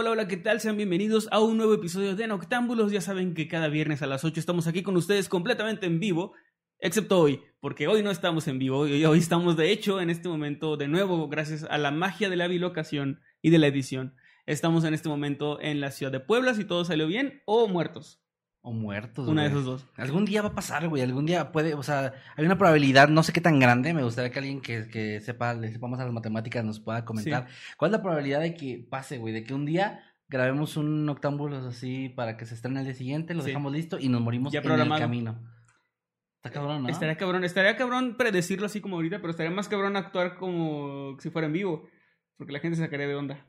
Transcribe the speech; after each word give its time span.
Hola, 0.00 0.12
hola, 0.12 0.28
¿qué 0.28 0.36
tal? 0.36 0.60
Sean 0.60 0.76
bienvenidos 0.76 1.26
a 1.32 1.40
un 1.40 1.56
nuevo 1.56 1.74
episodio 1.74 2.14
de 2.14 2.28
Noctámbulos. 2.28 2.92
Ya 2.92 3.00
saben 3.00 3.34
que 3.34 3.48
cada 3.48 3.66
viernes 3.66 4.00
a 4.00 4.06
las 4.06 4.24
8 4.24 4.38
estamos 4.38 4.68
aquí 4.68 4.84
con 4.84 4.96
ustedes 4.96 5.28
completamente 5.28 5.86
en 5.86 5.98
vivo, 5.98 6.34
excepto 6.78 7.18
hoy, 7.18 7.42
porque 7.58 7.88
hoy 7.88 8.04
no 8.04 8.12
estamos 8.12 8.46
en 8.46 8.60
vivo, 8.60 8.78
hoy, 8.78 9.04
hoy 9.04 9.18
estamos 9.18 9.56
de 9.56 9.72
hecho 9.72 10.00
en 10.00 10.08
este 10.08 10.28
momento 10.28 10.76
de 10.76 10.86
nuevo, 10.86 11.28
gracias 11.28 11.64
a 11.64 11.78
la 11.78 11.90
magia 11.90 12.30
de 12.30 12.36
la 12.36 12.46
bilocación 12.46 13.20
y 13.42 13.50
de 13.50 13.58
la 13.58 13.66
edición. 13.66 14.14
Estamos 14.46 14.84
en 14.84 14.94
este 14.94 15.08
momento 15.08 15.60
en 15.60 15.80
la 15.80 15.90
ciudad 15.90 16.12
de 16.12 16.20
Puebla, 16.20 16.54
si 16.54 16.64
todo 16.64 16.84
salió 16.84 17.08
bien, 17.08 17.42
o 17.44 17.66
muertos. 17.66 18.22
O 18.60 18.72
muertos. 18.72 19.28
Una 19.28 19.42
de 19.42 19.48
esos 19.48 19.64
dos. 19.64 19.86
Algún 19.96 20.24
día 20.24 20.42
va 20.42 20.48
a 20.48 20.54
pasar, 20.54 20.88
güey. 20.88 21.02
Algún 21.02 21.26
día 21.26 21.52
puede, 21.52 21.74
o 21.74 21.82
sea, 21.82 22.12
hay 22.36 22.44
una 22.44 22.58
probabilidad, 22.58 23.08
no 23.08 23.22
sé 23.22 23.32
qué 23.32 23.40
tan 23.40 23.58
grande. 23.58 23.94
Me 23.94 24.02
gustaría 24.02 24.30
que 24.30 24.38
alguien 24.40 24.60
que, 24.60 24.88
que 24.88 25.20
sepa, 25.20 25.54
le 25.54 25.70
sepa 25.72 25.86
más 25.86 26.00
a 26.00 26.04
las 26.04 26.12
matemáticas 26.12 26.64
nos 26.64 26.80
pueda 26.80 27.04
comentar. 27.04 27.46
¿Cuál 27.76 27.90
es 27.90 27.96
la 27.96 28.02
probabilidad 28.02 28.40
de 28.40 28.54
que 28.54 28.86
pase, 28.90 29.18
güey? 29.18 29.32
De 29.32 29.44
que 29.44 29.54
un 29.54 29.64
día 29.64 30.02
grabemos 30.28 30.76
un 30.76 31.08
octámbulos 31.08 31.64
así 31.64 32.10
para 32.10 32.36
que 32.36 32.44
se 32.44 32.54
estrene 32.54 32.80
el 32.80 32.84
día 32.86 32.94
siguiente, 32.94 33.32
lo 33.32 33.40
Sí. 33.42 33.46
dejamos 33.48 33.72
listo 33.72 33.98
y 33.98 34.08
nos 34.08 34.20
morimos 34.20 34.52
Ya 34.52 34.60
en 34.60 34.70
el 34.72 34.88
camino. 34.98 35.40
Está 36.36 36.50
cabrón, 36.50 36.82
¿no? 36.82 36.88
Estaría 36.88 37.16
cabrón, 37.16 37.44
estaría 37.44 37.76
cabrón 37.76 38.16
predecirlo 38.16 38.66
así 38.66 38.80
como 38.80 38.96
ahorita, 38.96 39.18
pero 39.20 39.30
estaría 39.30 39.50
más 39.50 39.68
cabrón 39.68 39.96
actuar 39.96 40.36
como 40.36 41.16
si 41.20 41.30
fuera 41.30 41.46
en 41.46 41.52
vivo, 41.52 41.88
porque 42.36 42.52
la 42.52 42.60
gente 42.60 42.76
se 42.76 42.84
sacaría 42.84 43.08
de 43.08 43.14
onda. 43.14 43.46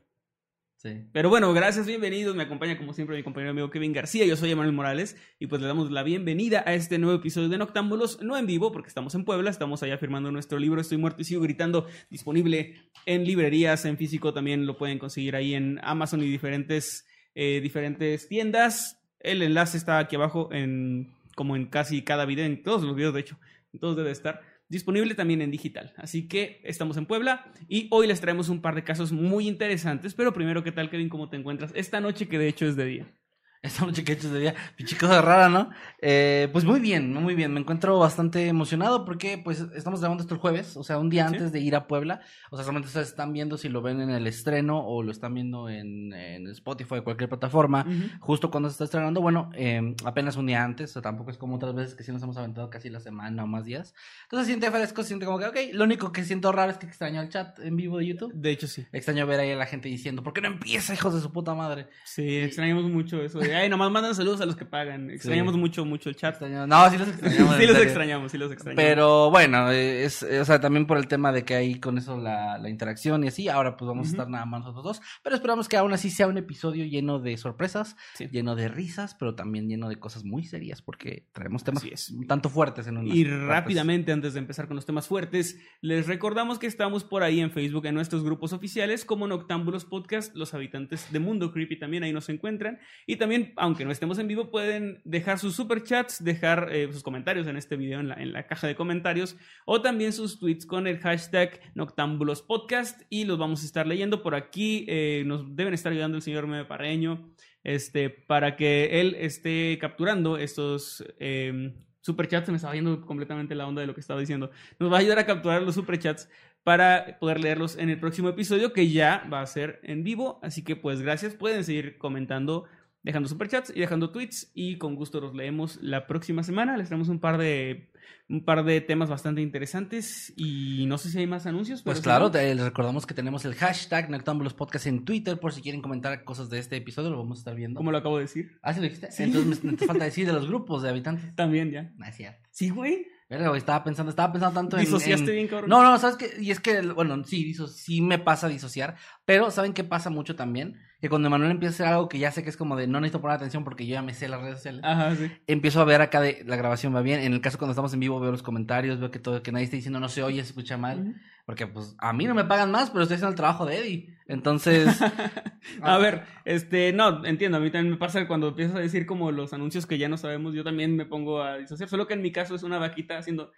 Pero 1.12 1.28
bueno, 1.28 1.52
gracias, 1.52 1.86
bienvenidos. 1.86 2.34
Me 2.34 2.42
acompaña 2.42 2.78
como 2.78 2.94
siempre 2.94 3.14
mi 3.14 3.22
compañero 3.22 3.50
amigo 3.50 3.68
Kevin 3.68 3.92
García. 3.92 4.24
Yo 4.24 4.34
soy 4.36 4.50
Emanuel 4.50 4.74
Morales 4.74 5.14
y 5.38 5.46
pues 5.46 5.60
le 5.60 5.68
damos 5.68 5.90
la 5.90 6.02
bienvenida 6.02 6.62
a 6.64 6.72
este 6.72 6.98
nuevo 6.98 7.18
episodio 7.18 7.50
de 7.50 7.58
Noctámbulos, 7.58 8.22
no 8.22 8.38
en 8.38 8.46
vivo 8.46 8.72
porque 8.72 8.88
estamos 8.88 9.14
en 9.14 9.26
Puebla, 9.26 9.50
estamos 9.50 9.82
allá 9.82 9.98
firmando 9.98 10.32
nuestro 10.32 10.58
libro 10.58 10.80
Estoy 10.80 10.96
muerto 10.96 11.20
y 11.20 11.24
sigo 11.24 11.42
gritando, 11.42 11.86
disponible 12.08 12.76
en 13.04 13.24
librerías, 13.24 13.84
en 13.84 13.98
físico 13.98 14.32
también 14.32 14.64
lo 14.64 14.78
pueden 14.78 14.98
conseguir 14.98 15.36
ahí 15.36 15.52
en 15.52 15.78
Amazon 15.82 16.22
y 16.22 16.30
diferentes, 16.30 17.06
eh, 17.34 17.60
diferentes 17.62 18.26
tiendas. 18.28 19.02
El 19.18 19.42
enlace 19.42 19.76
está 19.76 19.98
aquí 19.98 20.16
abajo 20.16 20.48
en 20.50 21.12
como 21.34 21.56
en 21.56 21.66
casi 21.66 22.02
cada 22.02 22.24
video, 22.24 22.46
en 22.46 22.62
todos 22.62 22.84
los 22.84 22.96
videos 22.96 23.12
de 23.12 23.20
hecho, 23.20 23.38
en 23.74 23.80
todos 23.80 23.96
debe 23.96 24.12
estar 24.12 24.40
disponible 24.70 25.14
también 25.14 25.42
en 25.42 25.50
digital. 25.50 25.92
Así 25.96 26.28
que 26.28 26.62
estamos 26.64 26.96
en 26.96 27.04
Puebla 27.04 27.52
y 27.68 27.88
hoy 27.90 28.06
les 28.06 28.20
traemos 28.20 28.48
un 28.48 28.62
par 28.62 28.74
de 28.74 28.84
casos 28.84 29.12
muy 29.12 29.46
interesantes. 29.46 30.14
Pero 30.14 30.32
primero, 30.32 30.64
¿qué 30.64 30.72
tal, 30.72 30.88
Kevin? 30.88 31.10
¿Cómo 31.10 31.28
te 31.28 31.36
encuentras 31.36 31.72
esta 31.74 32.00
noche 32.00 32.28
que 32.28 32.38
de 32.38 32.48
hecho 32.48 32.66
es 32.66 32.76
de 32.76 32.84
día? 32.86 33.19
Esta 33.70 33.84
noche 33.84 34.04
que 34.04 34.12
he 34.12 34.14
hecho 34.14 34.32
de 34.32 34.40
día, 34.40 34.54
pinche 34.74 34.96
cosa 34.96 35.20
rara, 35.20 35.50
¿no? 35.50 35.68
Eh, 36.00 36.48
pues 36.50 36.64
muy 36.64 36.80
bien, 36.80 37.12
muy 37.12 37.34
bien. 37.34 37.52
Me 37.52 37.60
encuentro 37.60 37.98
bastante 37.98 38.46
emocionado 38.48 39.04
porque, 39.04 39.36
pues, 39.36 39.60
estamos 39.74 40.00
grabando 40.00 40.22
esto 40.22 40.32
el 40.32 40.40
jueves, 40.40 40.78
o 40.78 40.82
sea, 40.82 40.98
un 40.98 41.10
día 41.10 41.28
Sí. 41.28 41.34
antes 41.34 41.52
de 41.52 41.60
ir 41.60 41.76
a 41.76 41.86
Puebla. 41.86 42.22
O 42.50 42.56
sea, 42.56 42.64
solamente 42.64 42.86
ustedes 42.86 43.08
están 43.08 43.34
viendo 43.34 43.58
si 43.58 43.68
lo 43.68 43.82
ven 43.82 44.00
en 44.00 44.08
el 44.08 44.26
estreno 44.26 44.78
o 44.82 45.02
lo 45.02 45.12
están 45.12 45.34
viendo 45.34 45.68
en, 45.68 46.10
en 46.14 46.46
Spotify 46.48 46.94
o 46.96 47.04
cualquier 47.04 47.28
plataforma. 47.28 47.84
Justo 48.20 48.50
cuando 48.50 48.70
se 48.70 48.72
está 48.72 48.84
estrenando, 48.84 49.20
bueno, 49.20 49.50
eh, 49.54 49.94
apenas 50.06 50.36
un 50.36 50.46
día 50.46 50.64
antes, 50.64 50.96
o 50.96 51.02
tampoco 51.02 51.30
es 51.30 51.36
como 51.36 51.56
otras 51.56 51.74
veces 51.74 51.94
que 51.94 52.02
sí 52.02 52.12
nos 52.12 52.22
hemos 52.22 52.38
aventado 52.38 52.70
casi 52.70 52.88
la 52.88 53.00
semana 53.00 53.44
o 53.44 53.46
más 53.46 53.66
días. 53.66 53.94
Entonces 54.22 54.46
siente 54.46 54.70
fresco, 54.70 55.02
siente 55.02 55.26
como 55.26 55.38
que, 55.38 55.44
ok, 55.46 55.56
lo 55.74 55.84
único 55.84 56.12
que 56.12 56.24
siento 56.24 56.50
raro 56.50 56.70
es 56.72 56.78
que 56.78 56.86
extraño 56.86 57.20
el 57.20 57.28
chat 57.28 57.58
en 57.58 57.76
vivo 57.76 57.98
de 57.98 58.06
YouTube. 58.06 58.32
De 58.32 58.52
hecho, 58.52 58.66
sí. 58.66 58.86
Extraño 58.90 59.26
ver 59.26 59.40
ahí 59.40 59.50
a 59.50 59.56
la 59.56 59.66
gente 59.66 59.90
diciendo, 59.90 60.22
¿por 60.22 60.32
qué 60.32 60.40
no 60.40 60.48
empieza, 60.48 60.94
hijos 60.94 61.12
de 61.14 61.20
su 61.20 61.30
puta 61.30 61.52
madre? 61.54 61.88
Sí, 62.06 62.38
extrañamos 62.38 62.84
mucho 62.84 63.20
eso. 63.22 63.38
de, 63.38 63.49
Ay, 63.54 63.68
nomás 63.68 63.90
mandan 63.90 64.14
saludos 64.14 64.40
a 64.40 64.46
los 64.46 64.56
que 64.56 64.64
pagan. 64.64 65.10
Extrañamos 65.10 65.54
Sí. 65.54 65.60
mucho, 65.60 65.84
mucho 65.84 66.08
el 66.08 66.16
chat. 66.16 66.40
No, 66.40 66.90
sí 66.90 66.98
los 66.98 67.08
extrañamos. 67.08 67.56
sí 67.56 67.66
los 67.66 67.78
extrañamos, 67.78 68.32
sí 68.32 68.38
los 68.38 68.52
extrañamos. 68.52 68.82
Pero 68.84 69.30
bueno, 69.30 69.70
es, 69.70 70.22
o 70.22 70.44
sea, 70.44 70.60
también 70.60 70.86
por 70.86 70.96
el 70.98 71.08
tema 71.08 71.32
de 71.32 71.44
que 71.44 71.54
hay 71.54 71.80
con 71.80 71.98
eso 71.98 72.18
la, 72.18 72.58
la 72.58 72.68
interacción 72.68 73.24
y 73.24 73.28
así, 73.28 73.48
ahora 73.48 73.76
pues 73.76 73.88
vamos 73.88 74.08
a 74.08 74.10
estar 74.10 74.28
nada 74.28 74.44
más 74.46 74.60
nosotros 74.60 74.84
dos, 74.84 75.02
pero 75.22 75.36
esperamos 75.36 75.68
que 75.68 75.76
aún 75.76 75.92
así 75.92 76.10
sea 76.10 76.26
un 76.26 76.38
episodio 76.38 76.84
lleno 76.84 77.18
de 77.18 77.36
sorpresas, 77.36 77.96
Sí. 78.14 78.28
lleno 78.30 78.54
de 78.56 78.68
risas, 78.68 79.14
pero 79.18 79.34
también 79.34 79.68
lleno 79.68 79.88
de 79.88 79.96
cosas 79.96 80.24
muy 80.24 80.44
serias, 80.44 80.82
porque 80.82 81.26
traemos 81.32 81.64
temas 81.64 81.84
es. 81.84 82.10
un 82.10 82.26
tanto 82.26 82.48
fuertes 82.48 82.86
en 82.86 82.96
unas 82.98 83.14
Y 83.14 83.24
rápidamente, 83.24 84.12
antes 84.12 84.34
de 84.34 84.38
empezar 84.40 84.66
con 84.66 84.76
los 84.76 84.86
temas 84.86 85.06
fuertes, 85.06 85.58
les 85.80 86.06
recordamos 86.06 86.58
que 86.58 86.66
estamos 86.66 87.04
por 87.04 87.22
ahí 87.22 87.40
en 87.40 87.50
Facebook, 87.50 87.86
en 87.86 87.94
nuestros 87.94 88.22
grupos 88.22 88.52
oficiales, 88.52 89.04
como 89.04 89.26
Noctámbulos 89.26 89.84
Podcast, 89.84 90.34
los 90.36 90.54
habitantes 90.54 91.10
de 91.12 91.18
Mundo 91.18 91.52
Creepy 91.52 91.78
también 91.78 92.02
ahí 92.02 92.12
nos 92.12 92.28
encuentran. 92.28 92.78
Y 93.06 93.16
también, 93.16 93.39
aunque 93.56 93.84
no 93.84 93.90
estemos 93.90 94.18
en 94.18 94.28
vivo, 94.28 94.50
pueden 94.50 95.00
dejar 95.04 95.38
sus 95.38 95.54
superchats, 95.54 96.22
dejar 96.22 96.68
eh, 96.72 96.88
sus 96.92 97.02
comentarios 97.02 97.46
en 97.46 97.56
este 97.56 97.76
video, 97.76 98.00
en 98.00 98.32
la, 98.32 98.46
caja 98.46 98.66
de 98.66 98.74
comentarios, 98.74 99.36
o 99.64 99.82
también 99.82 100.12
sus 100.12 100.38
tweets 100.38 100.66
con 100.66 100.86
el 100.86 100.98
hashtag 100.98 101.60
Noctámbulos 101.74 102.42
Podcast, 102.42 103.02
y 103.10 103.24
los 103.24 103.38
vamos 103.38 103.62
a 103.62 103.66
estar 103.66 103.86
leyendo 103.86 104.22
por 104.22 104.34
aquí. 104.34 104.84
eh, 104.88 105.24
nos 105.26 105.54
deben 105.56 105.74
estar 105.74 105.92
ayudando 105.92 106.16
el 106.16 106.22
señor 106.22 106.46
Meme 106.46 106.64
Parreño, 106.64 107.30
este, 107.64 108.10
para 108.10 108.56
que 108.56 109.00
él 109.00 109.16
esté 109.18 109.78
capturando 109.80 110.36
estos... 110.36 111.04
eh, 111.18 111.72
superchats, 112.02 112.46
se 112.46 112.52
me 112.52 112.56
estaba 112.56 112.74
yendo 112.74 113.02
completamente 113.02 113.54
la 113.54 113.66
onda 113.66 113.82
de 113.82 113.86
lo 113.86 113.94
que 113.94 114.00
estaba 114.00 114.20
diciendo. 114.20 114.50
Nos 114.78 114.90
va 114.90 114.96
a 114.96 115.00
ayudar 115.00 115.18
a 115.18 115.26
capturar 115.26 115.62
los 115.62 115.74
superchats 115.74 116.28
para 116.62 117.18
poder 117.18 117.40
leerlos 117.40 117.76
en 117.76 117.88
el 117.88 117.98
próximo 117.98 118.28
episodio 118.28 118.72
que 118.72 118.90
ya 118.90 119.26
va 119.32 119.40
a 119.40 119.46
ser 119.46 119.80
en 119.82 120.02
vivo. 120.02 120.38
Así 120.42 120.62
que 120.62 120.76
pues 120.76 121.00
gracias, 121.02 121.34
pueden 121.34 121.64
seguir 121.64 121.98
comentando, 121.98 122.64
dejando 123.02 123.28
superchats 123.28 123.72
y 123.74 123.80
dejando 123.80 124.10
tweets 124.10 124.50
y 124.54 124.78
con 124.78 124.94
gusto 124.94 125.20
los 125.20 125.34
leemos 125.34 125.78
la 125.82 126.06
próxima 126.06 126.42
semana. 126.42 126.76
Les 126.76 126.88
traemos 126.88 127.08
un 127.08 127.20
par 127.20 127.38
de 127.38 127.90
un 128.28 128.44
par 128.44 128.64
de 128.64 128.80
temas 128.80 129.08
bastante 129.10 129.40
interesantes 129.42 130.32
y 130.36 130.86
no 130.86 130.98
sé 130.98 131.10
si 131.10 131.18
hay 131.18 131.26
más 131.26 131.46
anuncios. 131.46 131.82
Pues 131.82 131.98
pero 131.98 132.04
claro, 132.04 132.24
no- 132.26 132.30
te- 132.30 132.54
les 132.54 132.64
recordamos 132.64 133.04
que 133.06 133.14
tenemos 133.14 133.44
el 133.44 133.54
hashtag 133.54 134.08
Noctámbulos 134.10 134.54
Podcast 134.54 134.86
en 134.86 135.04
Twitter 135.04 135.38
por 135.38 135.52
si 135.52 135.62
quieren 135.62 135.82
comentar 135.82 136.22
cosas 136.24 136.48
de 136.48 136.58
este 136.60 136.76
episodio, 136.76 137.10
lo 137.10 137.18
vamos 137.18 137.38
a 137.38 137.40
estar 137.40 137.54
viendo. 137.56 137.78
como 137.78 137.90
lo 137.90 137.98
acabo 137.98 138.16
de 138.18 138.22
decir. 138.24 138.58
Ah, 138.62 138.72
¿sí 138.72 138.78
lo 138.80 138.84
dijiste? 138.84 139.10
Sí. 139.10 139.24
Entonces 139.24 139.64
me, 139.64 139.76
falta 139.76 140.04
decir 140.04 140.26
de 140.26 140.32
los 140.32 140.46
grupos 140.46 140.82
de 140.82 140.90
habitantes. 140.90 141.34
También 141.34 141.70
ya. 141.72 141.92
Cierto. 142.12 142.48
Sí, 142.50 142.70
güey. 142.70 143.06
Güey, 143.28 143.58
estaba 143.58 143.84
pensando, 143.84 144.10
estaba 144.10 144.32
pensando 144.32 144.54
tanto 144.54 144.76
en... 144.76 144.84
Disociaste 144.84 145.30
en- 145.30 145.36
bien, 145.36 145.48
cabrón. 145.48 145.70
No, 145.70 145.82
no, 145.84 145.96
¿sabes 145.98 146.16
qué? 146.16 146.30
Y 146.40 146.50
es 146.50 146.58
que, 146.58 146.80
bueno, 146.82 147.22
sí, 147.24 147.44
diso- 147.44 147.68
sí 147.68 148.00
me 148.00 148.18
pasa 148.18 148.48
disociar, 148.48 148.96
pero 149.24 149.50
¿saben 149.52 149.72
qué 149.72 149.84
pasa 149.84 150.10
mucho 150.10 150.34
también? 150.34 150.76
Que 151.00 151.08
cuando 151.08 151.28
Emanuel 151.28 151.50
empieza 151.50 151.72
a 151.72 151.74
hacer 151.74 151.94
algo 151.94 152.08
que 152.08 152.18
ya 152.18 152.30
sé 152.30 152.42
que 152.42 152.50
es 152.50 152.56
como 152.56 152.76
de 152.76 152.86
no 152.86 153.00
necesito 153.00 153.20
poner 153.20 153.36
atención 153.36 153.64
porque 153.64 153.86
yo 153.86 153.94
ya 153.94 154.02
me 154.02 154.14
sé 154.14 154.28
las 154.28 154.40
redes 154.40 154.56
sociales, 154.56 154.82
Ajá, 154.84 155.14
sí. 155.16 155.30
empiezo 155.46 155.80
a 155.80 155.84
ver 155.84 156.00
acá 156.02 156.20
de 156.20 156.42
la 156.46 156.56
grabación 156.56 156.94
va 156.94 157.02
bien. 157.02 157.20
En 157.20 157.32
el 157.32 157.40
caso 157.40 157.58
cuando 157.58 157.72
estamos 157.72 157.94
en 157.94 158.00
vivo 158.00 158.20
veo 158.20 158.30
los 158.30 158.42
comentarios, 158.42 159.00
veo 159.00 159.10
que 159.10 159.18
todo, 159.18 159.42
que 159.42 159.52
nadie 159.52 159.64
está 159.64 159.76
diciendo 159.76 160.00
no 160.00 160.08
se 160.08 160.22
oye, 160.22 160.42
se 160.42 160.48
escucha 160.48 160.76
mal. 160.76 161.14
Porque 161.46 161.66
pues 161.66 161.96
a 161.98 162.12
mí 162.12 162.26
no 162.26 162.34
me 162.34 162.44
pagan 162.44 162.70
más, 162.70 162.90
pero 162.90 163.02
estoy 163.02 163.16
haciendo 163.16 163.30
el 163.30 163.36
trabajo 163.36 163.66
de 163.66 163.78
Eddie. 163.78 164.18
Entonces, 164.26 165.00
A 165.82 165.98
ver, 165.98 166.22
este, 166.44 166.92
no, 166.92 167.24
entiendo, 167.24 167.58
a 167.58 167.60
mí 167.60 167.70
también 167.70 167.92
me 167.92 167.98
pasa 167.98 168.26
cuando 168.26 168.48
empiezas 168.48 168.76
a 168.76 168.80
decir 168.80 169.06
como 169.06 169.32
los 169.32 169.52
anuncios 169.52 169.86
que 169.86 169.98
ya 169.98 170.08
no 170.08 170.16
sabemos, 170.16 170.54
yo 170.54 170.64
también 170.64 170.96
me 170.96 171.06
pongo 171.06 171.42
a 171.42 171.58
disociar, 171.58 171.88
solo 171.88 172.06
que 172.06 172.14
en 172.14 172.22
mi 172.22 172.32
caso 172.32 172.54
es 172.54 172.62
una 172.62 172.78
vaquita 172.78 173.18
haciendo... 173.18 173.52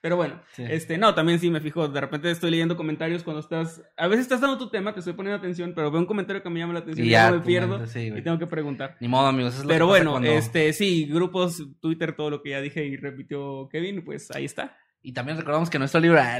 Pero 0.00 0.16
bueno, 0.16 0.40
Sí. 0.52 0.64
este, 0.68 0.98
no, 0.98 1.14
también 1.14 1.38
sí 1.38 1.50
me 1.50 1.60
fijo, 1.60 1.88
de 1.88 2.00
repente 2.00 2.30
estoy 2.30 2.50
leyendo 2.50 2.76
comentarios 2.76 3.22
cuando 3.22 3.40
estás, 3.40 3.82
a 3.96 4.08
veces 4.08 4.22
estás 4.24 4.40
dando 4.40 4.58
tu 4.58 4.68
tema, 4.70 4.92
te 4.92 5.00
estoy 5.00 5.14
poniendo 5.14 5.38
atención, 5.38 5.72
pero 5.74 5.90
veo 5.90 6.00
un 6.00 6.06
comentario 6.06 6.42
que 6.42 6.50
me 6.50 6.60
llama 6.60 6.72
la 6.74 6.80
atención 6.80 7.06
Y 7.06 7.10
ya, 7.10 7.30
me 7.30 7.40
pierdo 7.40 7.86
sí, 7.86 8.08
güey. 8.10 8.20
y 8.20 8.24
tengo 8.24 8.38
que 8.38 8.46
preguntar. 8.46 8.96
ni 9.00 9.08
modo, 9.08 9.26
amigos. 9.28 9.54
es 9.56 9.62
lo 9.62 9.68
Pero 9.68 9.86
que 9.86 9.90
pasa 9.92 9.98
bueno, 10.04 10.10
cuando- 10.12 10.30
este, 10.32 10.72
sí, 10.72 11.06
grupos, 11.06 11.62
Twitter, 11.80 12.14
todo 12.14 12.30
lo 12.30 12.42
que 12.42 12.50
ya 12.50 12.60
dije 12.60 12.84
y 12.84 12.96
repitió 12.96 13.68
Kevin, 13.70 14.04
pues 14.04 14.30
ahí 14.34 14.44
está. 14.44 14.76
Y 15.04 15.12
también 15.12 15.36
recordamos 15.36 15.68
que 15.68 15.80
nuestro 15.80 16.00
libro. 16.00 16.20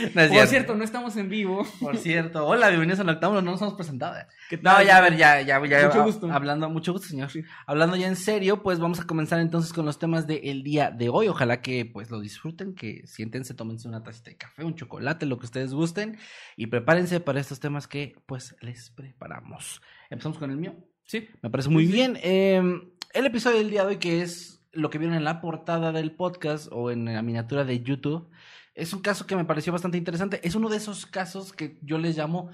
No 0.14 0.22
es 0.22 0.30
Por 0.30 0.46
cierto. 0.46 0.74
no 0.74 0.82
estamos 0.82 1.16
en 1.16 1.28
vivo. 1.28 1.66
Por 1.78 1.98
cierto. 1.98 2.46
Hola, 2.46 2.68
bienvenidos 2.68 3.00
a 3.00 3.04
Noctámbulo. 3.04 3.42
No 3.42 3.50
nos 3.50 3.60
hemos 3.60 3.74
presentado. 3.74 4.16
¿Qué 4.48 4.56
No, 4.56 4.62
tal? 4.62 4.86
ya, 4.86 4.96
a 4.96 5.00
ver, 5.02 5.16
ya, 5.18 5.42
ya, 5.42 5.62
ya. 5.66 5.86
Mucho 5.86 6.00
ah, 6.00 6.04
gusto. 6.04 6.32
Hablando, 6.32 6.70
mucho 6.70 6.92
gusto, 6.92 7.08
señor. 7.08 7.30
Sí. 7.30 7.42
Hablando 7.66 7.96
ya 7.96 8.08
en 8.08 8.16
serio, 8.16 8.62
pues 8.62 8.78
vamos 8.78 8.98
a 9.00 9.06
comenzar 9.06 9.40
entonces 9.40 9.74
con 9.74 9.84
los 9.84 9.98
temas 9.98 10.26
del 10.26 10.62
día 10.62 10.90
de 10.90 11.10
hoy. 11.10 11.28
Ojalá 11.28 11.60
que 11.60 11.84
pues 11.84 12.10
lo 12.10 12.18
disfruten, 12.20 12.74
que 12.74 13.06
siéntense, 13.06 13.52
tómense 13.52 13.86
una 13.86 14.02
tacita 14.02 14.30
de 14.30 14.38
café, 14.38 14.64
un 14.64 14.74
chocolate, 14.74 15.26
lo 15.26 15.38
que 15.38 15.44
ustedes 15.44 15.74
gusten. 15.74 16.18
Y 16.56 16.68
prepárense 16.68 17.20
para 17.20 17.38
estos 17.40 17.60
temas 17.60 17.86
que 17.86 18.14
pues 18.24 18.56
les 18.62 18.88
preparamos. 18.90 19.82
Empezamos 20.08 20.38
con 20.38 20.50
el 20.50 20.56
mío. 20.56 20.74
Sí. 21.04 21.28
Me 21.42 21.50
parece 21.50 21.68
muy 21.68 21.86
sí. 21.86 21.92
bien. 21.92 22.18
Eh, 22.22 22.62
el 23.12 23.26
episodio 23.26 23.58
del 23.58 23.70
día 23.70 23.82
de 23.82 23.88
hoy, 23.88 23.96
que 23.98 24.22
es 24.22 24.59
lo 24.72 24.90
que 24.90 24.98
vieron 24.98 25.16
en 25.16 25.24
la 25.24 25.40
portada 25.40 25.92
del 25.92 26.12
podcast 26.12 26.68
o 26.70 26.90
en 26.90 27.06
la 27.06 27.22
miniatura 27.22 27.64
de 27.64 27.82
YouTube, 27.82 28.28
es 28.74 28.92
un 28.92 29.00
caso 29.00 29.26
que 29.26 29.36
me 29.36 29.44
pareció 29.44 29.72
bastante 29.72 29.98
interesante. 29.98 30.40
Es 30.42 30.54
uno 30.54 30.68
de 30.68 30.76
esos 30.76 31.06
casos 31.06 31.52
que 31.52 31.78
yo 31.82 31.98
les 31.98 32.16
llamo 32.16 32.50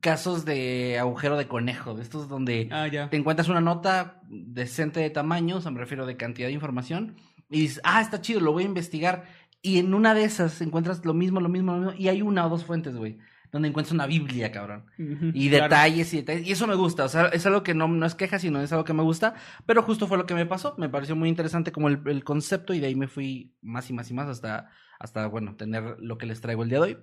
casos 0.00 0.44
de 0.44 0.98
agujero 0.98 1.36
de 1.36 1.48
conejo, 1.48 1.94
de 1.94 2.02
estos 2.02 2.28
donde 2.28 2.68
Ah, 2.72 2.88
te 2.90 3.16
encuentras 3.16 3.48
una 3.48 3.60
nota 3.60 4.20
decente 4.28 5.00
de 5.00 5.10
tamaño, 5.10 5.56
o 5.56 5.60
sea, 5.60 5.70
me 5.70 5.78
refiero 5.78 6.06
de 6.06 6.16
cantidad 6.16 6.48
de 6.48 6.54
información, 6.54 7.16
y 7.48 7.60
dices, 7.60 7.80
ah, 7.84 8.00
está 8.00 8.20
chido, 8.20 8.40
lo 8.40 8.52
voy 8.52 8.64
a 8.64 8.66
investigar. 8.66 9.24
Y 9.62 9.78
en 9.78 9.94
una 9.94 10.14
de 10.14 10.24
esas 10.24 10.60
encuentras 10.60 11.04
lo 11.04 11.14
mismo, 11.14 11.40
lo 11.40 11.48
mismo, 11.48 11.72
lo 11.72 11.78
mismo, 11.78 11.94
y 11.98 12.08
hay 12.08 12.22
una 12.22 12.46
o 12.46 12.48
dos 12.48 12.64
fuentes, 12.64 12.96
güey, 12.96 13.18
donde 13.52 13.68
encuentras 13.68 13.92
una 13.92 14.06
Biblia, 14.06 14.52
cabrón. 14.52 14.86
Y 14.98 15.48
claro. 15.48 15.64
detalles 15.64 16.12
y 16.14 16.18
detalles. 16.18 16.46
Y 16.46 16.52
eso 16.52 16.66
me 16.66 16.74
gusta. 16.74 17.04
O 17.04 17.08
sea, 17.08 17.26
es 17.26 17.46
algo 17.46 17.62
que 17.62 17.74
no, 17.74 17.88
no 17.88 18.06
es 18.06 18.14
queja, 18.14 18.38
sino 18.38 18.60
es 18.60 18.72
algo 18.72 18.84
que 18.84 18.92
me 18.92 19.02
gusta. 19.02 19.34
Pero 19.66 19.82
justo 19.82 20.06
fue 20.06 20.18
lo 20.18 20.26
que 20.26 20.34
me 20.34 20.46
pasó. 20.46 20.74
Me 20.78 20.88
pareció 20.88 21.16
muy 21.16 21.28
interesante 21.28 21.72
como 21.72 21.88
el, 21.88 22.00
el 22.06 22.24
concepto 22.24 22.74
y 22.74 22.80
de 22.80 22.88
ahí 22.88 22.94
me 22.94 23.08
fui 23.08 23.54
más 23.60 23.88
y 23.90 23.92
más 23.92 24.10
y 24.10 24.14
más 24.14 24.28
hasta, 24.28 24.70
hasta, 24.98 25.26
bueno, 25.26 25.56
tener 25.56 25.96
lo 26.00 26.18
que 26.18 26.26
les 26.26 26.40
traigo 26.40 26.62
el 26.62 26.68
día 26.68 26.78
de 26.78 26.84
hoy. 26.84 26.98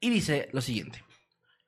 Y 0.00 0.10
dice 0.10 0.48
lo 0.52 0.60
siguiente. 0.60 1.02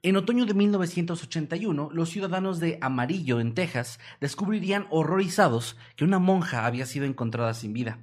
En 0.02 0.16
otoño 0.16 0.46
de 0.46 0.54
1981, 0.54 1.90
los 1.92 2.08
ciudadanos 2.08 2.58
de 2.58 2.78
Amarillo, 2.80 3.38
en 3.38 3.52
Texas, 3.52 4.00
descubrirían 4.18 4.86
horrorizados 4.88 5.76
que 5.94 6.04
una 6.04 6.18
monja 6.18 6.64
había 6.64 6.86
sido 6.86 7.04
encontrada 7.04 7.52
sin 7.52 7.74
vida. 7.74 7.98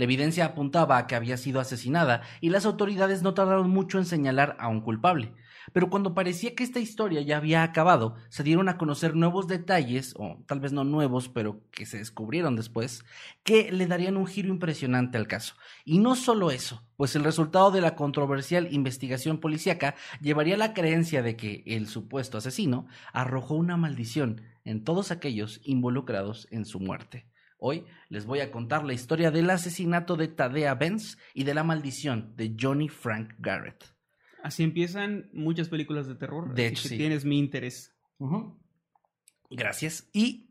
La 0.00 0.04
evidencia 0.04 0.46
apuntaba 0.46 0.96
a 0.96 1.06
que 1.06 1.14
había 1.14 1.36
sido 1.36 1.60
asesinada 1.60 2.22
y 2.40 2.48
las 2.48 2.64
autoridades 2.64 3.22
no 3.22 3.34
tardaron 3.34 3.68
mucho 3.68 3.98
en 3.98 4.06
señalar 4.06 4.56
a 4.58 4.68
un 4.68 4.80
culpable. 4.80 5.34
Pero 5.74 5.90
cuando 5.90 6.14
parecía 6.14 6.54
que 6.54 6.64
esta 6.64 6.80
historia 6.80 7.20
ya 7.20 7.36
había 7.36 7.62
acabado, 7.62 8.14
se 8.30 8.42
dieron 8.42 8.70
a 8.70 8.78
conocer 8.78 9.14
nuevos 9.14 9.46
detalles, 9.46 10.14
o 10.16 10.42
tal 10.46 10.58
vez 10.58 10.72
no 10.72 10.84
nuevos, 10.84 11.28
pero 11.28 11.60
que 11.70 11.84
se 11.84 11.98
descubrieron 11.98 12.56
después, 12.56 13.04
que 13.44 13.70
le 13.72 13.86
darían 13.86 14.16
un 14.16 14.26
giro 14.26 14.48
impresionante 14.48 15.18
al 15.18 15.26
caso. 15.26 15.54
Y 15.84 15.98
no 15.98 16.16
solo 16.16 16.50
eso, 16.50 16.82
pues 16.96 17.14
el 17.14 17.22
resultado 17.22 17.70
de 17.70 17.82
la 17.82 17.94
controversial 17.94 18.72
investigación 18.72 19.36
policíaca 19.36 19.96
llevaría 20.22 20.54
a 20.54 20.58
la 20.58 20.72
creencia 20.72 21.20
de 21.20 21.36
que 21.36 21.62
el 21.66 21.88
supuesto 21.88 22.38
asesino 22.38 22.86
arrojó 23.12 23.54
una 23.54 23.76
maldición 23.76 24.40
en 24.64 24.82
todos 24.82 25.10
aquellos 25.10 25.60
involucrados 25.62 26.48
en 26.50 26.64
su 26.64 26.80
muerte. 26.80 27.29
Hoy 27.60 27.84
les 28.08 28.24
voy 28.24 28.40
a 28.40 28.50
contar 28.50 28.84
la 28.84 28.94
historia 28.94 29.30
del 29.30 29.50
asesinato 29.50 30.16
de 30.16 30.28
Tadea 30.28 30.74
Benz 30.74 31.18
y 31.34 31.44
de 31.44 31.52
la 31.52 31.62
maldición 31.62 32.34
de 32.36 32.56
Johnny 32.58 32.88
Frank 32.88 33.34
Garrett. 33.38 33.84
Así 34.42 34.62
empiezan 34.62 35.28
muchas 35.34 35.68
películas 35.68 36.08
de 36.08 36.14
terror. 36.14 36.54
De 36.54 36.66
hecho, 36.66 36.84
que 36.84 36.88
sí. 36.88 36.96
tienes 36.96 37.26
mi 37.26 37.38
interés. 37.38 37.94
Gracias. 39.50 40.08
Y 40.14 40.49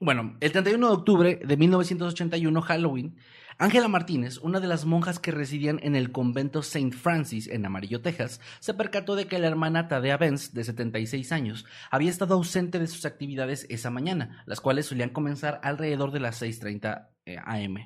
bueno, 0.00 0.36
el 0.40 0.52
31 0.52 0.88
de 0.88 0.92
octubre 0.92 1.40
de 1.42 1.56
1981, 1.56 2.60
Halloween, 2.60 3.16
Ángela 3.58 3.88
Martínez, 3.88 4.36
una 4.38 4.60
de 4.60 4.66
las 4.66 4.84
monjas 4.84 5.18
que 5.18 5.30
residían 5.30 5.80
en 5.82 5.96
el 5.96 6.12
convento 6.12 6.60
St. 6.60 6.92
Francis 6.92 7.48
en 7.48 7.64
Amarillo, 7.64 8.02
Texas, 8.02 8.38
se 8.60 8.74
percató 8.74 9.16
de 9.16 9.26
que 9.26 9.38
la 9.38 9.46
hermana 9.46 9.88
Tadea 9.88 10.18
Benz, 10.18 10.52
de 10.52 10.64
76 10.64 11.32
años, 11.32 11.64
había 11.90 12.10
estado 12.10 12.34
ausente 12.34 12.78
de 12.78 12.86
sus 12.86 13.06
actividades 13.06 13.66
esa 13.70 13.90
mañana, 13.90 14.42
las 14.44 14.60
cuales 14.60 14.84
solían 14.84 15.08
comenzar 15.08 15.58
alrededor 15.62 16.10
de 16.10 16.20
las 16.20 16.42
6.30 16.42 17.08
eh, 17.08 17.15
am. 17.44 17.76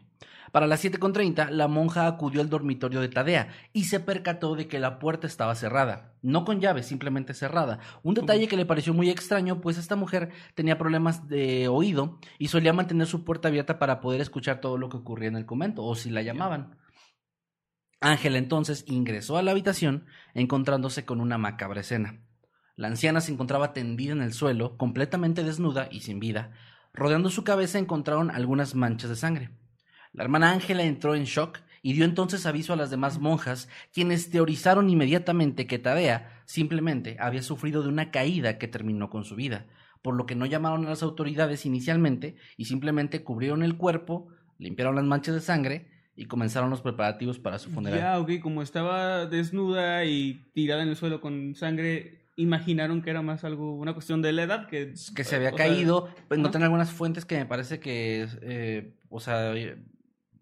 Para 0.53 0.67
las 0.67 0.85
7.30, 0.85 1.51
la 1.51 1.69
monja 1.69 2.07
acudió 2.07 2.41
al 2.41 2.51
dormitorio 2.51 3.01
de 3.01 3.09
Tadea 3.09 3.49
y 3.73 3.85
se 3.85 4.01
percató 4.01 4.57
de 4.57 4.67
que 4.67 4.81
la 4.81 4.99
puerta 4.99 5.27
estaba 5.27 5.55
cerrada. 5.55 6.15
No 6.23 6.45
con 6.45 6.61
llave, 6.61 6.83
simplemente 6.83 7.35
cerrada. 7.35 7.79
Un 8.03 8.15
detalle 8.15 8.49
que 8.49 8.57
le 8.57 8.67
pareció 8.67 8.93
muy 8.93 9.11
extraño, 9.11 9.61
pues 9.61 9.79
esta 9.79 9.95
mujer 9.95 10.31
tenía 10.55 10.77
problemas 10.77 11.29
de 11.29 11.69
oído 11.69 12.19
y 12.39 12.49
solía 12.49 12.73
mantener 12.73 13.07
su 13.07 13.25
puerta 13.25 13.49
abierta 13.49 13.79
para 13.79 14.01
poder 14.01 14.21
escuchar 14.21 14.61
todo 14.61 14.77
lo 14.77 14.89
que 14.89 14.97
ocurría 14.97 15.29
en 15.29 15.37
el 15.37 15.47
convento, 15.47 15.85
o 15.85 15.95
si 15.95 16.11
la 16.11 16.23
llamaban. 16.23 16.77
Ángela 18.01 18.39
entonces 18.39 18.85
ingresó 18.89 19.37
a 19.37 19.43
la 19.43 19.53
habitación, 19.53 20.07
encontrándose 20.35 21.05
con 21.05 21.21
una 21.21 21.39
macabra 21.39 21.83
escena. 21.83 22.25
La 22.75 22.89
anciana 22.89 23.21
se 23.21 23.31
encontraba 23.31 23.75
tendida 23.75 24.13
en 24.13 24.23
el 24.23 24.33
suelo, 24.33 24.79
completamente 24.79 25.45
desnuda 25.45 25.89
y 25.91 26.01
sin 26.01 26.19
vida. 26.19 26.53
Rodeando 26.93 27.31
su 27.31 27.45
cabeza 27.45 27.79
encontraron 27.79 28.31
algunas 28.31 28.75
manchas 28.75 29.11
de 29.11 29.17
sangre. 29.17 29.51
La 30.13 30.25
hermana 30.25 30.51
Ángela 30.51 30.83
entró 30.83 31.15
en 31.15 31.25
shock 31.25 31.61
y 31.83 31.93
dio 31.93 32.05
entonces 32.05 32.47
aviso 32.47 32.73
a 32.73 32.77
las 32.77 32.91
demás 32.91 33.19
monjas, 33.19 33.69
quienes 33.93 34.31
teorizaron 34.31 34.91
inmediatamente 34.91 35.67
que 35.67 35.79
Tadea 35.79 36.43
simplemente 36.45 37.17
había 37.21 37.43
sufrido 37.43 37.83
de 37.83 37.89
una 37.89 38.11
caída 38.11 38.59
que 38.59 38.69
terminó 38.69 39.09
con 39.09 39.25
su 39.25 39.37
vida, 39.37 39.67
por 40.03 40.15
lo 40.15 40.27
que 40.27 40.35
no 40.35 40.47
llamaron 40.47 40.85
a 40.87 40.91
las 40.91 41.03
autoridades 41.03 41.65
inicialmente 41.65 42.37
y 42.57 42.67
simplemente 42.67 43.23
cubrieron 43.23 43.63
el 43.63 43.77
cuerpo, 43.77 44.29
limpiaron 44.59 44.97
las 44.97 45.05
manchas 45.05 45.35
de 45.35 45.41
sangre 45.41 45.91
y 46.17 46.27
comenzaron 46.27 46.71
los 46.71 46.83
preparativos 46.83 47.39
para 47.39 47.59
su 47.59 47.71
funeral. 47.71 47.99
Ya, 47.99 48.19
ok, 48.19 48.43
como 48.43 48.63
estaba 48.63 49.27
desnuda 49.27 50.05
y 50.05 50.51
tirada 50.53 50.83
en 50.83 50.89
el 50.91 50.97
suelo 50.97 51.21
con 51.21 51.55
sangre, 51.55 52.20
imaginaron 52.37 53.03
que 53.03 53.11
era 53.11 53.23
más 53.23 53.45
algo, 53.45 53.75
una 53.77 53.93
cuestión 53.93 54.23
de 54.23 54.33
la 54.33 54.43
edad 54.45 54.67
que... 54.69 54.95
que 55.15 55.25
se 55.25 55.37
había 55.37 55.51
o 55.51 55.57
sea, 55.57 55.67
caído. 55.67 56.09
Pues. 56.29 56.39
Encontré 56.39 56.63
algunas 56.63 56.91
fuentes 56.91 57.25
que 57.25 57.37
me 57.39 57.47
parece 57.47 57.81
que, 57.81 58.27
eh, 58.43 58.95
o 59.09 59.21
sea, 59.21 59.53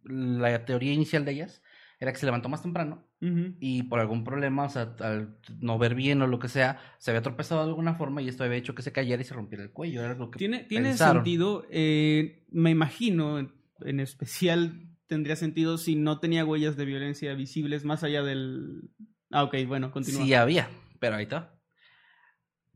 la 0.05 0.65
teoría 0.65 0.93
inicial 0.93 1.25
de 1.25 1.33
ellas 1.33 1.63
era 2.01 2.13
que 2.13 2.19
se 2.19 2.27
levantó 2.27 2.49
más 2.49 2.63
temprano 2.63 3.05
y 3.21 3.83
por 3.83 3.99
algún 3.99 4.23
problema, 4.23 4.67
o 4.67 4.69
sea, 4.69 4.95
al 5.01 5.37
no 5.59 5.77
ver 5.77 5.97
bien 5.97 6.23
o 6.23 6.29
lo 6.29 6.39
que 6.39 6.47
sea, 6.47 6.79
se 6.99 7.11
había 7.11 7.21
tropezado 7.23 7.63
de 7.63 7.69
alguna 7.71 7.95
forma 7.95 8.23
y 8.23 8.29
esto 8.29 8.45
había 8.45 8.59
hecho 8.59 8.77
que 8.77 8.83
se 8.83 8.93
cayera 8.93 9.21
y 9.21 9.25
se 9.25 9.35
rompiera 9.35 9.65
el 9.65 9.73
cuello. 9.73 10.05
Era 10.05 10.15
lo 10.15 10.31
que 10.31 10.39
Tiene, 10.39 10.61
tiene 10.63 10.91
pensaron. 10.91 11.17
sentido, 11.25 11.67
eh, 11.69 12.45
me 12.53 12.71
imagino, 12.71 13.41
en, 13.41 13.51
en 13.81 13.99
especial 13.99 14.89
tendría 15.09 15.35
sentido 15.35 15.79
si 15.79 15.97
no 15.97 16.21
tenía 16.21 16.45
huellas 16.45 16.77
de 16.77 16.85
violencia 16.85 17.35
visibles 17.35 17.85
más 17.85 18.05
allá 18.05 18.23
del... 18.23 18.89
Ah, 19.33 19.43
ok, 19.43 19.57
bueno, 19.67 19.91
continúa. 19.91 20.23
Sí 20.23 20.33
había, 20.35 20.69
pero 21.01 21.17
ahí 21.17 21.25
está. 21.25 21.58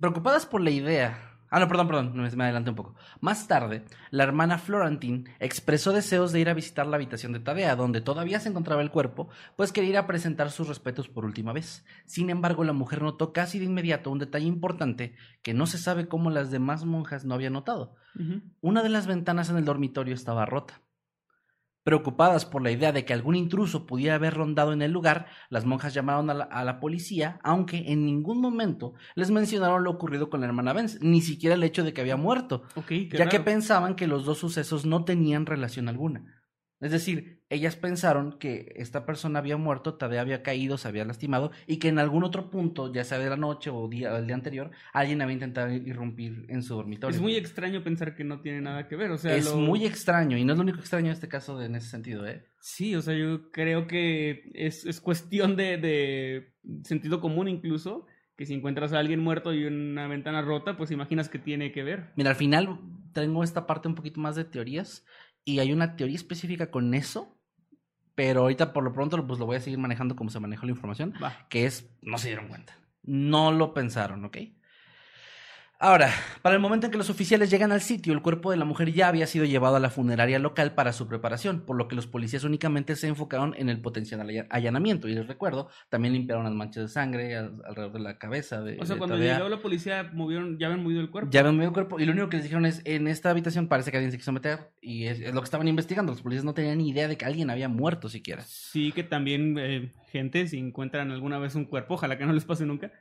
Preocupadas 0.03 0.47
por 0.47 0.61
la 0.61 0.71
idea. 0.71 1.39
Ah, 1.49 1.61
no, 1.61 1.69
perdón, 1.69 1.87
perdón, 1.87 2.17
me, 2.17 2.29
me 2.29 2.43
adelanté 2.43 2.71
un 2.71 2.75
poco. 2.75 2.97
Más 3.21 3.47
tarde, 3.47 3.85
la 4.11 4.25
hermana 4.25 4.59
Florentine 4.59 5.31
expresó 5.39 5.93
deseos 5.93 6.33
de 6.33 6.41
ir 6.41 6.49
a 6.49 6.55
visitar 6.55 6.89
la 6.89 6.97
habitación 6.97 7.33
de 7.33 7.39
Tadea, 7.39 7.77
donde 7.77 8.01
todavía 8.01 8.41
se 8.41 8.49
encontraba 8.49 8.83
el 8.83 8.91
cuerpo, 8.91 9.29
pues 9.55 9.71
quería 9.71 9.91
ir 9.91 9.97
a 9.99 10.09
presentar 10.09 10.51
sus 10.51 10.67
respetos 10.67 11.09
por 11.09 11.25
última 11.25 11.53
vez. 11.53 11.87
Sin 12.05 12.31
embargo, 12.31 12.65
la 12.65 12.73
mujer 12.73 13.01
notó 13.01 13.33
casi 13.33 13.61
de 13.61 13.67
inmediato 13.67 14.11
un 14.11 14.19
detalle 14.19 14.47
importante 14.47 15.15
que 15.45 15.55
no 15.55 15.67
se 15.67 15.79
sabe 15.79 16.09
cómo 16.09 16.31
las 16.31 16.51
demás 16.51 16.85
monjas 16.85 17.25
no 17.25 17.35
habían 17.35 17.53
notado. 17.53 17.95
Una 18.61 18.83
de 18.83 18.89
las 18.89 19.07
ventanas 19.07 19.51
en 19.51 19.57
el 19.57 19.65
dormitorio 19.65 20.15
estaba 20.15 20.47
rota. 20.47 20.81
Preocupadas 21.85 22.45
por 22.45 22.63
la 22.63 22.71
idea 22.71 22.93
de 22.93 23.05
que 23.05 23.13
algún 23.13 23.35
intruso 23.35 23.87
pudiera 23.87 24.15
haber 24.15 24.35
rondado 24.35 24.73
en 24.73 24.83
el 24.83 24.93
lugar, 24.93 25.27
las 25.51 25.65
monjas 25.65 25.95
llamaron 25.95 26.31
a 26.31 26.35
la, 26.35 26.45
a 26.45 26.65
la 26.65 26.79
policía, 26.79 27.41
aunque 27.43 27.91
en 27.93 28.05
ningún 28.05 28.41
momento 28.41 28.95
les 29.15 29.31
mencionaron 29.31 29.83
lo 29.85 29.91
ocurrido 29.91 30.31
con 30.31 30.41
la 30.41 30.47
hermana 30.47 30.73
Benz, 30.73 30.99
ni 31.01 31.21
siquiera 31.23 31.55
el 31.57 31.65
hecho 31.65 31.83
de 31.85 31.93
que 31.93 32.01
había 32.01 32.17
muerto, 32.17 32.63
ya 33.13 33.29
que 33.29 33.41
pensaban 33.41 33.97
que 33.97 34.07
los 34.07 34.25
dos 34.25 34.39
sucesos 34.39 34.87
no 34.87 35.05
tenían 35.05 35.47
relación 35.47 35.89
alguna. 35.89 36.42
Es 36.83 36.91
decir, 36.91 37.41
ellas 37.49 37.77
pensaron 37.77 38.39
que 38.39 38.73
esta 38.77 39.07
persona 39.07 39.39
había 39.39 39.57
muerto, 39.57 39.95
Tadea 39.95 40.21
había 40.21 40.43
caído, 40.43 40.77
se 40.79 40.89
había 40.89 41.05
lastimado 41.05 41.53
y 41.67 41.79
que 41.79 41.89
en 41.89 41.99
algún 41.99 42.25
otro 42.25 42.51
punto, 42.51 42.93
ya 42.93 43.05
sea 43.05 43.19
de 43.19 43.31
la 43.31 43.37
noche 43.37 43.71
o 43.71 43.89
día, 43.89 44.17
el 44.19 44.27
día 44.27 44.35
anterior, 44.35 44.71
alguien 44.93 45.23
había 45.23 45.35
intentado 45.35 45.73
irrumpir 45.73 46.45
en 46.49 46.63
su 46.63 46.75
dormitorio. 46.75 47.15
Es 47.15 47.23
muy 47.23 47.37
extraño 47.37 47.83
pensar 47.85 48.15
que 48.17 48.25
no 48.25 48.41
tiene 48.41 48.61
nada 48.61 48.89
que 48.89 48.97
ver, 48.97 49.13
o 49.13 49.17
sea, 49.19 49.37
es 49.37 49.45
lo- 49.45 49.57
muy 49.59 49.87
extraño 49.87 50.37
y 50.37 50.45
no 50.45 50.53
es 50.53 50.59
lo 50.59 50.63
único 50.65 50.81
extraño 50.81 51.07
en 51.07 51.13
este 51.13 51.29
caso 51.29 51.57
de- 51.57 51.67
en 51.67 51.77
ese 51.77 51.89
sentido, 51.89 52.27
¿eh? 52.27 52.45
Sí, 52.61 52.95
o 52.97 53.01
sea, 53.03 53.15
yo 53.17 53.51
creo 53.53 53.87
que 53.87 54.51
es, 54.55 54.85
es 54.85 55.01
cuestión 55.01 55.57
de, 55.57 55.77
de 55.79 56.55
sentido 56.85 57.21
común 57.21 57.49
incluso, 57.49 58.07
que 58.37 58.47
si 58.47 58.55
encuentras 58.55 58.93
a 58.93 58.99
alguien 58.99 59.21
muerto 59.21 59.55
y 59.55 59.65
una 59.67 60.09
ventana 60.09 60.43
rota, 60.43 60.77
pues 60.77 60.91
imaginas 60.91 61.29
que 61.29 61.39
tiene 61.39 61.71
que 61.71 61.83
ver. 61.85 62.13
Mira, 62.17 62.31
al 62.31 62.37
final 62.37 62.81
tengo 63.13 63.45
esta 63.45 63.67
parte 63.67 63.89
un 63.89 63.95
poquito 63.95 64.21
más 64.21 64.35
de 64.37 64.45
teorías 64.45 65.05
y 65.45 65.59
hay 65.59 65.73
una 65.73 65.97
teoría 65.97 66.17
específica 66.17 66.71
con 66.71 66.95
eso, 66.95 67.37
pero 68.15 68.43
ahorita 68.43 68.73
por 68.73 68.85
lo 68.85 68.93
pronto 68.93 69.27
pues 69.27 69.39
lo 69.39 69.47
voy 69.47 69.57
a 69.57 69.61
seguir 69.61 69.79
manejando 69.79 70.17
como 70.17 70.31
se 70.31 70.41
manejó 70.41 70.67
la 70.67 70.73
información, 70.73 71.15
Va. 71.23 71.47
que 71.49 71.67
es 71.67 71.91
no 72.03 72.19
se 72.19 72.29
dieron 72.29 72.49
cuenta, 72.49 72.79
no 73.03 73.53
lo 73.53 73.75
pensaron, 73.75 74.25
¿ok? 74.25 74.39
Ahora, 75.85 76.11
para 76.43 76.55
el 76.55 76.61
momento 76.61 76.87
en 76.87 76.93
que 76.93 76.97
los 76.97 77.11
oficiales 77.11 77.51
llegan 77.51 77.73
al 77.73 77.81
sitio, 77.81 78.13
el 78.13 78.23
cuerpo 78.23 78.53
de 78.53 78.57
la 78.57 78.65
mujer 78.65 78.93
ya 78.93 79.09
había 79.09 79.27
sido 79.27 79.45
llevado 79.47 79.75
a 79.75 79.81
la 79.81 79.91
funeraria 79.91 80.39
local 80.39 80.75
para 80.77 80.93
su 80.93 81.09
preparación, 81.09 81.63
por 81.67 81.75
lo 81.77 81.89
que 81.89 81.97
los 81.97 82.07
policías 82.07 82.45
únicamente 82.45 82.95
se 82.95 83.09
enfocaron 83.09 83.53
en 83.59 83.69
el 83.69 83.81
potencial 83.81 84.21
alla- 84.21 84.47
allanamiento. 84.49 85.09
Y 85.09 85.15
les 85.17 85.27
recuerdo, 85.27 85.71
también 85.89 86.15
limpiaron 86.15 86.45
las 86.45 86.53
manchas 86.53 86.85
de 86.85 86.89
sangre 86.89 87.37
al- 87.37 87.61
alrededor 87.67 87.95
de 87.95 87.99
la 87.99 88.17
cabeza 88.17 88.61
de 88.63 88.79
O 88.81 88.87
sea, 88.87 88.95
de 88.95 88.99
cuando 88.99 89.17
Tadea. 89.17 89.39
llegó 89.39 89.49
la 89.49 89.61
policía, 89.61 90.09
movieron, 90.13 90.57
ya 90.57 90.69
habían 90.69 90.85
movido 90.85 91.01
el 91.01 91.11
cuerpo. 91.11 91.31
Ya 91.33 91.41
habían 91.41 91.57
movido 91.57 91.71
el 91.71 91.75
cuerpo 91.75 91.99
y 91.99 92.07
lo 92.07 92.13
único 92.13 92.29
que 92.29 92.37
les 92.37 92.45
dijeron 92.45 92.65
es, 92.65 92.81
en 92.85 93.09
esta 93.09 93.31
habitación 93.31 93.67
parece 93.67 93.91
que 93.91 93.97
alguien 93.97 94.13
se 94.13 94.19
quiso 94.19 94.31
meter 94.31 94.71
y 94.81 95.07
es, 95.07 95.19
es 95.19 95.35
lo 95.35 95.41
que 95.41 95.47
estaban 95.47 95.67
investigando. 95.67 96.13
Los 96.13 96.23
policías 96.23 96.45
no 96.45 96.55
tenían 96.55 96.79
ni 96.79 96.91
idea 96.91 97.09
de 97.09 97.17
que 97.17 97.25
alguien 97.25 97.51
había 97.51 97.69
muerto 97.69 98.09
siquiera. 98.09 98.43
Sí, 98.47 98.93
que 98.93 99.03
también, 99.03 99.57
eh, 99.59 99.91
gente, 100.13 100.47
si 100.47 100.59
encuentran 100.59 101.11
alguna 101.11 101.41
vez 101.41 101.57
un 101.57 101.65
cuerpo, 101.65 101.95
ojalá 101.95 102.17
que 102.19 102.25
no 102.25 102.33
les 102.33 102.45
pase 102.45 102.65
nunca. 102.67 102.93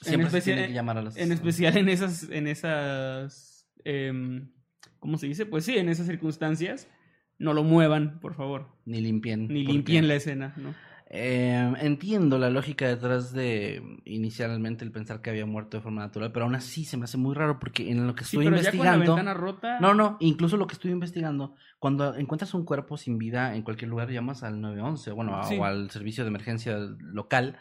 Siempre 0.00 0.30
se 0.30 0.38
especial- 0.38 0.56
tiene 0.56 0.68
que 0.68 0.74
llamar 0.74 0.98
a 0.98 1.02
las... 1.02 1.16
En 1.16 1.32
especial 1.32 1.76
en 1.76 1.88
esas, 1.88 2.28
en 2.30 2.46
esas, 2.46 3.66
em, 3.84 4.50
¿cómo 4.98 5.18
se 5.18 5.26
dice? 5.26 5.46
Pues 5.46 5.64
sí, 5.64 5.76
en 5.76 5.88
esas 5.88 6.06
circunstancias, 6.06 6.88
no 7.38 7.52
lo 7.54 7.64
muevan, 7.64 8.20
por 8.20 8.34
favor. 8.34 8.68
Ni 8.84 9.00
limpien. 9.00 9.48
Ni 9.48 9.64
limpien 9.64 10.08
la 10.08 10.14
escena, 10.14 10.54
¿no? 10.56 10.74
eh, 11.12 11.74
entiendo 11.80 12.38
la 12.38 12.50
lógica 12.50 12.86
detrás 12.86 13.32
de 13.32 13.82
inicialmente 14.04 14.84
el 14.84 14.92
pensar 14.92 15.20
que 15.20 15.30
había 15.30 15.44
muerto 15.44 15.76
de 15.76 15.82
forma 15.82 16.02
natural, 16.02 16.30
pero 16.30 16.44
aún 16.44 16.54
así 16.54 16.84
se 16.84 16.96
me 16.96 17.02
hace 17.04 17.16
muy 17.16 17.34
raro 17.34 17.58
porque 17.58 17.90
en 17.90 18.06
lo 18.06 18.14
que 18.14 18.22
Sí, 18.22 18.36
estoy 18.36 18.44
pero 18.46 18.62
ya 18.62 18.70
con 18.70 18.78
la 18.86 18.92
investigando... 18.94 19.16
ventana 19.16 19.34
rota. 19.34 19.80
No, 19.80 19.92
no, 19.92 20.16
incluso 20.20 20.56
lo 20.56 20.68
que 20.68 20.74
estoy 20.74 20.92
investigando, 20.92 21.56
cuando 21.80 22.14
encuentras 22.14 22.54
un 22.54 22.64
cuerpo 22.64 22.96
sin 22.96 23.18
vida 23.18 23.56
en 23.56 23.62
cualquier 23.62 23.90
lugar, 23.90 24.08
llamas 24.10 24.44
al 24.44 24.60
911, 24.60 25.10
bueno, 25.10 25.34
a- 25.34 25.48
o 25.48 25.64
al 25.64 25.90
servicio 25.90 26.22
de 26.22 26.28
emergencia 26.28 26.78
local, 27.00 27.58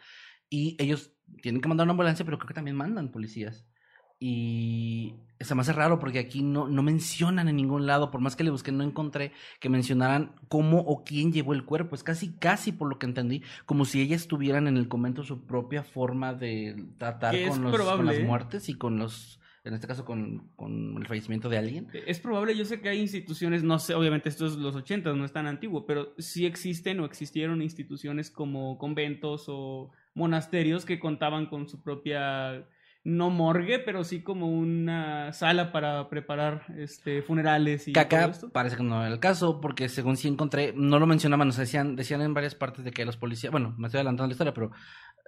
y 0.50 0.76
ellos 0.80 1.14
tienen 1.42 1.62
que 1.62 1.68
mandar 1.68 1.86
una 1.86 1.92
ambulancia, 1.92 2.26
pero 2.26 2.38
creo 2.38 2.48
que 2.48 2.54
también 2.54 2.76
mandan 2.76 3.12
policías. 3.12 3.66
Y 4.22 5.16
se 5.40 5.56
me 5.56 5.62
hace 5.62 5.72
raro 5.72 6.00
porque 6.00 6.20
aquí 6.20 6.42
no, 6.42 6.68
no 6.68 6.84
mencionan 6.84 7.48
en 7.48 7.56
ningún 7.56 7.88
lado, 7.88 8.12
por 8.12 8.20
más 8.20 8.36
que 8.36 8.44
le 8.44 8.50
busqué, 8.50 8.72
no 8.74 8.84
encontré 8.84 9.32
que 9.62 9.70
mencionaran 9.70 10.36
cómo 10.50 10.80
o 10.80 11.06
quién 11.06 11.32
llevó 11.32 11.54
el 11.54 11.64
cuerpo. 11.64 11.96
Es 11.96 12.04
casi, 12.04 12.34
casi 12.34 12.74
por 12.74 12.90
lo 12.90 13.00
que 13.00 13.06
entendí, 13.06 13.44
como 13.66 13.86
si 13.86 14.02
ellas 14.02 14.28
tuvieran 14.28 14.68
en 14.68 14.76
el 14.76 14.90
convento 14.90 15.24
su 15.24 15.46
propia 15.46 15.84
forma 15.84 16.34
de 16.34 16.86
tratar 16.98 17.34
con, 17.48 17.64
los, 17.64 17.82
con 17.82 18.06
las 18.06 18.18
¿eh? 18.18 18.24
muertes 18.24 18.68
y 18.68 18.74
con 18.74 19.00
los, 19.00 19.40
en 19.64 19.74
este 19.74 19.88
caso, 19.88 20.04
con, 20.04 20.50
con 20.58 20.98
el 20.98 21.08
fallecimiento 21.08 21.48
de 21.48 21.58
alguien. 21.58 21.88
Es 22.06 22.20
probable, 22.20 22.58
yo 22.58 22.66
sé 22.66 22.82
que 22.82 22.90
hay 22.90 23.00
instituciones, 23.00 23.64
no 23.64 23.80
sé, 23.80 23.94
obviamente 23.94 24.28
esto 24.28 24.48
es 24.48 24.58
los 24.58 24.76
80, 24.76 25.14
no 25.14 25.24
es 25.24 25.32
tan 25.32 25.48
antiguo, 25.48 25.86
pero 25.86 26.14
sí 26.18 26.46
existen 26.46 27.00
o 27.00 27.06
existieron 27.06 27.62
instituciones 27.62 28.30
como 28.30 28.78
conventos 28.78 29.46
o 29.48 29.92
monasterios 30.14 30.86
que 30.86 31.00
contaban 31.00 31.46
con 31.48 31.68
su 31.68 31.82
propia, 31.82 32.66
no 33.04 33.30
morgue, 33.30 33.80
pero 33.80 34.04
sí 34.04 34.22
como 34.22 34.48
una 34.48 35.32
sala 35.32 35.72
para 35.72 36.10
preparar 36.10 36.64
este 36.78 37.22
funerales 37.22 37.88
y 37.88 37.94
Que 37.94 38.00
acá 38.02 38.22
todo 38.24 38.32
esto. 38.32 38.50
parece 38.52 38.76
que 38.76 38.84
no 38.84 39.04
era 39.04 39.14
el 39.14 39.20
caso, 39.20 39.62
porque 39.62 39.88
según 39.88 40.18
sí 40.18 40.28
encontré, 40.28 40.74
no 40.76 41.00
lo 41.00 41.08
mencionaban, 41.08 41.52
sea, 41.54 41.62
decían, 41.62 41.96
decían 41.96 42.22
en 42.22 42.34
varias 42.34 42.56
partes 42.56 42.84
de 42.84 42.92
que 42.92 43.06
los 43.06 43.16
policías, 43.18 43.52
bueno, 43.52 43.74
me 43.78 43.88
estoy 43.88 44.00
adelantando 44.00 44.28
la 44.28 44.34
historia, 44.34 44.54
pero 44.54 44.72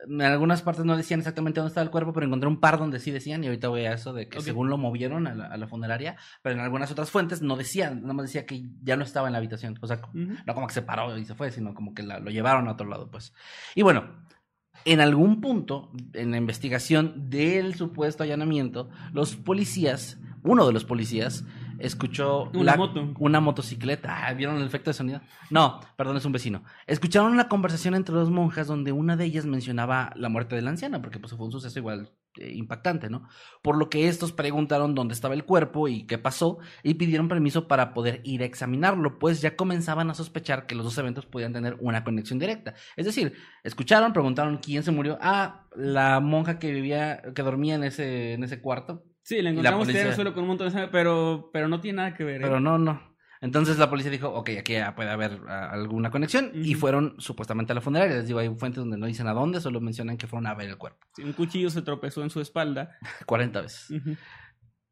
en 0.09 0.21
algunas 0.23 0.63
partes 0.63 0.83
no 0.83 0.97
decían 0.97 1.19
exactamente 1.19 1.59
dónde 1.59 1.69
estaba 1.69 1.85
el 1.85 1.91
cuerpo, 1.91 2.11
pero 2.11 2.25
encontré 2.25 2.50
un 2.50 2.59
par 2.59 2.77
donde 2.79 3.00
sí 3.00 3.11
decían, 3.11 3.43
y 3.43 3.47
ahorita 3.47 3.67
voy 3.69 3.85
a 3.85 3.93
eso 3.93 4.11
de 4.13 4.27
que 4.27 4.41
según 4.41 4.69
lo 4.69 4.77
movieron 4.77 5.27
a 5.27 5.35
la, 5.35 5.45
a 5.45 5.57
la 5.57 5.67
funeraria, 5.67 6.17
pero 6.41 6.55
en 6.55 6.61
algunas 6.61 6.91
otras 6.91 7.09
fuentes 7.09 7.41
no 7.41 7.55
decían, 7.55 8.01
nada 8.01 8.13
más 8.15 8.25
decía 8.25 8.45
que 8.45 8.63
ya 8.83 8.97
no 8.97 9.03
estaba 9.03 9.27
en 9.27 9.31
la 9.33 9.38
habitación, 9.38 9.77
o 9.79 9.88
sea, 9.88 10.01
no 10.13 10.53
como 10.53 10.67
que 10.67 10.73
se 10.73 10.81
paró 10.81 11.17
y 11.17 11.23
se 11.23 11.35
fue, 11.35 11.51
sino 11.51 11.73
como 11.73 11.93
que 11.93 12.03
la- 12.03 12.19
lo 12.19 12.31
llevaron 12.31 12.67
a 12.67 12.71
otro 12.73 12.88
lado, 12.88 13.09
pues. 13.11 13.33
Y 13.75 13.83
bueno, 13.83 14.25
en 14.85 15.01
algún 15.01 15.41
punto, 15.41 15.91
en 16.13 16.31
la 16.31 16.38
investigación 16.38 17.29
del 17.29 17.75
supuesto 17.75 18.23
allanamiento, 18.23 18.89
los 19.13 19.35
policías, 19.35 20.17
uno 20.43 20.65
de 20.65 20.73
los 20.73 20.85
policías, 20.85 21.43
escuchó 21.79 22.50
Una 22.53 22.75
moto. 22.75 23.13
una 23.19 23.39
motocicleta. 23.39 24.27
Ah, 24.27 24.33
¿Vieron 24.33 24.57
el 24.57 24.65
efecto 24.65 24.89
de 24.89 24.93
sonido? 24.93 25.21
No, 25.50 25.79
perdón, 25.97 26.17
es 26.17 26.25
un 26.25 26.31
vecino. 26.31 26.63
Escucharon 26.88 27.31
una 27.31 27.47
conversación 27.47 27.95
entre 27.95 28.15
dos 28.15 28.29
monjas 28.29 28.67
donde 28.67 28.91
una 28.91 29.15
de 29.17 29.25
ellas 29.25 29.45
mencionaba 29.45 30.13
la 30.15 30.29
muerte 30.29 30.55
de 30.55 30.61
la 30.61 30.69
anciana, 30.69 31.01
porque 31.01 31.19
pues 31.19 31.33
fue 31.33 31.45
un 31.45 31.51
suceso 31.51 31.79
igual 31.79 32.11
impactante, 32.38 33.09
¿no? 33.09 33.27
Por 33.61 33.77
lo 33.77 33.89
que 33.89 34.07
estos 34.07 34.31
preguntaron 34.31 34.95
dónde 34.95 35.13
estaba 35.13 35.33
el 35.33 35.43
cuerpo 35.43 35.88
y 35.88 36.05
qué 36.07 36.17
pasó 36.17 36.59
y 36.83 36.93
pidieron 36.93 37.27
permiso 37.27 37.67
para 37.67 37.93
poder 37.93 38.21
ir 38.23 38.41
a 38.41 38.45
examinarlo, 38.45 39.19
pues 39.19 39.41
ya 39.41 39.55
comenzaban 39.55 40.09
a 40.09 40.13
sospechar 40.13 40.65
que 40.65 40.75
los 40.75 40.85
dos 40.85 40.97
eventos 40.97 41.25
podían 41.25 41.53
tener 41.53 41.75
una 41.79 42.03
conexión 42.03 42.39
directa. 42.39 42.73
Es 42.95 43.05
decir, 43.05 43.33
escucharon, 43.63 44.13
preguntaron 44.13 44.57
quién 44.57 44.83
se 44.83 44.91
murió. 44.91 45.17
Ah, 45.21 45.67
la 45.75 46.19
monja 46.19 46.59
que 46.59 46.71
vivía, 46.71 47.21
que 47.35 47.41
dormía 47.41 47.75
en 47.75 47.83
ese, 47.83 48.33
en 48.33 48.43
ese 48.43 48.61
cuarto. 48.61 49.03
Sí, 49.23 49.35
la 49.38 49.43
la 49.43 49.50
encontramos 49.51 49.88
tirada 49.88 49.91
en 49.91 49.97
el 49.97 50.03
policía- 50.09 50.15
suelo 50.15 50.33
con 50.33 50.43
un 50.43 50.47
montón 50.50 50.67
de 50.67 50.71
sangre, 50.71 50.89
pero, 50.91 51.50
pero 51.53 51.67
no 51.67 51.79
tiene 51.79 51.97
nada 51.97 52.13
que 52.15 52.23
ver. 52.23 52.38
¿eh? 52.41 52.43
Pero 52.43 52.59
no, 52.59 52.77
no. 52.77 53.11
Entonces 53.41 53.79
la 53.79 53.89
policía 53.89 54.12
dijo, 54.12 54.29
ok, 54.29 54.51
aquí 54.60 54.74
ya 54.74 54.93
puede 54.95 55.10
haber 55.10 55.41
ah, 55.48 55.71
alguna 55.71 56.12
conexión. 56.12 56.51
Y 56.53 56.75
fueron 56.75 57.15
supuestamente 57.17 57.71
a 57.71 57.75
la 57.75 57.81
funeraria. 57.81 58.17
Les 58.17 58.27
digo, 58.27 58.39
hay 58.39 58.50
fuentes 58.55 58.81
donde 58.81 58.98
no 58.98 59.07
dicen 59.07 59.27
a 59.27 59.33
dónde, 59.33 59.60
solo 59.60 59.81
mencionan 59.81 60.15
que 60.15 60.27
fueron 60.27 60.45
a 60.45 60.53
ver 60.53 60.69
el 60.69 60.77
cuerpo. 60.77 61.07
Sí, 61.15 61.24
un 61.24 61.33
cuchillo 61.33 61.71
se 61.71 61.81
tropezó 61.81 62.21
en 62.21 62.29
su 62.29 62.39
espalda. 62.39 62.98
40 63.25 63.62
veces. 63.62 64.01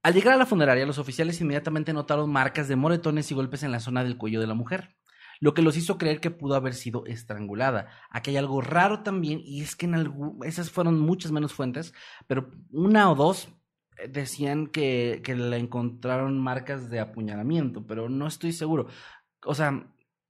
Al 0.01 0.13
llegar 0.13 0.33
a 0.33 0.37
la 0.37 0.47
funeraria, 0.47 0.87
los 0.87 0.97
oficiales 0.97 1.39
inmediatamente 1.41 1.93
notaron 1.93 2.31
marcas 2.31 2.67
de 2.67 2.75
moretones 2.75 3.29
y 3.29 3.35
golpes 3.35 3.61
en 3.61 3.71
la 3.71 3.79
zona 3.79 4.03
del 4.03 4.17
cuello 4.17 4.41
de 4.41 4.47
la 4.47 4.55
mujer, 4.55 4.95
lo 5.39 5.53
que 5.53 5.61
los 5.61 5.77
hizo 5.77 5.97
creer 5.97 6.19
que 6.19 6.31
pudo 6.31 6.55
haber 6.55 6.73
sido 6.73 7.05
estrangulada. 7.05 7.87
Aquí 8.09 8.31
hay 8.31 8.37
algo 8.37 8.61
raro 8.61 9.03
también, 9.03 9.41
y 9.43 9.61
es 9.61 9.75
que 9.75 9.85
en 9.85 9.95
algún, 9.95 10.39
esas 10.43 10.71
fueron 10.71 10.99
muchas 10.99 11.31
menos 11.31 11.53
fuentes, 11.53 11.93
pero 12.27 12.49
una 12.71 13.11
o 13.11 13.15
dos 13.15 13.49
decían 14.07 14.67
que, 14.67 15.21
que 15.23 15.35
le 15.35 15.57
encontraron 15.57 16.39
marcas 16.39 16.89
de 16.89 16.99
apuñalamiento, 16.99 17.85
pero 17.85 18.07
no 18.09 18.27
estoy 18.27 18.53
seguro. 18.53 18.87
O 19.45 19.53
sea, 19.55 19.87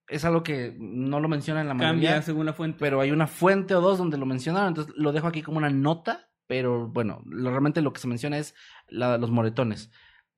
es 0.07 0.25
algo 0.25 0.41
que 0.41 0.75
no 0.79 1.19
lo 1.19 1.27
menciona 1.27 1.61
en 1.61 1.67
la 1.67 1.73
mayoría 1.75 1.91
Cambia 2.11 2.21
según 2.23 2.45
la 2.45 2.53
fuente. 2.53 2.77
pero 2.79 2.99
hay 3.01 3.11
una 3.11 3.27
fuente 3.27 3.75
o 3.75 3.81
dos 3.81 3.97
donde 3.99 4.17
lo 4.17 4.25
mencionaron, 4.25 4.69
entonces 4.69 4.93
lo 4.97 5.11
dejo 5.11 5.27
aquí 5.27 5.41
como 5.43 5.57
una 5.59 5.69
nota, 5.69 6.29
pero 6.47 6.87
bueno, 6.87 7.21
lo, 7.25 7.51
realmente 7.51 7.81
lo 7.81 7.93
que 7.93 7.99
se 7.99 8.07
menciona 8.07 8.37
es 8.39 8.55
la- 8.87 9.17
los 9.19 9.29
moretones. 9.29 9.91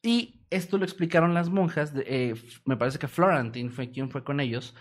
Y 0.04 0.42
esto 0.50 0.78
lo 0.78 0.84
explicaron 0.84 1.34
las 1.34 1.50
monjas, 1.50 1.94
de- 1.94 2.04
eh, 2.08 2.36
me 2.66 2.76
parece 2.76 3.00
que 3.00 3.08
Florentine 3.08 3.70
fue 3.70 3.92
quien 3.92 4.10
fue 4.10 4.24
con 4.26 4.40
ellos, 4.42 4.76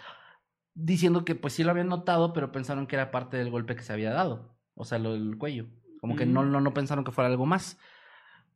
diciendo 0.74 1.24
que 1.24 1.34
pues 1.34 1.52
sí 1.54 1.62
lo 1.64 1.70
habían 1.70 1.88
notado, 1.88 2.32
pero 2.32 2.52
pensaron 2.52 2.86
que 2.86 2.96
era 2.96 3.10
parte 3.10 3.36
del 3.36 3.50
golpe 3.50 3.76
que 3.76 3.82
se 3.82 3.92
había 3.92 4.10
dado, 4.12 4.56
o 4.74 4.84
sea, 4.84 4.98
lo 4.98 5.12
del 5.12 5.36
cuello, 5.36 5.66
como 6.00 6.16
que 6.16 6.26
no, 6.26 6.42
Mm. 6.42 6.50
no, 6.52 6.60
no 6.60 6.74
pensaron 6.74 7.04
que 7.04 7.12
fuera 7.12 7.28
algo 7.28 7.46
más. 7.46 7.78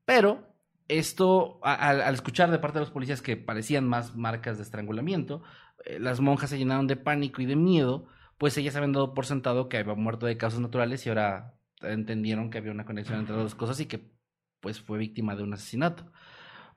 Pero 0.04 0.54
esto, 0.88 1.61
al 1.62 2.14
escuchar 2.14 2.50
de 2.50 2.58
parte 2.58 2.78
de 2.78 2.84
los 2.84 2.90
policías 2.90 3.23
que 3.23 3.37
parecían 3.37 3.88
más 3.88 4.16
marcas 4.16 4.58
de 4.58 4.62
estrangulamiento, 4.64 5.42
eh, 5.84 5.99
las 5.99 6.20
monjas 6.20 6.50
se 6.50 6.58
llenaron 6.58 6.87
de 6.87 6.96
pánico 6.96 7.40
y 7.40 7.46
de 7.46 7.56
miedo, 7.56 8.06
pues 8.38 8.56
ellas 8.58 8.76
habían 8.76 8.92
dado 8.92 9.14
por 9.14 9.26
sentado 9.26 9.68
que 9.68 9.78
había 9.78 9.94
muerto 9.94 10.26
de 10.26 10.37
causas 10.37 10.61
naturales 10.61 11.04
y 11.06 11.08
ahora 11.08 11.54
entendieron 11.80 12.50
que 12.50 12.58
había 12.58 12.73
una 12.73 12.84
conexión 12.84 13.18
entre 13.20 13.34
las 13.34 13.44
dos 13.44 13.54
cosas 13.54 13.80
y 13.80 13.87
que 13.87 14.12
pues 14.61 14.80
fue 14.80 14.99
víctima 14.99 15.37
de 15.37 15.42
un 15.42 15.52
asesinato. 15.54 16.11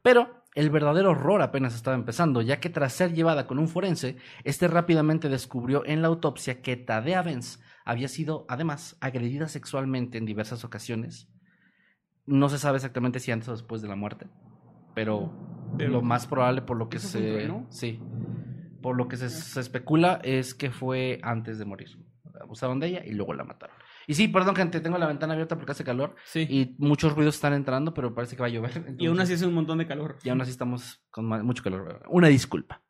Pero 0.01 0.43
el 0.55 0.69
verdadero 0.69 1.11
horror 1.11 1.41
apenas 1.41 1.75
estaba 1.75 1.95
empezando, 1.95 2.41
ya 2.41 2.59
que 2.59 2.69
tras 2.69 2.93
ser 2.93 3.13
llevada 3.13 3.45
con 3.47 3.59
un 3.59 3.67
forense, 3.67 4.17
este 4.43 4.67
rápidamente 4.67 5.29
descubrió 5.29 5.85
en 5.85 6.01
la 6.01 6.07
autopsia 6.07 6.61
que 6.61 6.77
Tadea 6.77 7.21
Benz 7.21 7.59
había 7.85 8.07
sido 8.07 8.45
además 8.49 8.97
agredida 8.99 9.47
sexualmente 9.47 10.17
en 10.17 10.25
diversas 10.25 10.63
ocasiones. 10.63 11.29
No 12.27 12.49
se 12.49 12.59
sabe 12.59 12.75
exactamente 12.77 13.19
si 13.19 13.31
antes 13.31 13.49
o 13.49 13.53
después 13.53 13.81
de 13.81 13.87
la 13.87 13.95
muerte, 13.95 14.27
pero, 14.93 15.31
Pero- 15.77 15.91
lo 15.91 16.01
más 16.01 16.27
probable 16.27 16.61
por 16.61 16.77
lo 16.77 16.89
que 16.89 16.99
se 16.99 17.49
sí, 17.69 17.99
por 18.81 18.95
lo 18.95 19.07
que 19.07 19.17
se, 19.17 19.29
se 19.29 19.59
especula 19.59 20.19
es 20.23 20.53
que 20.53 20.69
fue 20.69 21.19
antes 21.23 21.57
de 21.57 21.65
morir. 21.65 21.89
Abusaron 22.39 22.79
de 22.79 22.87
ella 22.87 23.03
y 23.05 23.13
luego 23.13 23.33
la 23.33 23.43
mataron. 23.43 23.75
Y 24.05 24.13
sí, 24.13 24.27
perdón, 24.27 24.55
gente, 24.55 24.79
tengo 24.79 24.97
la 24.97 25.07
ventana 25.07 25.33
abierta 25.33 25.55
porque 25.57 25.71
hace 25.71 25.83
calor 25.83 26.15
Sí. 26.25 26.41
y 26.49 26.75
muchos 26.77 27.13
ruidos 27.15 27.35
están 27.35 27.53
entrando, 27.53 27.93
pero 27.93 28.13
parece 28.13 28.35
que 28.35 28.41
va 28.41 28.47
a 28.47 28.51
llover. 28.51 28.95
Y 28.99 29.07
aún 29.07 29.19
así 29.19 29.33
hace 29.33 29.45
un 29.47 29.53
montón 29.55 29.79
de 29.79 29.87
calor. 29.87 30.17
y 30.23 30.29
aún 30.29 30.39
así 30.41 30.51
estamos 30.51 31.03
con 31.11 31.25
mucho 31.25 31.63
calor. 31.63 32.03
Una 32.09 32.27
disculpa. 32.27 32.81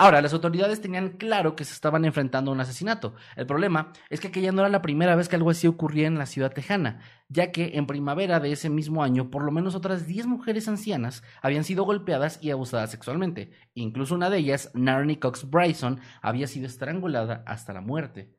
Ahora, 0.00 0.22
las 0.22 0.32
autoridades 0.32 0.80
tenían 0.80 1.08
claro 1.08 1.56
que 1.56 1.64
se 1.64 1.72
estaban 1.72 2.04
enfrentando 2.04 2.52
a 2.52 2.54
un 2.54 2.60
asesinato. 2.60 3.16
El 3.34 3.46
problema 3.46 3.92
es 4.10 4.20
que 4.20 4.28
aquella 4.28 4.52
no 4.52 4.60
era 4.60 4.68
la 4.68 4.80
primera 4.80 5.16
vez 5.16 5.28
que 5.28 5.34
algo 5.34 5.50
así 5.50 5.66
ocurría 5.66 6.06
en 6.06 6.18
la 6.18 6.26
ciudad 6.26 6.52
tejana, 6.52 7.00
ya 7.28 7.50
que 7.50 7.72
en 7.74 7.88
primavera 7.88 8.38
de 8.38 8.52
ese 8.52 8.70
mismo 8.70 9.02
año, 9.02 9.28
por 9.28 9.42
lo 9.42 9.50
menos 9.50 9.74
otras 9.74 10.06
10 10.06 10.28
mujeres 10.28 10.68
ancianas 10.68 11.24
habían 11.42 11.64
sido 11.64 11.82
golpeadas 11.82 12.38
y 12.40 12.52
abusadas 12.52 12.92
sexualmente. 12.92 13.50
Incluso 13.74 14.14
una 14.14 14.30
de 14.30 14.38
ellas, 14.38 14.70
Narny 14.72 15.16
Cox 15.16 15.50
Bryson, 15.50 15.98
había 16.22 16.46
sido 16.46 16.68
estrangulada 16.68 17.42
hasta 17.44 17.72
la 17.72 17.80
muerte. 17.80 18.37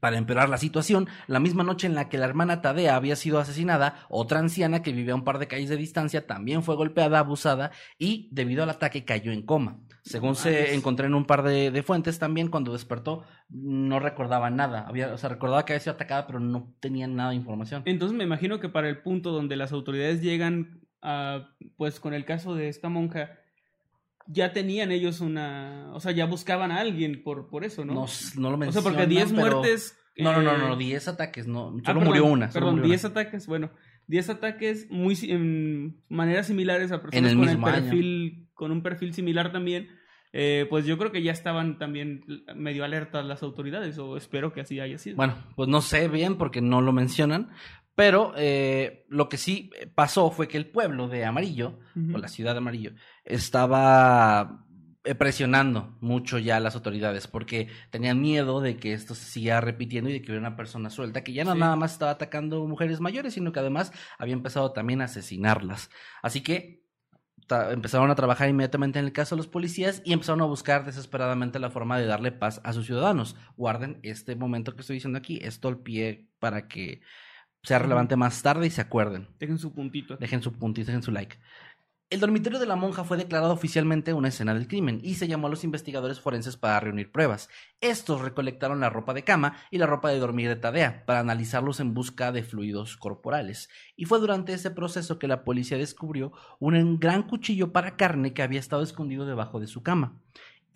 Para 0.00 0.18
empeorar 0.18 0.48
la 0.48 0.58
situación, 0.58 1.08
la 1.26 1.40
misma 1.40 1.64
noche 1.64 1.86
en 1.86 1.94
la 1.94 2.08
que 2.08 2.18
la 2.18 2.26
hermana 2.26 2.60
Tadea 2.60 2.96
había 2.96 3.16
sido 3.16 3.38
asesinada, 3.38 4.06
otra 4.08 4.38
anciana 4.40 4.82
que 4.82 4.92
vivía 4.92 5.14
a 5.14 5.16
un 5.16 5.24
par 5.24 5.38
de 5.38 5.48
calles 5.48 5.70
de 5.70 5.76
distancia 5.76 6.26
también 6.26 6.62
fue 6.62 6.76
golpeada, 6.76 7.18
abusada 7.18 7.70
y, 7.98 8.28
debido 8.30 8.62
al 8.62 8.70
ataque, 8.70 9.04
cayó 9.04 9.32
en 9.32 9.42
coma. 9.42 9.80
Según 10.02 10.36
se 10.36 10.74
encontré 10.74 11.06
en 11.06 11.14
un 11.14 11.24
par 11.24 11.42
de, 11.42 11.82
fuentes 11.82 12.18
también, 12.18 12.48
cuando 12.48 12.72
despertó 12.72 13.24
no 13.48 13.98
recordaba 13.98 14.50
nada. 14.50 14.86
Había, 14.86 15.12
o 15.12 15.18
sea, 15.18 15.30
recordaba 15.30 15.64
que 15.64 15.72
había 15.72 15.80
sido 15.80 15.94
atacada, 15.94 16.26
pero 16.26 16.40
no 16.40 16.74
tenía 16.80 17.06
nada 17.06 17.30
de 17.30 17.36
información. 17.36 17.82
Entonces 17.86 18.16
me 18.16 18.24
imagino 18.24 18.60
que 18.60 18.68
para 18.68 18.88
el 18.88 19.02
punto 19.02 19.32
donde 19.32 19.56
las 19.56 19.72
autoridades 19.72 20.20
llegan, 20.20 20.82
a, 21.02 21.48
pues 21.76 22.00
con 22.00 22.14
el 22.14 22.24
caso 22.24 22.54
de 22.54 22.68
esta 22.68 22.88
monja, 22.88 23.30
ya 24.28 24.52
tenían 24.52 24.90
ellos 24.90 25.20
una, 25.20 25.90
o 25.92 26.00
sea, 26.00 26.12
ya 26.12 26.26
buscaban 26.26 26.72
a 26.72 26.80
alguien 26.80 27.22
por, 27.22 27.48
por 27.48 27.64
eso, 27.64 27.84
¿no? 27.84 27.94
No, 27.94 28.06
no 28.36 28.50
lo 28.50 28.56
mencionan. 28.56 28.68
O 28.68 28.72
sea, 28.72 28.82
porque 28.82 29.06
10 29.06 29.32
muertes... 29.32 29.98
No, 30.18 30.32
no, 30.32 30.40
no, 30.40 30.56
no, 30.56 30.76
10 30.76 31.08
ataques, 31.08 31.46
no, 31.46 31.76
ah, 31.84 31.92
solo 31.92 32.00
murió 32.00 32.24
una. 32.24 32.48
perdón, 32.48 32.82
10 32.82 33.04
ataques, 33.04 33.46
bueno, 33.46 33.70
10 34.06 34.30
ataques 34.30 34.86
muy 34.90 35.14
en 35.28 36.02
maneras 36.08 36.46
similares 36.46 36.90
a 36.90 37.02
personas 37.02 37.34
con 37.34 37.48
el 37.48 37.60
perfil, 37.60 38.48
con 38.54 38.72
un 38.72 38.82
perfil 38.82 39.12
similar 39.12 39.52
también. 39.52 39.88
Eh, 40.32 40.66
pues 40.68 40.84
yo 40.84 40.98
creo 40.98 41.12
que 41.12 41.22
ya 41.22 41.32
estaban 41.32 41.78
también 41.78 42.24
medio 42.54 42.84
alertas 42.84 43.24
las 43.24 43.42
autoridades, 43.42 43.96
o 43.98 44.16
espero 44.16 44.52
que 44.52 44.60
así 44.62 44.80
haya 44.80 44.98
sido. 44.98 45.16
Bueno, 45.16 45.34
pues 45.54 45.68
no 45.68 45.80
sé 45.80 46.08
bien 46.08 46.36
porque 46.36 46.60
no 46.60 46.80
lo 46.80 46.92
mencionan, 46.92 47.50
pero 47.96 48.34
eh, 48.36 49.06
lo 49.08 49.28
que 49.28 49.38
sí 49.38 49.70
pasó 49.94 50.30
fue 50.30 50.46
que 50.46 50.58
el 50.58 50.70
pueblo 50.70 51.08
de 51.08 51.24
Amarillo, 51.24 51.80
o 52.14 52.18
la 52.18 52.28
ciudad 52.28 52.52
de 52.52 52.58
Amarillo, 52.58 52.92
estaba 53.24 54.66
eh, 55.02 55.14
presionando 55.14 55.96
mucho 56.00 56.38
ya 56.38 56.58
a 56.58 56.60
las 56.60 56.74
autoridades 56.74 57.26
porque 57.26 57.68
tenían 57.90 58.20
miedo 58.20 58.60
de 58.60 58.76
que 58.76 58.92
esto 58.92 59.14
se 59.14 59.24
siga 59.24 59.62
repitiendo 59.62 60.10
y 60.10 60.12
de 60.12 60.20
que 60.20 60.26
hubiera 60.30 60.46
una 60.46 60.56
persona 60.56 60.90
suelta 60.90 61.24
que 61.24 61.32
ya 61.32 61.44
no 61.44 61.54
nada 61.54 61.74
más 61.74 61.92
estaba 61.92 62.10
atacando 62.10 62.66
mujeres 62.66 63.00
mayores, 63.00 63.32
sino 63.32 63.50
que 63.50 63.60
además 63.60 63.92
había 64.18 64.34
empezado 64.34 64.72
también 64.72 65.00
a 65.00 65.04
asesinarlas. 65.04 65.88
Así 66.22 66.42
que 66.42 66.84
empezaron 67.70 68.10
a 68.10 68.14
trabajar 68.14 68.50
inmediatamente 68.50 68.98
en 68.98 69.06
el 69.06 69.12
caso 69.12 69.36
de 69.36 69.38
los 69.38 69.48
policías 69.48 70.02
y 70.04 70.12
empezaron 70.12 70.42
a 70.42 70.46
buscar 70.46 70.84
desesperadamente 70.84 71.58
la 71.60 71.70
forma 71.70 71.98
de 71.98 72.06
darle 72.06 72.32
paz 72.32 72.60
a 72.62 72.74
sus 72.74 72.84
ciudadanos. 72.84 73.36
Guarden 73.56 74.00
este 74.02 74.36
momento 74.36 74.74
que 74.74 74.82
estoy 74.82 74.96
diciendo 74.96 75.18
aquí, 75.18 75.38
esto 75.42 75.68
al 75.68 75.78
pie 75.78 76.28
para 76.40 76.68
que 76.68 77.00
sea 77.66 77.80
relevante 77.80 78.14
más 78.14 78.42
tarde 78.42 78.68
y 78.68 78.70
se 78.70 78.80
acuerden. 78.80 79.26
Dejen 79.40 79.58
su 79.58 79.74
puntito. 79.74 80.16
Dejen 80.16 80.40
su 80.40 80.52
puntito, 80.52 80.86
dejen 80.86 81.02
su 81.02 81.10
like. 81.10 81.36
El 82.08 82.20
dormitorio 82.20 82.60
de 82.60 82.66
la 82.66 82.76
monja 82.76 83.02
fue 83.02 83.16
declarado 83.16 83.52
oficialmente 83.52 84.12
una 84.12 84.28
escena 84.28 84.54
del 84.54 84.68
crimen 84.68 85.00
y 85.02 85.16
se 85.16 85.26
llamó 85.26 85.48
a 85.48 85.50
los 85.50 85.64
investigadores 85.64 86.20
forenses 86.20 86.56
para 86.56 86.78
reunir 86.78 87.10
pruebas. 87.10 87.48
Estos 87.80 88.20
recolectaron 88.20 88.78
la 88.78 88.90
ropa 88.90 89.12
de 89.12 89.24
cama 89.24 89.56
y 89.72 89.78
la 89.78 89.86
ropa 89.86 90.10
de 90.10 90.20
dormir 90.20 90.48
de 90.48 90.54
Tadea 90.54 91.04
para 91.04 91.18
analizarlos 91.18 91.80
en 91.80 91.94
busca 91.94 92.30
de 92.30 92.44
fluidos 92.44 92.96
corporales. 92.96 93.68
Y 93.96 94.04
fue 94.04 94.20
durante 94.20 94.52
ese 94.52 94.70
proceso 94.70 95.18
que 95.18 95.26
la 95.26 95.42
policía 95.42 95.78
descubrió 95.78 96.30
un 96.60 97.00
gran 97.00 97.24
cuchillo 97.24 97.72
para 97.72 97.96
carne 97.96 98.32
que 98.32 98.42
había 98.42 98.60
estado 98.60 98.84
escondido 98.84 99.26
debajo 99.26 99.58
de 99.58 99.66
su 99.66 99.82
cama. 99.82 100.20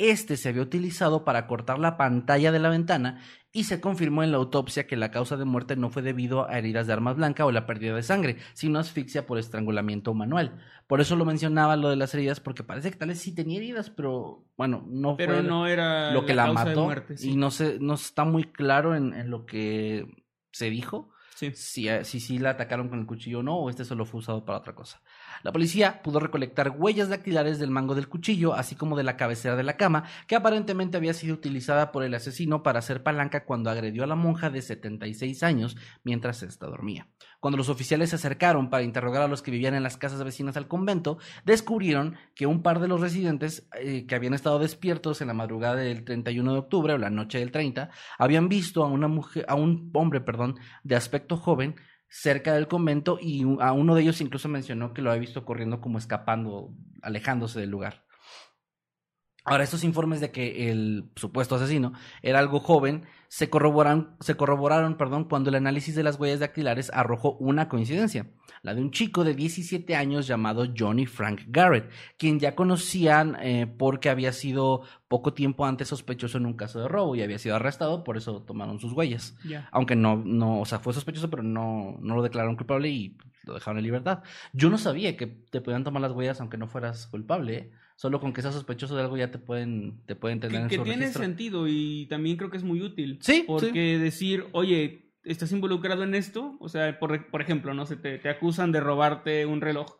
Este 0.01 0.39
se 0.39 0.49
había 0.49 0.63
utilizado 0.63 1.27
para 1.27 1.47
cortar 1.47 1.79
la 1.79 1.99
pantalla 1.99 2.51
de 2.53 2.59
la 2.59 2.71
ventana 2.71 3.21
y 3.53 3.65
se 3.65 3.83
confirmó 3.83 4.23
en 4.23 4.31
la 4.31 4.39
autopsia 4.39 4.87
que 4.87 4.97
la 4.97 5.11
causa 5.11 5.37
de 5.37 5.45
muerte 5.45 5.77
no 5.77 5.91
fue 5.91 6.01
debido 6.01 6.49
a 6.49 6.57
heridas 6.57 6.87
de 6.87 6.95
armas 6.95 7.17
blancas 7.17 7.47
o 7.47 7.53
la 7.53 7.67
pérdida 7.67 7.95
de 7.95 8.03
sangre, 8.03 8.39
sino 8.55 8.79
asfixia 8.79 9.27
por 9.27 9.39
estrangulamiento 9.39 10.15
manual. 10.15 10.59
Por 10.87 11.03
eso 11.03 11.17
lo 11.17 11.27
mencionaba 11.27 11.77
lo 11.77 11.91
de 11.91 11.97
las 11.97 12.15
heridas, 12.15 12.41
porque 12.41 12.65
parece 12.65 12.91
que 12.91 12.97
tal 12.97 13.09
vez 13.09 13.19
sí 13.19 13.35
tenía 13.35 13.59
heridas, 13.59 13.91
pero 13.91 14.47
bueno, 14.57 14.83
no 14.89 15.19
pero 15.19 15.43
no 15.43 15.67
era 15.67 16.13
lo 16.13 16.25
que 16.25 16.33
la, 16.33 16.51
mató. 16.51 16.91
Y 17.21 17.37
no, 17.37 17.51
se, 17.51 17.79
no 17.79 17.93
está 17.93 18.25
muy 18.25 18.45
claro 18.45 18.97
en, 18.97 19.29
lo 19.29 19.45
que 19.45 20.07
se 20.51 20.71
dijo. 20.71 21.11
Si, 21.35 21.53
si, 21.53 22.21
si 22.21 22.39
la 22.39 22.51
atacaron 22.51 22.89
con 22.89 23.01
el 23.01 23.07
cuchillo 23.07 23.41
o 23.41 23.43
no, 23.43 23.59
o 23.59 23.69
este 23.69 23.85
solo 23.85 24.07
fue 24.07 24.21
usado 24.21 24.47
para 24.47 24.59
otra 24.59 24.75
cosa. 24.75 25.03
La 25.43 25.53
policía 25.53 26.03
pudo 26.03 26.21
recolectar 26.21 26.75
huellas 26.77 27.09
dactilares 27.09 27.59
del 27.59 27.71
mango 27.71 27.95
del 27.95 28.09
cuchillo, 28.09 28.55
así 28.55 28.75
como 28.75 28.97
de 28.97 29.05
la 29.05 29.17
cabecera 29.17 29.57
de 29.57 29.63
la 29.63 29.77
cama, 29.77 30.05
que 30.27 30.37
aparentemente 30.37 30.97
había 30.97 31.15
sido 31.15 31.35
utilizada 31.35 31.93
por 31.93 32.05
el 32.05 32.15
asesino 32.15 32.63
para 32.63 32.81
hacer 32.81 33.03
palanca 33.03 33.45
cuando 33.45 33.71
agredió 33.71 34.05
a 34.05 34.07
la 34.07 34.15
monja 34.15 34.51
de 34.51 34.63
76 34.63 35.43
años 35.43 35.77
mientras 36.05 36.43
ésta 36.43 36.67
dormía. 36.67 37.09
Cuando 37.41 37.57
los 37.57 37.71
oficiales 37.71 38.11
se 38.11 38.17
acercaron 38.17 38.69
para 38.69 38.83
interrogar 38.83 39.23
a 39.23 39.29
los 39.29 39.41
que 39.41 39.51
vivían 39.51 39.75
en 39.75 39.83
las 39.83 39.97
casas 39.97 40.23
vecinas 40.23 40.57
al 40.57 40.69
convento, 40.69 41.19
descubrieron 41.45 42.17
que 42.35 42.47
un 42.47 42.63
par 42.63 42.81
de 42.81 42.89
los 42.89 43.01
residentes 43.01 43.67
eh, 43.81 44.07
que 44.07 44.15
habían 44.15 44.35
estado 44.35 44.59
despiertos 44.59 45.21
en 45.21 45.29
la 45.29 45.35
madrugada 45.35 45.77
del 45.77 46.05
31 46.05 46.53
de 46.53 46.59
octubre 46.59 46.93
o 46.93 46.99
la 46.99 47.11
noche 47.11 47.39
del 47.39 47.51
30 47.51 47.91
habían 48.19 48.49
visto 48.49 48.85
a 48.85 48.89
una 48.89 49.09
mujer, 49.09 49.47
a 49.49 49.55
un 49.55 49.91
hombre, 49.95 50.21
perdón, 50.21 50.59
de 50.85 50.97
aspecto 50.97 51.37
joven 51.37 51.77
cerca 52.11 52.53
del 52.53 52.69
convento 52.69 53.19
y 53.21 53.45
a 53.61 53.73
uno 53.73 53.95
de 53.95 54.03
ellos 54.03 54.21
incluso 54.21 54.49
mencionó 54.49 54.93
que 54.93 55.01
lo 55.01 55.11
había 55.11 55.21
visto 55.21 55.45
corriendo 55.45 55.81
como 55.81 55.97
escapando, 55.97 56.75
alejándose 57.03 57.61
del 57.61 57.71
lugar. 57.71 58.05
Ahora, 59.45 59.65
estos 59.65 59.85
informes 59.85 60.21
de 60.21 60.31
que 60.31 60.71
el 60.71 61.11
supuesto 61.17 61.55
asesino 61.55 61.93
era 62.21 62.41
algo 62.41 62.61
joven 62.61 63.07
se 63.31 63.49
corroboraron, 63.49 64.17
se 64.19 64.37
corroboraron 64.37 64.97
perdón, 64.97 65.25
cuando 65.25 65.51
el 65.51 65.55
análisis 65.55 65.95
de 65.95 66.03
las 66.03 66.19
huellas 66.19 66.41
dactilares 66.41 66.91
arrojó 66.93 67.37
una 67.37 67.69
coincidencia, 67.69 68.27
la 68.63 68.75
de 68.75 68.83
un 68.83 68.91
chico 68.91 69.23
de 69.23 69.35
17 69.35 69.95
años 69.95 70.27
llamado 70.27 70.67
Johnny 70.77 71.07
Frank 71.07 71.43
Garrett, 71.47 71.89
quien 72.19 72.41
ya 72.41 72.57
conocían 72.57 73.37
eh, 73.41 73.73
porque 73.79 74.11
había 74.11 74.33
sido 74.33 74.83
poco 75.07 75.33
tiempo 75.33 75.65
antes 75.65 75.87
sospechoso 75.87 76.39
en 76.39 76.47
un 76.47 76.55
caso 76.55 76.81
de 76.81 76.89
robo 76.89 77.15
y 77.15 77.23
había 77.23 77.39
sido 77.39 77.55
arrestado, 77.55 78.03
por 78.03 78.17
eso 78.17 78.43
tomaron 78.43 78.81
sus 78.81 78.95
huellas. 78.95 79.37
Aunque 79.71 79.95
no, 79.95 80.17
no, 80.17 80.61
o 80.61 80.65
sea, 80.65 80.81
fue 80.81 80.93
sospechoso, 80.93 81.31
pero 81.31 81.45
no, 81.45 81.99
no 82.01 82.17
lo 82.17 82.23
declararon 82.23 82.57
culpable 82.57 82.89
y 82.89 83.17
lo 83.45 83.55
dejaron 83.55 83.79
en 83.79 83.85
libertad. 83.85 84.25
Yo 84.53 84.71
no 84.71 84.77
sabía 84.77 85.17
que 85.17 85.29
te 85.29 85.61
podían 85.61 85.85
tomar 85.85 86.03
las 86.03 86.13
huellas 86.13 86.41
aunque 86.41 86.59
no 86.59 86.67
fueras 86.67 87.07
culpable. 87.07 87.57
¿eh? 87.57 87.71
Solo 88.01 88.19
con 88.19 88.33
que 88.33 88.41
seas 88.41 88.55
sospechoso 88.55 88.97
de 88.97 89.03
algo 89.03 89.19
ya 89.19 89.31
te 89.31 89.37
pueden, 89.37 90.01
te 90.07 90.17
pueden 90.17 90.41
tener 90.41 90.69
que, 90.69 90.77
en 90.77 90.81
su 90.81 90.85
que 90.85 90.91
tiene 90.91 91.13
sentido 91.13 91.69
y 91.69 92.07
también 92.07 92.39
creo 92.39 92.49
que 92.49 92.57
es 92.57 92.63
muy 92.63 92.81
útil. 92.81 93.19
Sí. 93.21 93.45
Porque 93.47 93.99
decir, 93.99 94.47
oye, 94.53 95.13
estás 95.23 95.53
involucrado 95.53 96.03
en 96.03 96.15
esto, 96.15 96.57
o 96.61 96.71
sea, 96.71 96.99
por, 96.99 97.31
por 97.31 97.43
ejemplo, 97.43 97.75
no 97.75 97.85
sé, 97.85 97.97
te, 97.97 98.17
te, 98.17 98.31
acusan 98.31 98.73
de 98.73 98.81
robarte 98.81 99.45
un 99.45 99.61
reloj 99.61 99.99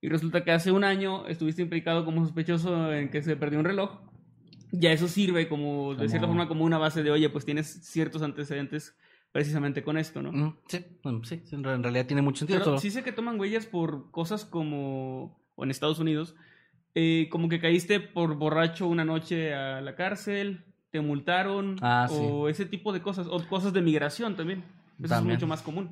y 0.00 0.08
resulta 0.08 0.42
que 0.42 0.52
hace 0.52 0.72
un 0.72 0.84
año 0.84 1.26
estuviste 1.26 1.60
implicado 1.60 2.06
como 2.06 2.22
sospechoso 2.22 2.94
en 2.94 3.10
que 3.10 3.22
se 3.22 3.36
perdió 3.36 3.58
un 3.58 3.66
reloj. 3.66 4.00
Ya 4.72 4.92
eso 4.92 5.06
sirve 5.06 5.50
como, 5.50 5.94
de 5.94 6.08
cierta 6.08 6.28
forma, 6.28 6.48
como 6.48 6.64
una 6.64 6.78
base 6.78 7.02
de, 7.02 7.10
oye, 7.10 7.28
pues 7.28 7.44
tienes 7.44 7.66
ciertos 7.82 8.22
antecedentes 8.22 8.96
precisamente 9.32 9.82
con 9.82 9.98
esto, 9.98 10.22
¿no? 10.22 10.56
Sí, 10.66 10.78
sí, 11.24 11.42
en 11.52 11.62
realidad 11.62 12.06
tiene 12.06 12.22
mucho 12.22 12.38
sentido. 12.38 12.60
Pero 12.64 12.78
sí 12.78 12.90
sé 12.90 13.02
que 13.02 13.12
toman 13.12 13.38
huellas 13.38 13.66
por 13.66 14.10
cosas 14.10 14.46
como, 14.46 15.38
o 15.56 15.64
en 15.64 15.70
Estados 15.70 15.98
Unidos, 15.98 16.34
eh, 17.00 17.28
como 17.30 17.48
que 17.48 17.60
caíste 17.60 18.00
por 18.00 18.34
borracho 18.34 18.88
una 18.88 19.04
noche 19.04 19.54
a 19.54 19.80
la 19.80 19.94
cárcel, 19.94 20.64
te 20.90 21.00
multaron, 21.00 21.76
ah, 21.80 22.08
o 22.10 22.48
ese 22.48 22.66
tipo 22.66 22.92
de 22.92 23.00
cosas, 23.00 23.28
o 23.30 23.40
cosas 23.46 23.72
de 23.72 23.82
migración 23.82 24.34
también. 24.34 24.64
Eso 25.00 25.14
es 25.14 25.22
mucho 25.22 25.46
más 25.46 25.62
común. 25.62 25.90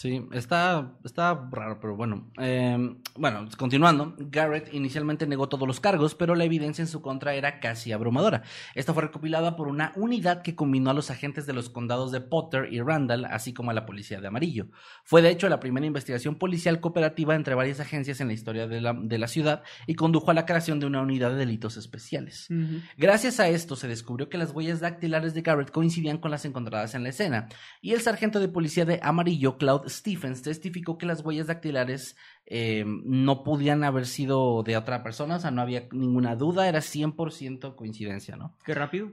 Sí, 0.00 0.26
está, 0.32 0.94
está 1.04 1.46
raro, 1.52 1.78
pero 1.78 1.94
bueno. 1.94 2.32
Eh, 2.38 2.96
bueno, 3.16 3.46
continuando, 3.58 4.14
Garrett 4.18 4.72
inicialmente 4.72 5.26
negó 5.26 5.50
todos 5.50 5.68
los 5.68 5.78
cargos, 5.78 6.14
pero 6.14 6.34
la 6.34 6.44
evidencia 6.44 6.80
en 6.80 6.88
su 6.88 7.02
contra 7.02 7.34
era 7.34 7.60
casi 7.60 7.92
abrumadora. 7.92 8.42
Esta 8.74 8.94
fue 8.94 9.02
recopilada 9.02 9.56
por 9.56 9.68
una 9.68 9.92
unidad 9.96 10.40
que 10.40 10.56
combinó 10.56 10.88
a 10.88 10.94
los 10.94 11.10
agentes 11.10 11.44
de 11.44 11.52
los 11.52 11.68
condados 11.68 12.12
de 12.12 12.22
Potter 12.22 12.72
y 12.72 12.80
Randall, 12.80 13.26
así 13.26 13.52
como 13.52 13.72
a 13.72 13.74
la 13.74 13.84
policía 13.84 14.22
de 14.22 14.26
Amarillo. 14.26 14.68
Fue 15.04 15.20
de 15.20 15.28
hecho 15.28 15.50
la 15.50 15.60
primera 15.60 15.86
investigación 15.86 16.36
policial 16.36 16.80
cooperativa 16.80 17.34
entre 17.34 17.54
varias 17.54 17.78
agencias 17.78 18.22
en 18.22 18.28
la 18.28 18.32
historia 18.32 18.66
de 18.66 18.80
la, 18.80 18.94
de 18.94 19.18
la 19.18 19.28
ciudad 19.28 19.64
y 19.86 19.96
condujo 19.96 20.30
a 20.30 20.34
la 20.34 20.46
creación 20.46 20.80
de 20.80 20.86
una 20.86 21.02
unidad 21.02 21.32
de 21.32 21.36
delitos 21.36 21.76
especiales. 21.76 22.48
Gracias 22.96 23.38
a 23.38 23.50
esto 23.50 23.76
se 23.76 23.86
descubrió 23.86 24.30
que 24.30 24.38
las 24.38 24.52
huellas 24.52 24.80
dactilares 24.80 25.34
de 25.34 25.42
Garrett 25.42 25.70
coincidían 25.70 26.16
con 26.16 26.30
las 26.30 26.46
encontradas 26.46 26.94
en 26.94 27.02
la 27.02 27.10
escena, 27.10 27.48
y 27.82 27.92
el 27.92 28.00
sargento 28.00 28.40
de 28.40 28.48
policía 28.48 28.86
de 28.86 28.98
Amarillo, 29.02 29.58
Claude 29.58 29.89
Stephens 29.90 30.42
testificó 30.42 30.96
que 30.96 31.06
las 31.06 31.24
huellas 31.24 31.48
dactilares 31.48 32.16
eh, 32.46 32.84
no 32.86 33.42
podían 33.42 33.84
haber 33.84 34.06
sido 34.06 34.62
de 34.62 34.76
otra 34.76 35.02
persona, 35.02 35.36
o 35.36 35.38
sea, 35.40 35.50
no 35.50 35.62
había 35.62 35.88
ninguna 35.92 36.36
duda, 36.36 36.68
era 36.68 36.80
100% 36.80 37.74
coincidencia, 37.76 38.36
¿no? 38.36 38.56
Qué 38.64 38.74
rápido. 38.74 39.12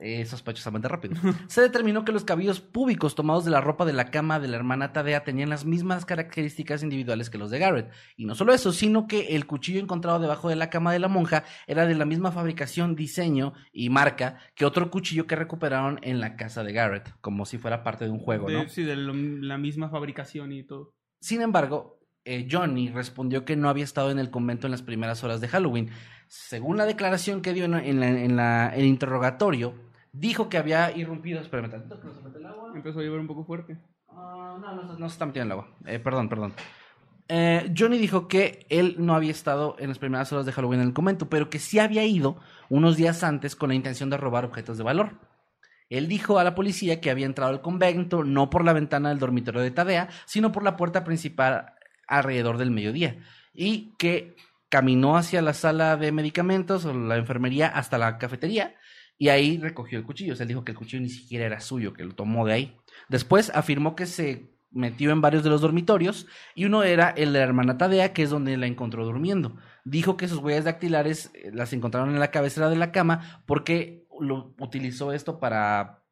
Eh, 0.00 0.24
sospechosamente 0.26 0.86
rápido. 0.86 1.16
Se 1.48 1.60
determinó 1.60 2.04
que 2.04 2.12
los 2.12 2.24
cabellos 2.24 2.60
púbicos 2.60 3.16
tomados 3.16 3.44
de 3.44 3.50
la 3.50 3.60
ropa 3.60 3.84
de 3.84 3.92
la 3.92 4.12
cama 4.12 4.38
de 4.38 4.46
la 4.46 4.56
hermana 4.56 4.92
Tadea 4.92 5.24
tenían 5.24 5.50
las 5.50 5.64
mismas 5.64 6.04
características 6.04 6.84
individuales 6.84 7.30
que 7.30 7.38
los 7.38 7.50
de 7.50 7.58
Garrett. 7.58 7.90
Y 8.16 8.24
no 8.24 8.36
solo 8.36 8.52
eso, 8.52 8.70
sino 8.70 9.08
que 9.08 9.34
el 9.34 9.46
cuchillo 9.46 9.80
encontrado 9.80 10.20
debajo 10.20 10.48
de 10.48 10.54
la 10.54 10.70
cama 10.70 10.92
de 10.92 11.00
la 11.00 11.08
monja 11.08 11.42
era 11.66 11.84
de 11.84 11.96
la 11.96 12.04
misma 12.04 12.30
fabricación, 12.30 12.94
diseño 12.94 13.54
y 13.72 13.90
marca 13.90 14.38
que 14.54 14.64
otro 14.64 14.88
cuchillo 14.88 15.26
que 15.26 15.34
recuperaron 15.34 15.98
en 16.02 16.20
la 16.20 16.36
casa 16.36 16.62
de 16.62 16.72
Garrett, 16.72 17.12
como 17.20 17.44
si 17.44 17.58
fuera 17.58 17.82
parte 17.82 18.04
de 18.04 18.12
un 18.12 18.20
juego, 18.20 18.48
¿no? 18.48 18.68
sí, 18.68 18.84
de 18.84 18.94
la 18.94 19.58
misma 19.58 19.88
fabricación 19.88 20.52
y 20.52 20.62
todo. 20.62 20.94
Sin 21.20 21.42
embargo, 21.42 21.98
eh, 22.24 22.46
Johnny 22.48 22.90
respondió 22.90 23.44
que 23.44 23.56
no 23.56 23.68
había 23.68 23.82
estado 23.82 24.12
en 24.12 24.20
el 24.20 24.30
convento 24.30 24.68
en 24.68 24.70
las 24.70 24.82
primeras 24.82 25.24
horas 25.24 25.40
de 25.40 25.48
Halloween. 25.48 25.90
Según 26.28 26.76
la 26.76 26.86
declaración 26.86 27.42
que 27.42 27.52
dio 27.52 27.64
en, 27.64 27.74
en 27.74 28.38
el 28.38 28.84
interrogatorio, 28.84 29.87
dijo 30.12 30.48
que 30.48 30.58
había 30.58 30.96
irrumpido. 30.96 31.40
Espérame 31.40 31.70
tantito, 31.70 32.00
que 32.00 32.06
no 32.06 32.14
se 32.14 32.22
mete 32.22 32.38
el 32.38 32.46
agua. 32.46 32.72
Empezó 32.74 33.00
a 33.00 33.02
llover 33.02 33.20
un 33.20 33.26
poco 33.26 33.44
fuerte. 33.44 33.78
Uh, 34.08 34.58
no, 34.58 34.74
no, 34.74 34.98
no, 34.98 35.08
se 35.08 35.12
está 35.12 35.26
metiendo 35.26 35.54
el 35.54 35.60
agua. 35.60 35.76
Eh, 35.86 35.98
perdón, 35.98 36.28
perdón. 36.28 36.54
Eh, 37.28 37.72
Johnny 37.76 37.98
dijo 37.98 38.26
que 38.26 38.66
él 38.70 38.96
no 38.98 39.14
había 39.14 39.30
estado 39.30 39.76
en 39.78 39.88
las 39.88 39.98
primeras 39.98 40.32
horas 40.32 40.46
de 40.46 40.52
Halloween 40.52 40.80
en 40.80 40.88
el 40.88 40.94
convento, 40.94 41.28
pero 41.28 41.50
que 41.50 41.58
sí 41.58 41.78
había 41.78 42.04
ido 42.04 42.38
unos 42.70 42.96
días 42.96 43.22
antes 43.22 43.54
con 43.54 43.68
la 43.68 43.74
intención 43.74 44.08
de 44.08 44.16
robar 44.16 44.46
objetos 44.46 44.78
de 44.78 44.84
valor. 44.84 45.20
Él 45.90 46.08
dijo 46.08 46.38
a 46.38 46.44
la 46.44 46.54
policía 46.54 47.00
que 47.00 47.10
había 47.10 47.26
entrado 47.26 47.50
al 47.50 47.60
convento 47.60 48.24
no 48.24 48.50
por 48.50 48.64
la 48.64 48.72
ventana 48.72 49.10
del 49.10 49.18
dormitorio 49.18 49.60
de 49.60 49.70
Tadea, 49.70 50.08
sino 50.26 50.52
por 50.52 50.62
la 50.62 50.76
puerta 50.76 51.04
principal 51.04 51.74
alrededor 52.06 52.56
del 52.56 52.70
mediodía, 52.70 53.18
y 53.52 53.94
que 53.98 54.36
caminó 54.70 55.16
hacia 55.16 55.42
la 55.42 55.54
sala 55.54 55.96
de 55.96 56.12
medicamentos 56.12 56.84
o 56.84 56.92
la 56.92 57.16
enfermería 57.16 57.68
hasta 57.68 57.98
la 57.98 58.18
cafetería 58.18 58.74
y 59.18 59.28
ahí 59.28 59.58
recogió 59.58 59.98
el 59.98 60.04
cuchillo. 60.04 60.32
O 60.32 60.36
sea, 60.36 60.44
él 60.44 60.48
dijo 60.48 60.64
que 60.64 60.72
el 60.72 60.78
cuchillo 60.78 61.02
ni 61.02 61.10
siquiera 61.10 61.44
era 61.44 61.60
suyo, 61.60 61.92
que 61.92 62.04
lo 62.04 62.14
tomó 62.14 62.46
de 62.46 62.52
ahí. 62.52 62.76
Después 63.08 63.50
afirmó 63.54 63.96
que 63.96 64.06
se 64.06 64.50
metió 64.70 65.10
en 65.10 65.20
varios 65.20 65.42
de 65.42 65.50
los 65.50 65.60
dormitorios 65.60 66.26
y 66.54 66.66
uno 66.66 66.82
era 66.82 67.10
el 67.10 67.32
de 67.32 67.38
la 67.40 67.44
hermana 67.44 67.78
Tadea, 67.78 68.12
que 68.12 68.22
es 68.22 68.30
donde 68.30 68.56
la 68.56 68.66
encontró 68.66 69.04
durmiendo. 69.04 69.56
Dijo 69.84 70.16
que 70.16 70.28
sus 70.28 70.38
huellas 70.38 70.64
dactilares 70.64 71.30
eh, 71.34 71.50
las 71.52 71.72
encontraron 71.72 72.10
en 72.10 72.20
la 72.20 72.30
cabecera 72.30 72.70
de 72.70 72.76
la 72.76 72.92
cama 72.92 73.42
porque 73.46 74.06
lo 74.20 74.54
utilizó 74.58 75.12
esto 75.12 75.40
para 75.40 76.02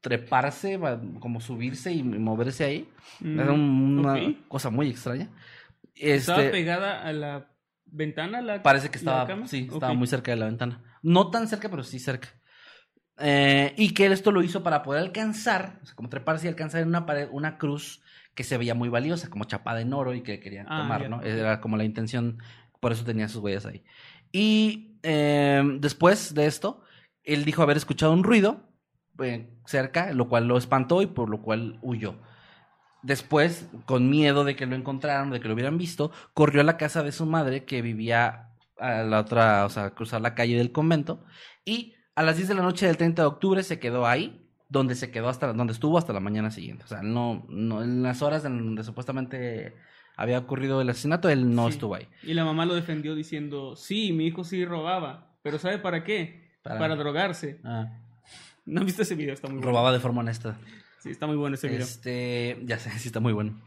treparse, 0.00 0.78
como 1.18 1.40
subirse 1.40 1.92
y 1.92 2.02
moverse 2.02 2.64
ahí. 2.64 2.88
era 3.22 3.52
mm, 3.52 3.98
una 3.98 4.34
cosa 4.48 4.70
muy 4.70 4.90
extraña. 4.90 5.30
¿Estaba 5.94 6.40
este 6.40 6.50
pegada 6.50 7.02
a 7.02 7.12
la 7.12 7.48
ventana? 7.86 8.42
La, 8.42 8.62
parece 8.62 8.90
que 8.90 8.98
estaba, 8.98 9.26
sí, 9.46 9.68
estaba 9.72 9.94
muy 9.94 10.06
cerca 10.06 10.32
de 10.32 10.36
la 10.36 10.46
ventana. 10.46 10.82
No 11.04 11.30
tan 11.30 11.48
cerca, 11.48 11.68
pero 11.68 11.84
sí 11.84 11.98
cerca. 11.98 12.28
Eh, 13.18 13.74
y 13.76 13.94
que 13.94 14.06
esto 14.06 14.32
lo 14.32 14.42
hizo 14.42 14.62
para 14.62 14.82
poder 14.82 15.02
alcanzar, 15.02 15.78
o 15.82 15.86
sea, 15.86 15.94
como 15.94 16.08
treparse 16.08 16.46
y 16.46 16.48
alcanzar 16.48 16.80
en 16.80 16.88
una 16.88 17.06
pared 17.06 17.28
una 17.30 17.58
cruz 17.58 18.02
que 18.34 18.42
se 18.42 18.56
veía 18.58 18.74
muy 18.74 18.88
valiosa, 18.88 19.28
como 19.28 19.44
chapada 19.44 19.82
en 19.82 19.92
oro 19.92 20.14
y 20.14 20.22
que 20.22 20.40
querían 20.40 20.66
ah, 20.68 20.78
tomar, 20.78 21.08
¿no? 21.08 21.22
Era 21.22 21.60
como 21.60 21.76
la 21.76 21.84
intención, 21.84 22.38
por 22.80 22.90
eso 22.90 23.04
tenía 23.04 23.28
sus 23.28 23.42
huellas 23.42 23.66
ahí. 23.66 23.84
Y 24.32 24.98
eh, 25.02 25.62
después 25.78 26.34
de 26.34 26.46
esto, 26.46 26.82
él 27.22 27.44
dijo 27.44 27.62
haber 27.62 27.76
escuchado 27.76 28.12
un 28.12 28.24
ruido 28.24 28.68
eh, 29.22 29.54
cerca, 29.66 30.12
lo 30.12 30.28
cual 30.28 30.48
lo 30.48 30.56
espantó 30.56 31.02
y 31.02 31.06
por 31.06 31.28
lo 31.28 31.42
cual 31.42 31.78
huyó. 31.82 32.16
Después, 33.02 33.68
con 33.84 34.08
miedo 34.08 34.44
de 34.44 34.56
que 34.56 34.64
lo 34.64 34.74
encontraran, 34.74 35.30
de 35.30 35.38
que 35.38 35.48
lo 35.48 35.54
hubieran 35.54 35.76
visto, 35.76 36.10
corrió 36.32 36.62
a 36.62 36.64
la 36.64 36.78
casa 36.78 37.02
de 37.02 37.12
su 37.12 37.26
madre 37.26 37.64
que 37.64 37.82
vivía 37.82 38.53
a 38.78 39.02
la 39.02 39.20
otra, 39.20 39.64
o 39.64 39.68
sea, 39.68 39.90
cruzar 39.90 40.20
la 40.20 40.34
calle 40.34 40.56
del 40.56 40.72
convento. 40.72 41.24
Y 41.64 41.94
a 42.14 42.22
las 42.22 42.36
10 42.36 42.48
de 42.48 42.54
la 42.54 42.62
noche 42.62 42.86
del 42.86 42.96
30 42.96 43.22
de 43.22 43.28
octubre 43.28 43.62
se 43.62 43.78
quedó 43.78 44.06
ahí, 44.06 44.46
donde 44.68 44.94
se 44.94 45.10
quedó 45.10 45.28
hasta, 45.28 45.52
donde 45.52 45.72
estuvo 45.72 45.98
hasta 45.98 46.12
la 46.12 46.20
mañana 46.20 46.50
siguiente. 46.50 46.84
O 46.84 46.88
sea, 46.88 47.02
no, 47.02 47.46
no, 47.48 47.82
en 47.82 48.02
las 48.02 48.22
horas 48.22 48.44
en 48.44 48.58
donde 48.58 48.84
supuestamente 48.84 49.74
había 50.16 50.38
ocurrido 50.38 50.80
el 50.80 50.90
asesinato, 50.90 51.28
él 51.28 51.54
no 51.54 51.68
estuvo 51.68 51.94
ahí. 51.94 52.08
Y 52.22 52.34
la 52.34 52.44
mamá 52.44 52.66
lo 52.66 52.74
defendió 52.74 53.14
diciendo, 53.14 53.76
sí, 53.76 54.12
mi 54.12 54.26
hijo 54.26 54.44
sí 54.44 54.64
robaba, 54.64 55.36
pero 55.42 55.58
¿sabe 55.58 55.78
para 55.78 56.04
qué? 56.04 56.52
Para, 56.62 56.96
drogarse. 56.96 57.60
Ah. 57.64 57.88
¿No 58.64 58.84
viste 58.84 59.02
ese 59.02 59.14
video? 59.14 59.34
Está 59.34 59.48
muy 59.48 59.56
bueno. 59.56 59.70
Robaba 59.70 59.92
de 59.92 60.00
forma 60.00 60.20
honesta. 60.20 60.56
Sí, 61.00 61.10
está 61.10 61.26
muy 61.26 61.36
bueno 61.36 61.56
ese 61.56 61.68
video. 61.68 61.82
Este, 61.82 62.58
ya 62.64 62.78
sé, 62.78 62.90
sí 62.98 63.08
está 63.08 63.20
muy 63.20 63.32
bueno. 63.32 63.60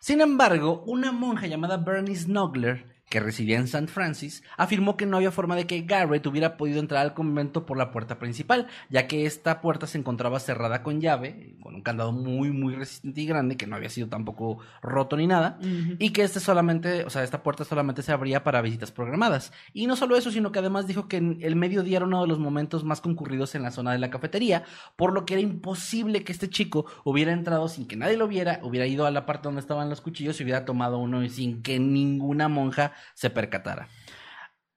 Sin 0.00 0.20
embargo, 0.20 0.82
una 0.86 1.12
monja 1.12 1.46
llamada 1.46 1.76
Bernice 1.76 2.28
Nogler 2.28 2.86
que 3.10 3.20
residía 3.20 3.58
en 3.58 3.66
San 3.66 3.88
Francis, 3.88 4.44
afirmó 4.56 4.96
que 4.96 5.04
no 5.04 5.16
había 5.16 5.32
forma 5.32 5.56
de 5.56 5.66
que 5.66 5.82
Garrett 5.82 6.24
hubiera 6.28 6.56
podido 6.56 6.78
entrar 6.78 7.02
al 7.02 7.12
convento 7.12 7.66
por 7.66 7.76
la 7.76 7.90
puerta 7.90 8.20
principal, 8.20 8.68
ya 8.88 9.08
que 9.08 9.26
esta 9.26 9.60
puerta 9.60 9.88
se 9.88 9.98
encontraba 9.98 10.38
cerrada 10.38 10.84
con 10.84 11.00
llave, 11.00 11.56
con 11.60 11.74
un 11.74 11.82
candado 11.82 12.12
muy, 12.12 12.52
muy 12.52 12.76
resistente 12.76 13.20
y 13.20 13.26
grande, 13.26 13.56
que 13.56 13.66
no 13.66 13.74
había 13.74 13.90
sido 13.90 14.08
tampoco 14.08 14.58
roto 14.80 15.16
ni 15.16 15.26
nada, 15.26 15.58
y 15.98 16.10
que 16.10 16.22
este 16.22 16.38
solamente, 16.38 17.04
o 17.04 17.10
sea, 17.10 17.24
esta 17.24 17.42
puerta 17.42 17.64
solamente 17.64 18.02
se 18.02 18.12
abría 18.12 18.44
para 18.44 18.62
visitas 18.62 18.92
programadas. 18.92 19.52
Y 19.72 19.88
no 19.88 19.96
solo 19.96 20.16
eso, 20.16 20.30
sino 20.30 20.52
que 20.52 20.60
además 20.60 20.86
dijo 20.86 21.08
que 21.08 21.16
el 21.16 21.56
mediodía 21.56 21.96
era 21.96 22.06
uno 22.06 22.22
de 22.22 22.28
los 22.28 22.38
momentos 22.38 22.84
más 22.84 23.00
concurridos 23.00 23.56
en 23.56 23.64
la 23.64 23.72
zona 23.72 23.90
de 23.90 23.98
la 23.98 24.10
cafetería, 24.10 24.62
por 24.94 25.12
lo 25.12 25.26
que 25.26 25.34
era 25.34 25.42
imposible 25.42 26.22
que 26.22 26.30
este 26.30 26.48
chico 26.48 26.86
hubiera 27.02 27.32
entrado 27.32 27.66
sin 27.66 27.88
que 27.88 27.96
nadie 27.96 28.16
lo 28.16 28.28
viera, 28.28 28.60
hubiera 28.62 28.86
ido 28.86 29.04
a 29.04 29.10
la 29.10 29.26
parte 29.26 29.48
donde 29.48 29.62
estaban 29.62 29.90
los 29.90 30.00
cuchillos 30.00 30.40
y 30.40 30.44
hubiera 30.44 30.64
tomado 30.64 30.98
uno 30.98 31.24
y 31.24 31.28
sin 31.28 31.60
que 31.60 31.80
ninguna 31.80 32.48
monja 32.48 32.92
se 33.14 33.30
percatara. 33.30 33.88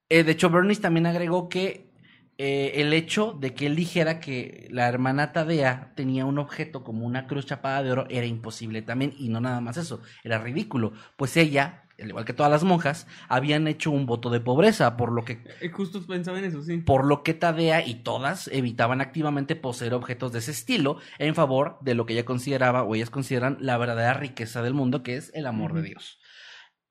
Eh, 0.08 0.22
de 0.22 0.32
hecho, 0.32 0.50
Bernice 0.50 0.82
también 0.82 1.06
agregó 1.06 1.48
que 1.48 1.94
eh, 2.36 2.80
el 2.80 2.92
hecho 2.92 3.32
de 3.32 3.54
que 3.54 3.66
él 3.66 3.76
dijera 3.76 4.18
que 4.18 4.66
la 4.70 4.88
hermana 4.88 5.32
Tadea 5.32 5.92
tenía 5.94 6.26
un 6.26 6.38
objeto 6.38 6.82
como 6.82 7.06
una 7.06 7.28
cruz 7.28 7.46
chapada 7.46 7.82
de 7.82 7.92
oro 7.92 8.06
era 8.10 8.26
imposible 8.26 8.82
también, 8.82 9.14
y 9.16 9.28
no 9.28 9.40
nada 9.40 9.60
más 9.60 9.76
eso, 9.76 10.02
era 10.24 10.38
ridículo, 10.38 10.94
pues 11.16 11.36
ella, 11.36 11.84
al 11.96 12.08
igual 12.08 12.24
que 12.24 12.32
todas 12.32 12.50
las 12.50 12.64
monjas, 12.64 13.06
habían 13.28 13.68
hecho 13.68 13.92
un 13.92 14.06
voto 14.06 14.30
de 14.30 14.40
pobreza, 14.40 14.96
por 14.96 15.12
lo 15.12 15.24
que... 15.24 15.44
Eh, 15.60 15.70
justo 15.70 16.04
pensaba 16.04 16.40
en 16.40 16.46
eso, 16.46 16.60
sí. 16.60 16.78
Por 16.78 17.06
lo 17.06 17.22
que 17.22 17.34
Tadea 17.34 17.86
y 17.86 18.02
todas 18.02 18.48
evitaban 18.48 19.00
activamente 19.00 19.54
poseer 19.54 19.94
objetos 19.94 20.32
de 20.32 20.40
ese 20.40 20.50
estilo 20.50 20.98
en 21.18 21.36
favor 21.36 21.78
de 21.82 21.94
lo 21.94 22.04
que 22.04 22.14
ella 22.14 22.24
consideraba, 22.24 22.82
o 22.82 22.96
ellas 22.96 23.10
consideran, 23.10 23.58
la 23.60 23.78
verdadera 23.78 24.14
riqueza 24.14 24.60
del 24.60 24.74
mundo, 24.74 25.04
que 25.04 25.16
es 25.16 25.30
el 25.34 25.46
amor 25.46 25.72
de 25.72 25.82
Dios. 25.82 26.18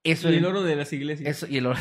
Eso 0.04 0.30
y 0.30 0.36
el 0.36 0.46
oro 0.46 0.64
de 0.64 0.76
las 0.76 0.92
iglesias. 0.92 1.46
y 1.50 1.58
el 1.58 1.66
oro 1.66 1.80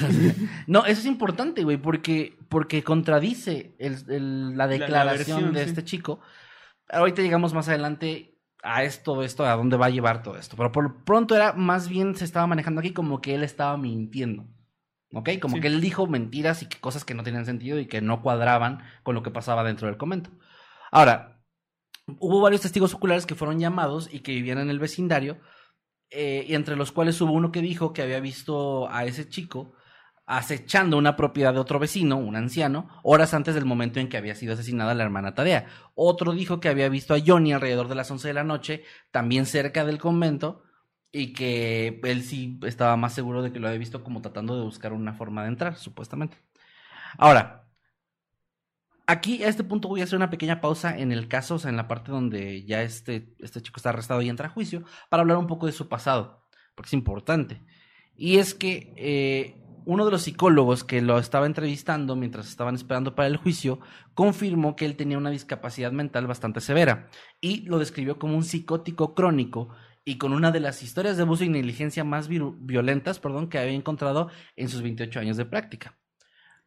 No, 0.68 0.86
eso 0.86 1.00
es 1.00 1.06
importante, 1.06 1.64
güey, 1.64 1.76
porque, 1.76 2.38
porque 2.48 2.84
contradice 2.84 3.74
la 3.78 4.68
declaración 4.68 5.52
de 5.52 5.64
este 5.64 5.84
chico. 5.84 6.20
Ahorita 6.88 7.22
llegamos 7.22 7.52
más 7.52 7.68
adelante 7.68 8.38
a 8.62 8.84
esto, 8.84 9.24
esto, 9.24 9.44
a 9.44 9.56
dónde 9.56 9.76
va 9.76 9.86
a 9.86 9.90
llevar 9.90 10.22
todo 10.22 10.36
esto. 10.38 10.56
Pero 10.56 10.70
por 10.70 11.04
pronto 11.04 11.34
era, 11.34 11.52
más 11.52 11.88
bien 11.88 12.14
se 12.14 12.24
estaba 12.24 12.46
manejando 12.46 12.80
aquí 12.80 12.92
como 12.92 13.20
que 13.20 13.34
él 13.34 13.42
estaba 13.42 13.76
mintiendo. 13.76 14.46
¿Ok? 15.14 15.30
Como 15.40 15.60
que 15.60 15.66
él 15.66 15.80
dijo 15.80 16.06
mentiras 16.06 16.62
y 16.62 16.66
que 16.66 16.78
cosas 16.78 17.04
que 17.04 17.14
no 17.14 17.22
tenían 17.22 17.44
sentido 17.44 17.78
y 17.78 17.86
que 17.86 18.00
no 18.00 18.22
cuadraban 18.22 18.82
con 19.02 19.14
lo 19.14 19.22
que 19.22 19.30
pasaba 19.30 19.64
dentro 19.64 19.88
del 19.88 19.98
convento. 19.98 20.30
Ahora, 20.90 21.42
hubo 22.18 22.40
varios 22.40 22.62
testigos 22.62 22.94
oculares 22.94 23.26
que 23.26 23.34
fueron 23.34 23.58
llamados 23.58 24.08
y 24.12 24.20
que 24.20 24.32
vivían 24.32 24.58
en 24.58 24.70
el 24.70 24.78
vecindario 24.78 25.38
eh, 26.12 26.44
y 26.48 26.54
entre 26.54 26.76
los 26.76 26.92
cuales 26.92 27.20
hubo 27.20 27.32
uno 27.32 27.52
que 27.52 27.62
dijo 27.62 27.92
que 27.92 28.02
había 28.02 28.20
visto 28.20 28.88
a 28.90 29.04
ese 29.04 29.28
chico 29.28 29.74
acechando 30.26 30.96
una 30.96 31.16
propiedad 31.16 31.52
de 31.52 31.60
otro 31.60 31.78
vecino, 31.78 32.16
un 32.16 32.36
anciano, 32.36 32.88
horas 33.02 33.34
antes 33.34 33.54
del 33.54 33.64
momento 33.64 34.00
en 34.00 34.08
que 34.08 34.16
había 34.16 34.34
sido 34.34 34.54
asesinada 34.54 34.94
la 34.94 35.04
hermana 35.04 35.34
Tadea. 35.34 35.66
Otro 35.94 36.32
dijo 36.32 36.60
que 36.60 36.68
había 36.68 36.88
visto 36.88 37.14
a 37.14 37.18
Johnny 37.24 37.52
alrededor 37.52 37.88
de 37.88 37.96
las 37.96 38.10
11 38.10 38.28
de 38.28 38.34
la 38.34 38.44
noche, 38.44 38.84
también 39.10 39.46
cerca 39.46 39.84
del 39.84 39.98
convento, 39.98 40.62
y 41.10 41.34
que 41.34 42.00
él 42.04 42.22
sí 42.22 42.58
estaba 42.64 42.96
más 42.96 43.14
seguro 43.14 43.42
de 43.42 43.52
que 43.52 43.58
lo 43.60 43.66
había 43.68 43.78
visto 43.78 44.02
como 44.02 44.22
tratando 44.22 44.56
de 44.56 44.64
buscar 44.64 44.92
una 44.92 45.12
forma 45.12 45.42
de 45.42 45.48
entrar, 45.48 45.76
supuestamente. 45.76 46.38
Ahora, 47.18 47.61
aquí 49.06 49.42
a 49.42 49.48
este 49.48 49.64
punto 49.64 49.88
voy 49.88 50.00
a 50.00 50.04
hacer 50.04 50.16
una 50.16 50.30
pequeña 50.30 50.60
pausa 50.60 50.96
en 50.96 51.12
el 51.12 51.28
caso, 51.28 51.56
o 51.56 51.58
sea, 51.58 51.70
en 51.70 51.76
la 51.76 51.88
parte 51.88 52.12
donde 52.12 52.64
ya 52.64 52.82
este, 52.82 53.34
este 53.38 53.60
chico 53.60 53.76
está 53.76 53.90
arrestado 53.90 54.22
y 54.22 54.28
entra 54.28 54.48
a 54.48 54.50
juicio, 54.50 54.84
para 55.08 55.22
hablar 55.22 55.38
un 55.38 55.46
poco 55.46 55.66
de 55.66 55.72
su 55.72 55.88
pasado, 55.88 56.46
porque 56.74 56.88
es 56.88 56.94
importante. 56.94 57.62
Y 58.16 58.38
es 58.38 58.54
que 58.54 58.92
eh, 58.96 59.62
uno 59.84 60.04
de 60.04 60.10
los 60.10 60.22
psicólogos 60.22 60.84
que 60.84 61.02
lo 61.02 61.18
estaba 61.18 61.46
entrevistando 61.46 62.16
mientras 62.16 62.48
estaban 62.48 62.74
esperando 62.74 63.14
para 63.14 63.28
el 63.28 63.36
juicio 63.36 63.80
confirmó 64.14 64.76
que 64.76 64.84
él 64.84 64.96
tenía 64.96 65.18
una 65.18 65.30
discapacidad 65.30 65.92
mental 65.92 66.26
bastante 66.26 66.60
severa 66.60 67.08
y 67.40 67.62
lo 67.62 67.78
describió 67.78 68.18
como 68.18 68.36
un 68.36 68.44
psicótico 68.44 69.14
crónico 69.14 69.70
y 70.04 70.18
con 70.18 70.32
una 70.32 70.50
de 70.50 70.60
las 70.60 70.82
historias 70.82 71.16
de 71.16 71.22
abuso 71.22 71.44
y 71.44 71.48
negligencia 71.48 72.04
más 72.04 72.28
violentas 72.28 73.18
perdón, 73.18 73.48
que 73.48 73.58
había 73.58 73.74
encontrado 73.74 74.28
en 74.56 74.68
sus 74.68 74.82
28 74.82 75.20
años 75.20 75.36
de 75.36 75.46
práctica. 75.46 75.96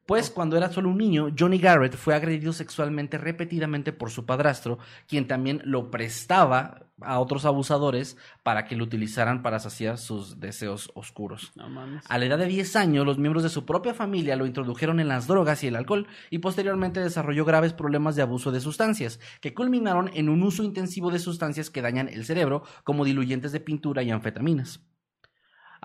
Pues 0.05 0.29
cuando 0.29 0.55
era 0.55 0.71
solo 0.71 0.89
un 0.89 0.99
niño, 0.99 1.29
Johnny 1.37 1.57
Garrett 1.57 1.95
fue 1.95 2.13
agredido 2.13 2.53
sexualmente 2.53 3.17
repetidamente 3.17 3.91
por 3.91 4.11
su 4.11 4.25
padrastro, 4.25 4.77
quien 5.07 5.27
también 5.27 5.61
lo 5.65 5.89
prestaba 5.89 6.85
a 7.01 7.19
otros 7.19 7.43
abusadores 7.45 8.15
para 8.43 8.65
que 8.65 8.75
lo 8.75 8.83
utilizaran 8.83 9.41
para 9.41 9.59
saciar 9.59 9.97
sus 9.97 10.39
deseos 10.39 10.91
oscuros. 10.93 11.51
No. 11.55 11.65
A 12.07 12.17
la 12.19 12.25
edad 12.25 12.37
de 12.37 12.45
10 12.45 12.75
años, 12.75 13.05
los 13.05 13.17
miembros 13.17 13.41
de 13.41 13.49
su 13.49 13.65
propia 13.65 13.95
familia 13.95 14.35
lo 14.35 14.45
introdujeron 14.45 14.99
en 14.99 15.07
las 15.07 15.25
drogas 15.25 15.63
y 15.63 15.67
el 15.67 15.75
alcohol 15.75 16.07
y 16.29 16.37
posteriormente 16.37 16.99
desarrolló 16.99 17.43
graves 17.43 17.73
problemas 17.73 18.15
de 18.15 18.21
abuso 18.21 18.51
de 18.51 18.61
sustancias, 18.61 19.19
que 19.41 19.55
culminaron 19.55 20.11
en 20.13 20.29
un 20.29 20.43
uso 20.43 20.63
intensivo 20.63 21.09
de 21.09 21.17
sustancias 21.17 21.71
que 21.71 21.81
dañan 21.81 22.09
el 22.09 22.25
cerebro, 22.25 22.61
como 22.83 23.05
diluyentes 23.05 23.51
de 23.51 23.59
pintura 23.59 24.03
y 24.03 24.11
anfetaminas. 24.11 24.81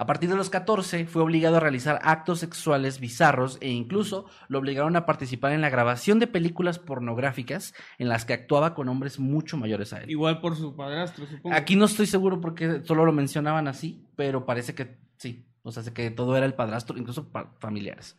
A 0.00 0.06
partir 0.06 0.30
de 0.30 0.34
los 0.34 0.48
14 0.48 1.04
fue 1.04 1.20
obligado 1.20 1.58
a 1.58 1.60
realizar 1.60 2.00
actos 2.02 2.38
sexuales 2.38 3.00
bizarros 3.00 3.58
e 3.60 3.68
incluso 3.68 4.24
lo 4.48 4.58
obligaron 4.58 4.96
a 4.96 5.04
participar 5.04 5.52
en 5.52 5.60
la 5.60 5.68
grabación 5.68 6.18
de 6.18 6.26
películas 6.26 6.78
pornográficas 6.78 7.74
en 7.98 8.08
las 8.08 8.24
que 8.24 8.32
actuaba 8.32 8.72
con 8.72 8.88
hombres 8.88 9.18
mucho 9.18 9.58
mayores 9.58 9.92
a 9.92 10.00
él. 10.00 10.10
Igual 10.10 10.40
por 10.40 10.56
su 10.56 10.74
padrastro, 10.74 11.26
supongo. 11.26 11.54
Aquí 11.54 11.76
no 11.76 11.84
estoy 11.84 12.06
seguro 12.06 12.40
porque 12.40 12.80
solo 12.82 13.04
lo 13.04 13.12
mencionaban 13.12 13.68
así, 13.68 14.06
pero 14.16 14.46
parece 14.46 14.74
que 14.74 14.96
sí. 15.18 15.44
O 15.64 15.70
sea, 15.70 15.82
que 15.92 16.10
todo 16.10 16.34
era 16.34 16.46
el 16.46 16.54
padrastro, 16.54 16.96
incluso 16.96 17.30
familiares. 17.58 18.16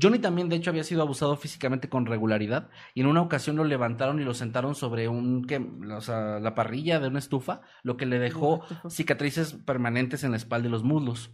Johnny 0.00 0.18
también, 0.18 0.48
de 0.48 0.56
hecho, 0.56 0.70
había 0.70 0.84
sido 0.84 1.02
abusado 1.02 1.36
físicamente 1.36 1.90
con 1.90 2.06
regularidad 2.06 2.70
y 2.94 3.02
en 3.02 3.06
una 3.06 3.20
ocasión 3.20 3.56
lo 3.56 3.64
levantaron 3.64 4.20
y 4.20 4.24
lo 4.24 4.32
sentaron 4.32 4.74
sobre 4.74 5.08
un, 5.08 5.44
¿qué? 5.44 5.58
o 5.58 6.00
sea, 6.00 6.40
la 6.40 6.54
parrilla 6.54 6.98
de 6.98 7.08
una 7.08 7.18
estufa, 7.18 7.60
lo 7.82 7.98
que 7.98 8.06
le 8.06 8.18
dejó 8.18 8.62
cicatrices 8.88 9.52
permanentes 9.52 10.24
en 10.24 10.30
la 10.30 10.38
espalda 10.38 10.68
y 10.68 10.70
los 10.70 10.82
muslos. 10.82 11.30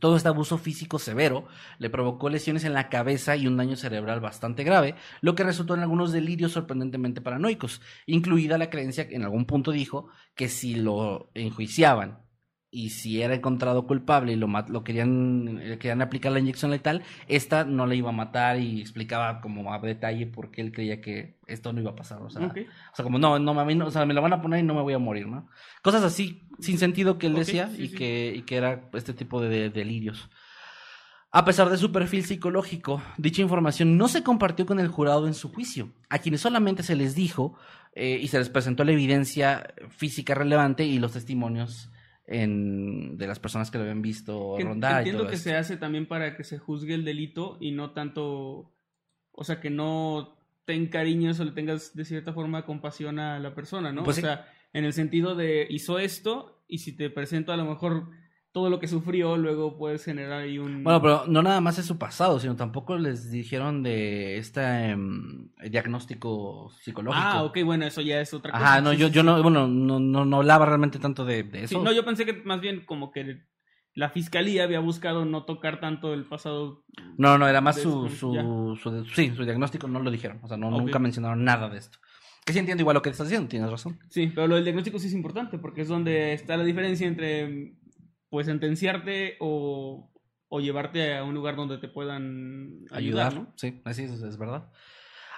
Todo 0.00 0.16
este 0.16 0.28
abuso 0.28 0.58
físico 0.58 0.98
severo 0.98 1.46
le 1.78 1.90
provocó 1.90 2.28
lesiones 2.30 2.64
en 2.64 2.72
la 2.72 2.88
cabeza 2.88 3.36
y 3.36 3.46
un 3.46 3.58
daño 3.58 3.76
cerebral 3.76 4.20
bastante 4.20 4.64
grave, 4.64 4.96
lo 5.20 5.34
que 5.34 5.44
resultó 5.44 5.74
en 5.74 5.80
algunos 5.80 6.10
delirios 6.10 6.52
sorprendentemente 6.52 7.20
paranoicos, 7.20 7.82
incluida 8.06 8.58
la 8.58 8.70
creencia 8.70 9.06
que 9.06 9.14
en 9.14 9.24
algún 9.24 9.44
punto 9.44 9.70
dijo 9.70 10.08
que 10.34 10.48
si 10.48 10.74
lo 10.74 11.30
enjuiciaban 11.34 12.29
y 12.72 12.90
si 12.90 13.20
era 13.20 13.34
encontrado 13.34 13.86
culpable 13.86 14.32
y 14.32 14.36
lo, 14.36 14.46
lo 14.46 14.84
querían, 14.84 15.56
le 15.56 15.78
querían 15.78 16.02
aplicar 16.02 16.30
la 16.30 16.38
inyección 16.38 16.70
letal, 16.70 17.02
esta 17.26 17.64
no 17.64 17.86
le 17.86 17.96
iba 17.96 18.10
a 18.10 18.12
matar 18.12 18.60
y 18.60 18.80
explicaba 18.80 19.40
como 19.40 19.74
a 19.74 19.80
detalle 19.80 20.26
por 20.26 20.50
qué 20.52 20.60
él 20.60 20.70
creía 20.72 21.00
que 21.00 21.38
esto 21.48 21.72
no 21.72 21.80
iba 21.80 21.90
a 21.90 21.96
pasar. 21.96 22.22
O 22.22 22.30
sea, 22.30 22.46
o 22.46 22.94
sea, 22.96 23.02
como 23.02 23.18
no, 23.18 23.38
no, 23.40 23.58
a 23.58 23.64
mí 23.64 23.74
no- 23.74 23.86
o 23.86 23.90
sea, 23.90 24.06
me 24.06 24.14
lo 24.14 24.22
van 24.22 24.32
a 24.34 24.40
poner 24.40 24.60
y 24.60 24.62
no 24.62 24.74
me 24.74 24.82
voy 24.82 24.94
a 24.94 24.98
morir, 24.98 25.26
¿no? 25.26 25.48
Cosas 25.82 26.04
así, 26.04 26.42
sin 26.60 26.78
sentido 26.78 27.18
que 27.18 27.26
él 27.26 27.34
decía 27.34 27.68
sí, 27.74 27.82
y, 27.82 27.88
sí. 27.88 27.96
Que, 27.96 28.32
y 28.36 28.42
que 28.42 28.56
era 28.56 28.88
este 28.92 29.14
tipo 29.14 29.40
de, 29.40 29.48
de 29.48 29.70
delirios. 29.70 30.30
A 31.32 31.44
pesar 31.44 31.70
de 31.70 31.76
su 31.76 31.92
perfil 31.92 32.24
psicológico, 32.24 33.02
dicha 33.16 33.40
información 33.42 33.96
no 33.96 34.08
se 34.08 34.22
compartió 34.24 34.66
con 34.66 34.80
el 34.80 34.88
jurado 34.88 35.26
en 35.28 35.34
su 35.34 35.52
juicio, 35.52 35.92
a 36.08 36.18
quienes 36.18 36.40
solamente 36.40 36.82
se 36.82 36.96
les 36.96 37.14
dijo 37.14 37.56
eh, 37.94 38.18
y 38.20 38.28
se 38.28 38.38
les 38.38 38.48
presentó 38.48 38.82
la 38.84 38.92
evidencia 38.92 39.72
física 39.90 40.34
relevante 40.34 40.84
y 40.84 40.98
los 40.98 41.12
testimonios 41.12 41.88
en- 42.30 43.18
de 43.18 43.26
las 43.26 43.38
personas 43.38 43.70
que 43.70 43.76
lo 43.78 43.82
habían 43.82 44.00
visto 44.02 44.54
Que- 44.56 44.64
rondar. 44.64 44.92
y 44.92 44.96
entiendo 44.98 45.22
todo 45.22 45.30
que 45.30 45.36
esto. 45.36 45.50
se 45.50 45.56
hace 45.56 45.76
también 45.76 46.06
para 46.06 46.36
que 46.36 46.44
se 46.44 46.58
juzgue 46.58 46.94
el 46.94 47.04
delito 47.04 47.58
y 47.60 47.72
no 47.72 47.90
tanto, 47.90 48.70
o 49.32 49.44
sea, 49.44 49.60
que 49.60 49.68
no 49.70 50.36
te 50.64 50.74
encariñes 50.74 51.40
o 51.40 51.44
le 51.44 51.50
tengas 51.52 51.94
de 51.96 52.04
cierta 52.04 52.32
forma 52.32 52.64
compasión 52.64 53.18
a 53.18 53.38
la 53.40 53.54
persona, 53.54 53.92
¿no? 53.92 54.04
Pues 54.04 54.18
o 54.18 54.20
sí. 54.20 54.26
sea, 54.26 54.46
en 54.72 54.84
el 54.84 54.92
sentido 54.92 55.34
de 55.34 55.66
hizo 55.68 55.98
esto 55.98 56.62
y 56.68 56.78
si 56.78 56.92
te 56.96 57.10
presento 57.10 57.52
a 57.52 57.56
lo 57.56 57.64
mejor 57.64 58.08
todo 58.52 58.68
lo 58.68 58.80
que 58.80 58.88
sufrió, 58.88 59.36
luego 59.36 59.78
puedes 59.78 60.04
generar 60.04 60.40
ahí 60.42 60.58
un... 60.58 60.82
Bueno, 60.82 61.00
pero 61.00 61.24
no 61.28 61.42
nada 61.42 61.60
más 61.60 61.78
es 61.78 61.86
su 61.86 61.98
pasado, 61.98 62.40
sino 62.40 62.56
tampoco 62.56 62.98
les 62.98 63.30
dijeron 63.30 63.82
de 63.82 64.38
este 64.38 64.60
em, 64.90 65.50
diagnóstico 65.70 66.70
psicológico. 66.80 67.22
Ah, 67.24 67.44
ok, 67.44 67.58
bueno, 67.64 67.86
eso 67.86 68.00
ya 68.00 68.20
es 68.20 68.34
otra 68.34 68.52
cosa. 68.52 68.64
Ajá, 68.64 68.80
no, 68.80 68.92
Sí, 68.92 68.98
yo, 68.98 69.08
sí, 69.08 69.14
yo 69.14 69.20
sí. 69.22 69.26
no, 69.26 69.42
bueno, 69.42 69.68
no, 69.68 70.00
no, 70.00 70.24
no 70.24 70.36
hablaba 70.38 70.66
realmente 70.66 70.98
tanto 70.98 71.24
de, 71.24 71.44
de 71.44 71.68
Sí, 71.68 71.74
eso. 71.76 71.84
no, 71.84 71.92
yo 71.92 72.04
pensé 72.04 72.24
que 72.26 72.32
más 72.44 72.60
bien 72.60 72.84
como 72.84 73.12
que 73.12 73.44
la 73.94 74.10
fiscalía 74.10 74.64
había 74.64 74.80
buscado 74.80 75.24
no 75.24 75.44
tocar 75.44 75.78
tanto 75.80 76.12
el 76.12 76.24
pasado. 76.24 76.84
No, 77.18 77.38
no, 77.38 77.46
era 77.48 77.60
más 77.60 77.80
su, 77.80 78.08
su, 78.08 78.76
su, 78.80 79.04
sí, 79.14 79.32
su 79.34 79.44
diagnóstico 79.44 79.86
no 79.88 80.00
lo 80.00 80.10
dijeron, 80.10 80.40
o 80.42 80.48
sea, 80.48 80.56
no, 80.56 80.70
nunca 80.70 80.98
mencionaron 80.98 81.44
nada 81.44 81.68
de 81.68 81.78
esto. 81.78 81.98
Que 82.44 82.52
sí 82.52 82.58
entiendo 82.58 82.82
igual 82.82 82.94
lo 82.94 83.02
que 83.02 83.10
estás 83.10 83.28
diciendo, 83.28 83.48
tienes 83.48 83.70
razón. 83.70 83.98
Sí, 84.08 84.32
pero 84.34 84.46
lo 84.46 84.54
del 84.54 84.64
diagnóstico 84.64 84.98
sí 84.98 85.08
es 85.08 85.12
importante 85.12 85.58
porque 85.58 85.82
es 85.82 85.88
donde 85.88 86.32
está 86.32 86.56
la 86.56 86.64
diferencia 86.64 87.06
entre 87.06 87.74
pues 88.30 88.46
sentenciarte 88.46 89.36
o, 89.40 90.10
o 90.48 90.60
llevarte 90.60 91.16
a 91.16 91.24
un 91.24 91.34
lugar 91.34 91.56
donde 91.56 91.78
te 91.78 91.88
puedan 91.88 92.86
ayudar, 92.90 93.34
¿no? 93.34 93.52
Sí, 93.56 93.82
así 93.84 94.04
es, 94.04 94.12
es 94.22 94.38
verdad. 94.38 94.70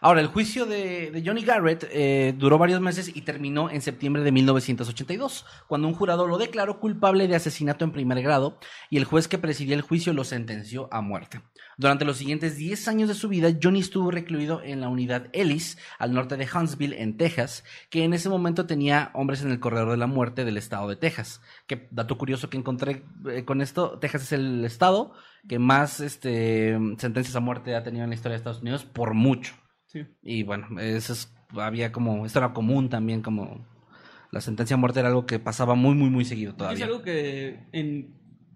Ahora, 0.04 0.20
el 0.20 0.26
juicio 0.26 0.66
de, 0.66 1.22
Johnny 1.24 1.44
Garrett 1.44 1.86
eh, 1.92 2.34
duró 2.36 2.58
varios 2.58 2.80
meses 2.80 3.14
y 3.14 3.20
terminó 3.20 3.70
en 3.70 3.80
septiembre 3.82 4.24
de 4.24 4.32
1982, 4.32 5.46
cuando 5.68 5.86
un 5.86 5.94
jurado 5.94 6.26
lo 6.26 6.38
declaró 6.38 6.80
culpable 6.80 7.28
de 7.28 7.36
asesinato 7.36 7.84
en 7.84 7.92
primer 7.92 8.20
grado 8.20 8.58
y 8.90 8.96
el 8.96 9.04
juez 9.04 9.28
que 9.28 9.38
presidía 9.38 9.76
el 9.76 9.82
juicio 9.82 10.12
lo 10.12 10.24
sentenció 10.24 10.88
a 10.90 11.02
muerte. 11.02 11.42
Durante 11.76 12.04
los 12.04 12.16
siguientes 12.16 12.56
10 12.56 12.88
años 12.88 13.08
de 13.10 13.14
su 13.14 13.28
vida, 13.28 13.56
Johnny 13.62 13.78
estuvo 13.78 14.10
recluido 14.10 14.60
en 14.64 14.80
la 14.80 14.88
unidad 14.88 15.28
Ellis, 15.32 15.78
al 16.00 16.12
norte 16.12 16.36
de 16.36 16.48
Huntsville, 16.52 17.00
en 17.00 17.16
Texas, 17.16 17.62
que 17.88 18.02
en 18.02 18.12
ese 18.12 18.28
momento 18.28 18.66
tenía 18.66 19.12
hombres 19.14 19.42
en 19.42 19.52
el 19.52 19.60
corredor 19.60 19.92
de 19.92 19.98
la 19.98 20.08
muerte 20.08 20.44
del 20.44 20.56
estado 20.56 20.88
de 20.88 20.96
Texas. 20.96 21.40
Que 21.68 21.86
dato 21.92 22.18
curioso 22.18 22.50
que 22.50 22.56
encontré 22.58 23.04
eh, 23.30 23.44
con 23.44 23.60
esto, 23.60 24.00
Texas 24.00 24.22
es 24.24 24.32
el 24.32 24.64
estado 24.64 25.14
que 25.48 25.60
más 25.60 26.00
este, 26.00 26.76
sentencias 26.98 27.36
a 27.36 27.40
muerte 27.40 27.76
ha 27.76 27.84
tenido 27.84 28.02
en 28.02 28.10
la 28.10 28.16
historia 28.16 28.32
de 28.32 28.38
Estados 28.38 28.62
Unidos 28.62 28.84
por 28.84 29.14
mucho. 29.14 29.61
Sí. 29.92 30.06
Y 30.22 30.42
bueno, 30.42 30.80
eso 30.80 31.12
es, 31.12 31.34
había 31.56 31.92
como, 31.92 32.24
esto 32.24 32.38
era 32.38 32.52
común 32.52 32.88
también, 32.88 33.20
como 33.22 33.66
la 34.30 34.40
sentencia 34.40 34.74
a 34.74 34.78
muerte 34.78 35.00
era 35.00 35.08
algo 35.10 35.26
que 35.26 35.38
pasaba 35.38 35.74
muy, 35.74 35.94
muy, 35.94 36.08
muy 36.08 36.24
seguido 36.24 36.52
Es 36.52 36.56
todavía. 36.56 36.86
algo 36.86 37.02
que 37.02 37.66
en 37.72 38.14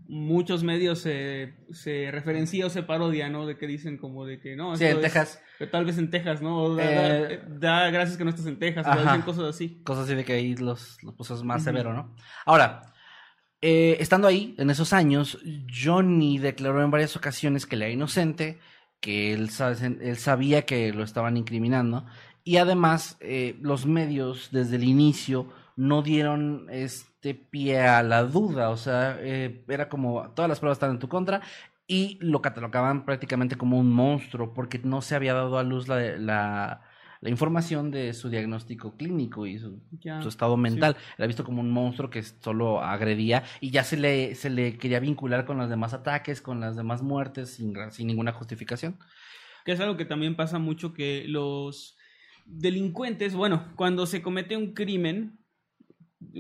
muchos 0.09 0.63
medios 0.63 1.01
se, 1.01 1.55
se 1.73 2.11
referencia 2.13 2.65
o 2.65 2.71
se 2.71 2.83
parodia, 2.85 3.29
¿no? 3.29 3.45
De 3.45 3.59
que 3.59 3.67
dicen 3.67 3.99
como 3.99 4.25
de 4.25 4.41
que 4.41 4.55
no, 4.57 4.77
Sí, 4.77 4.85
en 4.85 4.97
es- 4.97 5.03
Texas, 5.03 5.43
que 5.59 5.67
tal 5.67 5.85
vez 5.85 5.99
en 5.99 6.11
Texas, 6.11 6.41
¿no? 6.41 6.75
Da, 6.77 6.85
Eh, 7.29 7.41
da- 7.59 7.83
da 7.83 7.91
gracias 7.91 8.17
que 8.17 8.25
no 8.25 8.31
estás 8.31 8.47
en 8.47 8.59
Texas, 8.59 8.87
ajá. 8.87 9.03
dicen 9.03 9.23
cosas 9.23 9.45
así. 9.47 9.83
cosas 9.85 10.05
así 10.05 10.15
de 10.15 10.25
que 10.25 10.33
ahí 10.35 10.55
los, 10.57 10.97
los 11.03 11.15
pusos 11.15 11.43
más 11.45 11.57
Ujú. 11.57 11.65
severo, 11.65 11.93
¿no? 11.93 12.15
Ahora, 12.47 12.95
eh, 13.61 13.97
estando 14.01 14.29
ahí, 14.29 14.55
en 14.59 14.71
esos 14.71 14.93
años, 14.93 15.39
Johnny 15.69 16.39
declaró 16.39 16.83
en 16.85 16.91
varias 16.91 17.17
ocasiones 17.17 17.67
que 17.67 17.75
él 17.75 17.83
era 17.83 17.91
inocente, 17.91 18.59
que 19.01 19.33
él, 19.33 19.51
él 20.01 20.17
sabía 20.17 20.63
que 20.63 20.93
lo 20.93 21.05
estaban 21.05 21.37
incriminando, 21.37 22.07
y 22.45 22.59
además 22.59 23.17
eh, 23.21 23.59
los 23.61 23.87
medios 23.87 24.51
desde 24.53 24.77
el 24.77 24.85
inicio 24.85 25.49
no 25.77 26.03
dieron 26.03 26.67
este 26.71 27.35
pie 27.35 27.81
a 27.81 28.03
la 28.03 28.23
duda, 28.25 28.71
o 28.71 28.77
sea, 28.77 29.17
eh, 29.21 29.65
era 29.69 29.89
como 29.89 30.31
todas 30.31 30.49
las 30.49 30.61
pruebas 30.61 30.77
están 30.77 30.93
en 30.93 30.99
tu 30.99 31.09
contra 31.09 31.43
y 31.87 32.19
lo 32.21 32.43
catalogaban 32.43 33.05
prácticamente 33.05 33.57
como 33.57 33.79
un 33.79 33.93
monstruo 33.93 34.55
porque 34.55 34.79
no 34.79 35.03
se 35.03 35.15
había 35.15 35.35
dado 35.35 35.59
a 35.59 35.63
luz 35.63 35.89
la, 35.89 36.83
la 37.21 37.31
información 37.31 37.91
de 37.91 38.13
su 38.13 38.29
diagnóstico 38.29 38.97
clínico 38.97 39.47
y 39.47 39.59
su, 39.59 39.81
Ya. 40.01 40.21
su 40.23 40.29
estado 40.29 40.57
mental. 40.57 40.97
Era 41.17 41.27
visto 41.27 41.45
como 41.45 41.61
un 41.61 41.71
monstruo 41.71 42.11
que 42.11 42.23
solo 42.23 42.81
agredía 42.83 43.43
y 43.61 43.71
ya 43.71 43.85
se 43.85 43.97
le, 43.97 44.35
se 44.35 44.51
le 44.51 44.77
quería 44.79 45.01
vincular 45.01 45.45
con 45.45 45.59
los 45.59 45.69
demás 45.71 45.95
ataques, 45.95 46.41
con 46.41 46.61
las 46.61 46.77
demás 46.77 47.03
muertes 47.03 47.51
sin, 47.55 47.75
sin 47.91 48.07
ninguna 48.07 48.33
justificación. 48.33 48.99
Que 49.65 49.73
es 49.73 49.81
algo 49.81 49.97
que 49.97 50.05
también 50.05 50.37
pasa 50.37 50.59
mucho 50.59 50.93
que 50.93 51.25
los 51.27 51.97
delincuentes, 52.45 53.35
bueno, 53.35 53.73
cuando 53.77 54.07
se 54.07 54.23
comete 54.23 54.57
un 54.57 54.73
crimen 54.75 55.39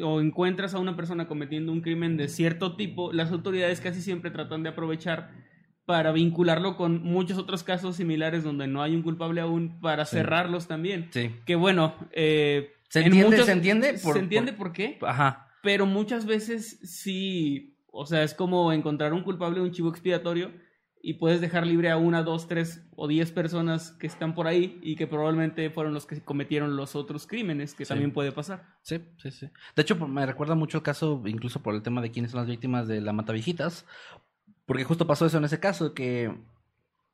o 0.02 0.20
encuentras 0.20 0.74
a 0.74 0.78
una 0.78 0.96
persona 0.96 1.26
cometiendo 1.28 1.72
un 1.72 1.80
crimen 1.80 2.16
de 2.16 2.28
cierto 2.28 2.76
tipo, 2.76 3.12
las 3.12 3.30
autoridades 3.32 3.80
casi 3.80 4.00
siempre 4.00 4.30
tratan 4.30 4.62
de 4.62 4.70
aprovechar 4.70 5.30
para 5.86 6.12
vincularlo 6.12 6.76
con 6.76 7.02
muchos 7.02 7.38
otros 7.38 7.62
casos 7.62 7.96
similares 7.96 8.42
donde 8.44 8.66
no 8.66 8.82
hay 8.82 8.94
un 8.94 9.02
culpable 9.02 9.40
aún 9.40 9.80
para 9.80 10.04
Sí. 10.04 10.16
cerrarlos 10.16 10.66
también. 10.66 11.08
Sí. 11.12 11.30
Que 11.46 11.54
bueno, 11.54 11.94
eh, 12.12 12.72
¿Se 12.88 13.00
en 13.00 13.06
entiende? 13.06 13.30
muchos- 13.30 13.46
¿Se 13.46 13.52
entiende? 13.52 13.94
Por- 14.02 14.12
se 14.14 14.18
entiende 14.18 14.52
por- 14.52 14.66
por 14.68 14.72
qué, 14.72 14.98
Ajá. 15.02 15.48
pero 15.62 15.86
muchas 15.86 16.26
veces 16.26 16.80
sí, 16.82 17.78
o 17.86 18.04
sea, 18.04 18.22
es 18.24 18.34
como 18.34 18.72
encontrar 18.72 19.12
un 19.12 19.22
culpable, 19.22 19.60
un 19.60 19.70
chivo 19.70 19.88
expiatorio, 19.88 20.50
y 21.02 21.14
puedes 21.14 21.40
dejar 21.40 21.64
libre 21.68 21.88
a 21.90 21.96
una, 21.98 22.24
dos, 22.24 22.48
tres 22.48 22.84
o 22.96 23.06
diez 23.06 23.30
personas 23.30 23.92
que 23.92 24.08
están 24.08 24.34
por 24.34 24.48
ahí 24.48 24.80
y 24.82 24.96
que 24.96 25.06
probablemente 25.06 25.70
fueron 25.70 25.94
los 25.94 26.04
que 26.04 26.20
cometieron 26.20 26.74
los 26.74 26.96
otros 26.96 27.28
crímenes, 27.28 27.74
que 27.74 27.84
Sí. 27.84 27.90
también 27.90 28.10
puede 28.12 28.32
pasar. 28.32 28.64
Sí, 28.82 28.98
sí, 29.18 29.30
sí. 29.30 29.46
De 29.76 29.82
hecho, 29.82 29.94
me 30.08 30.26
recuerda 30.26 30.56
mucho 30.56 30.78
el 30.78 30.82
caso, 30.82 31.22
incluso 31.26 31.62
por 31.62 31.76
el 31.76 31.82
tema 31.82 32.02
de 32.02 32.10
quiénes 32.10 32.32
son 32.32 32.40
las 32.40 32.48
víctimas 32.48 32.88
de 32.88 33.00
la 33.00 33.12
Matavijitas, 33.12 33.86
porque 34.66 34.84
justo 34.84 35.06
pasó 35.06 35.24
eso 35.26 35.38
en 35.38 35.44
ese 35.44 35.58
caso, 35.60 35.94
que 35.94 36.30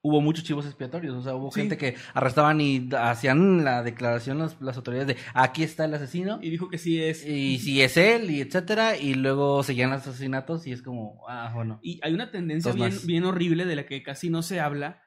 hubo 0.04 0.20
muchos 0.20 0.42
chivos 0.44 0.66
expiatorios, 0.66 1.14
o 1.14 1.22
sea, 1.22 1.36
hubo 1.36 1.52
Sí. 1.52 1.60
gente 1.60 1.76
que 1.78 1.94
arrestaban 2.12 2.60
y 2.60 2.88
hacían 2.92 3.62
la 3.62 3.84
declaración 3.84 4.38
las, 4.38 4.60
las 4.60 4.76
autoridades 4.76 5.06
de 5.06 5.16
aquí 5.32 5.62
está 5.62 5.84
el 5.84 5.94
asesino, 5.94 6.40
Y 6.42 6.50
dijo 6.50 6.68
que 6.68 6.78
sí 6.78 7.00
es. 7.00 7.24
y 7.24 7.58
si 7.60 7.82
es 7.82 7.96
él, 7.96 8.28
y 8.32 8.40
etcétera, 8.40 8.96
y 8.96 9.14
luego 9.14 9.62
seguían 9.62 9.90
los 9.90 10.04
asesinatos 10.06 10.66
y 10.66 10.72
es 10.72 10.82
como, 10.82 11.22
ah, 11.28 11.52
bueno. 11.54 11.78
Y 11.82 12.00
hay 12.02 12.14
una 12.14 12.32
tendencia 12.32 12.72
bien, 12.72 12.92
bien 13.04 13.24
horrible 13.24 13.64
de 13.64 13.76
la 13.76 13.86
que 13.86 14.02
casi 14.02 14.28
no 14.28 14.42
se 14.42 14.58
habla, 14.58 15.02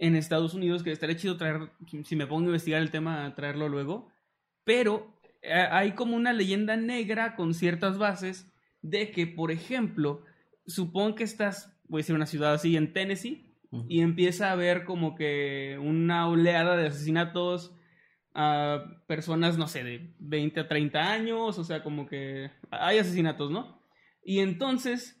en 0.00 0.14
Estados 0.14 0.54
Unidos, 0.54 0.84
que 0.84 0.92
estaría 0.92 1.16
chido 1.16 1.36
traer, 1.36 1.72
si 2.04 2.14
me 2.14 2.28
pongo 2.28 2.42
a 2.42 2.46
investigar 2.46 2.80
el 2.80 2.92
tema, 2.92 3.34
traerlo 3.34 3.68
luego, 3.68 4.08
pero 4.62 5.18
eh, 5.42 5.52
hay 5.52 5.92
como 5.92 6.14
una 6.14 6.32
leyenda 6.32 6.76
negra 6.76 7.34
con 7.34 7.54
ciertas 7.54 7.98
bases 7.98 8.52
de 8.82 9.10
que, 9.10 9.26
por 9.26 9.50
ejemplo, 9.50 10.22
supón 10.68 11.14
que 11.14 11.24
estás, 11.24 11.76
voy 11.88 12.00
a 12.00 12.02
decir 12.02 12.14
una 12.14 12.26
ciudad 12.26 12.54
así, 12.54 12.76
en 12.76 12.92
Tennessee, 12.92 13.44
y 13.88 14.00
empieza 14.00 14.48
a 14.48 14.52
haber 14.52 14.84
como 14.84 15.14
que 15.14 15.78
una 15.82 16.26
oleada 16.28 16.76
de 16.76 16.86
asesinatos 16.86 17.74
a 18.34 19.02
personas, 19.06 19.58
no 19.58 19.66
sé, 19.66 19.84
de 19.84 20.14
20 20.20 20.60
a 20.60 20.68
30 20.68 21.12
años, 21.12 21.58
o 21.58 21.64
sea, 21.64 21.82
como 21.82 22.06
que 22.06 22.50
hay 22.70 22.98
asesinatos, 22.98 23.50
¿no? 23.50 23.82
Y 24.22 24.38
entonces 24.38 25.20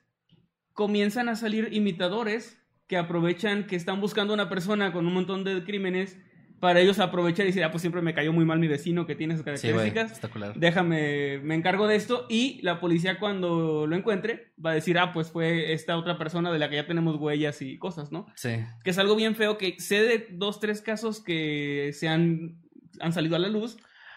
comienzan 0.72 1.28
a 1.28 1.36
salir 1.36 1.70
imitadores 1.72 2.62
que 2.86 2.96
aprovechan 2.96 3.66
que 3.66 3.76
están 3.76 4.00
buscando 4.00 4.32
a 4.32 4.34
una 4.34 4.48
persona 4.48 4.92
con 4.92 5.06
un 5.06 5.12
montón 5.12 5.44
de 5.44 5.64
crímenes 5.64 6.16
para 6.60 6.80
ellos 6.80 6.98
aprovechar 6.98 7.46
y 7.46 7.50
decir, 7.50 7.62
ah, 7.62 7.70
pues 7.70 7.82
siempre 7.82 8.02
me 8.02 8.14
cayó 8.14 8.32
muy 8.32 8.44
mal 8.44 8.58
mi 8.58 8.66
vecino 8.66 9.06
que 9.06 9.14
tiene 9.14 9.34
esas 9.34 9.44
características. 9.44 10.20
Déjame, 10.56 11.38
me 11.38 11.54
encargo 11.54 11.86
de 11.86 11.96
esto. 11.96 12.26
Y 12.28 12.60
la 12.62 12.80
policía 12.80 13.18
cuando 13.18 13.86
lo 13.86 13.96
encuentre 13.96 14.52
va 14.64 14.70
a 14.70 14.74
decir, 14.74 14.98
ah, 14.98 15.12
pues 15.12 15.30
fue 15.30 15.72
esta 15.72 15.96
otra 15.96 16.18
persona 16.18 16.50
de 16.50 16.58
la 16.58 16.68
que 16.68 16.76
ya 16.76 16.86
tenemos 16.86 17.16
huellas 17.16 17.62
y 17.62 17.78
cosas, 17.78 18.10
¿no? 18.10 18.26
Sí. 18.34 18.56
Que 18.82 18.90
es 18.90 18.98
algo 18.98 19.14
bien 19.14 19.36
feo 19.36 19.56
que 19.56 19.78
sé 19.78 20.02
de 20.02 20.26
dos, 20.30 20.58
tres 20.58 20.82
casos 20.82 21.22
que 21.22 21.90
se 21.92 22.08
han, 22.08 22.58
han 23.00 23.12
salido 23.12 23.36
a 23.36 23.38
la 23.38 23.48
luz 23.48 23.76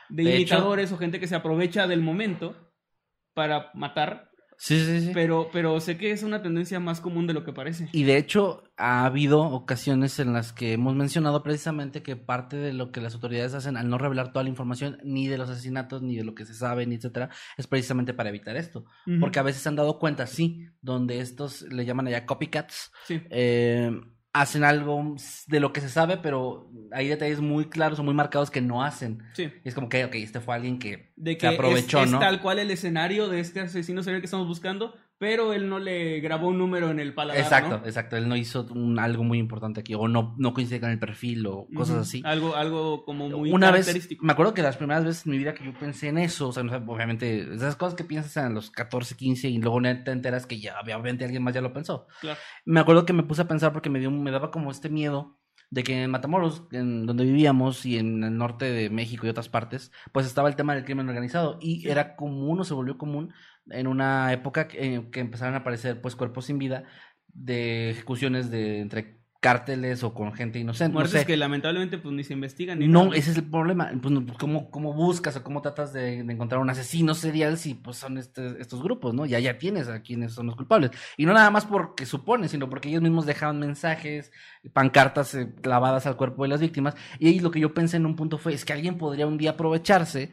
de, 0.10 0.24
imitadores 0.24 0.92
o 0.92 0.98
gente 0.98 1.20
que 1.20 1.28
se 1.28 1.36
aprovecha 1.36 1.88
del 1.88 2.02
momento 2.02 2.72
para 3.34 3.72
matar 3.74 4.31
Sí, 4.62 4.80
sí, 4.86 5.02
sí. 5.02 5.12
Pero, 5.12 5.50
pero 5.52 5.80
sé 5.80 5.98
que 5.98 6.12
es 6.12 6.22
una 6.22 6.44
tendencia 6.44 6.80
más 6.80 7.02
común 7.02 7.26
de 7.26 7.34
lo 7.34 7.44
que 7.44 7.52
parece. 7.52 7.90
Y 7.94 8.04
de 8.04 8.18
hecho, 8.18 8.64
ha 8.78 9.06
habido 9.06 9.42
ocasiones 9.42 10.20
en 10.20 10.34
las 10.34 10.54
que 10.54 10.74
hemos 10.74 10.94
mencionado 10.94 11.42
precisamente 11.42 12.04
que 12.04 12.16
parte 12.16 12.58
de 12.58 12.72
lo 12.72 12.92
que 12.92 13.02
las 13.02 13.16
autoridades 13.16 13.56
hacen 13.56 13.76
al 13.76 13.90
no 13.90 13.98
revelar 13.98 14.32
toda 14.32 14.44
la 14.44 14.52
información, 14.52 15.00
ni 15.04 15.28
de 15.28 15.40
los 15.40 15.50
asesinatos, 15.50 16.04
ni 16.04 16.16
de 16.16 16.24
lo 16.24 16.36
que 16.36 16.46
se 16.46 16.54
sabe, 16.54 16.86
ni 16.86 16.94
etcétera, 16.94 17.32
es 17.58 17.66
precisamente 17.66 18.14
para 18.14 18.30
evitar 18.30 18.56
esto. 18.56 18.86
Porque 19.20 19.40
a 19.40 19.44
veces 19.44 19.64
se 19.64 19.70
han 19.70 19.76
dado 19.76 19.98
cuenta, 19.98 20.28
sí, 20.28 20.68
donde 20.80 21.22
estos 21.22 21.64
le 21.64 21.84
llaman 21.84 22.06
allá 22.06 22.28
copycats. 22.28 22.92
Sí. 23.08 23.20
Eh, 23.32 24.00
hacen 24.34 24.64
algo 24.64 25.16
de 25.48 25.60
lo 25.60 25.74
que 25.74 25.82
se 25.82 25.90
sabe, 25.90 26.18
pero 26.18 26.72
hay 26.92 27.08
detalles 27.08 27.42
muy 27.42 27.70
claros 27.70 28.00
o 28.00 28.04
muy 28.04 28.14
marcados 28.14 28.50
que 28.50 28.62
no 28.62 28.84
hacen. 28.84 29.24
Sí. 29.34 29.52
Y 29.64 29.68
es 29.68 29.76
como 29.76 29.90
que, 29.90 30.06
ok, 30.06 30.16
este 30.16 30.40
fue 30.40 30.56
alguien 30.56 30.80
que, 30.80 31.12
de 31.16 31.38
que, 31.38 31.48
aprovechó, 31.48 32.02
es, 32.04 32.14
es 32.14 32.20
tal 32.20 32.42
cual 32.42 32.60
el 32.60 32.72
escenario 32.72 33.28
de 33.28 33.40
este 33.40 33.60
asesino 33.60 34.04
serial 34.04 34.22
que 34.22 34.26
estamos 34.26 34.48
buscando, 34.48 34.96
pero 35.22 35.54
él 35.54 35.70
no 35.70 35.78
le 35.78 36.20
grabó 36.20 36.48
un 36.48 36.58
número 36.58 36.90
en 36.90 37.00
el 37.00 37.14
paladar. 37.14 37.44
Exacto, 37.44 37.84
exacto. 37.86 38.18
Él 38.18 38.28
no 38.28 38.36
hizo 38.36 38.66
un, 38.72 38.98
algo 38.98 39.24
muy 39.24 39.38
importante 39.38 39.82
aquí, 39.82 39.94
o 39.94 40.08
no, 40.08 40.34
no 40.40 40.52
coincide 40.52 40.80
con 40.80 40.90
el 40.90 40.98
perfil, 40.98 41.46
o 41.46 41.68
cosas 41.76 41.98
así. 41.98 42.24
Algo, 42.26 42.56
algo 42.56 43.06
como 43.06 43.30
muy 43.30 43.52
Una 43.52 43.68
característico. 43.68 44.24
Vez, 44.24 44.26
me 44.26 44.34
acuerdo 44.34 44.56
que 44.56 44.64
las 44.64 44.78
primeras 44.78 45.06
veces 45.06 45.28
en 45.28 45.34
mi 45.34 45.38
vida 45.38 45.54
que 45.54 45.64
yo 45.64 45.76
pensé 45.76 46.08
en 46.08 46.18
eso, 46.18 46.48
o 46.48 46.52
sea, 46.52 46.64
obviamente, 46.64 47.54
esas 47.54 47.76
cosas 47.76 47.94
que 47.94 48.04
piensas 48.04 48.36
en 48.44 48.56
los 48.56 48.72
14, 48.72 49.16
15 49.16 49.48
y 49.50 49.60
luego 49.60 49.80
te 50.04 50.10
enteras 50.10 50.48
que 50.48 50.60
ya, 50.60 50.80
obviamente, 50.84 51.24
alguien 51.24 51.44
más 51.44 51.54
ya 51.54 51.62
lo 51.62 51.72
pensó. 51.72 52.08
Claro. 52.20 52.40
Me 52.66 52.80
acuerdo 52.80 53.06
que 53.06 53.14
me 53.14 53.22
puse 53.22 53.44
a 53.44 53.48
pensar 53.48 53.74
porque 53.74 53.92
me, 53.92 54.00
dio, 54.00 54.10
me 54.10 54.32
daba 54.32 54.50
como 54.50 54.72
este 54.72 54.90
miedo 54.90 55.38
de 55.72 55.84
que 55.84 56.04
en 56.04 56.12
Matamoros, 56.12 56.64
en 56.72 57.06
donde 57.06 57.24
vivíamos, 57.24 57.86
y 57.86 57.98
en 57.98 58.24
el 58.24 58.38
norte 58.38 58.66
de 58.66 58.90
México 58.90 59.26
y 59.26 59.30
otras 59.30 59.50
partes, 59.50 59.92
pues 60.12 60.26
estaba 60.26 60.50
el 60.50 60.56
tema 60.58 60.76
del 60.76 60.84
crimen 60.84 61.08
organizado. 61.08 61.58
Y 61.62 61.88
era 61.88 62.16
común 62.18 62.60
o 62.60 62.64
se 62.64 62.74
volvió 62.74 62.98
común 62.98 63.34
en 63.70 63.88
una 63.88 64.34
época 64.34 64.68
que, 64.68 65.08
que 65.12 65.20
empezaron 65.20 65.54
a 65.56 65.60
aparecer 65.60 66.02
pues 66.02 66.16
cuerpos 66.16 66.46
sin 66.46 66.58
vida 66.58 66.84
de 67.28 67.92
ejecuciones 67.92 68.52
de 68.52 68.80
entre 68.80 69.22
cárteles 69.42 70.04
o 70.04 70.14
con 70.14 70.34
gente 70.34 70.60
inocente. 70.60 70.94
Muertes 70.94 71.26
que 71.26 71.36
lamentablemente 71.36 71.98
pues 71.98 72.14
ni 72.14 72.24
se 72.24 72.34
investigan. 72.34 72.78
Ni 72.78 72.88
no, 72.88 73.12
ese 73.12 73.32
es 73.32 73.38
el 73.38 73.50
problema. 73.50 73.92
Pues, 74.00 74.14
¿cómo, 74.38 74.70
¿cómo, 74.70 74.94
buscas 74.94 75.36
o 75.36 75.44
cómo 75.44 75.64
tratas 75.64 75.92
de, 75.94 76.20
encontrar 76.20 76.62
un 76.62 76.70
asesino 76.70 77.16
serial 77.16 77.58
si 77.58 77.74
pues 77.74 77.98
son 77.98 78.20
este, 78.20 78.62
estos 78.62 78.84
grupos, 78.84 79.16
¿no? 79.16 79.26
Ya 79.26 79.40
ya 79.40 79.58
tienes 79.58 79.90
a 79.90 80.04
quienes 80.04 80.34
son 80.34 80.46
los 80.46 80.56
culpables. 80.56 80.92
Y 81.18 81.26
no 81.26 81.34
nada 81.34 81.50
más 81.50 81.66
porque 81.66 82.06
supone, 82.06 82.50
sino 82.50 82.70
porque 82.70 82.90
ellos 82.90 83.02
mismos 83.02 83.26
dejaban 83.26 83.60
mensajes, 83.60 84.32
pancartas 84.74 85.34
eh, 85.34 85.52
clavadas 85.60 86.06
al 86.06 86.18
cuerpo 86.18 86.44
de 86.44 86.50
las 86.50 86.62
víctimas. 86.62 86.94
Y 87.18 87.28
ahí 87.28 87.40
lo 87.40 87.50
que 87.50 87.60
yo 87.60 87.74
pensé 87.74 87.98
en 87.98 88.06
un 88.06 88.16
punto 88.16 88.38
fue, 88.38 88.54
es 88.54 88.64
que 88.64 88.74
alguien 88.74 89.00
podría 89.00 89.26
un 89.26 89.40
día 89.40 89.52
aprovecharse 89.52 90.32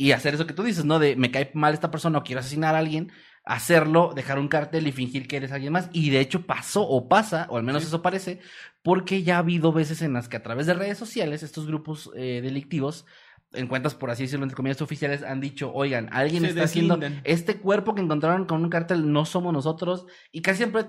y 0.00 0.12
hacer 0.12 0.32
eso 0.32 0.46
que 0.46 0.54
tú 0.54 0.62
dices, 0.62 0.86
¿no? 0.86 0.98
De 0.98 1.14
me 1.14 1.30
cae 1.30 1.50
mal 1.52 1.74
esta 1.74 1.90
persona 1.90 2.16
o 2.16 2.22
quiero 2.22 2.40
asesinar 2.40 2.74
a 2.74 2.78
alguien, 2.78 3.12
hacerlo, 3.44 4.14
dejar 4.16 4.38
un 4.38 4.48
cartel 4.48 4.86
y 4.86 4.92
fingir 4.92 5.28
que 5.28 5.36
eres 5.36 5.52
alguien 5.52 5.74
más. 5.74 5.90
Y 5.92 6.08
de 6.08 6.20
hecho 6.20 6.46
pasó 6.46 6.88
o 6.88 7.06
pasa, 7.06 7.46
o 7.50 7.58
al 7.58 7.64
menos 7.64 7.84
eso 7.84 8.00
parece, 8.00 8.40
porque 8.82 9.22
ya 9.22 9.36
ha 9.36 9.40
habido 9.40 9.74
veces 9.74 10.00
en 10.00 10.14
las 10.14 10.30
que 10.30 10.38
a 10.38 10.42
través 10.42 10.64
de 10.64 10.72
redes 10.72 10.96
sociales 10.96 11.42
estos 11.42 11.66
grupos 11.66 12.10
eh, 12.16 12.40
delictivos 12.42 13.04
en 13.52 13.66
cuentas, 13.66 13.94
por 13.94 14.10
así 14.10 14.22
decirlo, 14.22 14.44
entre 14.44 14.56
comillas 14.56 14.80
oficiales, 14.80 15.22
han 15.22 15.42
dicho, 15.42 15.70
oigan, 15.74 16.08
alguien 16.12 16.46
está 16.46 16.62
haciendo 16.62 16.98
este 17.24 17.58
cuerpo 17.58 17.94
que 17.94 18.00
encontraron 18.00 18.46
con 18.46 18.64
un 18.64 18.70
cartel, 18.70 19.12
no 19.12 19.26
somos 19.26 19.52
nosotros, 19.52 20.06
y 20.32 20.40
casi 20.40 20.58
siempre 20.58 20.86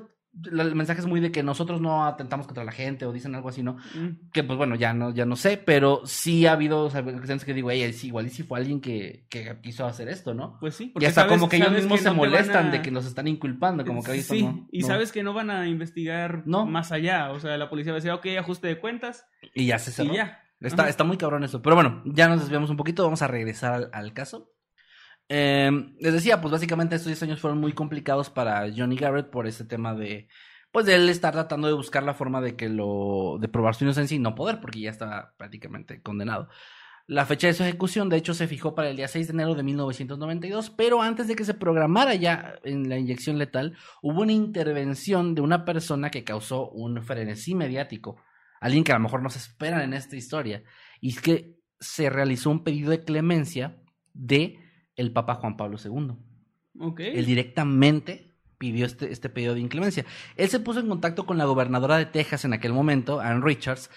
el 0.50 0.76
mensaje 0.76 1.02
es 1.02 1.08
muy 1.08 1.20
de 1.20 1.32
que 1.32 1.44
nosotros 1.44 1.82
no 1.82 2.06
atentamos 2.06 2.48
contra 2.48 2.64
la 2.64 2.72
gente 2.72 3.06
o 3.06 3.12
dicen 3.12 3.36
algo 3.36 3.50
así, 3.50 3.64
¿no? 3.64 3.78
Mm. 3.94 4.32
Que 4.32 4.44
pues 4.44 4.58
bueno, 4.58 4.76
ya 4.76 4.94
no, 4.94 5.14
ya 5.14 5.26
no 5.26 5.36
sé, 5.36 5.58
pero 5.58 6.02
sí 6.06 6.46
ha 6.46 6.54
habido 6.54 6.86
o 6.86 6.92
que 6.92 7.54
digo, 7.54 7.72
ey, 7.72 7.92
sí, 7.94 8.08
igual 8.08 8.28
y 8.28 8.30
si 8.30 8.44
fue 8.44 8.60
alguien 8.60 8.80
que, 8.80 9.26
que 9.30 9.58
quiso 9.62 9.86
hacer 9.86 10.08
esto, 10.08 10.34
¿no? 10.34 10.58
Pues 10.60 10.76
sí, 10.76 10.88
porque 10.88 11.06
y 11.06 11.08
hasta 11.08 11.28
como 11.28 11.50
que 11.50 11.58
ellos 11.58 11.72
mismos 11.72 12.00
se 12.00 12.12
molestan 12.12 12.72
de 12.72 12.82
que 12.82 12.92
los 12.92 13.06
están 13.06 13.28
inculpando, 13.28 13.86
como 13.86 14.04
que 14.04 14.22
Sí, 14.22 14.48
y 14.72 14.84
sabes 14.84 15.12
que 15.12 15.24
no 15.24 15.34
van 15.34 15.50
a 15.50 15.68
investigar 15.68 16.44
más 16.46 16.92
allá, 16.92 17.32
o 17.32 17.40
sea, 17.40 17.58
la 17.58 17.70
policía 17.70 17.92
va 17.92 17.98
a 17.98 18.02
decir, 18.02 18.12
ok, 18.12 18.28
ajuste 18.40 18.68
de 18.68 18.80
cuentas. 18.80 19.26
Y 19.54 19.66
ya 19.66 19.80
se 19.80 19.92
cerró. 19.92 20.14
Y 20.14 20.18
ya. 20.18 20.44
Está, 20.62 20.88
está 20.88 21.04
muy 21.04 21.18
cabrón 21.18 21.44
eso. 21.44 21.62
Pero 21.62 21.76
bueno, 21.76 22.04
ya 22.06 22.30
nos 22.30 22.42
desviamos 22.42 22.70
un 22.70 22.78
poquito, 22.78 23.04
vamos 23.04 23.22
a 23.22 23.28
regresar 23.28 23.90
al 23.94 24.14
caso. 24.14 24.52
Eh, 25.34 25.72
les 25.98 26.12
decía, 26.12 26.42
pues 26.42 26.52
básicamente 26.52 26.98
estos 26.98 27.08
10 27.08 27.24
años 27.24 27.40
fueron 27.40 27.58
muy 27.58 27.72
complicados 27.72 28.30
para 28.30 28.70
Johnny 28.76 28.98
Garrett 28.98 29.30
por 29.30 29.48
ese 29.48 29.64
tema 29.64 29.96
de, 29.96 30.28
pues 30.74 30.86
de 30.86 30.96
él 30.96 31.08
estar 31.08 31.32
tratando 31.32 31.70
de 31.70 31.74
buscar 31.74 32.04
la 32.04 32.14
forma 32.14 32.42
de 32.42 32.58
que 32.58 32.68
lo, 32.68 33.38
de 33.40 33.48
probar 33.48 33.76
su 33.76 33.86
inocencia 33.86 34.14
y 34.14 34.20
no 34.20 34.36
poder, 34.36 34.60
porque 34.60 34.82
ya 34.82 34.90
estaba 34.90 35.34
prácticamente 35.38 36.02
condenado. 36.02 36.50
La 37.08 37.26
fecha 37.26 37.48
de 37.48 37.54
su 37.54 37.64
ejecución, 37.64 38.10
de 38.10 38.18
hecho, 38.18 38.34
se 38.34 38.46
fijó 38.46 38.76
para 38.76 38.90
el 38.90 38.98
día 38.98 39.08
6 39.08 39.28
de 39.28 39.34
enero 39.34 39.56
de 39.56 39.64
1992, 39.64 40.70
pero 40.72 41.02
antes 41.02 41.30
de 41.30 41.38
que 41.38 41.46
se 41.46 41.54
programara 41.54 42.14
ya 42.16 42.56
en 42.66 42.90
la 42.90 42.98
inyección 42.98 43.38
letal, 43.38 43.78
hubo 44.02 44.24
una 44.24 44.34
intervención 44.34 45.34
de 45.34 45.40
una 45.40 45.64
persona 45.64 46.12
que 46.12 46.26
causó 46.26 46.70
un 46.72 47.02
frenesí 47.04 47.56
mediático. 47.56 48.18
Alguien 48.60 48.84
que 48.84 48.92
a 48.92 48.96
lo 48.96 49.04
mejor 49.04 49.24
no 49.24 49.30
se 49.30 49.40
esperan 49.40 49.80
en 49.80 49.94
esta 49.94 50.18
historia. 50.18 50.62
Y 51.00 51.12
es 51.12 51.22
que 51.22 51.56
se 51.80 52.10
realizó 52.10 52.50
un 52.50 52.66
pedido 52.66 52.92
de 52.92 53.06
clemencia 53.06 53.78
de 54.14 54.61
el 54.96 55.12
Papa 55.12 55.36
Juan 55.36 55.58
Pablo 55.58 55.78
II. 55.84 56.14
Okay. 56.80 57.18
Él 57.18 57.26
directamente 57.26 58.32
pidió 58.58 58.86
este, 58.86 59.12
este 59.12 59.30
pedido 59.30 59.56
de 59.56 59.60
inclemencia. 59.60 60.06
Él 60.36 60.50
se 60.50 60.60
puso 60.60 60.80
en 60.80 60.88
contacto 60.88 61.26
con 61.26 61.38
la 61.38 61.46
gobernadora 61.46 61.98
de 61.98 62.06
Texas 62.06 62.46
en 62.46 62.54
aquel 62.54 62.74
momento, 62.74 63.20
Ann 63.20 63.42
Richards, 63.42 63.90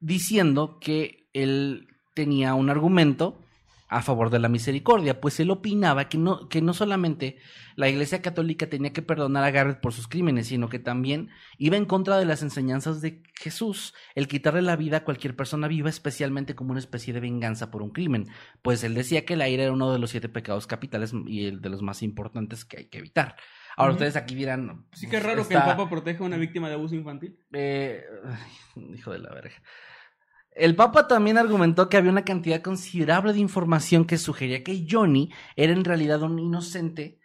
diciendo 0.00 0.78
que 0.80 1.28
él 1.32 1.88
tenía 2.14 2.54
un 2.54 2.70
argumento 2.70 3.42
a 3.92 4.00
favor 4.00 4.30
de 4.30 4.38
la 4.38 4.48
misericordia, 4.48 5.20
pues 5.20 5.38
él 5.38 5.50
opinaba 5.50 6.08
que 6.08 6.16
no, 6.16 6.48
que 6.48 6.62
no 6.62 6.72
solamente 6.72 7.36
la 7.76 7.90
Iglesia 7.90 8.22
Católica 8.22 8.66
tenía 8.66 8.92
que 8.92 9.02
perdonar 9.02 9.44
a 9.44 9.50
Garrett 9.50 9.80
por 9.80 9.92
sus 9.92 10.08
crímenes, 10.08 10.46
sino 10.46 10.70
que 10.70 10.78
también 10.78 11.28
iba 11.58 11.76
en 11.76 11.84
contra 11.84 12.16
de 12.16 12.24
las 12.24 12.42
enseñanzas 12.42 13.02
de 13.02 13.22
Jesús, 13.34 13.94
el 14.14 14.28
quitarle 14.28 14.62
la 14.62 14.76
vida 14.76 14.98
a 14.98 15.04
cualquier 15.04 15.36
persona 15.36 15.68
viva, 15.68 15.90
especialmente 15.90 16.54
como 16.54 16.70
una 16.70 16.80
especie 16.80 17.12
de 17.12 17.20
venganza 17.20 17.70
por 17.70 17.82
un 17.82 17.90
crimen, 17.90 18.28
pues 18.62 18.82
él 18.82 18.94
decía 18.94 19.26
que 19.26 19.36
la 19.36 19.50
ira 19.50 19.64
era 19.64 19.72
uno 19.72 19.92
de 19.92 19.98
los 19.98 20.10
siete 20.10 20.30
pecados 20.30 20.66
capitales 20.66 21.12
y 21.26 21.44
el 21.44 21.60
de 21.60 21.68
los 21.68 21.82
más 21.82 22.02
importantes 22.02 22.64
que 22.64 22.78
hay 22.78 22.84
que 22.86 22.98
evitar. 22.98 23.36
Ahora 23.76 23.92
ustedes 23.92 24.16
aquí 24.16 24.34
dirán... 24.34 24.86
Sí 24.92 25.06
que 25.06 25.18
es 25.18 25.22
raro 25.22 25.46
que 25.46 25.54
el 25.54 25.60
Papa 25.60 25.88
proteja 25.90 26.24
a 26.24 26.26
una 26.26 26.38
víctima 26.38 26.68
de 26.68 26.74
abuso 26.74 26.94
infantil. 26.94 27.38
Eh, 27.52 28.02
hijo 28.94 29.12
de 29.12 29.18
la 29.18 29.34
verga. 29.34 29.56
El 30.54 30.76
Papa 30.76 31.08
también 31.08 31.38
argumentó 31.38 31.88
que 31.88 31.96
había 31.96 32.10
una 32.10 32.24
cantidad 32.24 32.60
considerable 32.60 33.32
de 33.32 33.38
información 33.40 34.04
que 34.04 34.18
sugería 34.18 34.62
que 34.62 34.86
Johnny 34.88 35.30
era 35.56 35.72
en 35.72 35.84
realidad 35.84 36.22
un 36.22 36.38
inocente 36.38 37.18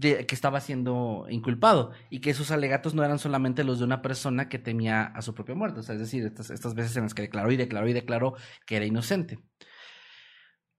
que 0.00 0.26
estaba 0.30 0.60
siendo 0.60 1.26
inculpado 1.30 1.92
y 2.10 2.20
que 2.20 2.30
esos 2.30 2.50
alegatos 2.50 2.94
no 2.94 3.04
eran 3.04 3.18
solamente 3.18 3.64
los 3.64 3.78
de 3.78 3.84
una 3.84 4.02
persona 4.02 4.48
que 4.48 4.58
temía 4.58 5.04
a 5.04 5.22
su 5.22 5.34
propia 5.34 5.54
muerte, 5.54 5.80
es 5.80 5.86
decir, 5.86 6.24
estas, 6.24 6.50
estas 6.50 6.74
veces 6.74 6.96
en 6.96 7.04
las 7.04 7.14
que 7.14 7.22
declaró 7.22 7.50
y 7.52 7.56
declaró 7.56 7.88
y 7.88 7.92
declaró 7.92 8.34
que 8.66 8.76
era 8.76 8.84
inocente. 8.84 9.38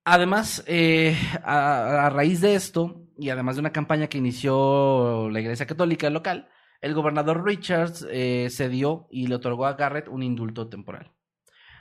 Además, 0.04 0.64
eh, 0.68 1.18
a, 1.44 2.10
raíz 2.14 2.42
de 2.42 2.56
esto, 2.56 3.08
y 3.18 3.30
además 3.30 3.56
de 3.56 3.62
una 3.62 3.74
campaña 3.74 4.08
que 4.08 4.18
inició 4.18 5.30
la 5.30 5.42
Iglesia 5.42 5.68
Católica 5.68 6.10
local, 6.10 6.50
el 6.82 6.94
gobernador 6.94 7.44
Richards 7.44 8.08
eh, 8.10 8.48
cedió 8.50 9.08
y 9.12 9.28
le 9.28 9.36
otorgó 9.36 9.66
a 9.66 9.74
Garrett 9.74 10.08
un 10.08 10.24
indulto 10.24 10.70
temporal. 10.70 11.17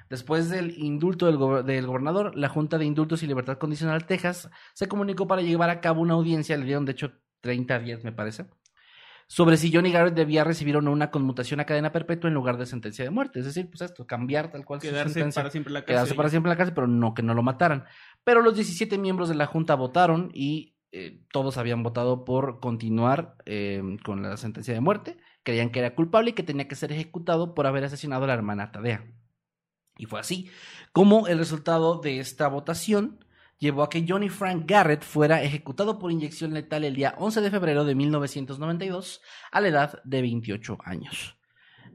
Después 0.09 0.51
del 0.51 0.79
indulto 0.79 1.27
del, 1.27 1.67
del, 1.67 1.87
gobernador, 1.87 2.37
la 2.37 2.49
Junta 2.49 2.79
de 2.79 2.85
Indultos 2.85 3.23
y 3.23 3.27
Libertad 3.27 3.59
Condicional 3.59 4.07
Texas 4.07 4.51
se 4.75 4.89
comunicó 4.89 5.27
para 5.27 5.43
llevar 5.43 5.71
a 5.71 5.81
cabo 5.81 6.01
una 6.01 6.15
audiencia, 6.15 6.57
le 6.57 6.65
dieron 6.65 6.85
de 6.85 6.93
hecho 6.93 7.13
30 7.41 7.79
días 7.81 8.05
me 8.05 8.13
parece, 8.13 8.47
sobre 9.29 9.57
si 9.57 9.73
Johnny 9.73 9.91
Garrett 9.91 10.15
debía 10.15 10.45
recibir 10.45 10.77
o 10.77 10.81
no 10.81 10.93
una 10.93 11.11
conmutación 11.11 11.59
a 11.59 11.65
cadena 11.65 11.91
perpetua 11.91 12.29
en 12.29 12.35
lugar 12.35 12.59
de 12.59 12.67
sentencia 12.67 13.05
de 13.05 13.11
muerte. 13.11 13.41
Es 13.41 13.47
decir, 13.47 13.69
pues 13.69 13.81
esto, 13.81 14.07
cambiar 14.07 14.51
tal 14.53 14.65
cual 14.65 14.81
quedarse 14.81 15.09
su 15.09 15.15
sentencia. 15.15 15.43
para 15.43 15.51
siempre 15.51 15.71
en 15.71 15.75
la 15.75 15.81
cárcel. 15.81 15.95
Quedarse 15.95 16.15
para 16.15 16.29
siempre 16.29 16.49
en 16.49 16.51
la 16.51 16.57
cárcel, 16.57 16.75
pero 16.75 16.87
no 16.87 17.13
que 17.13 17.23
no 17.23 17.35
lo 17.35 17.43
mataran. 17.43 17.85
Pero 18.23 18.41
los 18.41 18.55
17 18.55 18.99
miembros 18.99 19.29
de 19.29 19.35
la 19.35 19.47
Junta 19.47 19.75
votaron 19.75 20.31
y 20.33 20.77
eh, 20.93 21.21
todos 21.33 21.59
habían 21.59 21.83
votado 21.83 22.25
por 22.25 22.61
continuar 22.61 23.35
eh, 23.47 23.83
con 24.05 24.23
la 24.23 24.37
sentencia 24.37 24.75
de 24.75 24.81
muerte. 24.81 25.17
Creían 25.43 25.71
que 25.71 25.81
era 25.81 25.95
culpable 25.95 26.31
y 26.31 26.33
que 26.35 26.45
tenía 26.45 26.69
que 26.69 26.77
ser 26.77 26.93
ejecutado 26.93 27.55
por 27.55 27.67
haber 27.67 27.85
asesinado 27.85 28.25
a 28.25 28.29
la 28.29 28.35
hermana 28.35 28.71
Tadea. 28.71 29.05
Y 29.99 30.07
fue 30.07 30.21
así 30.21 30.51
como 30.93 31.27
el 31.27 31.39
resultado 31.39 32.01
de 32.01 32.21
esta 32.21 32.49
votación 32.49 33.25
llevó 33.59 33.83
a 33.83 33.89
que 33.89 34.05
Johnny 34.07 34.29
Frank 34.29 34.65
Garrett 34.67 35.03
fuera 35.03 35.43
ejecutado 35.43 35.99
por 35.99 36.13
inyección 36.13 36.53
letal 36.55 36.85
el 36.85 36.95
día 36.95 37.15
11 37.19 37.41
de 37.41 37.51
febrero 37.51 37.85
de 37.85 37.95
1992 37.95 39.21
a 39.51 39.61
la 39.61 39.69
edad 39.69 40.03
de 40.05 40.23
28 40.23 40.79
años. 40.85 41.39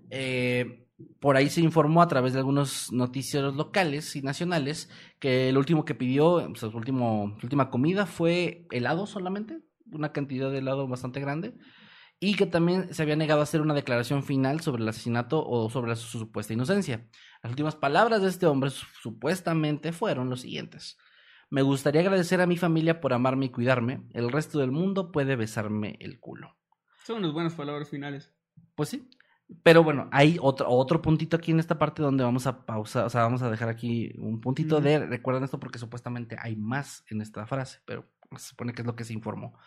Eh, 0.09 0.87
por 1.19 1.35
ahí 1.35 1.49
se 1.49 1.61
informó 1.61 2.01
a 2.01 2.07
través 2.07 2.33
de 2.33 2.39
algunos 2.39 2.91
noticieros 2.91 3.55
locales 3.55 4.15
y 4.15 4.21
nacionales 4.21 4.89
que 5.19 5.49
el 5.49 5.57
último 5.57 5.85
que 5.85 5.95
pidió, 5.95 6.47
su, 6.55 6.67
último, 6.69 7.35
su 7.39 7.45
última 7.45 7.69
comida 7.69 8.05
fue 8.05 8.67
helado 8.71 9.07
solamente, 9.07 9.59
una 9.91 10.11
cantidad 10.11 10.51
de 10.51 10.59
helado 10.59 10.87
bastante 10.87 11.19
grande, 11.19 11.55
y 12.23 12.35
que 12.35 12.45
también 12.45 12.93
se 12.93 13.01
había 13.01 13.15
negado 13.15 13.39
a 13.39 13.43
hacer 13.43 13.61
una 13.61 13.73
declaración 13.73 14.23
final 14.23 14.61
sobre 14.61 14.83
el 14.83 14.87
asesinato 14.87 15.43
o 15.43 15.71
sobre 15.71 15.95
su 15.95 16.19
supuesta 16.19 16.53
inocencia. 16.53 17.07
Las 17.41 17.49
últimas 17.49 17.75
palabras 17.75 18.21
de 18.21 18.29
este 18.29 18.45
hombre 18.45 18.69
supuestamente 18.69 19.91
fueron 19.91 20.29
los 20.29 20.41
siguientes. 20.41 20.99
Me 21.49 21.63
gustaría 21.63 22.01
agradecer 22.01 22.39
a 22.39 22.45
mi 22.45 22.57
familia 22.57 23.01
por 23.01 23.13
amarme 23.13 23.47
y 23.47 23.49
cuidarme. 23.49 24.07
El 24.13 24.31
resto 24.31 24.59
del 24.59 24.71
mundo 24.71 25.11
puede 25.11 25.35
besarme 25.35 25.97
el 25.99 26.19
culo. 26.19 26.55
Son 27.03 27.17
unas 27.17 27.33
buenas 27.33 27.55
palabras 27.55 27.89
finales. 27.89 28.31
Pues 28.75 28.89
sí. 28.89 29.09
Pero 29.63 29.83
bueno, 29.83 30.07
hay 30.11 30.37
otro, 30.39 30.69
otro 30.69 31.01
puntito 31.01 31.37
aquí 31.37 31.49
en 31.49 31.59
esta 31.59 31.79
parte 31.79 32.03
donde 32.03 32.23
vamos 32.23 32.45
a 32.45 32.67
pausar, 32.67 33.05
o 33.05 33.09
sea, 33.09 33.23
vamos 33.23 33.41
a 33.41 33.49
dejar 33.49 33.67
aquí 33.67 34.13
un 34.19 34.39
puntito 34.39 34.79
de, 34.79 35.07
recuerden 35.07 35.43
esto 35.43 35.59
porque 35.59 35.79
supuestamente 35.79 36.37
hay 36.39 36.55
más 36.55 37.03
en 37.09 37.19
esta 37.21 37.47
frase, 37.47 37.79
pero 37.83 38.07
se 38.37 38.49
supone 38.49 38.73
que 38.73 38.83
es 38.83 38.85
lo 38.85 38.95
que 38.95 39.03
se 39.05 39.13
informó. 39.13 39.57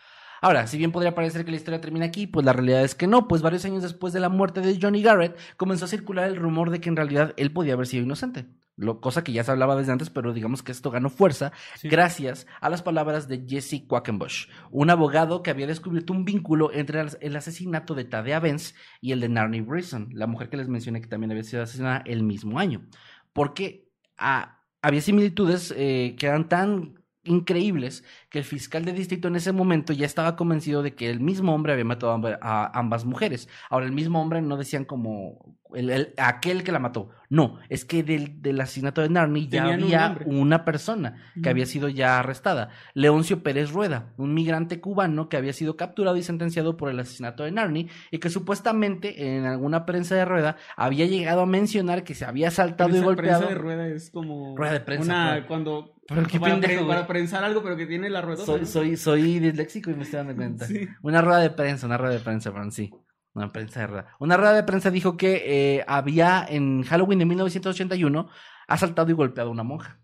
Ahora, 0.44 0.66
si 0.66 0.76
bien 0.76 0.92
podría 0.92 1.14
parecer 1.14 1.42
que 1.46 1.50
la 1.52 1.56
historia 1.56 1.80
termina 1.80 2.04
aquí, 2.04 2.26
pues 2.26 2.44
la 2.44 2.52
realidad 2.52 2.84
es 2.84 2.94
que 2.94 3.06
no, 3.06 3.28
pues 3.28 3.40
varios 3.40 3.64
años 3.64 3.82
después 3.82 4.12
de 4.12 4.20
la 4.20 4.28
muerte 4.28 4.60
de 4.60 4.78
Johnny 4.78 5.02
Garrett, 5.02 5.38
comenzó 5.56 5.86
a 5.86 5.88
circular 5.88 6.28
el 6.28 6.36
rumor 6.36 6.68
de 6.68 6.82
que 6.82 6.90
en 6.90 6.96
realidad 6.96 7.32
él 7.38 7.50
podía 7.50 7.72
haber 7.72 7.86
sido 7.86 8.04
inocente. 8.04 8.44
Lo, 8.76 9.00
cosa 9.00 9.24
que 9.24 9.32
ya 9.32 9.42
se 9.42 9.52
hablaba 9.52 9.74
desde 9.74 9.92
antes, 9.92 10.10
pero 10.10 10.34
digamos 10.34 10.62
que 10.62 10.70
esto 10.72 10.90
ganó 10.90 11.08
fuerza 11.08 11.52
Sí. 11.76 11.88
gracias 11.88 12.46
a 12.60 12.68
las 12.68 12.82
palabras 12.82 13.26
de 13.26 13.46
Jesse 13.48 13.84
Quackenbush, 13.88 14.48
un 14.70 14.90
abogado 14.90 15.42
que 15.42 15.50
había 15.50 15.66
descubierto 15.66 16.12
un 16.12 16.26
vínculo 16.26 16.70
entre 16.74 17.00
el- 17.00 17.16
el 17.22 17.36
asesinato 17.36 17.94
de 17.94 18.04
Tadea 18.04 18.38
Benz 18.38 18.74
y 19.00 19.12
el 19.12 19.20
de 19.20 19.30
Narnie 19.30 19.62
Brisson, 19.62 20.10
la 20.12 20.26
mujer 20.26 20.50
que 20.50 20.58
les 20.58 20.68
mencioné 20.68 21.00
que 21.00 21.06
también 21.08 21.30
había 21.30 21.44
sido 21.44 21.62
asesinada 21.62 22.02
el 22.04 22.22
mismo 22.22 22.58
año. 22.58 22.84
Porque 23.32 23.88
ah, 24.18 24.60
había 24.82 25.00
similitudes 25.00 25.72
eh, 25.74 26.16
que 26.18 26.26
eran 26.26 26.50
tan 26.50 27.02
increíbles 27.24 28.04
que 28.30 28.38
el 28.38 28.44
fiscal 28.44 28.84
de 28.84 28.92
distrito 28.92 29.28
en 29.28 29.36
ese 29.36 29.52
momento 29.52 29.92
ya 29.92 30.06
estaba 30.06 30.36
convencido 30.36 30.82
de 30.82 30.94
que 30.94 31.10
el 31.10 31.20
mismo 31.20 31.54
hombre 31.54 31.72
había 31.72 31.84
matado 31.84 32.12
a, 32.12 32.14
amba- 32.16 32.38
a 32.40 32.78
ambas 32.78 33.04
mujeres. 33.04 33.48
Ahora, 33.70 33.86
el 33.86 33.92
mismo 33.92 34.20
hombre 34.20 34.42
no 34.42 34.56
decían 34.56 34.84
como 34.84 35.56
el, 35.74 35.90
el- 35.90 36.14
aquel 36.16 36.62
que 36.64 36.72
la 36.72 36.78
mató. 36.78 37.10
No, 37.30 37.58
es 37.68 37.84
que 37.84 38.02
del, 38.04 38.40
del 38.42 38.60
asesinato 38.60 39.00
de 39.00 39.08
Narnie 39.08 39.48
ya 39.48 39.64
Tenían 39.66 39.82
había 39.82 40.18
una 40.26 40.64
persona 40.64 41.16
que 41.42 41.48
había 41.48 41.66
sido 41.66 41.88
ya 41.88 42.20
arrestada. 42.20 42.68
Leoncio 42.92 43.42
Pérez 43.42 43.72
Rueda, 43.72 44.12
un 44.18 44.34
migrante 44.34 44.80
cubano 44.80 45.28
que 45.28 45.36
había 45.36 45.52
sido 45.52 45.76
capturado 45.76 46.16
y 46.16 46.22
sentenciado 46.22 46.76
por 46.76 46.90
el 46.90 47.00
asesinato 47.00 47.42
de 47.42 47.50
Narnie 47.50 47.88
y 48.12 48.18
que 48.18 48.30
supuestamente 48.30 49.36
en 49.36 49.46
alguna 49.46 49.84
prensa 49.84 50.14
de 50.14 50.24
Rueda 50.24 50.56
había 50.76 51.06
llegado 51.06 51.40
a 51.40 51.46
mencionar 51.46 52.04
que 52.04 52.14
se 52.14 52.24
había 52.24 52.50
saltado 52.50 52.90
y 52.90 52.96
Esa 52.98 53.04
golpeado. 53.04 53.40
prensa 53.40 53.54
de 53.54 53.60
rueda 53.60 53.88
es 53.88 54.10
como. 54.10 54.56
Rueda 54.56 54.72
de 54.74 54.80
prensa, 54.80 55.04
Una, 55.04 55.46
cuando. 55.46 55.90
Pero 56.06 56.24
qué 56.26 56.38
para, 56.38 56.60
pendejo, 56.60 56.86
para 56.86 57.06
prensar 57.06 57.42
algo, 57.44 57.62
pero 57.62 57.76
que 57.76 57.86
tiene 57.86 58.10
la 58.10 58.20
rueda. 58.20 58.44
Soy, 58.44 58.66
soy, 58.66 58.96
soy 58.96 59.38
disléxico 59.40 59.90
y 59.90 59.94
me 59.94 60.02
estoy 60.02 60.18
dando 60.18 60.36
cuenta. 60.36 60.66
Sí. 60.68 60.86
Una 61.02 61.20
rueda 61.22 61.40
de 61.40 61.50
prensa, 61.50 61.86
una 61.86 61.96
rueda 61.96 62.12
de 62.14 62.20
prensa, 62.20 62.52
perdón, 62.52 62.70
sí. 62.72 62.92
Una 63.34 63.52
prensa 63.52 63.80
de 63.80 63.86
rueda. 63.88 64.16
Una 64.20 64.36
rueda 64.36 64.52
de 64.52 64.62
prensa 64.62 64.90
dijo 64.90 65.16
que 65.16 65.42
eh, 65.78 65.84
había 65.88 66.46
en 66.48 66.82
Halloween 66.84 67.18
de 67.18 67.24
1981 67.26 68.28
asaltado 68.68 69.10
y 69.10 69.14
golpeado 69.14 69.50
a 69.50 69.52
una 69.52 69.64
monja. 69.64 70.00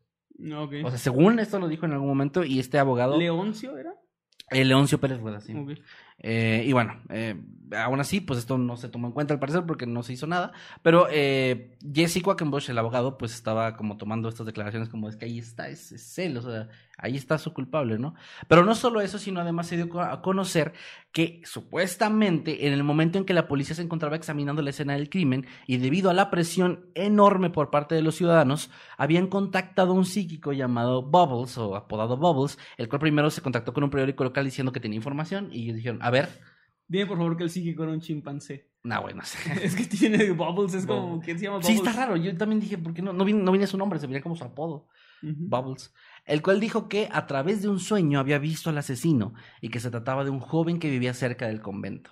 O 0.85 0.91
sea, 0.91 0.99
según 0.99 1.39
esto 1.39 1.59
lo 1.59 1.69
dijo 1.69 1.87
en 1.87 1.93
algún 1.93 2.09
momento 2.09 2.45
y 2.45 2.59
este 2.59 2.79
abogado, 2.79 3.17
¿Leoncio 3.19 3.77
era? 3.77 3.95
eh, 4.51 4.65
Leoncio 4.65 4.99
Pérez 4.99 5.21
Rueda, 5.21 5.41
sí. 5.41 5.55
Eh, 6.21 6.65
y 6.67 6.73
bueno, 6.73 7.01
eh, 7.09 7.35
aún 7.77 8.01
así, 8.01 8.21
pues 8.21 8.39
esto 8.39 8.59
no 8.59 8.77
se 8.77 8.89
tomó 8.89 9.09
en 9.09 9.13
cuenta 9.13 9.35
al 9.35 9.41
parecer 9.41 9.65
porque 9.67 9.87
no 9.87 10.03
se 10.03 10.13
hizo 10.13 10.27
nada. 10.27 10.53
Pero 10.83 11.07
eh, 11.11 11.77
Jesse 11.93 12.23
Quackenbush, 12.23 12.71
el 12.71 12.79
abogado, 12.79 13.19
pues 13.19 13.35
estaba 13.35 13.77
como 13.77 13.97
tomando 13.97 14.29
estas 14.29 14.47
declaraciones 14.47 14.89
como 14.89 15.09
es 15.09 15.17
que 15.17 15.27
ahí 15.27 15.39
está, 15.39 15.69
es, 15.69 15.93
es 15.93 16.19
él, 16.19 16.37
o 16.37 16.43
sea, 16.43 16.69
ahí 16.99 17.17
está 17.17 17.39
su 17.39 17.53
culpable, 17.53 17.99
¿no? 17.99 18.15
Pero 18.49 18.65
no 18.65 18.75
solo 18.75 19.01
eso, 19.01 19.19
sino 19.19 19.41
además 19.41 19.67
se 19.67 19.77
dio 19.77 20.01
a 20.01 20.21
conocer 20.23 20.73
que 21.13 21.41
supuestamente 21.45 22.67
en 22.67 22.73
el 22.73 22.85
momento 22.85 23.19
en 23.19 23.25
que 23.25 23.35
la 23.35 23.49
policía 23.49 23.75
se 23.75 23.83
encontraba 23.83 24.17
examinando 24.17 24.63
la 24.63 24.71
escena 24.71 24.93
del 24.95 25.11
crimen 25.11 25.47
y 25.67 25.79
debido 25.79 26.11
a 26.11 26.15
la 26.15 26.31
presión 26.31 26.87
enorme 26.95 27.51
por 27.51 27.71
parte 27.71 27.95
de 27.95 28.03
los 28.03 28.15
ciudadanos, 28.17 28.71
habían 28.97 29.27
contactado 29.27 29.93
a 29.93 29.95
un 29.95 30.05
psíquico 30.05 30.53
llamado 30.53 31.03
Bubbles 31.03 31.57
o 31.59 31.75
apodado 31.75 32.17
Bubbles, 32.17 32.59
el 32.77 32.89
cual 32.89 33.01
primero 33.01 33.31
se 33.31 33.43
contactó 33.43 33.73
con 33.73 33.85
un 33.85 33.91
periódico 33.91 34.25
local 34.25 34.45
diciendo 34.45 34.73
que 34.73 34.81
tenía 34.81 34.97
información 34.97 35.49
y 35.51 35.65
ellos 35.65 35.77
dijeron, 35.77 35.99
a 36.03 36.10
ver, 36.11 36.29
Dime 36.91 37.07
por 37.07 37.19
favor 37.19 37.37
que 37.37 37.45
el 37.45 37.51
psíquico 37.51 37.85
era 37.85 37.93
un 37.93 38.01
chimpancé. 38.01 38.69
no, 38.83 39.01
bueno, 39.03 39.23
sé. 39.25 39.39
Es 39.65 39.77
que 39.77 39.85
tiene 39.85 40.33
Bubbles, 40.33 40.75
es 40.75 40.87
como. 40.87 41.21
¿Quién 41.21 41.39
se 41.39 41.45
llama 41.45 41.59
Bubbles? 41.59 41.73
Sí, 41.73 41.77
está 41.85 41.93
raro. 41.93 42.17
Yo 42.17 42.37
también 42.37 42.61
dije, 42.61 42.79
¿por 42.79 42.93
qué 42.93 43.01
no? 43.01 43.13
No 43.13 43.25
viene, 43.25 43.43
no 43.43 43.53
viene 43.53 43.69
su 43.69 43.79
nombre, 43.79 44.01
se 44.01 44.07
vería 44.09 44.23
como 44.23 44.35
su 44.35 44.43
apodo. 44.45 44.89
Bubbles. 45.23 45.93
El 46.25 46.43
cual 46.43 46.61
dijo 46.61 46.89
que 46.89 47.09
a 47.13 47.27
través 47.27 47.63
de 47.63 47.69
un 47.69 47.79
sueño 47.79 48.19
había 48.19 48.39
visto 48.39 48.71
al 48.71 48.79
asesino 48.79 49.35
y 49.61 49.69
que 49.69 49.79
se 49.79 49.91
trataba 49.91 50.25
de 50.25 50.31
un 50.31 50.41
joven 50.41 50.79
que 50.79 50.91
vivía 50.91 51.15
cerca 51.15 51.47
del 51.47 51.61
convento. 51.61 52.11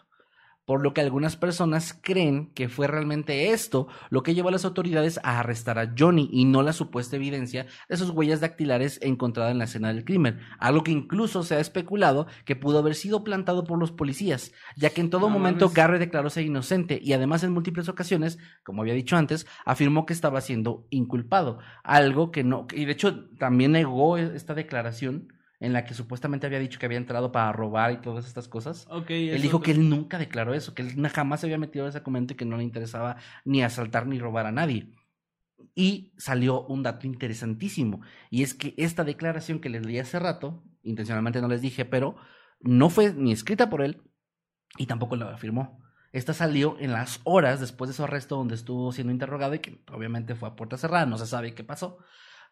Por 0.68 0.82
lo 0.82 0.92
que 0.92 1.00
algunas 1.00 1.34
personas 1.34 1.98
creen 1.98 2.50
que 2.52 2.68
fue 2.68 2.88
realmente 2.88 3.52
esto 3.52 3.88
lo 4.10 4.22
que 4.22 4.34
llevó 4.34 4.50
a 4.50 4.52
las 4.52 4.66
autoridades 4.66 5.18
a 5.22 5.38
arrestar 5.38 5.78
a 5.78 5.94
Johnny 5.98 6.28
y 6.30 6.44
no 6.44 6.62
la 6.62 6.74
supuesta 6.74 7.16
evidencia 7.16 7.64
de 7.88 7.96
sus 7.96 8.10
huellas 8.10 8.42
dactilares 8.42 8.98
encontradas 9.00 9.52
en 9.52 9.56
la 9.56 9.64
escena 9.64 9.88
del 9.88 10.04
crimen. 10.04 10.40
Algo 10.58 10.84
que 10.84 10.90
incluso 10.90 11.42
se 11.42 11.54
ha 11.54 11.60
especulado 11.60 12.26
que 12.44 12.54
pudo 12.54 12.80
haber 12.80 12.96
sido 12.96 13.24
plantado 13.24 13.64
por 13.64 13.78
los 13.78 13.92
policías, 13.92 14.52
ya 14.76 14.90
que 14.90 15.00
en 15.00 15.08
todo 15.08 15.30
No 15.30 15.30
momento. 15.30 15.70
Garrett 15.70 16.00
declaró 16.00 16.28
ser 16.28 16.44
inocente 16.44 17.00
y 17.02 17.14
además 17.14 17.42
en 17.44 17.52
múltiples 17.52 17.88
ocasiones, 17.88 18.38
como 18.62 18.82
había 18.82 18.92
dicho 18.92 19.16
antes, 19.16 19.46
afirmó 19.64 20.04
que 20.04 20.12
estaba 20.12 20.42
siendo 20.42 20.86
inculpado. 20.90 21.60
Algo 21.82 22.30
que 22.30 22.44
no, 22.44 22.66
y 22.74 22.84
de 22.84 22.92
hecho 22.92 23.24
también 23.38 23.72
negó 23.72 24.18
esta 24.18 24.52
declaración 24.52 25.32
en 25.60 25.72
la 25.72 25.84
que 25.84 25.94
supuestamente 25.94 26.46
había 26.46 26.58
dicho 26.58 26.78
que 26.78 26.86
había 26.86 26.98
entrado 26.98 27.32
para 27.32 27.52
robar 27.52 27.92
y 27.92 27.96
todas 27.98 28.26
estas 28.26 28.48
cosas. 28.48 28.86
Él 29.08 29.42
dijo 29.42 29.60
que 29.60 29.72
él 29.72 29.88
nunca 29.88 30.18
declaró 30.18 30.54
eso, 30.54 30.74
que 30.74 30.82
él 30.82 31.08
jamás 31.08 31.40
se 31.40 31.46
había 31.46 31.58
metido 31.58 31.86
a 31.86 31.88
ese 31.88 32.00
y 32.00 32.34
que 32.34 32.44
no 32.44 32.56
le 32.56 32.64
interesaba 32.64 33.16
ni 33.44 33.62
asaltar 33.62 34.06
ni 34.06 34.18
robar 34.18 34.46
a 34.46 34.52
nadie. 34.52 34.94
Y 35.74 36.12
salió 36.16 36.64
un 36.66 36.82
dato 36.82 37.06
interesantísimo, 37.06 38.00
y 38.30 38.42
es 38.42 38.54
que 38.54 38.74
esta 38.76 39.04
declaración 39.04 39.60
que 39.60 39.68
les 39.68 39.84
leí 39.84 39.98
hace 39.98 40.18
rato, 40.18 40.62
intencionalmente 40.82 41.40
no 41.40 41.48
les 41.48 41.60
dije, 41.60 41.84
pero 41.84 42.16
no 42.60 42.90
fue 42.90 43.12
ni 43.12 43.32
escrita 43.32 43.70
por 43.70 43.82
él 43.82 44.02
y 44.76 44.86
tampoco 44.86 45.16
lo 45.16 45.28
afirmó. 45.28 45.80
Esta 46.12 46.32
salió 46.32 46.76
en 46.80 46.92
las 46.92 47.20
horas 47.24 47.60
después 47.60 47.88
de 47.88 47.94
su 47.94 48.02
arresto 48.02 48.36
donde 48.36 48.54
estuvo 48.54 48.92
siendo 48.92 49.12
interrogado 49.12 49.54
y 49.54 49.58
que 49.58 49.82
obviamente 49.92 50.34
fue 50.34 50.48
a 50.48 50.56
puerta 50.56 50.78
cerrada, 50.78 51.06
no 51.06 51.18
se 51.18 51.26
sabe 51.26 51.54
qué 51.54 51.64
pasó. 51.64 51.98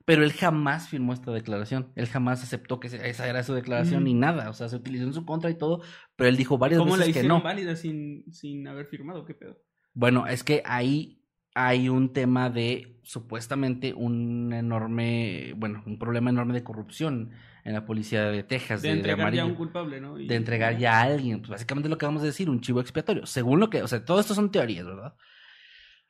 Pero 0.07 0.25
él 0.25 0.33
jamás 0.33 0.89
firmó 0.89 1.13
esta 1.13 1.33
declaración, 1.33 1.93
él 1.97 2.07
jamás 2.07 2.43
aceptó 2.43 2.81
que 2.81 2.87
esa 2.87 3.29
era 3.29 3.43
su 3.43 3.53
declaración 3.53 3.99
Ujú. 3.99 4.05
ni 4.05 4.15
nada, 4.15 4.49
o 4.49 4.55
sea, 4.55 4.69
se 4.69 4.77
utilizó 4.77 5.05
en 5.05 5.13
su 5.13 5.27
contra 5.27 5.51
y 5.51 5.59
todo, 5.59 5.83
pero 6.17 6.29
él 6.31 6.37
dijo 6.39 6.57
varias 6.57 6.79
¿Cómo 6.81 6.97
la 6.97 7.05
veces 7.05 7.13
que 7.15 7.19
hicieron 7.21 7.39
no. 7.39 7.45
válida 7.45 7.77
sin, 7.77 8.25
sin 8.33 8.67
haber 8.69 8.87
firmado? 8.87 9.25
¿Qué 9.27 9.35
pedo? 9.35 9.59
Bueno, 9.95 10.27
es 10.27 10.45
que 10.45 10.63
ahí 10.65 11.23
hay 11.55 11.89
un 11.89 12.13
tema 12.13 12.51
de 12.51 13.01
supuestamente 13.03 13.95
un 13.95 14.53
enorme, 14.53 15.55
bueno, 15.57 15.83
un 15.87 15.99
problema 15.99 16.31
enorme 16.31 16.55
de 16.55 16.63
corrupción 16.63 17.33
en 17.65 17.73
la 17.73 17.85
policía 17.85 18.25
de 18.31 18.43
Texas, 18.45 18.83
De 18.83 18.89
de, 18.91 18.95
de 18.95 19.01
entregar 19.01 19.33
ya 19.33 19.43
a 19.43 19.47
un 19.47 19.55
culpable, 19.55 20.01
¿no? 20.01 20.21
Y- 20.21 20.29
de 20.29 20.37
entregar 20.37 20.79
ya 20.79 21.01
a 21.01 21.03
alguien, 21.03 21.41
pues 21.41 21.51
básicamente 21.51 21.89
lo 21.89 21.99
que 21.99 22.07
vamos 22.07 22.23
a 22.23 22.27
decir, 22.27 22.49
un 22.49 22.61
chivo 22.61 22.81
expiatorio. 22.81 23.27
Según 23.27 23.59
lo 23.59 23.71
que, 23.71 23.83
o 23.83 23.89
sea, 23.89 24.05
todo 24.05 24.21
esto 24.21 24.35
son 24.35 24.51
teorías, 24.53 24.87
¿verdad? 24.87 25.15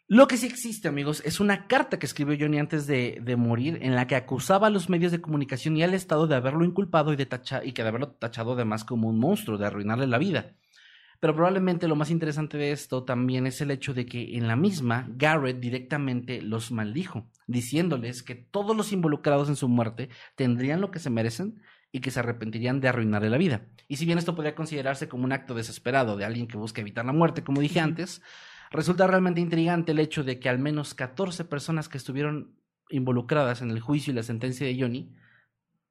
Lo 0.09 0.29
que 0.29 0.37
sí 0.37 0.47
existe, 0.47 0.87
amigos, 0.87 1.21
es 1.25 1.41
una 1.41 1.67
carta 1.67 1.99
que 1.99 2.07
escribió 2.07 2.37
Johnny 2.39 2.61
antes 2.61 2.87
de, 2.87 3.19
de 3.21 3.35
morir 3.35 3.81
en 3.83 3.97
la 3.97 4.07
que 4.07 4.15
acusaba 4.15 4.69
a 4.69 4.71
los 4.71 4.89
medios 4.89 5.11
de 5.11 5.21
comunicación 5.21 5.77
y 5.77 5.83
al 5.83 5.95
Estado 5.95 6.29
de 6.29 6.37
haberlo 6.37 6.65
inculpado 6.65 7.13
y 7.13 7.17
de, 7.17 7.29
tacha- 7.29 7.65
y 7.65 7.73
que 7.73 7.83
de 7.83 7.89
haberlo 7.89 8.11
tachado 8.13 8.53
además 8.53 8.85
como 8.85 9.09
un 9.09 9.19
monstruo, 9.19 9.59
de 9.59 9.67
arruinarle 9.67 10.07
la 10.07 10.19
vida. 10.19 10.55
Pero 11.19 11.35
probablemente 11.35 11.89
lo 11.89 11.97
más 11.97 12.11
interesante 12.11 12.57
de 12.57 12.71
esto 12.71 13.03
también 13.03 13.49
es 13.49 13.61
el 13.61 13.73
hecho 13.73 13.95
de 13.95 14.07
que 14.07 14.37
en 14.37 14.47
la 14.47 14.55
misma 14.55 15.09
Garrett 15.17 15.59
directamente 15.59 16.41
los 16.41 16.71
maldijo, 16.71 17.29
diciéndoles 17.49 18.23
que 18.23 18.37
todos 18.37 18.77
los 18.77 18.93
involucrados 18.93 19.49
en 19.49 19.57
su 19.57 19.67
muerte 19.69 20.09
tendrían 20.37 20.81
lo 20.81 20.93
que 20.93 21.01
se 21.01 21.11
merecen 21.11 21.63
y 21.91 21.99
que 22.01 22.13
se 22.13 22.21
arrepentirían 22.21 22.81
de 22.81 22.89
arruinarle 22.89 23.31
la 23.31 23.39
vida. 23.39 23.67
Y 23.89 23.97
si 23.97 24.05
bien 24.07 24.19
esto 24.19 24.37
podría 24.37 24.55
considerarse 24.55 25.09
como 25.09 25.25
un 25.25 25.33
acto 25.33 25.55
desesperado 25.55 26.17
de 26.17 26.27
alguien 26.27 26.47
que 26.47 26.59
busca 26.59 26.81
evitar 26.81 27.05
la 27.05 27.13
muerte, 27.13 27.43
como 27.43 27.61
dije 27.61 27.81
antes, 27.81 28.23
resulta 28.71 29.07
realmente 29.07 29.41
intrigante 29.41 29.93
el 29.93 29.99
hecho 29.99 30.25
de 30.25 30.39
que 30.39 30.49
al 30.49 30.59
menos 30.59 30.95
14 30.95 31.45
personas 31.45 31.89
que 31.89 31.99
estuvieron 31.99 32.57
involucradas 32.91 33.63
en 33.63 33.71
el 33.71 33.81
juicio 33.81 34.13
y 34.13 34.17
la 34.17 34.23
sentencia 34.23 34.67
de 34.67 34.81
Johnny 34.81 35.15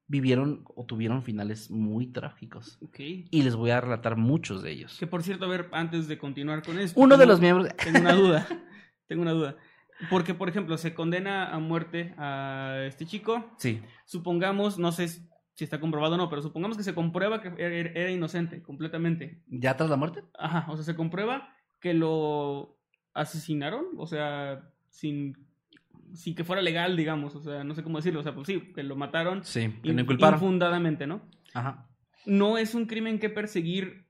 vivieron 0.08 0.64
o 0.74 0.84
tuvieron 0.84 1.22
finales 1.22 1.70
muy 1.70 2.06
trágicos. 2.06 2.78
Y 2.98 3.42
les 3.42 3.56
voy 3.56 3.70
a 3.70 3.80
relatar 3.80 4.16
muchos 4.16 4.62
de 4.62 4.70
ellos. 4.70 4.96
Que 4.98 5.06
por 5.06 5.22
cierto, 5.22 5.46
a 5.46 5.48
ver, 5.48 5.68
antes 5.72 6.08
de 6.08 6.18
continuar 6.18 6.62
con 6.62 6.78
esto. 6.78 6.98
Uno 6.98 7.16
de 7.16 7.26
los 7.26 7.40
miembros... 7.40 7.68
Tengo 7.76 8.00
una 8.00 8.14
duda. 8.14 8.46
tengo 9.08 9.22
una 9.22 9.32
duda. 9.32 9.56
Porque, 10.10 10.34
por 10.34 10.48
ejemplo, 10.48 10.76
se 10.78 10.94
condena 10.94 11.50
a 11.50 11.58
muerte 11.58 12.14
a 12.18 12.84
este 12.86 13.06
chico. 13.06 13.50
Sí, 13.58 13.80
Supongamos, 14.04 14.78
no 14.78 14.92
sé 14.92 15.08
si 15.08 15.64
está 15.64 15.80
comprobado 15.80 16.14
o 16.14 16.18
no, 16.18 16.28
pero 16.28 16.42
supongamos 16.42 16.76
que 16.76 16.82
se 16.82 16.94
comprueba 16.94 17.40
que 17.40 17.48
era, 17.56 17.90
era 17.90 18.10
inocente 18.10 18.62
completamente. 18.62 19.42
¿ya 19.48 19.76
tras 19.76 19.88
la 19.88 19.96
muerte? 19.96 20.22
Ajá, 20.38 20.70
o 20.70 20.76
sea, 20.76 20.84
se 20.84 20.94
comprueba 20.94 21.55
que 21.86 21.94
lo 21.94 22.76
asesinaron, 23.14 23.84
o 23.96 24.06
sea, 24.08 24.68
sin, 24.88 25.36
sin 26.14 26.34
que 26.34 26.42
fuera 26.42 26.60
legal, 26.62 26.96
digamos, 26.96 27.36
o 27.36 27.40
sea, 27.40 27.62
no 27.62 27.76
sé 27.76 27.84
cómo 27.84 27.98
decirlo, 27.98 28.18
o 28.20 28.22
sea, 28.24 28.34
pues 28.34 28.48
sí, 28.48 28.60
que 28.74 28.82
lo 28.82 28.96
mataron 28.96 29.44
Sí, 29.44 29.72
que 29.84 29.90
in- 29.90 30.00
infundadamente, 30.00 31.06
¿no? 31.06 31.22
Ajá. 31.54 31.86
No 32.24 32.58
es 32.58 32.74
un 32.74 32.86
crimen 32.86 33.20
que 33.20 33.30
perseguir 33.30 34.04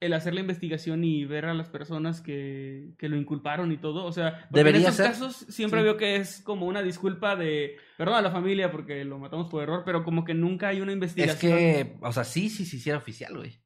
el 0.00 0.12
hacer 0.12 0.32
la 0.32 0.40
investigación 0.42 1.02
y 1.02 1.24
ver 1.24 1.46
a 1.46 1.54
las 1.54 1.68
personas 1.68 2.20
que, 2.20 2.90
que 2.98 3.08
lo 3.08 3.16
inculparon 3.16 3.72
y 3.72 3.78
todo, 3.78 4.04
o 4.04 4.12
sea, 4.12 4.46
Debería 4.50 4.80
en 4.82 4.86
esos 4.86 4.94
ser. 4.96 5.06
casos 5.06 5.34
siempre 5.48 5.80
Sí. 5.80 5.84
veo 5.84 5.96
que 5.96 6.14
es 6.16 6.40
como 6.42 6.66
una 6.66 6.82
disculpa 6.82 7.34
de, 7.34 7.76
perdón 7.96 8.14
a 8.14 8.22
la 8.22 8.30
familia 8.30 8.70
porque 8.70 9.04
lo 9.04 9.18
matamos 9.18 9.48
por 9.50 9.60
error, 9.64 9.82
pero 9.84 10.04
como 10.04 10.24
que 10.24 10.34
nunca 10.34 10.68
hay 10.68 10.80
una 10.80 10.92
Es 10.92 10.96
investigación. 10.98 11.52
que, 11.52 11.96
o 12.00 12.12
sea, 12.12 12.22
sí, 12.22 12.48
sí, 12.48 12.64
sí, 12.64 12.76
hiciera 12.76 12.98
oficial, 12.98 13.36
güey. 13.36 13.58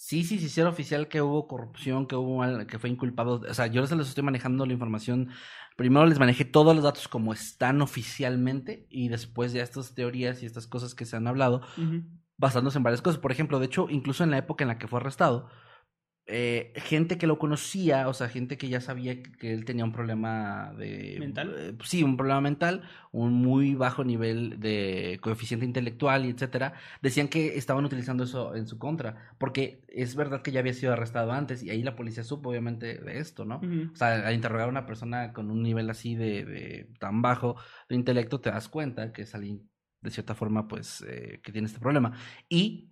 Sí, 0.00 0.22
sí, 0.22 0.38
sí, 0.38 0.44
hiciera 0.46 0.70
oficial 0.70 1.08
que 1.08 1.20
hubo 1.22 1.48
corrupción, 1.48 2.06
que 2.06 2.14
hubo 2.14 2.38
mal- 2.38 2.66
que 2.68 2.78
fue 2.78 2.88
inculpado. 2.88 3.42
O 3.48 3.52
sea, 3.54 3.66
yo 3.66 3.80
les 3.82 3.90
estoy 3.92 4.22
manejando 4.22 4.64
la 4.64 4.72
información. 4.72 5.30
Primero 5.76 6.06
les 6.06 6.20
manejé 6.20 6.44
todos 6.44 6.72
los 6.74 6.84
datos 6.84 7.08
como 7.08 7.32
están 7.32 7.82
oficialmente 7.82 8.86
y 8.90 9.08
después 9.08 9.52
ya 9.52 9.62
estas 9.64 9.94
teorías 9.94 10.40
y 10.42 10.46
estas 10.46 10.68
cosas 10.68 10.94
que 10.94 11.04
se 11.04 11.16
han 11.16 11.26
hablado, 11.26 11.62
basándose 12.36 12.78
en 12.78 12.84
varias 12.84 13.02
cosas. 13.02 13.20
Por 13.20 13.32
ejemplo, 13.32 13.58
de 13.58 13.66
hecho, 13.66 13.88
incluso 13.90 14.22
en 14.24 14.30
la 14.30 14.38
época 14.38 14.62
en 14.64 14.68
la 14.68 14.78
que 14.78 14.86
fue 14.88 15.00
arrestado, 15.00 15.48
eh, 16.30 16.74
gente 16.76 17.16
que 17.16 17.26
lo 17.26 17.38
conocía, 17.38 18.06
o 18.06 18.12
sea, 18.12 18.28
gente 18.28 18.58
que 18.58 18.68
ya 18.68 18.82
sabía 18.82 19.22
que, 19.22 19.32
que 19.32 19.52
él 19.52 19.64
tenía 19.64 19.84
un 19.84 19.92
problema 19.92 20.74
de... 20.76 21.16
¿Mental? 21.18 21.54
eh, 21.56 21.74
sí, 21.84 22.02
un 22.02 22.18
problema 22.18 22.42
mental, 22.42 22.82
un 23.12 23.32
muy 23.32 23.74
bajo 23.74 24.04
nivel 24.04 24.60
de 24.60 25.18
coeficiente 25.22 25.64
intelectual 25.64 26.26
y 26.26 26.28
etcétera, 26.28 26.74
decían 27.00 27.28
que 27.28 27.56
estaban 27.56 27.86
utilizando 27.86 28.24
eso 28.24 28.54
en 28.54 28.66
su 28.66 28.78
contra, 28.78 29.34
porque 29.38 29.80
es 29.88 30.16
verdad 30.16 30.42
que 30.42 30.52
ya 30.52 30.60
había 30.60 30.74
sido 30.74 30.92
arrestado 30.92 31.32
antes 31.32 31.62
y 31.62 31.70
ahí 31.70 31.82
la 31.82 31.96
policía 31.96 32.22
supo 32.24 32.50
obviamente 32.50 32.98
de 32.98 33.18
esto, 33.18 33.46
¿no? 33.46 33.62
O 33.92 33.96
sea, 33.96 34.26
al 34.26 34.34
interrogar 34.34 34.68
a 34.68 34.70
una 34.70 34.84
persona 34.84 35.32
con 35.32 35.50
un 35.50 35.62
nivel 35.62 35.88
así 35.88 36.14
de, 36.14 36.44
de 36.44 36.90
tan 37.00 37.22
bajo 37.22 37.56
de 37.88 37.94
intelecto, 37.94 38.38
te 38.38 38.50
das 38.50 38.68
cuenta 38.68 39.14
que 39.14 39.22
es 39.22 39.34
alguien, 39.34 39.66
de 40.02 40.10
cierta 40.10 40.34
forma, 40.34 40.68
pues, 40.68 41.02
eh, 41.08 41.40
que 41.42 41.52
tiene 41.52 41.66
este 41.66 41.80
problema. 41.80 42.12
Y 42.50 42.90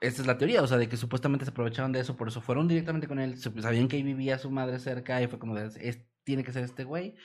esta 0.00 0.22
es 0.22 0.26
la 0.28 0.38
teoría, 0.38 0.62
o 0.62 0.66
sea, 0.66 0.78
de 0.78 0.88
que 0.88 0.96
supuestamente 0.96 1.44
se 1.44 1.50
aprovechaban 1.50 1.92
de 1.92 2.00
eso, 2.00 2.16
por 2.16 2.28
eso 2.28 2.40
fueron 2.40 2.68
directamente 2.68 3.08
con 3.08 3.18
él, 3.18 3.36
sabían 3.38 3.88
que 3.88 3.96
ahí 3.96 4.02
vivía 4.02 4.38
su 4.38 4.50
madre 4.50 4.78
cerca 4.78 5.20
y 5.22 5.26
fue 5.28 5.38
como 5.38 5.54
de, 5.54 5.66
"Es- 5.80 6.04
tiene 6.24 6.44
que 6.44 6.52
ser 6.52 6.64
este 6.64 6.84
güey. 6.84 7.16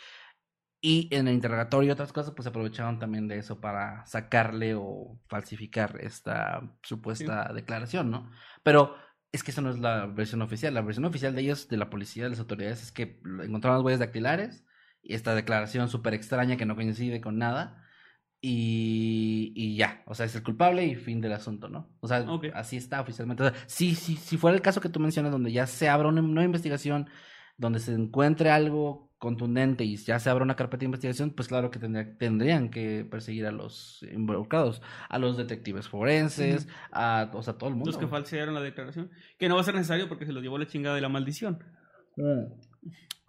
Y 0.81 1.07
en 1.15 1.27
el 1.29 1.35
interrogatorio 1.35 1.89
y 1.89 1.91
otras 1.91 2.11
cosas, 2.11 2.33
pues 2.35 2.43
se 2.43 2.49
aprovechaban 2.49 2.99
también 2.99 3.27
de 3.29 3.37
eso 3.37 3.61
para 3.61 4.05
sacarle 4.05 4.75
o 4.75 5.17
falsificar 5.29 5.97
esta 6.01 6.61
supuesta 6.83 7.53
declaración, 7.53 8.11
¿no? 8.11 8.29
Pero 8.63 8.95
es 9.31 9.43
que 9.43 9.51
eso 9.51 9.61
no 9.61 9.69
es 9.69 9.79
la 9.79 10.05
versión 10.07 10.41
oficial. 10.41 10.73
La 10.73 10.81
versión 10.81 11.05
oficial 11.05 11.35
de 11.35 11.41
ellos, 11.41 11.69
de 11.69 11.77
la 11.77 11.89
policía, 11.89 12.23
de 12.25 12.31
las 12.31 12.39
autoridades, 12.39 12.83
es 12.83 12.91
que 12.91 13.21
encontraron 13.43 13.77
las 13.79 13.85
huellas 13.85 13.99
dactilares 14.01 14.65
y 15.01 15.13
esta 15.15 15.35
declaración 15.35 15.87
súper 15.89 16.13
extraña 16.15 16.57
que 16.57 16.65
no 16.65 16.75
coincide 16.75 17.21
con 17.21 17.37
nada. 17.37 17.85
Y, 18.45 19.53
y 19.55 19.77
ya, 19.77 20.03
o 20.05 20.13
sea, 20.13 20.25
es 20.25 20.35
el 20.35 20.43
culpable 20.43 20.85
y 20.85 20.95
fin 20.95 21.21
del 21.21 21.31
asunto, 21.31 21.69
¿no? 21.69 21.89
O 22.01 22.09
sea, 22.09 22.25
así 22.53 22.75
está 22.75 22.99
oficialmente. 22.99 23.41
O 23.43 23.49
sea, 23.49 23.57
si, 23.67 23.95
si, 23.95 24.17
si 24.17 24.35
fuera 24.35 24.53
el 24.55 24.61
caso 24.61 24.81
que 24.81 24.89
tú 24.89 24.99
mencionas, 24.99 25.31
donde 25.31 25.53
ya 25.53 25.65
se 25.65 25.87
abra 25.87 26.09
una 26.09 26.21
nueva 26.21 26.43
investigación, 26.43 27.09
donde 27.57 27.79
se 27.79 27.93
encuentre 27.93 28.49
algo 28.51 29.11
contundente 29.17 29.85
y 29.85 29.95
ya 29.95 30.19
se 30.19 30.29
abra 30.29 30.43
una 30.43 30.57
carpeta 30.57 30.79
de 30.81 30.87
investigación, 30.87 31.31
pues 31.31 31.47
claro 31.47 31.71
que 31.71 31.79
tendría- 31.79 32.17
tendrían 32.17 32.69
que 32.69 33.05
perseguir 33.09 33.45
a 33.45 33.51
los 33.53 34.05
involucrados, 34.11 34.81
a 35.07 35.17
los 35.19 35.37
detectives 35.37 35.87
forenses, 35.87 36.67
a, 36.91 37.31
o 37.33 37.41
sea, 37.43 37.53
todo 37.53 37.69
el 37.69 37.75
mundo. 37.75 37.91
Los 37.91 37.97
que 37.97 38.07
falsearon 38.07 38.53
la 38.53 38.59
declaración. 38.61 39.09
Que 39.39 39.47
no 39.47 39.55
va 39.55 39.61
a 39.61 39.63
ser 39.63 39.75
necesario 39.75 40.09
porque 40.09 40.25
se 40.25 40.33
los 40.33 40.43
llevó 40.43 40.57
la 40.57 40.67
chingada 40.67 40.95
de 40.95 41.01
la 41.01 41.07
maldición. 41.07 41.63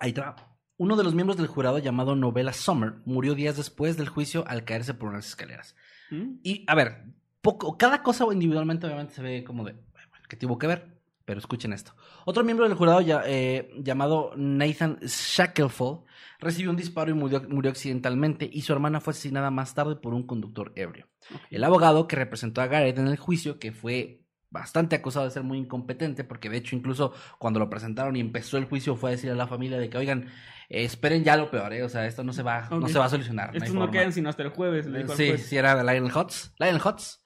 Ahí 0.01 0.09
está. 0.11 0.35
Uno 0.77 0.97
de 0.97 1.05
los 1.05 1.15
miembros 1.15 1.37
del 1.37 1.47
jurado 1.47 1.79
llamado 1.79 2.17
Novella 2.17 2.53
Summer 2.53 2.95
murió 3.05 3.35
días 3.35 3.57
después 3.57 3.97
del 3.97 4.09
juicio 4.09 4.45
al 4.49 4.65
caerse 4.65 4.95
por 4.95 5.09
unas 5.11 5.29
escaleras. 5.29 5.77
¿Mm? 6.11 6.37
Y, 6.43 6.65
a 6.67 6.75
ver, 6.75 7.05
poco, 7.41 7.79
cada 7.79 8.03
cosa 8.03 8.25
individualmente 8.33 8.87
obviamente 8.87 9.15
se 9.15 9.23
ve 9.23 9.45
como 9.45 9.65
de, 9.65 9.73
bueno, 9.73 10.09
¿qué 10.29 10.37
tuvo 10.37 10.59
que 10.59 10.67
ver? 10.67 10.95
Pero 11.25 11.39
escuchen 11.39 11.73
esto. 11.73 11.95
Otro 12.27 12.45
miembro 12.45 12.67
del 12.69 12.77
jurado 12.77 13.01
ya- 13.01 13.23
eh, 13.25 13.71
llamado 13.79 14.33
Nathan 14.37 14.99
Shackelford 15.01 16.01
recibió 16.41 16.71
un 16.71 16.77
disparo 16.77 17.11
y 17.11 17.15
murió, 17.15 17.43
murió 17.49 17.71
accidentalmente 17.71 18.49
y 18.53 18.61
su 18.63 18.73
hermana 18.73 19.01
fue 19.01 19.13
asesinada 19.13 19.51
más 19.51 19.75
tarde 19.75 19.97
por 19.97 20.13
un 20.13 20.27
conductor 20.27 20.73
ebrio. 20.77 21.07
El 21.51 21.65
abogado 21.65 22.07
que 22.09 22.17
representó 22.17 22.61
a 22.61 22.67
Garrett 22.67 22.99
en 22.99 23.07
el 23.07 23.17
juicio, 23.17 23.59
que 23.59 23.73
fue 23.73 24.24
bastante 24.55 24.95
acusado 24.97 25.25
de 25.25 25.33
ser 25.33 25.43
muy 25.43 25.59
incompetente, 25.59 26.23
porque 26.23 26.49
de 26.49 26.57
hecho 26.59 26.77
incluso 26.77 27.13
cuando 27.39 27.59
lo 27.59 27.69
presentaron 27.69 28.15
y 28.17 28.21
empezó 28.21 28.57
el 28.57 28.67
juicio 28.67 28.95
fue 28.95 29.11
a 29.11 29.13
decir 29.13 29.31
a 29.31 29.35
la 29.35 29.49
familia 29.49 29.77
de 29.79 29.91
que, 29.91 29.99
oigan, 29.99 30.29
eh, 30.69 30.85
esperen 30.85 31.25
ya 31.25 31.37
lo 31.37 31.51
peor, 31.51 31.73
¿eh? 31.75 31.83
o 31.83 31.89
sea, 31.89 32.07
esto 32.07 32.23
no 32.23 32.33
se 32.33 32.43
va, 32.45 32.69
no 32.71 32.89
se 32.89 32.99
va 32.99 33.07
a 33.07 33.09
solucionar. 33.09 33.51
Estos 33.55 33.75
no 33.75 33.81
forma". 33.81 33.93
quedan 33.93 34.13
sino 34.13 34.29
hasta 34.31 34.45
el 34.45 34.51
jueves, 34.51 34.87
le 34.87 35.01
dijo 35.01 35.11
al 35.13 35.19
Sí, 35.19 35.29
juez. 35.29 35.47
sí, 35.47 35.57
era 35.57 35.83
Lionel 35.83 36.17
Hutz. 36.17 36.53
Lionel 36.61 36.81
Hutz 36.83 37.23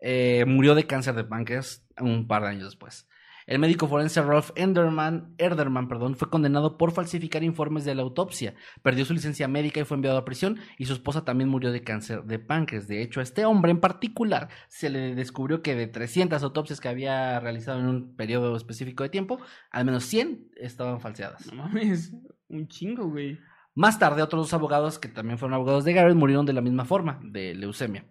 eh, 0.00 0.44
murió 0.46 0.76
de 0.76 0.86
cáncer 0.86 1.14
de 1.16 1.24
páncreas 1.24 1.84
un 1.98 2.28
par 2.28 2.42
de 2.42 2.48
años 2.50 2.64
después. 2.64 3.08
El 3.48 3.60
médico 3.60 3.88
forense 3.88 4.20
Rolf 4.20 4.50
Enderman, 4.56 5.34
Erderman 5.38 5.88
perdón, 5.88 6.16
fue 6.16 6.28
condenado 6.28 6.76
por 6.76 6.92
falsificar 6.92 7.42
informes 7.42 7.86
de 7.86 7.94
la 7.94 8.02
autopsia. 8.02 8.54
Perdió 8.82 9.06
su 9.06 9.14
licencia 9.14 9.48
médica 9.48 9.80
y 9.80 9.84
fue 9.84 9.94
enviado 9.94 10.18
a 10.18 10.26
prisión. 10.26 10.58
Y 10.76 10.84
su 10.84 10.92
esposa 10.92 11.24
también 11.24 11.48
murió 11.48 11.72
de 11.72 11.80
cáncer 11.80 12.24
de 12.24 12.38
páncreas. 12.38 12.88
De 12.88 13.00
hecho, 13.00 13.20
a 13.20 13.22
este 13.22 13.46
hombre 13.46 13.70
en 13.70 13.80
particular 13.80 14.50
se 14.68 14.90
le 14.90 15.14
descubrió 15.14 15.62
que 15.62 15.74
de 15.74 15.86
300 15.86 16.42
autopsias 16.42 16.78
que 16.78 16.90
había 16.90 17.40
realizado 17.40 17.80
en 17.80 17.86
un 17.86 18.16
periodo 18.16 18.54
específico 18.54 19.02
de 19.02 19.08
tiempo, 19.08 19.40
al 19.70 19.86
menos 19.86 20.04
100 20.04 20.50
estaban 20.56 21.00
falseadas. 21.00 21.46
No 21.46 21.62
mames, 21.62 22.12
un 22.50 22.68
chingo, 22.68 23.08
güey. 23.08 23.38
Más 23.74 23.98
tarde, 23.98 24.20
otros 24.20 24.42
dos 24.42 24.52
abogados, 24.52 24.98
que 24.98 25.08
también 25.08 25.38
fueron 25.38 25.54
abogados 25.54 25.86
de 25.86 25.94
Garrett, 25.94 26.16
murieron 26.16 26.44
de 26.44 26.52
la 26.52 26.60
misma 26.60 26.84
forma, 26.84 27.18
de 27.22 27.54
leucemia. 27.54 28.04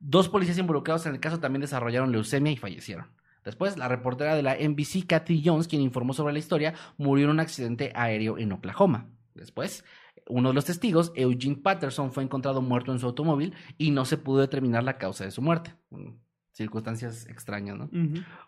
Dos 0.00 0.28
policías 0.28 0.58
involucrados 0.58 1.06
en 1.06 1.14
el 1.14 1.20
caso 1.20 1.38
también 1.38 1.60
desarrollaron 1.60 2.10
leucemia 2.10 2.50
y 2.50 2.56
fallecieron. 2.56 3.14
Después, 3.46 3.78
la 3.78 3.86
reportera 3.86 4.34
de 4.34 4.42
la 4.42 4.56
NBC, 4.56 5.06
Kathy 5.06 5.40
Jones, 5.42 5.68
quien 5.68 5.80
informó 5.80 6.12
sobre 6.12 6.32
la 6.32 6.40
historia, 6.40 6.74
murió 6.98 7.26
en 7.26 7.30
un 7.30 7.40
accidente 7.40 7.92
aéreo 7.94 8.38
en 8.38 8.50
Oklahoma. 8.50 9.08
Después, 9.34 9.84
uno 10.28 10.48
de 10.48 10.54
los 10.56 10.64
testigos, 10.64 11.12
Eugene 11.14 11.54
Patterson, 11.54 12.10
fue 12.10 12.24
encontrado 12.24 12.60
muerto 12.60 12.90
en 12.90 12.98
su 12.98 13.06
automóvil 13.06 13.54
y 13.78 13.92
no 13.92 14.04
se 14.04 14.16
pudo 14.18 14.40
determinar 14.40 14.82
la 14.82 14.98
causa 14.98 15.24
de 15.24 15.30
su 15.30 15.42
muerte. 15.42 15.76
Mm, 15.90 16.08
Circunstancias 16.50 17.26
extrañas, 17.28 17.76
¿no? 17.76 17.88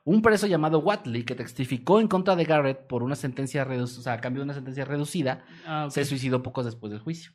Un 0.02 0.22
preso 0.22 0.46
llamado 0.46 0.80
Watley, 0.80 1.24
que 1.24 1.34
testificó 1.34 2.00
en 2.00 2.08
contra 2.08 2.34
de 2.34 2.44
Garrett 2.44 2.86
por 2.86 3.02
una 3.04 3.14
sentencia 3.14 3.64
reducida, 3.64 4.00
o 4.00 4.02
sea, 4.02 4.12
a 4.14 4.20
cambio 4.20 4.40
de 4.40 4.44
una 4.44 4.54
sentencia 4.54 4.84
reducida, 4.84 5.44
Ah, 5.66 5.88
se 5.90 6.04
suicidó 6.06 6.42
pocos 6.42 6.64
después 6.64 6.90
del 6.90 7.00
juicio. 7.00 7.32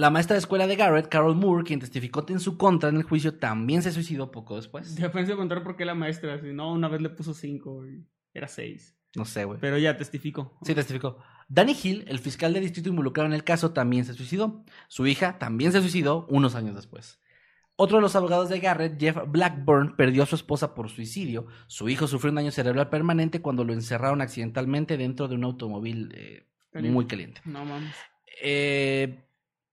La 0.00 0.08
maestra 0.08 0.32
de 0.32 0.38
escuela 0.38 0.66
de 0.66 0.76
Garrett, 0.76 1.08
Carol 1.08 1.36
Moore, 1.36 1.62
quien 1.62 1.78
testificó 1.78 2.24
en 2.30 2.40
su 2.40 2.56
contra 2.56 2.88
en 2.88 2.96
el 2.96 3.02
juicio, 3.02 3.34
también 3.34 3.82
se 3.82 3.92
suicidó 3.92 4.30
poco 4.30 4.56
después. 4.56 4.96
Ya 4.96 5.12
pensé 5.12 5.36
contar 5.36 5.62
por 5.62 5.76
qué 5.76 5.84
la 5.84 5.94
maestra, 5.94 6.40
si 6.40 6.54
no, 6.54 6.72
una 6.72 6.88
vez 6.88 7.02
le 7.02 7.10
puso 7.10 7.34
cinco 7.34 7.86
y 7.86 8.06
era 8.32 8.48
seis. 8.48 8.96
No 9.14 9.26
sé, 9.26 9.44
güey. 9.44 9.60
Pero 9.60 9.76
ya 9.76 9.98
testificó. 9.98 10.56
Sí, 10.62 10.74
testificó. 10.74 11.18
Danny 11.50 11.76
Hill, 11.82 12.06
el 12.08 12.18
fiscal 12.18 12.54
de 12.54 12.60
distrito 12.60 12.88
involucrado 12.88 13.26
en 13.26 13.34
el 13.34 13.44
caso, 13.44 13.72
también 13.72 14.06
se 14.06 14.14
suicidó. 14.14 14.64
Su 14.88 15.06
hija 15.06 15.38
también 15.38 15.70
se 15.70 15.82
suicidó 15.82 16.26
unos 16.30 16.54
años 16.54 16.74
después. 16.74 17.20
Otro 17.76 17.98
de 17.98 18.02
los 18.02 18.16
abogados 18.16 18.48
de 18.48 18.58
Garrett, 18.58 18.98
Jeff 18.98 19.18
Blackburn, 19.28 19.96
perdió 19.96 20.22
a 20.22 20.26
su 20.26 20.34
esposa 20.34 20.74
por 20.74 20.88
suicidio. 20.88 21.46
Su 21.66 21.90
hijo 21.90 22.06
sufrió 22.06 22.30
un 22.30 22.36
daño 22.36 22.52
cerebral 22.52 22.88
permanente 22.88 23.42
cuando 23.42 23.64
lo 23.64 23.74
encerraron 23.74 24.22
accidentalmente 24.22 24.96
dentro 24.96 25.28
de 25.28 25.34
un 25.34 25.44
automóvil 25.44 26.10
eh, 26.14 26.46
Caliente. 26.70 26.94
muy 26.94 27.06
caliente. 27.06 27.42
No 27.44 27.66
mames. 27.66 27.94
Eh, 28.42 29.24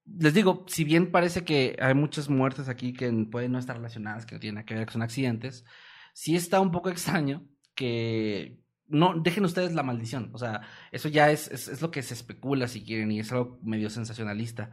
les 0.08 0.34
digo, 0.34 0.66
si 0.68 0.84
bien 0.84 1.12
parece 1.12 1.44
que 1.44 1.76
hay 1.82 1.94
muchas 1.94 2.30
muertes 2.30 2.70
aquí 2.70 2.94
que 2.94 3.12
pueden 3.30 3.52
no 3.52 3.60
estar 3.60 3.76
relacionadas, 3.76 4.26
que 4.26 4.36
no 4.36 4.40
tienen 4.40 4.64
que 4.66 4.74
ver, 4.76 4.86
que 4.86 4.94
son 4.94 5.02
accidentes, 5.02 5.66
sí 6.14 6.36
está 6.36 6.60
un 6.60 6.72
poco 6.72 6.90
extraño 6.90 7.44
que 7.76 8.60
no 8.88 9.20
dejen 9.20 9.46
ustedes 9.46 9.74
la 9.74 9.84
maldición. 9.84 10.32
O 10.34 10.38
sea, 10.38 10.62
eso 10.92 11.10
ya 11.10 11.30
es, 11.32 11.50
es, 11.52 11.68
es 11.68 11.82
lo 11.82 11.92
que 11.92 12.02
se 12.04 12.14
especula 12.14 12.68
si 12.68 12.84
quieren 12.84 13.12
y 13.12 13.20
es 13.20 13.32
algo 13.32 13.60
medio 13.62 13.90
sensacionalista. 13.90 14.72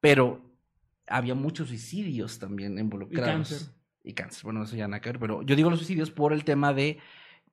Pero 0.00 0.54
había 1.06 1.34
muchos 1.34 1.68
suicidios 1.68 2.38
también 2.38 2.76
Y 2.76 2.80
involucrados. 2.80 3.48
cáncer. 3.48 3.68
y 4.04 4.12
cáncer. 4.12 4.42
Bueno, 4.44 4.62
eso 4.62 4.76
ya 4.76 4.86
nada 4.86 5.00
que 5.00 5.08
ver, 5.10 5.18
pero 5.18 5.42
yo 5.42 5.56
digo 5.56 5.70
los 5.70 5.78
suicidios 5.78 6.10
por 6.10 6.32
el 6.32 6.44
tema 6.44 6.74
de 6.74 6.98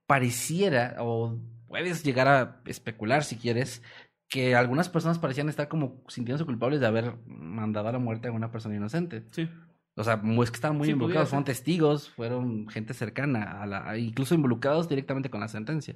pareciera 0.05 0.97
o 0.99 1.39
puedes 1.68 2.03
llegar 2.03 2.28
a 2.28 2.61
especular 2.66 3.24
si 3.24 3.38
quieres 3.38 3.82
que 4.30 4.55
algunas 4.55 4.89
personas 4.89 5.19
parecían 5.19 5.49
estar 5.49 5.67
como 5.67 6.03
sintiéndose 6.07 6.45
culpables 6.45 6.80
de 6.80 6.88
haber 6.88 7.15
mandado 7.26 7.88
a 7.89 7.91
la 7.91 7.99
muerte 7.99 8.28
a 8.28 8.32
una 8.32 8.51
persona 8.51 8.76
inocente. 8.76 9.26
Sí. 9.32 9.49
O 9.95 10.03
sea, 10.03 10.21
es 10.23 10.51
que 10.51 10.55
estaban 10.55 10.78
muy 10.78 10.88
Sí, 10.88 10.91
involucrados, 10.91 11.30
fueron 11.30 11.45
testigos, 11.45 12.09
fueron 12.09 12.67
gente 12.67 12.93
cercana, 12.93 13.61
a 13.61 13.65
la, 13.65 13.97
incluso 13.97 14.36
involucrados 14.36 14.89
directamente 14.89 15.30
con 15.30 15.39
la 15.39 15.47
sentencia. 15.47 15.95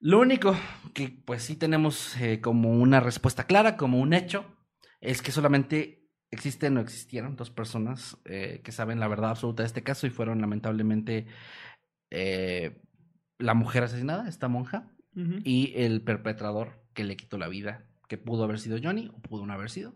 Lo 0.00 0.18
único 0.18 0.56
que 0.94 1.10
pues 1.26 1.42
sí 1.42 1.56
tenemos 1.56 2.18
eh, 2.18 2.40
como 2.40 2.70
una 2.70 3.00
respuesta 3.00 3.44
clara, 3.44 3.76
como 3.76 4.00
un 4.00 4.14
hecho, 4.14 4.46
es 5.02 5.20
que 5.20 5.30
solamente 5.30 6.08
existen 6.30 6.78
o 6.78 6.80
existieron 6.80 7.36
dos 7.36 7.50
personas 7.50 8.16
eh, 8.24 8.62
que 8.64 8.72
saben 8.72 8.98
la 8.98 9.08
verdad 9.08 9.30
absoluta 9.30 9.62
de 9.62 9.66
este 9.66 9.82
caso 9.82 10.06
y 10.06 10.10
fueron 10.10 10.40
lamentablemente 10.40 11.26
eh, 12.10 12.80
la 13.38 13.52
mujer 13.52 13.82
asesinada, 13.84 14.28
esta 14.28 14.48
monja, 14.48 14.90
y 15.44 15.72
el 15.74 16.02
perpetrador 16.02 16.79
que 16.94 17.04
le 17.04 17.16
quitó 17.16 17.38
la 17.38 17.48
vida, 17.48 17.86
que 18.08 18.18
pudo 18.18 18.44
haber 18.44 18.58
sido 18.60 18.78
Johnny 18.82 19.08
o 19.14 19.20
pudo 19.20 19.46
no 19.46 19.52
haber 19.52 19.70
sido. 19.70 19.94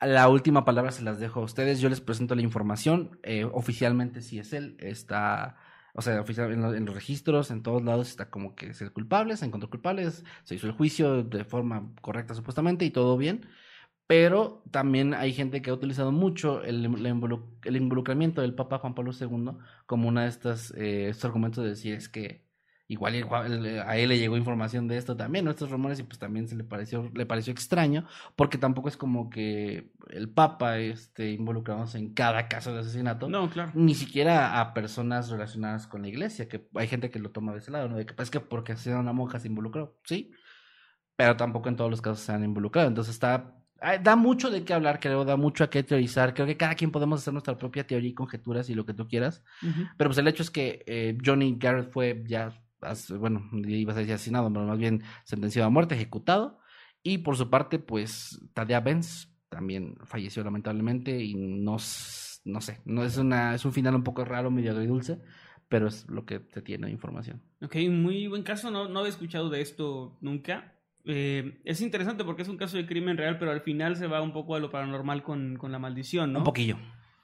La 0.00 0.28
última 0.28 0.64
palabra 0.64 0.92
se 0.92 1.02
las 1.02 1.18
dejo 1.20 1.40
a 1.40 1.44
ustedes. 1.44 1.80
Yo 1.80 1.88
les 1.88 2.00
presento 2.00 2.34
la 2.34 2.42
información. 2.42 3.18
Eh, 3.22 3.44
oficialmente, 3.44 4.20
si 4.22 4.38
es 4.38 4.52
él, 4.52 4.76
está. 4.80 5.56
O 5.94 6.02
sea, 6.02 6.22
en, 6.26 6.60
lo- 6.62 6.74
en 6.74 6.84
los 6.84 6.94
registros, 6.94 7.50
en 7.50 7.62
todos 7.62 7.82
lados 7.82 8.08
está 8.10 8.28
como 8.30 8.54
que 8.54 8.68
es 8.70 8.82
el 8.82 8.92
culpable, 8.92 9.36
se 9.36 9.46
encontró 9.46 9.70
culpable, 9.70 10.10
se 10.10 10.54
hizo 10.54 10.66
el 10.66 10.72
juicio 10.74 11.24
de 11.24 11.44
forma 11.44 11.90
correcta 12.02 12.34
supuestamente 12.34 12.84
y 12.84 12.90
todo 12.90 13.16
bien. 13.16 13.48
Pero 14.06 14.62
también 14.70 15.14
hay 15.14 15.32
gente 15.32 15.62
que 15.62 15.70
ha 15.70 15.74
utilizado 15.74 16.12
mucho 16.12 16.62
el, 16.62 16.84
involu- 16.86 17.44
el 17.64 17.76
involucramiento 17.76 18.40
del 18.42 18.54
Papa 18.54 18.78
Juan 18.78 18.94
Pablo 18.94 19.12
II 19.12 19.58
como 19.86 20.08
una 20.08 20.22
de 20.24 20.28
estas 20.28 20.72
eh, 20.76 21.08
estos 21.08 21.24
argumentos 21.26 21.64
de 21.64 21.70
decir 21.70 21.94
es 21.94 22.08
que 22.08 22.45
igual 22.88 23.14
el- 23.16 23.80
a 23.80 23.96
él 23.96 24.08
le 24.10 24.18
llegó 24.18 24.36
información 24.36 24.86
de 24.86 24.96
esto 24.96 25.16
también, 25.16 25.44
¿no? 25.44 25.50
estos 25.50 25.70
rumores 25.70 25.98
y 25.98 26.04
pues 26.04 26.18
también 26.18 26.46
se 26.46 26.54
le 26.54 26.62
pareció 26.64 27.10
le 27.14 27.26
pareció 27.26 27.52
extraño 27.52 28.06
porque 28.36 28.58
tampoco 28.58 28.88
es 28.88 28.96
como 28.96 29.28
que 29.28 29.90
el 30.10 30.28
Papa 30.28 30.78
esté 30.78 31.32
involucrándose 31.32 31.98
en 31.98 32.14
cada 32.14 32.46
caso 32.48 32.72
de 32.72 32.80
asesinato 32.80 33.28
No, 33.28 33.50
claro. 33.50 33.72
ni 33.74 33.94
siquiera 33.94 34.60
a 34.60 34.72
personas 34.72 35.30
relacionadas 35.30 35.86
con 35.88 36.02
la 36.02 36.08
iglesia, 36.08 36.48
que 36.48 36.68
hay 36.74 36.86
gente 36.86 37.10
que 37.10 37.18
lo 37.18 37.30
toma 37.32 37.52
de 37.52 37.58
ese 37.58 37.72
lado, 37.72 37.88
¿no? 37.88 37.96
De 37.96 38.06
que 38.06 38.14
pues, 38.14 38.26
es 38.26 38.30
que 38.30 38.40
porque 38.40 38.72
asesinaron 38.72 39.06
a 39.08 39.10
una 39.10 39.12
monja 39.12 39.40
se 39.40 39.48
involucró, 39.48 39.98
sí, 40.04 40.30
pero 41.16 41.36
tampoco 41.36 41.68
en 41.68 41.76
todos 41.76 41.90
los 41.90 42.00
casos 42.02 42.20
se 42.20 42.32
han 42.32 42.44
involucrado, 42.44 42.88
entonces 42.88 43.14
está, 43.14 43.54
da 44.02 44.16
mucho 44.16 44.50
de 44.50 44.64
qué 44.64 44.74
hablar, 44.74 45.00
creo, 45.00 45.24
da 45.24 45.36
mucho 45.36 45.64
a 45.64 45.70
qué 45.70 45.82
teorizar, 45.82 46.34
creo 46.34 46.46
que 46.46 46.56
cada 46.56 46.74
quien 46.74 46.90
podemos 46.90 47.20
hacer 47.20 47.32
nuestra 47.32 47.56
propia 47.56 47.86
teoría 47.86 48.10
y 48.10 48.14
conjeturas 48.14 48.68
y 48.70 48.74
lo 48.74 48.84
que 48.86 48.94
tú 48.94 49.08
quieras, 49.08 49.42
pero 49.96 50.10
pues 50.10 50.18
el 50.18 50.28
hecho 50.28 50.42
es 50.42 50.50
que 50.50 50.84
eh, 50.86 51.16
Johnny 51.24 51.56
Garrett 51.58 51.90
fue 51.90 52.22
ya, 52.26 52.52
bueno, 53.18 53.48
ibas 53.66 53.96
a 53.96 54.00
decir 54.00 54.14
asesinado, 54.14 54.52
pero 54.52 54.66
más 54.66 54.78
bien 54.78 55.02
sentenciado 55.24 55.66
a 55.66 55.70
muerte, 55.70 55.94
ejecutado, 55.94 56.60
y 57.02 57.18
por 57.18 57.36
su 57.36 57.50
parte, 57.50 57.78
pues 57.78 58.40
Tadea 58.52 58.80
Benz 58.80 59.28
también 59.48 59.96
falleció 60.04 60.42
lamentablemente 60.42 61.22
y 61.22 61.34
no, 61.34 61.76
no 62.44 62.60
sé, 62.60 62.80
no 62.84 63.04
es 63.04 63.16
una 63.16 63.54
es 63.54 63.64
un 63.64 63.72
final 63.72 63.94
un 63.94 64.02
poco 64.02 64.24
raro, 64.24 64.50
medio 64.50 64.72
agridulce, 64.72 65.20
pero 65.68 65.86
es 65.86 66.08
lo 66.08 66.26
que 66.26 66.42
se 66.52 66.62
tiene 66.62 66.86
de 66.86 66.92
información. 66.92 67.42
Ok, 67.62 67.76
muy 67.90 68.26
buen 68.26 68.42
caso. 68.42 68.70
No, 68.70 68.88
no 68.88 69.00
había 69.00 69.10
escuchado 69.10 69.50
de 69.50 69.60
esto 69.60 70.18
nunca. 70.20 70.74
Eh, 71.04 71.60
es 71.64 71.80
interesante 71.80 72.24
porque 72.24 72.42
es 72.42 72.48
un 72.48 72.56
caso 72.56 72.76
de 72.76 72.86
crimen 72.86 73.16
real, 73.16 73.38
pero 73.38 73.52
al 73.52 73.60
final 73.60 73.96
se 73.96 74.08
va 74.08 74.20
un 74.20 74.32
poco 74.32 74.56
a 74.56 74.58
lo 74.60 74.70
paranormal 74.70 75.22
con, 75.22 75.56
con 75.56 75.70
la 75.70 75.78
maldición, 75.78 76.32
¿no? 76.32 76.40
Un 76.40 76.44
poquillo. 76.44 76.76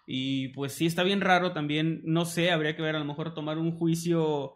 Y 0.07 0.49
pues 0.49 0.73
sí, 0.73 0.87
está 0.87 1.03
bien 1.03 1.21
raro 1.21 1.53
también. 1.53 2.03
No 2.05 2.25
sé, 2.25 2.51
habría 2.51 2.77
que 2.77 2.83
ver, 2.83 2.97
a 2.97 3.01
lo 3.01 3.05
mejor 3.05 3.35
tomar 3.35 3.59
un 3.59 3.73
juicio 3.73 4.55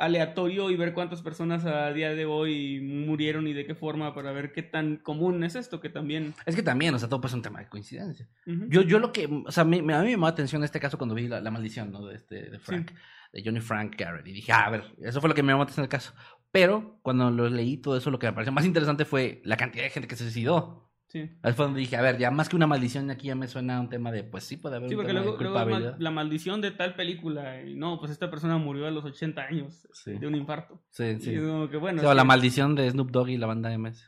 aleatorio 0.00 0.70
y 0.70 0.76
ver 0.76 0.92
cuántas 0.94 1.22
personas 1.22 1.64
a 1.66 1.92
día 1.92 2.10
de 2.14 2.24
hoy 2.24 2.80
murieron 2.80 3.46
y 3.46 3.52
de 3.52 3.64
qué 3.66 3.74
forma 3.74 4.14
para 4.14 4.32
ver 4.32 4.52
qué 4.52 4.62
tan 4.62 4.96
común 4.96 5.44
es 5.44 5.54
esto, 5.54 5.80
que 5.80 5.88
también... 5.90 6.34
Es 6.46 6.56
que 6.56 6.62
también, 6.62 6.94
o 6.94 6.98
sea, 6.98 7.08
todo 7.08 7.20
pues 7.20 7.32
es 7.32 7.36
un 7.36 7.42
tema 7.42 7.60
de 7.60 7.68
coincidencia. 7.68 8.28
Ujú. 8.46 8.66
Yo, 8.68 8.82
yo 8.82 8.98
lo 8.98 9.12
que, 9.12 9.28
o 9.46 9.52
sea, 9.52 9.64
me, 9.64 9.80
me- 9.82 9.94
a 9.94 9.98
mí 10.00 10.06
me 10.06 10.10
llamó 10.12 10.26
la 10.26 10.30
atención 10.32 10.64
este 10.64 10.80
caso 10.80 10.98
cuando 10.98 11.14
vi 11.14 11.28
la, 11.28 11.40
la 11.40 11.50
maldición, 11.50 11.92
¿no? 11.92 12.04
De, 12.06 12.16
este, 12.16 12.50
de 12.50 12.58
Frank, 12.58 12.90
de 13.32 13.42
Johnny 13.44 13.60
Frank 13.60 13.94
Garrett. 13.96 14.26
Y 14.26 14.32
dije, 14.32 14.50
ah, 14.52 14.66
a 14.66 14.70
ver, 14.70 14.84
eso 15.02 15.20
fue 15.20 15.28
lo 15.28 15.34
que 15.34 15.42
me 15.42 15.52
llamó 15.52 15.60
la 15.60 15.64
atención 15.64 15.84
del 15.84 15.90
caso. 15.90 16.12
Pero 16.50 16.98
cuando 17.02 17.30
lo 17.30 17.48
leí 17.48 17.76
todo 17.76 17.96
eso, 17.96 18.10
lo 18.10 18.18
que 18.18 18.26
me 18.26 18.32
pareció 18.32 18.52
más 18.52 18.64
interesante 18.66 19.04
fue 19.04 19.40
la 19.44 19.56
cantidad 19.56 19.84
de 19.84 19.90
gente 19.90 20.08
que 20.08 20.16
se 20.16 20.24
suicidó. 20.24 20.89
Sí. 21.12 21.28
Ahí 21.42 21.52
fue 21.54 21.64
donde 21.64 21.80
dije, 21.80 21.96
a 21.96 22.02
ver, 22.02 22.18
ya 22.18 22.30
más 22.30 22.48
que 22.48 22.54
una 22.54 22.68
maldición, 22.68 23.10
aquí 23.10 23.26
ya 23.26 23.34
me 23.34 23.48
suena 23.48 23.80
un 23.80 23.88
tema 23.88 24.12
de, 24.12 24.22
pues 24.22 24.44
sí, 24.44 24.56
puede 24.56 24.76
haber 24.76 24.88
Sí, 24.88 24.94
un 24.94 25.00
porque 25.00 25.08
tema 25.12 25.20
luego, 25.24 25.36
de 25.38 25.80
luego 25.80 25.96
la 25.98 26.10
maldición 26.12 26.60
de 26.60 26.70
tal 26.70 26.94
película, 26.94 27.62
y 27.62 27.74
no, 27.74 27.98
pues 27.98 28.12
esta 28.12 28.30
persona 28.30 28.58
murió 28.58 28.86
a 28.86 28.92
los 28.92 29.04
80 29.04 29.42
años 29.42 29.88
Sí. 29.92 30.12
de 30.16 30.26
un 30.28 30.36
infarto. 30.36 30.80
Sí, 30.90 31.16
sí. 31.20 31.34
es 31.34 31.42
como 31.42 31.68
que 31.68 31.76
bueno. 31.78 32.00
Sí, 32.00 32.06
o 32.06 32.14
la 32.14 32.22
maldición 32.24 32.76
de 32.76 32.88
Snoop 32.88 33.10
Dogg 33.10 33.28
y 33.30 33.36
la 33.38 33.46
banda 33.48 33.76
MS. 33.76 34.04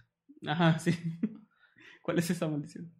Ajá, 0.47 0.79
sí. 0.79 0.93
¿Cuál 2.03 2.19
es 2.21 2.31
esa 2.31 2.49
maldición? 2.49 2.93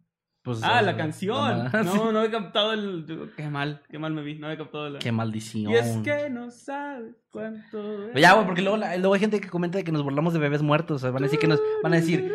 Pues, 0.43 0.61
Ah, 0.61 0.81
la 0.81 0.89
sea, 0.91 0.97
canción. 0.97 1.69
la- 1.71 1.83
No, 1.83 2.11
no 2.11 2.21
he 2.23 2.29
captado 2.29 2.73
el. 2.73 3.05
Qué 3.37 3.47
mal, 3.49 3.81
qué 3.89 3.97
mal 3.97 4.13
me 4.13 4.21
vi. 4.23 4.35
No 4.37 4.51
he 4.51 4.57
captado 4.57 4.89
la. 4.89 4.99
Qué 4.99 5.13
maldición. 5.13 5.71
Y 5.71 5.75
es 5.75 5.97
que 6.03 6.29
no 6.29 6.51
sabes 6.51 7.15
cuánto. 7.31 8.11
Ya, 8.13 8.33
güey, 8.33 8.45
porque 8.45 8.61
luego, 8.61 8.75
la- 8.75 8.97
luego 8.97 9.13
hay 9.13 9.21
gente 9.21 9.39
que 9.39 9.47
comenta 9.47 9.77
de 9.77 9.85
que 9.85 9.93
nos 9.93 10.03
burlamos 10.03 10.33
de 10.33 10.39
bebés 10.39 10.61
muertos. 10.61 10.97
O 10.97 10.99
sea, 10.99 11.11
van 11.11 11.23
a 11.23 11.27
decir 11.27 11.39
que 11.39 11.47
nos. 11.47 11.61
Van 11.81 11.93
a 11.93 11.95
decir. 11.95 12.29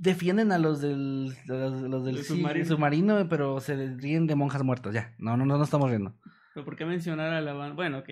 Defienden 0.00 0.52
a 0.52 0.58
los 0.58 0.80
del. 0.80 1.34
a 1.48 1.52
los, 1.52 1.82
los 1.82 2.04
del 2.04 2.14
Del 2.14 2.24
sí, 2.24 2.34
submarino. 2.36 2.64
submarino, 2.66 3.28
pero 3.28 3.58
se 3.60 3.96
ríen 3.96 4.26
de 4.28 4.36
monjas 4.36 4.62
muertas. 4.62 4.94
Ya. 4.94 5.14
No, 5.18 5.36
no, 5.36 5.44
no, 5.44 5.58
no 5.58 5.64
estamos 5.64 5.90
riendo. 5.90 6.14
Pero 6.54 6.64
¿por 6.64 6.76
qué 6.76 6.84
mencionar 6.84 7.32
a 7.32 7.40
la 7.40 7.52
banda? 7.52 7.74
Bueno, 7.74 7.98
ok. 7.98 8.10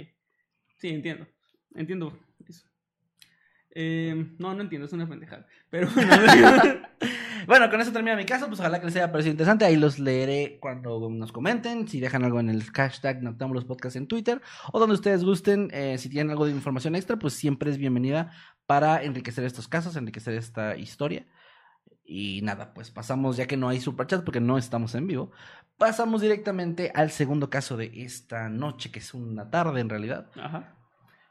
Sí, 0.78 0.88
entiendo. 0.88 1.26
Entiendo 1.74 2.18
eso. 2.48 2.66
Eh, 3.70 4.34
no, 4.38 4.54
no 4.54 4.62
entiendo, 4.62 4.86
es 4.86 4.92
una 4.92 5.08
pendejada. 5.08 5.46
Pero 5.70 5.88
bueno. 5.94 6.10
Bueno, 7.46 7.70
con 7.70 7.80
eso 7.80 7.92
termina 7.92 8.16
mi 8.16 8.24
caso. 8.24 8.48
Pues 8.48 8.58
ojalá 8.58 8.80
que 8.80 8.86
les 8.86 8.96
haya 8.96 9.12
parecido 9.12 9.30
interesante. 9.30 9.64
Ahí 9.64 9.76
los 9.76 10.00
leeré 10.00 10.58
cuando 10.60 11.08
nos 11.10 11.30
comenten. 11.30 11.86
Si 11.86 12.00
dejan 12.00 12.24
algo 12.24 12.40
en 12.40 12.50
el 12.50 12.64
hashtag 12.64 13.22
Noctámbulos 13.22 13.64
Podcast 13.64 13.94
en 13.94 14.08
Twitter. 14.08 14.40
O 14.72 14.80
donde 14.80 14.94
ustedes 14.96 15.22
gusten. 15.22 15.68
eh, 15.72 15.96
si 15.98 16.08
tienen 16.08 16.30
algo 16.30 16.46
de 16.46 16.50
información 16.50 16.96
extra, 16.96 17.20
pues 17.20 17.34
siempre 17.34 17.70
es 17.70 17.78
bienvenida 17.78 18.32
para 18.66 19.00
enriquecer 19.04 19.44
estos 19.44 19.68
casos, 19.68 19.94
enriquecer 19.94 20.34
esta 20.34 20.76
historia. 20.76 21.24
Y 22.06 22.40
nada, 22.42 22.72
pues 22.72 22.90
pasamos, 22.90 23.36
ya 23.36 23.46
que 23.46 23.56
no 23.56 23.68
hay 23.68 23.80
superchat 23.80 24.24
porque 24.24 24.40
no 24.40 24.58
estamos 24.58 24.94
en 24.94 25.06
vivo, 25.06 25.32
pasamos 25.76 26.20
directamente 26.20 26.92
al 26.94 27.10
segundo 27.10 27.50
caso 27.50 27.76
de 27.76 27.90
esta 27.94 28.48
noche, 28.48 28.90
que 28.90 29.00
es 29.00 29.12
una 29.12 29.50
tarde 29.50 29.80
en 29.80 29.88
realidad. 29.88 30.30
Ajá. 30.36 30.76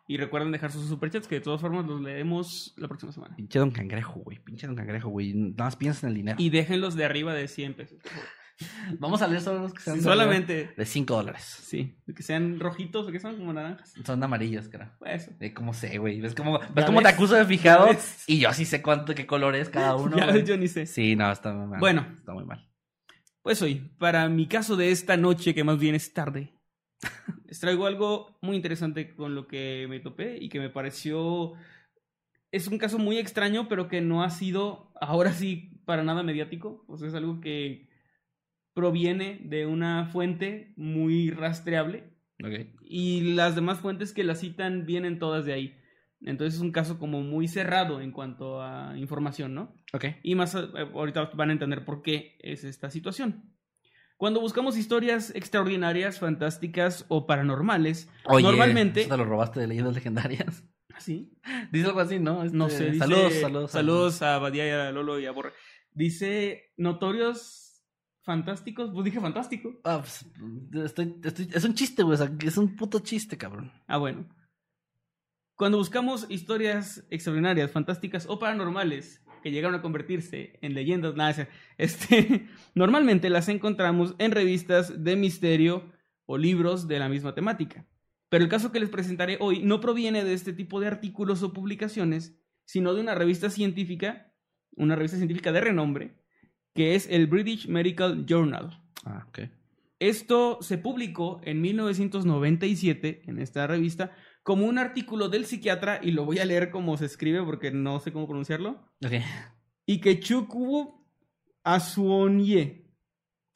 Y 0.08 0.18
recuerden 0.18 0.52
dejar 0.52 0.72
sus 0.72 0.88
superchats 0.88 1.28
que 1.28 1.36
de 1.36 1.42
todas 1.42 1.62
formas 1.62 1.86
los 1.86 2.00
leemos 2.00 2.74
la 2.78 2.88
próxima 2.88 3.12
semana. 3.12 3.36
Pinche 3.36 3.58
don 3.58 3.72
cangrejo, 3.72 4.20
güey. 4.20 4.38
Pinche 4.38 4.68
don 4.68 4.76
cangrejo, 4.76 5.10
güey. 5.10 5.34
Nada 5.34 5.64
más 5.64 5.76
piensa 5.76 6.06
en 6.06 6.12
el 6.12 6.16
dinero. 6.18 6.38
Y 6.40 6.52
déjenlos 6.52 6.96
de 6.96 7.06
arriba 7.06 7.34
de 7.34 7.48
100 7.48 7.74
pesos. 7.74 8.00
Vamos 9.00 9.22
a 9.22 9.28
leer 9.28 9.42
solo 9.42 9.62
los 9.62 9.74
que 9.74 9.82
sean 9.82 10.02
solamente. 10.02 10.74
de 10.76 10.86
5 10.86 11.14
dólares. 11.16 11.44
Sí, 11.44 11.98
que 12.16 12.24
sean 12.24 12.60
rojitos 12.60 13.08
o 13.08 13.12
que 13.12 13.20
son 13.20 13.36
como 13.38 13.52
naranjas. 13.54 13.94
Son 14.06 14.24
amarillos, 14.24 14.68
cara. 14.70 14.98
Eso. 15.06 15.32
Eh, 15.40 15.54
¿Cómo 15.54 15.74
sé, 15.74 15.98
güey? 15.98 16.22
¿Ves 16.22 16.36
cómo, 16.36 16.60
Ya 16.62 16.70
¿ves 16.74 16.86
cómo 16.86 17.00
te 17.00 17.06
ves, 17.06 17.14
acuso 17.14 17.36
de 17.36 17.46
fijado? 17.46 17.86
ves. 17.90 18.24
Y 18.28 18.40
yo 18.40 18.54
sí 18.54 18.66
sé 18.66 18.82
cuánto, 18.82 19.14
qué 19.14 19.26
color 19.26 19.56
es 19.56 19.70
cada 19.70 19.96
uno. 19.98 20.18
ya 20.18 20.28
ves, 20.28 20.46
yo 20.46 20.58
ni 20.58 20.68
sé. 20.68 20.86
Sí, 20.86 21.16
no, 21.16 21.32
está 21.32 21.54
muy 21.54 21.68
mal. 21.68 21.80
Bueno. 21.80 22.08
Está 22.16 22.34
muy 22.34 22.46
mal. 22.46 22.70
Pues 23.42 23.62
hoy, 23.62 23.92
para 24.00 24.28
mi 24.30 24.48
caso 24.48 24.76
de 24.76 24.92
esta 24.92 25.18
noche, 25.18 25.54
que 25.54 25.64
más 25.64 25.78
bien 25.78 25.94
es 25.94 26.14
tarde, 26.14 26.54
les 27.46 27.60
traigo 27.60 27.86
algo 27.86 28.40
muy 28.42 28.56
interesante 28.56 29.14
con 29.14 29.36
lo 29.36 29.48
que 29.48 29.86
me 29.90 30.00
topé 30.00 30.38
y 30.40 30.50
que 30.50 30.60
me 30.60 30.70
pareció... 30.70 31.54
Es 32.52 32.68
un 32.68 32.78
caso 32.78 32.98
muy 32.98 33.18
extraño, 33.18 33.68
pero 33.68 33.90
que 33.90 34.00
no 34.00 34.24
ha 34.24 34.30
sido, 34.30 34.94
ahora 35.00 35.34
sí, 35.34 35.82
para 35.86 36.04
nada 36.04 36.24
mediático. 36.24 36.86
O 36.88 36.98
sea, 36.98 37.10
es 37.10 37.14
algo 37.14 37.42
que 37.42 37.90
proviene 38.76 39.40
de 39.46 39.66
una 39.66 40.06
fuente 40.06 40.74
muy 40.76 41.32
rastreable 41.32 42.12
Ok. 42.44 42.68
y 42.84 43.34
las 43.34 43.56
demás 43.56 43.80
fuentes 43.80 44.14
que 44.14 44.24
la 44.24 44.36
citan 44.36 44.86
vienen 44.86 45.18
todas 45.18 45.46
de 45.46 45.54
ahí. 45.54 45.76
Entonces 46.22 46.56
es 46.56 46.62
un 46.62 46.72
caso 46.72 47.00
como 47.00 47.22
muy 47.22 47.48
cerrado 47.48 48.02
en 48.02 48.12
cuanto 48.12 48.62
a 48.62 48.98
información, 48.98 49.54
¿no? 49.56 49.74
Ok. 49.94 50.06
Y 50.24 50.36
más 50.36 50.54
eh, 50.56 50.60
ahorita 50.94 51.32
van 51.36 51.50
a 51.50 51.54
entender 51.54 51.86
por 51.86 52.02
qué 52.04 52.38
es 52.42 52.64
esta 52.64 52.90
situación. 52.92 53.52
Cuando 54.18 54.40
buscamos 54.42 54.78
historias 54.78 55.34
extraordinarias, 55.36 56.20
fantásticas 56.20 57.06
o 57.10 57.26
paranormales, 57.28 58.10
Oye, 58.26 58.44
normalmente... 58.44 59.02
eso 59.02 59.10
te 59.10 59.18
lo 59.18 59.26
robaste 59.26 59.60
de 59.60 59.68
leyendas 59.68 59.94
legendarias. 59.96 60.64
¿Sí? 61.00 61.34
Dice 61.72 61.88
algo 61.88 62.00
así, 62.00 62.20
¿no? 62.20 62.44
No 62.46 62.68
Este, 62.68 62.78
sé. 62.78 62.86
dice- 62.92 63.00
Saludos, 63.00 63.34
saludos. 63.34 63.72
Saludos 63.72 64.22
a 64.22 64.38
Badía 64.40 64.68
y 64.68 64.72
a 64.72 64.92
Lolo 64.92 65.20
y 65.20 65.26
a 65.26 65.32
Borre. 65.32 65.52
Dice 65.92 66.74
notorios 66.78 67.65
fantásticos. 68.26 68.92
Pues 68.92 69.06
dije 69.06 69.20
fantástico. 69.22 69.80
Ah, 69.84 70.00
pues, 70.02 70.26
estoy, 70.86 71.16
estoy- 71.24 71.50
es 71.54 71.64
un 71.64 71.74
chiste, 71.74 72.04
güey. 72.04 72.16
o 72.16 72.18
sea, 72.18 72.32
es 72.42 72.58
un 72.58 72.76
puto 72.76 73.00
chiste, 73.00 73.38
cabrón. 73.38 73.72
Ah, 73.88 73.98
bueno. 73.98 74.28
Cuando 75.56 75.78
buscamos 75.78 76.26
historias 76.30 77.06
extraordinarias, 77.10 77.72
fantásticas 77.72 78.26
o 78.28 78.40
paranormales 78.40 79.24
que 79.42 79.52
llegaron 79.52 79.76
a 79.76 79.82
convertirse 79.82 80.58
en 80.62 80.74
leyendas, 80.74 81.16
nada, 81.16 81.48
este, 81.78 82.48
normalmente 82.74 83.30
las 83.30 83.48
encontramos 83.48 84.16
en 84.18 84.32
revistas 84.32 85.04
de 85.04 85.16
misterio 85.16 85.94
o 86.26 86.38
libros 86.38 86.88
de 86.88 87.00
la 87.00 87.08
misma 87.08 87.34
temática. 87.36 87.86
Pero 88.28 88.44
el 88.44 88.50
caso 88.50 88.72
que 88.72 88.80
les 88.80 88.90
presentaré 88.90 89.38
hoy 89.40 89.62
no 89.62 89.80
proviene 89.80 90.24
de 90.24 90.34
este 90.34 90.52
tipo 90.52 90.80
de 90.80 90.88
artículos 90.88 91.44
o 91.44 91.54
publicaciones, 91.54 92.36
sino 92.66 92.94
de 92.96 93.02
una 93.02 93.14
revista 93.16 93.50
científica, 93.50 94.34
una 94.76 94.96
revista 94.96 95.18
científica 95.18 95.52
de 95.52 95.62
renombre, 95.62 96.25
que 96.76 96.94
es 96.94 97.08
el 97.10 97.26
British 97.26 97.68
Medical 97.68 98.26
Journal. 98.26 98.80
Ah, 99.06 99.26
ok. 99.30 99.50
Esto 100.00 100.60
se 100.62 100.78
publicó 100.78 101.42
en 101.44 101.62
1997 101.62 103.24
en 103.26 103.40
esta 103.40 103.66
revista 103.66 104.12
como 104.44 104.68
un 104.68 104.78
artículo 104.78 105.30
del 105.30 105.46
psiquiatra, 105.46 106.00
y 106.04 106.12
lo 106.12 106.24
voy 106.24 106.38
a 106.38 106.46
leer 106.46 106.70
como 106.70 106.98
se 106.98 107.06
escribe 107.06 107.42
porque 107.44 107.72
no 107.72 108.00
sé 108.00 108.12
cómo 108.12 108.28
pronunciarlo, 108.28 108.92
Ok. 109.04 109.14
Ikechukwu 109.88 111.04
Asuonye. 111.64 112.86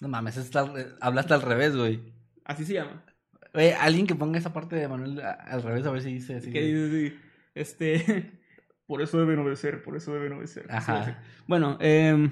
No 0.02 0.08
mames, 0.08 0.38
está, 0.38 0.72
hablaste 1.02 1.34
al 1.34 1.42
revés, 1.42 1.76
güey. 1.76 2.00
Así 2.46 2.66
se 2.66 2.74
llama. 2.74 3.04
Oye, 3.54 3.74
alguien 3.76 4.08
que 4.08 4.16
ponga 4.16 4.40
esa 4.40 4.54
parte 4.54 4.76
de 4.76 4.88
Manuel 4.88 5.22
al 5.22 5.62
revés 5.62 5.86
a 5.86 5.92
ver 5.92 6.02
si 6.02 6.14
dice 6.14 6.36
así. 6.36 6.52
Que 6.52 6.62
dice 6.62 6.86
así, 6.86 7.20
este, 7.54 8.40
por 8.88 9.02
eso 9.02 9.20
deben 9.20 9.40
obedecer, 9.40 9.84
por 9.84 9.96
eso 9.98 10.14
deben 10.14 10.34
obedecer. 10.34 10.66
Ajá. 10.70 11.06
Sí, 11.06 11.12
sí. 11.12 11.18
Bueno, 11.48 11.78
em, 11.82 12.32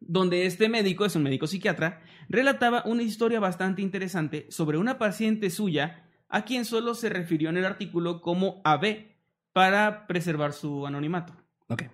donde 0.00 0.46
este 0.46 0.68
médico, 0.68 1.04
es 1.04 1.16
un 1.16 1.22
médico 1.22 1.46
psiquiatra, 1.46 2.02
relataba 2.28 2.82
una 2.84 3.02
historia 3.02 3.40
bastante 3.40 3.82
interesante 3.82 4.46
sobre 4.50 4.78
una 4.78 4.98
paciente 4.98 5.50
suya 5.50 6.04
a 6.28 6.44
quien 6.44 6.64
solo 6.64 6.94
se 6.94 7.08
refirió 7.08 7.48
en 7.48 7.56
el 7.56 7.64
artículo 7.64 8.20
como 8.20 8.60
AB 8.64 9.06
para 9.52 10.06
preservar 10.06 10.52
su 10.52 10.86
anonimato. 10.86 11.34
Ok. 11.68 11.84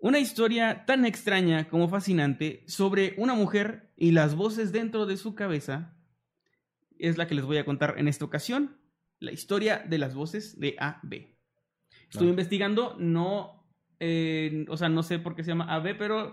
Una 0.00 0.20
historia 0.20 0.84
tan 0.86 1.04
extraña 1.04 1.68
como 1.68 1.88
fascinante 1.88 2.62
sobre 2.68 3.14
una 3.16 3.34
mujer 3.34 3.92
y 3.96 4.12
las 4.12 4.36
voces 4.36 4.70
dentro 4.70 5.06
de 5.06 5.16
su 5.16 5.34
cabeza 5.34 5.96
es 6.98 7.16
la 7.16 7.26
que 7.26 7.34
les 7.34 7.44
voy 7.44 7.56
a 7.58 7.64
contar 7.64 7.94
en 7.98 8.06
esta 8.06 8.24
ocasión. 8.24 8.76
La 9.18 9.32
historia 9.32 9.84
de 9.88 9.98
las 9.98 10.14
voces 10.14 10.60
de 10.60 10.76
AB. 10.78 11.36
Estuve 12.10 12.28
investigando, 12.28 12.96
no, 12.98 13.57
eh, 14.00 14.64
o 14.68 14.76
sea, 14.76 14.88
no 14.88 15.02
sé 15.02 15.18
por 15.18 15.34
qué 15.34 15.42
se 15.44 15.50
llama 15.50 15.72
AB, 15.74 15.96
pero 15.98 16.32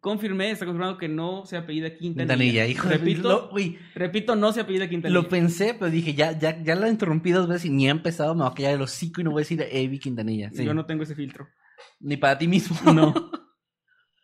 confirmé, 0.00 0.50
está 0.50 0.64
confirmado 0.66 0.98
que 0.98 1.08
no 1.08 1.46
se 1.46 1.56
apellida 1.56 1.96
Quintanilla. 1.96 2.34
Quintanilla, 2.34 2.66
hijo 2.66 2.88
de- 2.88 2.98
repito, 2.98 3.28
Lo- 3.28 3.48
güey, 3.48 3.78
repito, 3.94 4.36
no 4.36 4.52
se 4.52 4.60
apellida 4.60 4.88
Quintanilla. 4.88 5.20
Lo 5.20 5.28
pensé, 5.28 5.74
pero 5.74 5.90
dije, 5.90 6.14
ya, 6.14 6.38
ya, 6.38 6.62
ya 6.62 6.74
la 6.76 6.88
interrumpí 6.88 7.32
dos 7.32 7.48
veces 7.48 7.64
y 7.66 7.70
ni 7.70 7.88
ha 7.88 7.90
empezado, 7.90 8.34
me 8.34 8.42
va 8.42 8.48
a 8.48 8.54
callar 8.54 8.74
el 8.74 8.82
hocico 8.82 9.20
y 9.20 9.24
no 9.24 9.30
voy 9.32 9.40
a 9.40 9.42
decir 9.42 9.64
Evi 9.70 9.98
Quintanilla. 9.98 10.50
Sí. 10.50 10.64
Yo 10.64 10.74
no 10.74 10.86
tengo 10.86 11.02
ese 11.02 11.14
filtro. 11.14 11.48
Ni 12.00 12.16
para 12.16 12.38
ti 12.38 12.46
mismo. 12.48 12.76
No. 12.92 13.12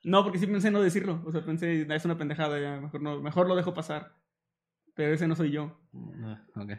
No, 0.05 0.25
porque 0.25 0.41
sí 0.41 0.49
pensé 0.49 0.73
no 0.73 0.83
decirlo. 0.83 1.23
O 1.25 1.31
sea, 1.31 1.45
pensé, 1.45 1.87
"Ah, 1.89 1.95
es 1.95 2.05
una 2.05 2.19
pendejada 2.19 2.61
ya, 2.61 2.81
mejor, 2.81 3.01
no, 3.01 3.21
mejor 3.21 3.47
lo 3.47 3.55
dejo 3.55 3.73
pasar. 3.73 4.17
Pero 4.97 5.15
ese 5.15 5.29
no 5.29 5.37
soy 5.37 5.53
yo. 5.53 5.79
Ah, 6.25 6.43
ok. 6.57 6.73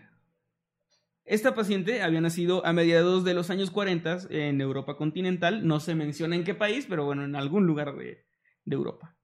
Esta 1.25 1.55
paciente 1.55 2.01
había 2.01 2.19
nacido 2.19 2.65
a 2.65 2.73
mediados 2.73 3.23
de 3.23 3.33
los 3.33 3.49
años 3.49 3.71
40 3.71 4.27
en 4.29 4.59
Europa 4.59 4.97
continental. 4.97 5.65
No 5.65 5.79
se 5.79 5.95
menciona 5.95 6.35
en 6.35 6.43
qué 6.43 6.53
país, 6.53 6.85
pero 6.89 7.05
bueno, 7.05 7.23
en 7.23 7.35
algún 7.35 7.65
lugar 7.65 7.95
de, 7.95 8.25
Europa. 8.65 9.15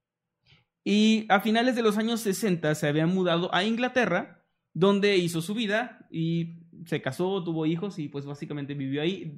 Y 0.83 1.25
a 1.29 1.41
finales 1.41 1.75
de 1.75 1.81
los 1.81 1.97
años 1.97 2.21
60 2.21 2.73
se 2.75 2.87
había 2.87 3.05
mudado 3.05 3.53
a 3.53 3.63
Inglaterra, 3.63 4.45
donde 4.73 5.17
hizo 5.17 5.41
su 5.41 5.53
vida 5.53 6.07
y 6.09 6.59
se 6.85 7.01
casó, 7.01 7.43
tuvo 7.43 7.65
hijos 7.65 7.99
y 7.99 8.07
pues 8.07 8.25
básicamente 8.25 8.73
vivió 8.75 9.01
ahí. 9.01 9.35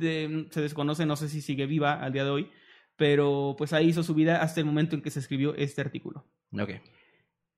Se 0.52 0.62
desconoce, 0.62 1.06
no 1.08 1.16
sé 1.16 1.30
si 1.30 1.42
sigue 1.42 1.66
viva 1.66 1.94
al 1.94 2.14
día 2.14 2.24
de 2.24 2.30
hoy, 2.30 2.52
pero 2.96 3.56
pues 3.58 3.74
ahí 3.74 3.90
hizo 3.90 4.04
su 4.04 4.14
vida 4.14 4.42
hasta 4.44 4.60
el 4.60 4.68
momento 4.68 4.96
en 4.96 5.02
que 5.02 5.10
se 5.10 5.20
escribió 5.20 5.56
este 5.56 5.82
artículo. 5.82 6.28
Ok. 6.52 6.72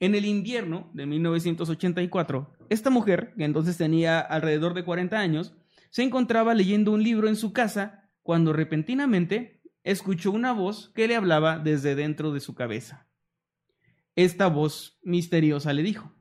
En 0.04 0.16
el 0.16 0.26
invierno 0.26 0.92
de 0.94 1.06
1984, 1.06 2.58
esta 2.68 2.90
mujer, 2.90 3.34
que 3.38 3.46
entonces 3.46 3.78
tenía 3.78 4.20
alrededor 4.20 4.74
de 4.74 4.84
40 4.84 5.18
años, 5.18 5.56
se 5.92 6.04
encontraba 6.04 6.54
leyendo 6.54 6.92
un 6.92 7.02
libro 7.02 7.30
en 7.30 7.38
su 7.38 7.54
casa 7.54 8.10
cuando 8.22 8.52
repentinamente 8.52 9.62
escuchó 9.86 10.32
una 10.32 10.52
voz 10.52 10.92
que 10.94 11.08
le 11.08 11.16
hablaba 11.16 11.58
desde 11.58 11.96
dentro 11.96 12.34
de 12.34 12.42
su 12.42 12.54
cabeza. 12.54 13.08
Esta 14.18 14.48
voz 14.48 15.00
misteriosa 15.04 15.72
le 15.72 15.84
dijo, 15.84 16.12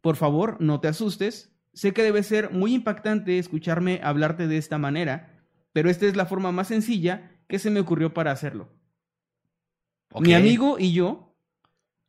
Por 0.00 0.14
favor, 0.14 0.56
no 0.60 0.78
te 0.78 0.86
asustes, 0.86 1.52
sé 1.72 1.92
que 1.92 2.04
debe 2.04 2.22
ser 2.22 2.52
muy 2.52 2.74
impactante 2.74 3.40
escucharme 3.40 3.98
hablarte 4.04 4.46
de 4.46 4.58
esta 4.58 4.78
manera, 4.78 5.44
pero 5.72 5.90
esta 5.90 6.06
es 6.06 6.14
la 6.14 6.26
forma 6.26 6.52
más 6.52 6.68
sencilla 6.68 7.42
que 7.48 7.58
se 7.58 7.70
me 7.70 7.80
ocurrió 7.80 8.14
para 8.14 8.30
hacerlo. 8.30 8.72
Mi 10.20 10.34
amigo 10.34 10.76
y 10.78 10.92
yo 10.92 11.31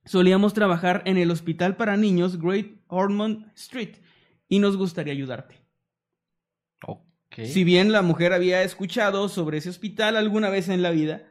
solíamos 0.05 0.53
trabajar 0.53 1.01
en 1.05 1.17
el 1.17 1.31
hospital 1.31 1.75
para 1.75 1.97
niños 1.97 2.39
Great 2.39 2.77
Ormond 2.87 3.51
Street 3.55 3.97
y 4.47 4.59
nos 4.59 4.77
gustaría 4.77 5.13
ayudarte. 5.13 5.61
Ok. 6.85 7.45
Si 7.45 7.63
bien 7.63 7.91
la 7.91 8.01
mujer 8.01 8.33
había 8.33 8.63
escuchado 8.63 9.29
sobre 9.29 9.57
ese 9.57 9.69
hospital 9.69 10.17
alguna 10.17 10.49
vez 10.49 10.69
en 10.69 10.81
la 10.81 10.91
vida, 10.91 11.23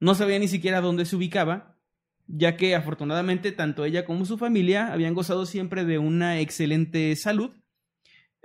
no 0.00 0.14
sabía 0.14 0.38
ni 0.38 0.48
siquiera 0.48 0.80
dónde 0.80 1.06
se 1.06 1.16
ubicaba, 1.16 1.78
ya 2.26 2.56
que 2.56 2.74
afortunadamente 2.74 3.52
tanto 3.52 3.84
ella 3.84 4.04
como 4.04 4.24
su 4.24 4.36
familia 4.36 4.92
habían 4.92 5.14
gozado 5.14 5.46
siempre 5.46 5.84
de 5.84 5.98
una 5.98 6.40
excelente 6.40 7.14
salud, 7.16 7.50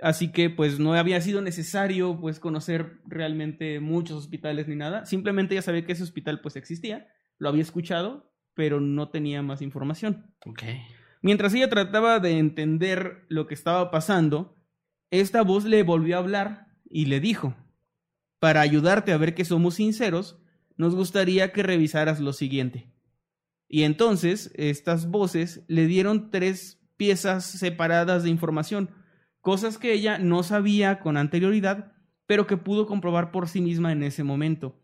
así 0.00 0.32
que 0.32 0.50
pues 0.50 0.78
no 0.78 0.94
había 0.94 1.20
sido 1.20 1.42
necesario 1.42 2.18
pues 2.20 2.38
conocer 2.38 3.00
realmente 3.06 3.80
muchos 3.80 4.16
hospitales 4.16 4.68
ni 4.68 4.76
nada, 4.76 5.04
simplemente 5.04 5.54
ella 5.54 5.62
sabía 5.62 5.84
que 5.84 5.92
ese 5.92 6.04
hospital 6.04 6.40
pues 6.40 6.56
existía, 6.56 7.08
lo 7.38 7.48
había 7.48 7.62
escuchado, 7.62 8.31
pero 8.54 8.80
no 8.80 9.08
tenía 9.08 9.42
más 9.42 9.62
información. 9.62 10.34
Mientras 11.22 11.54
ella 11.54 11.70
trataba 11.70 12.18
de 12.18 12.38
entender 12.38 13.24
lo 13.28 13.46
que 13.46 13.54
estaba 13.54 13.90
pasando, 13.90 14.56
esta 15.10 15.42
voz 15.42 15.64
le 15.64 15.82
volvió 15.82 16.16
a 16.16 16.20
hablar 16.20 16.66
y 16.88 17.06
le 17.06 17.20
dijo, 17.20 17.54
para 18.38 18.60
ayudarte 18.60 19.12
a 19.12 19.16
ver 19.18 19.34
que 19.34 19.44
somos 19.44 19.74
sinceros, 19.74 20.42
nos 20.76 20.94
gustaría 20.94 21.52
que 21.52 21.62
revisaras 21.62 22.18
lo 22.18 22.32
siguiente. 22.32 22.92
Y 23.68 23.84
entonces 23.84 24.50
estas 24.56 25.08
voces 25.08 25.64
le 25.68 25.86
dieron 25.86 26.30
tres 26.30 26.80
piezas 26.96 27.44
separadas 27.44 28.24
de 28.24 28.30
información, 28.30 28.90
cosas 29.40 29.78
que 29.78 29.92
ella 29.92 30.18
no 30.18 30.42
sabía 30.42 30.98
con 30.98 31.16
anterioridad, 31.16 31.92
pero 32.26 32.46
que 32.46 32.56
pudo 32.56 32.86
comprobar 32.86 33.30
por 33.30 33.48
sí 33.48 33.60
misma 33.60 33.92
en 33.92 34.02
ese 34.02 34.24
momento. 34.24 34.81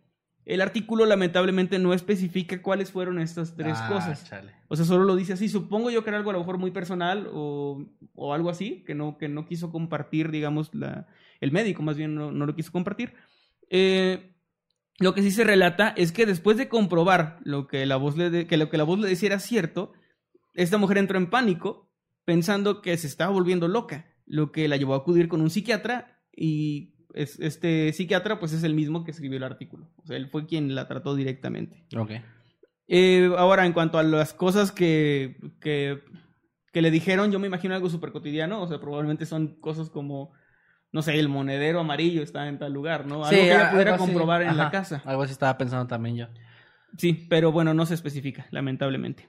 El 0.49 0.62
artículo 0.62 1.05
lamentablemente 1.05 1.78
no 1.78 1.92
especifica 1.92 2.62
cuáles 2.62 2.90
fueron 2.90 3.18
estas 3.18 3.55
tres 3.55 3.76
Ah, 3.78 3.88
cosas. 3.92 4.24
chale. 4.24 4.53
O 4.68 4.76
sea, 4.76 4.86
solo 4.86 5.05
lo 5.05 5.14
dice 5.14 5.34
así. 5.34 5.49
Supongo 5.51 5.90
yo 5.90 6.03
que 6.03 6.09
era 6.11 6.16
algo 6.16 6.30
a 6.30 6.32
lo 6.32 6.38
mejor 6.38 6.57
muy 6.57 6.70
personal 6.70 7.28
o, 7.32 7.84
o 8.14 8.32
algo 8.32 8.49
así, 8.49 8.82
que 8.86 8.94
no, 8.94 9.18
que 9.18 9.28
no 9.28 9.44
quiso 9.44 9.70
compartir, 9.70 10.30
digamos, 10.30 10.74
la, 10.74 11.07
el 11.40 11.53
médico 11.53 11.82
más 11.82 11.99
bien 11.99 12.14
no, 12.14 12.32
no 12.32 12.46
lo 12.46 12.55
quiso 12.57 12.72
compartir. 12.72 13.12
Eh, 13.68 14.34
lo 14.99 15.12
que 15.14 15.20
sí 15.22 15.30
se 15.30 15.44
relata 15.44 15.90
es 15.96 16.12
que 16.12 16.24
después 16.24 16.57
de 16.57 16.68
comprobar 16.68 17.38
lo 17.44 17.68
que 17.68 17.84
la 17.84 17.96
voz 17.96 18.16
le 18.16 18.30
de- 18.30 18.46
que 18.46 18.57
lo 18.57 18.70
que 18.70 18.78
la 18.78 18.84
voz 18.84 18.99
le 18.99 19.09
decía 19.09 19.28
era 19.28 19.38
cierto, 19.40 19.92
esta 20.55 20.78
mujer 20.78 20.96
entró 20.99 21.18
en 21.18 21.28
pánico 21.30 21.92
pensando 22.24 22.80
que 22.80 22.96
se 22.96 23.07
estaba 23.07 23.30
volviendo 23.32 23.68
loca, 23.68 24.07
lo 24.26 24.51
que 24.51 24.66
la 24.66 24.76
llevó 24.76 24.94
a 24.94 24.99
acudir 24.99 25.28
con 25.28 25.40
un 25.42 25.51
psiquiatra 25.51 26.18
y 26.34 26.94
es- 27.14 27.38
este 27.40 27.92
psiquiatra 27.92 28.38
pues 28.38 28.52
es 28.52 28.62
el 28.64 28.74
mismo 28.74 29.04
que 29.04 29.11
escribió 29.11 29.36
el 29.38 29.44
artículo. 29.44 29.90
O 30.02 30.06
sea, 30.06 30.16
él 30.16 30.28
fue 30.28 30.46
quien 30.46 30.74
la 30.74 30.86
trató 30.88 31.14
directamente. 31.14 31.84
Ok. 31.96 32.12
Eh, 32.88 33.30
ahora, 33.36 33.66
en 33.66 33.72
cuanto 33.72 33.98
a 33.98 34.02
las 34.02 34.32
cosas 34.32 34.72
que, 34.72 35.36
que, 35.61 36.00
que 36.72 36.82
le 36.82 36.90
dijeron, 36.90 37.30
yo 37.30 37.38
me 37.38 37.46
imagino 37.46 37.74
algo 37.74 37.90
súper 37.90 38.12
cotidiano. 38.12 38.62
O 38.62 38.66
sea, 38.68 38.80
probablemente 38.80 39.26
son 39.26 39.61
cosas 39.61 39.90
como, 39.90 40.32
no 40.92 41.02
sé, 41.02 41.18
el 41.18 41.28
monedero 41.28 41.80
amarillo 41.80 42.22
está 42.22 42.48
en 42.48 42.59
tal 42.59 42.72
lugar, 42.72 43.06
¿no? 43.06 43.16
Algo 43.24 43.28
Sí, 43.28 43.36
que 43.36 43.44
ella 43.52 43.70
pudiera 43.70 43.94
así. 43.94 44.04
comprobar 44.04 44.42
en 44.42 44.56
la 44.56 44.70
casa. 44.70 45.02
Algo 45.04 45.22
así 45.22 45.32
estaba 45.32 45.59
pensando 45.59 45.86
también 45.86 46.16
yo. 46.16 46.26
Sí, 46.96 47.26
pero 47.28 47.52
bueno, 47.52 47.74
no 47.74 47.84
se 47.84 47.92
especifica, 47.94 48.46
lamentablemente. 48.50 49.28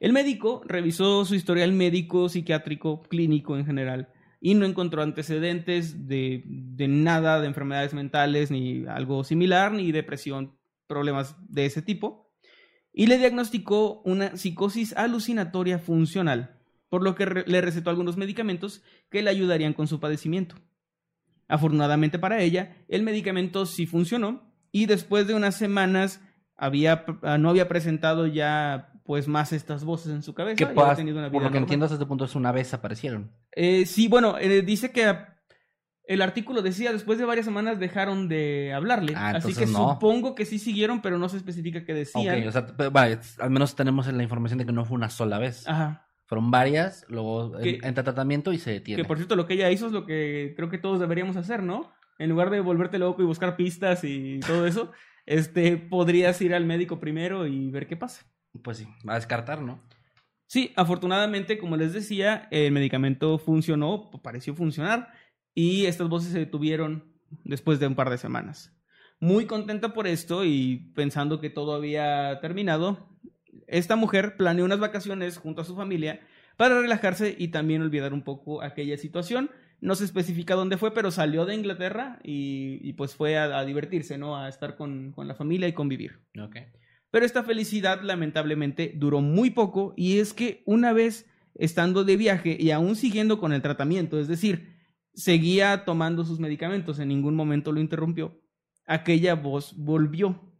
El 0.00 0.12
médico 0.12 0.62
revisó 0.66 1.24
su 1.24 1.34
historial 1.34 1.72
médico, 1.72 2.28
psiquiátrico, 2.28 3.02
clínico 3.04 3.56
en 3.56 3.64
general, 3.64 4.08
y 4.44 4.52
no 4.52 4.66
encontró 4.66 5.00
antecedentes 5.00 6.06
de, 6.06 6.42
de 6.44 6.86
nada 6.86 7.40
de 7.40 7.46
enfermedades 7.46 7.94
mentales, 7.94 8.50
ni 8.50 8.84
algo 8.84 9.24
similar, 9.24 9.72
ni 9.72 9.90
depresión, 9.90 10.54
problemas 10.86 11.34
de 11.48 11.64
ese 11.64 11.80
tipo, 11.80 12.30
y 12.92 13.06
le 13.06 13.16
diagnosticó 13.16 14.02
una 14.02 14.36
psicosis 14.36 14.94
alucinatoria 14.98 15.78
funcional, 15.78 16.60
por 16.90 17.02
lo 17.02 17.14
que 17.14 17.24
le 17.24 17.60
recetó 17.62 17.88
algunos 17.88 18.18
medicamentos 18.18 18.82
que 19.08 19.22
le 19.22 19.30
ayudarían 19.30 19.72
con 19.72 19.86
su 19.86 19.98
padecimiento. 19.98 20.56
Afortunadamente 21.48 22.18
para 22.18 22.42
ella, 22.42 22.76
el 22.88 23.02
medicamento 23.02 23.64
sí 23.64 23.86
funcionó 23.86 24.52
y 24.70 24.84
después 24.84 25.26
de 25.26 25.32
unas 25.32 25.56
semanas 25.56 26.20
había, 26.54 27.06
no 27.38 27.48
había 27.48 27.66
presentado 27.66 28.26
ya 28.26 28.92
pues 29.04 29.28
más 29.28 29.52
estas 29.52 29.84
voces 29.84 30.12
en 30.12 30.22
su 30.22 30.34
cabeza. 30.34 30.56
Que 30.56 30.64
y 30.72 30.74
puedas- 30.74 30.96
tenido 30.96 31.18
una 31.18 31.28
por 31.28 31.40
vida 31.40 31.44
lo 31.44 31.50
que 31.50 31.54
normal. 31.54 31.62
entiendo 31.64 31.84
hasta 31.86 31.94
este 31.94 32.06
punto 32.06 32.24
es 32.24 32.34
una 32.34 32.50
vez 32.52 32.74
aparecieron. 32.74 33.30
Eh, 33.52 33.86
sí, 33.86 34.08
bueno, 34.08 34.36
eh, 34.38 34.62
dice 34.62 34.90
que 34.90 35.14
el 36.06 36.20
artículo 36.22 36.60
decía 36.60 36.92
después 36.92 37.18
de 37.18 37.24
varias 37.24 37.46
semanas 37.46 37.78
dejaron 37.78 38.28
de 38.28 38.72
hablarle. 38.74 39.14
Ah, 39.16 39.30
así 39.36 39.54
que 39.54 39.66
no. 39.66 39.92
supongo 39.94 40.34
que 40.34 40.44
sí 40.44 40.58
siguieron, 40.58 41.00
pero 41.00 41.18
no 41.18 41.28
se 41.28 41.36
especifica 41.38 41.84
qué 41.84 41.94
decían. 41.94 42.40
Ok, 42.42 42.48
o 42.48 42.52
sea, 42.52 42.66
pero, 42.66 42.90
al 43.38 43.50
menos 43.50 43.74
tenemos 43.76 44.06
la 44.06 44.22
información 44.22 44.58
de 44.58 44.66
que 44.66 44.72
no 44.72 44.84
fue 44.84 44.96
una 44.96 45.08
sola 45.10 45.38
vez. 45.38 45.66
Ajá. 45.68 46.08
Fueron 46.26 46.50
varias, 46.50 47.04
luego 47.08 47.52
Que- 47.58 47.76
en- 47.76 47.84
entra 47.84 48.02
tratamiento 48.04 48.52
y 48.52 48.58
se 48.58 48.70
detiene. 48.70 49.02
Que 49.02 49.06
por 49.06 49.18
cierto, 49.18 49.36
lo 49.36 49.46
que 49.46 49.54
ella 49.54 49.70
hizo 49.70 49.86
es 49.86 49.92
lo 49.92 50.06
que 50.06 50.54
creo 50.56 50.70
que 50.70 50.78
todos 50.78 50.98
deberíamos 51.00 51.36
hacer, 51.36 51.62
¿no? 51.62 51.90
En 52.18 52.30
lugar 52.30 52.48
de 52.50 52.60
volverte 52.60 52.98
loco 52.98 53.22
y 53.22 53.26
buscar 53.26 53.56
pistas 53.56 54.04
y 54.04 54.40
todo 54.40 54.66
eso, 54.66 54.92
este, 55.26 55.76
podrías 55.76 56.40
ir 56.40 56.54
al 56.54 56.64
médico 56.64 56.98
primero 57.00 57.46
y 57.46 57.70
ver 57.70 57.86
qué 57.86 57.96
pasa. 57.96 58.24
Pues 58.62 58.78
sí, 58.78 58.88
va 59.08 59.14
a 59.14 59.16
descartar, 59.16 59.60
¿no? 59.60 59.80
Sí, 60.46 60.72
afortunadamente, 60.76 61.58
como 61.58 61.76
les 61.76 61.92
decía, 61.92 62.48
el 62.50 62.72
medicamento 62.72 63.38
funcionó, 63.38 64.10
pareció 64.22 64.54
funcionar, 64.54 65.12
y 65.54 65.86
estas 65.86 66.08
voces 66.08 66.32
se 66.32 66.38
detuvieron 66.40 67.04
después 67.44 67.80
de 67.80 67.86
un 67.86 67.94
par 67.94 68.10
de 68.10 68.18
semanas. 68.18 68.72
Muy 69.20 69.46
contenta 69.46 69.94
por 69.94 70.06
esto 70.06 70.44
y 70.44 70.92
pensando 70.94 71.40
que 71.40 71.50
todo 71.50 71.74
había 71.74 72.40
terminado, 72.40 73.08
esta 73.66 73.96
mujer 73.96 74.36
planeó 74.36 74.64
unas 74.64 74.80
vacaciones 74.80 75.38
junto 75.38 75.62
a 75.62 75.64
su 75.64 75.74
familia 75.74 76.20
para 76.56 76.80
relajarse 76.80 77.34
y 77.36 77.48
también 77.48 77.82
olvidar 77.82 78.12
un 78.12 78.22
poco 78.22 78.62
aquella 78.62 78.98
situación. 78.98 79.50
No 79.80 79.94
se 79.94 80.04
especifica 80.04 80.54
dónde 80.54 80.76
fue, 80.76 80.94
pero 80.94 81.10
salió 81.10 81.46
de 81.46 81.54
Inglaterra 81.54 82.18
y, 82.22 82.78
y 82.82 82.92
pues 82.94 83.14
fue 83.14 83.36
a, 83.36 83.58
a 83.58 83.64
divertirse, 83.64 84.18
¿no? 84.18 84.36
A 84.36 84.48
estar 84.48 84.76
con, 84.76 85.12
con 85.12 85.26
la 85.26 85.34
familia 85.34 85.68
y 85.68 85.72
convivir. 85.72 86.20
Ok. 86.40 86.56
Pero 87.14 87.26
esta 87.26 87.44
felicidad 87.44 88.02
lamentablemente 88.02 88.92
duró 88.96 89.20
muy 89.20 89.50
poco 89.50 89.94
y 89.96 90.18
es 90.18 90.34
que 90.34 90.64
una 90.66 90.92
vez 90.92 91.30
estando 91.54 92.02
de 92.02 92.16
viaje 92.16 92.56
y 92.58 92.72
aún 92.72 92.96
siguiendo 92.96 93.38
con 93.38 93.52
el 93.52 93.62
tratamiento, 93.62 94.18
es 94.18 94.26
decir, 94.26 94.74
seguía 95.14 95.84
tomando 95.84 96.24
sus 96.24 96.40
medicamentos, 96.40 96.98
en 96.98 97.06
ningún 97.06 97.36
momento 97.36 97.70
lo 97.70 97.78
interrumpió, 97.78 98.42
aquella 98.84 99.36
voz 99.36 99.76
volvió. 99.76 100.52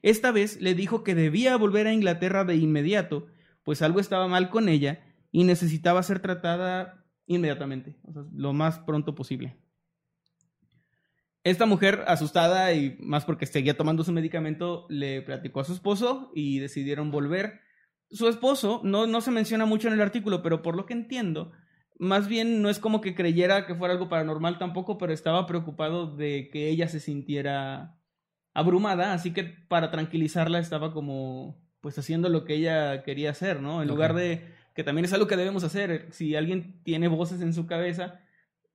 Esta 0.00 0.32
vez 0.32 0.58
le 0.62 0.74
dijo 0.74 1.04
que 1.04 1.14
debía 1.14 1.54
volver 1.58 1.86
a 1.86 1.92
Inglaterra 1.92 2.46
de 2.46 2.56
inmediato, 2.56 3.26
pues 3.62 3.82
algo 3.82 4.00
estaba 4.00 4.26
mal 4.26 4.48
con 4.48 4.70
ella 4.70 5.04
y 5.30 5.44
necesitaba 5.44 6.02
ser 6.02 6.20
tratada 6.20 7.04
inmediatamente, 7.26 7.98
o 8.04 8.12
sea, 8.14 8.22
lo 8.32 8.54
más 8.54 8.78
pronto 8.78 9.14
posible. 9.14 9.58
Esta 11.42 11.64
mujer, 11.64 12.04
asustada 12.06 12.72
y 12.74 12.96
más 13.00 13.24
porque 13.24 13.46
seguía 13.46 13.76
tomando 13.76 14.04
su 14.04 14.12
medicamento, 14.12 14.86
le 14.90 15.22
platicó 15.22 15.60
a 15.60 15.64
su 15.64 15.72
esposo 15.72 16.30
y 16.34 16.58
decidieron 16.58 17.10
volver. 17.10 17.60
Su 18.10 18.28
esposo, 18.28 18.80
no, 18.84 19.06
no 19.06 19.20
se 19.20 19.30
menciona 19.30 19.64
mucho 19.64 19.88
en 19.88 19.94
el 19.94 20.02
artículo, 20.02 20.42
pero 20.42 20.60
por 20.60 20.76
lo 20.76 20.84
que 20.84 20.92
entiendo, 20.92 21.52
más 21.98 22.28
bien 22.28 22.60
no 22.60 22.68
es 22.68 22.78
como 22.78 23.00
que 23.00 23.14
creyera 23.14 23.66
que 23.66 23.74
fuera 23.74 23.94
algo 23.94 24.08
paranormal 24.08 24.58
tampoco, 24.58 24.98
pero 24.98 25.12
estaba 25.12 25.46
preocupado 25.46 26.14
de 26.14 26.50
que 26.50 26.68
ella 26.68 26.88
se 26.88 27.00
sintiera 27.00 27.98
abrumada, 28.52 29.12
así 29.12 29.32
que 29.32 29.44
para 29.44 29.90
tranquilizarla 29.90 30.58
estaba 30.58 30.92
como 30.92 31.62
pues 31.80 31.98
haciendo 31.98 32.28
lo 32.28 32.44
que 32.44 32.54
ella 32.54 33.02
quería 33.02 33.30
hacer, 33.30 33.62
¿no? 33.62 33.80
En 33.82 33.88
lugar 33.88 34.14
de 34.14 34.54
que 34.74 34.84
también 34.84 35.04
es 35.04 35.12
algo 35.12 35.26
que 35.26 35.36
debemos 35.36 35.64
hacer, 35.64 36.08
si 36.10 36.36
alguien 36.36 36.82
tiene 36.82 37.08
voces 37.08 37.40
en 37.40 37.54
su 37.54 37.66
cabeza, 37.66 38.20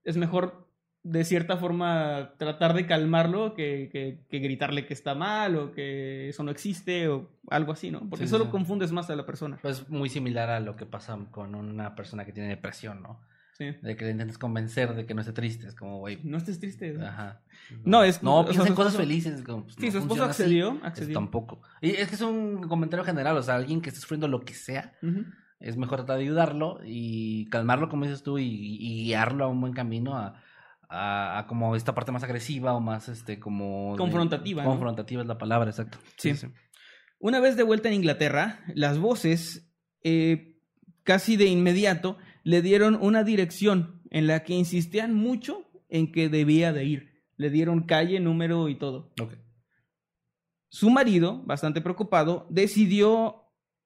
es 0.03 0.17
mejor 0.17 0.64
de 1.07 1.23
cierta 1.23 1.55
forma 1.57 2.31
tratar 2.37 2.73
de 2.73 2.87
calmarlo 2.87 3.53
que, 3.53 3.89
que, 3.91 4.25
que 4.27 4.39
gritarle 4.39 4.87
que 4.87 4.93
está 4.95 5.13
mal 5.13 5.55
o 5.55 5.71
que 5.71 6.29
eso 6.29 6.41
no 6.43 6.49
existe 6.49 7.07
o 7.09 7.29
algo 7.49 7.71
así, 7.73 7.91
¿no? 7.91 8.09
Porque 8.09 8.25
Sí, 8.25 8.31
solo 8.31 8.45
sí. 8.45 8.49
confundes 8.49 8.91
más 8.91 9.07
a 9.11 9.15
la 9.15 9.23
persona. 9.25 9.59
Pues 9.61 9.87
muy 9.89 10.09
similar 10.09 10.49
a 10.49 10.59
lo 10.59 10.75
que 10.75 10.87
pasa 10.87 11.15
con 11.29 11.53
una 11.53 11.93
persona 11.93 12.25
que 12.25 12.31
tiene 12.33 12.49
depresión, 12.49 13.03
¿no? 13.03 13.21
Sí. 13.53 13.65
De 13.83 13.95
que 13.95 14.03
le 14.05 14.11
intentas 14.11 14.39
convencer 14.39 14.95
de 14.95 15.05
que 15.05 15.13
no 15.13 15.21
esté 15.21 15.31
triste. 15.33 15.67
Es 15.67 15.75
como, 15.75 15.99
güey. 15.99 16.19
No 16.23 16.37
estés 16.37 16.59
triste. 16.59 16.91
¿no? 16.93 17.05
Ajá. 17.05 17.41
No, 17.85 18.03
es- 18.03 18.23
No, 18.23 18.43
piensa 18.43 18.67
en 18.67 18.73
cosas 18.73 18.93
esposo- 18.93 18.97
felices. 19.07 19.43
como, 19.43 19.63
pues, 19.65 19.75
Sí, 19.75 19.85
no 19.85 19.91
su 19.91 19.97
esposo 19.99 20.23
así. 20.23 20.41
accedió, 20.43 20.71
Pues, 20.71 20.83
accedió. 20.85 21.13
tampoco. 21.13 21.61
Y 21.81 21.91
es 21.91 22.09
que 22.09 22.15
es 22.15 22.21
un 22.21 22.67
comentario 22.67 23.05
general. 23.05 23.37
O 23.37 23.43
sea, 23.43 23.55
alguien 23.55 23.79
que 23.79 23.89
esté 23.89 24.01
sufriendo 24.01 24.27
lo 24.27 24.41
que 24.41 24.55
sea, 24.55 24.91
es 25.59 25.77
mejor 25.77 25.99
tratar 25.99 26.17
de 26.17 26.23
ayudarlo 26.23 26.79
y 26.83 27.45
calmarlo, 27.49 27.89
como 27.89 28.05
dices 28.05 28.23
tú, 28.23 28.39
y, 28.39 28.45
y 28.79 29.03
guiarlo 29.05 29.45
a 29.45 29.47
un 29.47 29.61
buen 29.61 29.73
camino 29.73 30.17
a, 30.17 30.33
a, 30.89 31.39
a 31.39 31.47
como 31.47 31.75
esta 31.75 31.93
parte 31.95 32.11
más 32.11 32.23
agresiva 32.23 32.73
o 32.73 32.79
más, 32.79 33.09
este, 33.09 33.39
como... 33.39 33.91
de- 33.93 33.97
Confrontativa, 33.97 34.63
¿no? 34.63 34.69
Confrontativa 34.69 35.21
es 35.21 35.27
la 35.27 35.37
palabra, 35.37 35.69
exacto. 35.69 35.97
Sí. 36.17 36.33
Una 37.19 37.39
vez 37.39 37.55
de 37.57 37.63
vuelta 37.63 37.87
en 37.89 37.95
Inglaterra, 37.95 38.59
las 38.75 38.97
voces, 38.99 39.71
eh, 40.03 40.59
casi 41.03 41.37
de 41.37 41.45
inmediato, 41.45 42.17
le 42.43 42.61
dieron 42.61 42.97
una 43.01 43.23
dirección 43.23 44.01
en 44.11 44.27
la 44.27 44.43
que 44.43 44.53
insistían 44.53 45.13
mucho 45.13 45.63
en 45.89 46.11
que 46.11 46.29
debía 46.29 46.73
de 46.73 46.85
ir. 46.85 47.23
Le 47.37 47.49
dieron 47.49 47.83
calle, 47.83 48.19
número 48.19 48.69
y 48.69 48.75
todo. 48.77 49.11
Ok. 49.21 49.33
Su 50.69 50.89
marido, 50.89 51.41
bastante 51.45 51.81
preocupado, 51.81 52.47
decidió 52.49 53.43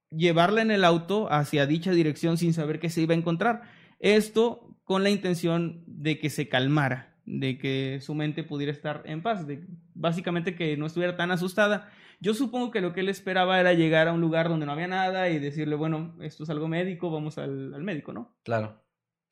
llevarla 0.10 0.62
en 0.62 0.72
el 0.72 0.84
auto 0.84 1.32
hacia 1.32 1.66
dicha 1.68 1.92
dirección 1.92 2.38
sin 2.38 2.54
saber 2.54 2.80
qué 2.80 2.90
se 2.90 3.02
iba 3.02 3.14
a 3.14 3.18
encontrar. 3.18 3.62
Esto 4.00 4.69
con 4.90 5.04
la 5.04 5.12
intención 5.12 5.84
de 5.86 6.18
que 6.18 6.32
se 6.32 6.50
calmara, 6.50 7.16
de 7.24 7.60
que 7.60 8.00
su 8.02 8.16
mente 8.16 8.44
pudiera 8.44 8.72
estar 8.72 9.04
en 9.06 9.22
paz, 9.22 9.46
de 9.46 9.68
básicamente 9.94 10.56
que 10.56 10.78
no 10.78 10.88
estuviera 10.88 11.16
tan 11.16 11.30
asustada. 11.30 11.92
Yo 12.20 12.34
supongo 12.34 12.72
que 12.72 12.82
lo 12.82 12.92
que 12.92 13.02
él 13.02 13.10
esperaba 13.10 13.60
era 13.60 13.74
llegar 13.74 14.08
a 14.08 14.14
un 14.14 14.20
lugar 14.20 14.50
donde 14.50 14.66
no 14.66 14.72
había 14.72 14.88
nada 14.88 15.30
y 15.30 15.38
decirle, 15.38 15.76
bueno, 15.76 16.16
esto 16.22 16.44
es 16.44 16.50
algo 16.50 16.68
médico, 16.68 17.12
vamos 17.12 17.38
al, 17.38 17.72
al 17.76 17.84
médico, 17.84 18.14
¿no? 18.14 18.36
Claro. 18.42 18.84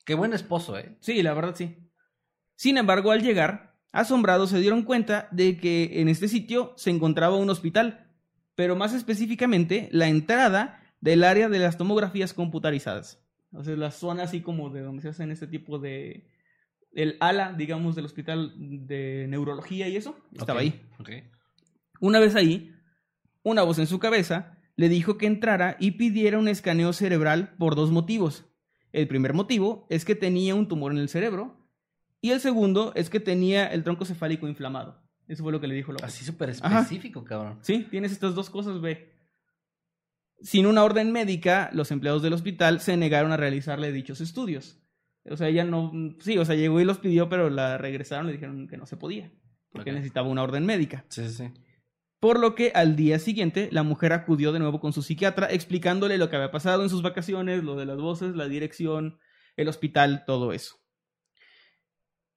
Qué 0.04 0.14
buen 0.14 0.32
esposo, 0.32 0.78
¿eh? 0.78 0.96
Sí, 1.00 1.24
la 1.24 1.34
verdad 1.34 1.56
sí. 1.56 1.90
Sin 2.54 2.78
embargo, 2.78 3.10
al 3.10 3.24
llegar, 3.24 3.80
asombrados 3.90 4.50
se 4.50 4.60
dieron 4.60 4.84
cuenta 4.84 5.26
de 5.32 5.56
que 5.56 6.00
en 6.00 6.08
este 6.08 6.28
sitio 6.28 6.72
se 6.76 6.90
encontraba 6.90 7.34
un 7.34 7.50
hospital, 7.50 8.12
pero 8.54 8.76
más 8.76 8.94
específicamente 8.94 9.88
la 9.90 10.06
entrada 10.06 10.80
del 11.00 11.24
área 11.24 11.48
de 11.48 11.58
las 11.58 11.76
tomografías 11.76 12.32
computarizadas. 12.32 13.27
O 13.52 13.64
sea, 13.64 13.76
la 13.76 13.90
zona 13.90 14.24
así 14.24 14.40
como 14.40 14.70
de 14.70 14.80
donde 14.80 15.02
se 15.02 15.08
hacen 15.08 15.30
este 15.30 15.46
tipo 15.46 15.78
de... 15.78 16.28
El 16.92 17.16
ala, 17.20 17.52
digamos, 17.52 17.94
del 17.94 18.06
hospital 18.06 18.54
de 18.56 19.26
neurología 19.28 19.88
y 19.88 19.96
eso, 19.96 20.16
estaba 20.32 20.60
ahí. 20.60 20.80
Una 22.00 22.18
vez 22.18 22.34
ahí, 22.34 22.74
una 23.42 23.62
voz 23.62 23.78
en 23.78 23.86
su 23.86 23.98
cabeza 23.98 24.58
le 24.74 24.88
dijo 24.88 25.18
que 25.18 25.26
entrara 25.26 25.76
y 25.78 25.92
pidiera 25.92 26.38
un 26.38 26.48
escaneo 26.48 26.92
cerebral 26.92 27.54
por 27.58 27.74
dos 27.74 27.90
motivos. 27.90 28.46
El 28.92 29.06
primer 29.06 29.34
motivo 29.34 29.86
es 29.90 30.04
que 30.04 30.14
tenía 30.14 30.54
un 30.54 30.66
tumor 30.66 30.92
en 30.92 30.98
el 30.98 31.08
cerebro 31.08 31.68
y 32.20 32.30
el 32.30 32.40
segundo 32.40 32.92
es 32.94 33.10
que 33.10 33.20
tenía 33.20 33.66
el 33.66 33.84
tronco 33.84 34.04
cefálico 34.04 34.48
inflamado. 34.48 35.02
Eso 35.28 35.42
fue 35.42 35.52
lo 35.52 35.60
que 35.60 35.66
le 35.66 35.74
dijo 35.74 35.92
voz. 35.92 36.02
Así 36.02 36.24
súper 36.24 36.50
Ajá. 36.62 36.80
específico, 36.80 37.22
cabrón. 37.22 37.58
Sí, 37.60 37.86
tienes 37.90 38.12
estas 38.12 38.34
dos 38.34 38.48
cosas, 38.48 38.80
ve. 38.80 39.17
Sin 40.40 40.66
una 40.66 40.84
orden 40.84 41.12
médica, 41.12 41.70
los 41.72 41.90
empleados 41.90 42.22
del 42.22 42.32
hospital 42.32 42.80
se 42.80 42.96
negaron 42.96 43.32
a 43.32 43.36
realizarle 43.36 43.92
dichos 43.92 44.20
estudios. 44.20 44.80
O 45.30 45.36
sea, 45.36 45.48
ella 45.48 45.64
no, 45.64 45.92
sí, 46.20 46.38
o 46.38 46.44
sea, 46.44 46.54
llegó 46.54 46.80
y 46.80 46.84
los 46.84 46.98
pidió, 46.98 47.28
pero 47.28 47.50
la 47.50 47.76
regresaron, 47.76 48.26
le 48.26 48.32
dijeron 48.32 48.68
que 48.68 48.76
no 48.76 48.86
se 48.86 48.96
podía, 48.96 49.32
porque 49.72 49.92
necesitaba 49.92 50.28
una 50.28 50.42
orden 50.42 50.64
médica. 50.64 51.04
Sí, 51.08 51.28
sí, 51.28 51.34
sí. 51.34 51.52
Por 52.20 52.40
lo 52.40 52.54
que 52.54 52.72
al 52.74 52.96
día 52.96 53.18
siguiente 53.18 53.68
la 53.70 53.82
mujer 53.82 54.12
acudió 54.12 54.52
de 54.52 54.58
nuevo 54.58 54.80
con 54.80 54.92
su 54.92 55.02
psiquiatra 55.02 55.46
explicándole 55.50 56.18
lo 56.18 56.28
que 56.28 56.36
había 56.36 56.50
pasado 56.50 56.82
en 56.82 56.88
sus 56.88 57.02
vacaciones, 57.02 57.62
lo 57.62 57.76
de 57.76 57.86
las 57.86 57.98
voces, 57.98 58.34
la 58.34 58.48
dirección, 58.48 59.18
el 59.56 59.68
hospital, 59.68 60.24
todo 60.26 60.52
eso. 60.52 60.76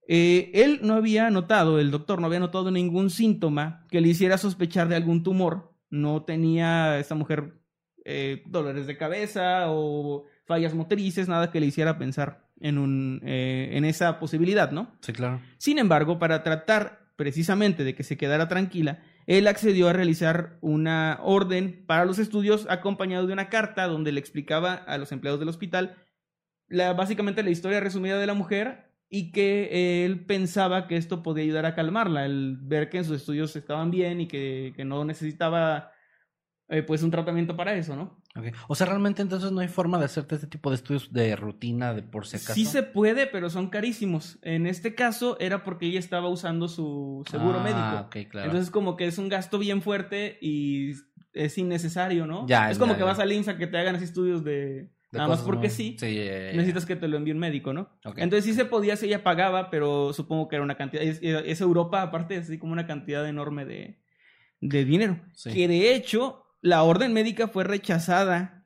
Eh, 0.08 0.52
él 0.54 0.82
no 0.84 0.96
había 0.96 1.30
notado, 1.30 1.80
el 1.80 1.90
doctor 1.90 2.20
no 2.20 2.28
había 2.28 2.40
notado 2.40 2.70
ningún 2.70 3.10
síntoma 3.10 3.88
que 3.90 4.02
le 4.02 4.10
hiciera 4.10 4.38
sospechar 4.38 4.88
de 4.88 4.96
algún 4.96 5.24
tumor. 5.24 5.74
No 5.90 6.24
tenía 6.24 7.00
esta 7.00 7.16
mujer 7.16 7.61
eh, 8.06 8.44
dolores 8.46 8.88
de 8.88 8.98
cabeza 8.98 9.66
o 9.68 10.26
fallas 10.46 10.74
motrices, 10.74 11.28
nada 11.28 11.52
que 11.52 11.60
le 11.60 11.68
hiciera 11.68 11.98
pensar 11.98 12.48
en, 12.60 12.78
un, 12.78 13.22
eh, 13.24 13.70
en 13.74 13.86
esa 13.86 14.20
posibilidad, 14.20 14.72
¿no? 14.72 14.92
Sí, 15.02 15.14
claro. 15.14 15.42
Sin 15.58 15.80
embargo, 15.80 16.20
para 16.20 16.44
tratar 16.44 17.12
precisamente 17.16 17.84
de 17.84 17.94
que 17.94 18.04
se 18.04 18.18
quedara 18.18 18.48
tranquila, 18.48 19.04
él 19.28 19.48
accedió 19.48 19.90
a 19.90 19.94
realizar 19.94 20.58
una 20.62 21.20
orden 21.22 21.84
para 21.86 22.06
los 22.06 22.20
estudios 22.20 22.66
acompañado 22.70 23.28
de 23.28 23.34
una 23.34 23.50
carta 23.50 23.88
donde 23.88 24.12
le 24.12 24.20
explicaba 24.20 24.74
a 24.74 24.98
los 24.98 25.12
empleados 25.12 25.40
del 25.40 25.50
hospital 25.50 25.96
la, 26.72 26.94
básicamente 26.94 27.44
la 27.44 27.50
historia 27.50 27.80
resumida 27.80 28.18
de 28.18 28.26
la 28.26 28.34
mujer 28.34 28.92
y 29.10 29.32
que 29.32 30.06
él 30.06 30.26
pensaba 30.26 30.88
que 30.88 30.96
esto 30.96 31.22
podía 31.22 31.44
ayudar 31.44 31.66
a 31.66 31.76
calmarla, 31.76 32.26
el 32.26 32.58
ver 32.62 32.90
que 32.90 32.98
en 32.98 33.06
sus 33.06 33.18
estudios 33.18 33.56
estaban 33.56 33.92
bien 33.92 34.22
y 34.22 34.28
que, 34.28 34.74
que 34.76 34.86
no 34.86 35.04
necesitaba 35.04 35.92
eh, 36.72 36.84
pues 36.84 37.04
un 37.04 37.12
tratamiento 37.12 37.58
para 37.58 37.76
eso, 37.76 37.98
¿no? 37.98 38.18
O 38.70 38.76
sea, 38.76 38.88
realmente 38.88 39.22
entonces 39.22 39.52
no 39.52 39.60
hay 39.60 39.68
forma 39.68 40.00
de 40.00 40.06
hacerte 40.06 40.36
este 40.36 40.48
tipo 40.48 40.70
de 40.70 40.78
estudios 40.78 41.12
de 41.12 41.36
rutina, 41.36 41.94
de 41.94 42.02
por 42.02 42.26
si 42.26 42.38
acaso. 42.38 42.54
Sí 42.54 42.64
se 42.64 42.82
puede, 42.82 43.28
pero 43.28 43.50
son 43.50 43.68
carísimos. 43.68 44.40
En 44.42 44.66
este 44.66 44.96
caso 44.96 45.38
era 45.42 45.66
porque 45.66 45.88
ella 45.88 46.00
estaba 46.00 46.30
usando 46.30 46.70
su 46.70 47.26
seguro 47.30 47.60
ah, 47.60 47.64
médico. 47.64 48.08
ok, 48.08 48.30
claro. 48.32 48.46
Entonces 48.48 48.72
como 48.72 48.96
que 48.96 49.06
es 49.06 49.18
un 49.18 49.28
gasto 49.28 49.60
bien 49.60 49.82
fuerte 49.82 50.38
y 50.40 50.94
es 51.34 51.58
innecesario, 51.58 52.26
¿no? 52.26 52.48
Ya, 52.48 52.72
es 52.72 52.80
como 52.80 52.94
ya, 52.94 53.00
que 53.00 53.02
ya. 53.02 53.08
vas 53.08 53.20
al 53.20 53.34
IMSS 53.34 53.50
a 53.50 53.58
que 53.58 53.68
te 53.68 53.78
hagan 53.78 53.96
así 53.96 54.06
estudios 54.06 54.44
de... 54.46 54.90
De 55.12 55.18
nada 55.18 55.28
más 55.28 55.42
porque 55.42 55.68
muy- 55.68 55.70
sí. 55.70 55.98
Sí. 56.00 56.06
Necesitas 56.54 56.86
que 56.86 56.96
te 56.96 57.10
lo 57.10 57.18
envíe 57.18 57.34
un 57.34 57.40
médico, 57.40 57.74
¿no? 57.74 57.90
Ok. 58.06 58.18
Entonces 58.20 58.46
sí 58.46 58.54
se 58.54 58.64
podía, 58.64 58.96
si 58.96 59.08
ella 59.08 59.24
pagaba, 59.24 59.70
pero 59.70 60.14
supongo 60.14 60.48
que 60.48 60.56
era 60.56 60.64
una 60.64 60.78
cantidad... 60.78 61.04
Es, 61.04 61.20
es 61.22 61.60
Europa, 61.60 62.02
aparte, 62.02 62.38
es 62.38 62.46
así 62.46 62.58
como 62.58 62.72
una 62.72 62.88
cantidad 62.88 63.28
enorme 63.28 63.66
de, 63.66 64.00
de 64.62 64.86
dinero. 64.86 65.20
Sí. 65.34 65.52
Que 65.52 65.68
de 65.68 65.94
hecho, 65.94 66.46
la 66.62 66.84
orden 66.84 67.14
médica 67.14 67.48
fue 67.48 67.64
rechazada 67.64 68.66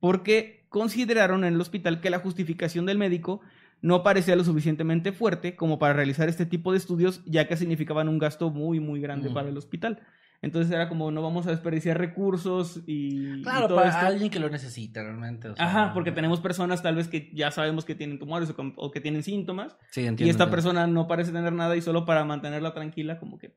porque 0.00 0.66
consideraron 0.68 1.44
en 1.44 1.54
el 1.54 1.60
hospital 1.60 2.00
que 2.00 2.10
la 2.10 2.18
justificación 2.18 2.86
del 2.86 2.98
médico 2.98 3.40
no 3.80 4.02
parecía 4.02 4.34
lo 4.36 4.44
suficientemente 4.44 5.12
fuerte 5.12 5.56
como 5.56 5.78
para 5.78 5.92
realizar 5.94 6.28
este 6.28 6.46
tipo 6.46 6.72
de 6.72 6.78
estudios, 6.78 7.22
ya 7.26 7.46
que 7.46 7.56
significaban 7.56 8.08
un 8.08 8.18
gasto 8.18 8.50
muy, 8.50 8.80
muy 8.80 9.00
grande 9.00 9.28
Mm. 9.30 9.34
para 9.34 9.48
el 9.48 9.56
hospital. 9.58 10.00
Entonces 10.42 10.70
era 10.72 10.88
como, 10.90 11.10
no 11.10 11.22
vamos 11.22 11.46
a 11.46 11.50
desperdiciar 11.50 11.96
recursos 11.98 12.82
y, 12.86 13.38
y 13.38 13.42
Claro, 13.42 13.66
todo 13.66 13.76
para 13.78 13.88
esto. 13.90 14.06
alguien 14.06 14.30
que 14.30 14.38
lo 14.38 14.50
necesita 14.50 15.02
realmente. 15.02 15.48
o 15.48 15.56
sea, 15.56 15.64
Ajá, 15.66 15.94
porque 15.94 16.12
tenemos 16.12 16.40
personas 16.40 16.82
tal 16.82 16.96
vez 16.96 17.08
que 17.08 17.30
ya 17.34 17.50
sabemos 17.50 17.84
que 17.86 17.94
tienen 17.94 18.18
tumores 18.18 18.52
o, 18.76 18.90
que 18.90 19.00
tienen 19.00 19.22
síntomas 19.22 19.76
Sí, 19.90 20.02
y 20.02 20.06
entiendo. 20.06 20.30
esta 20.30 20.44
entiendo. 20.44 20.50
persona 20.50 20.86
no 20.86 21.06
parece 21.06 21.32
tener 21.32 21.52
nada 21.52 21.76
y 21.76 21.80
solo 21.82 22.04
para 22.04 22.24
mantenerla 22.24 22.74
tranquila, 22.74 23.18
como 23.18 23.38
que 23.38 23.56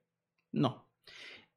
no. 0.53 0.86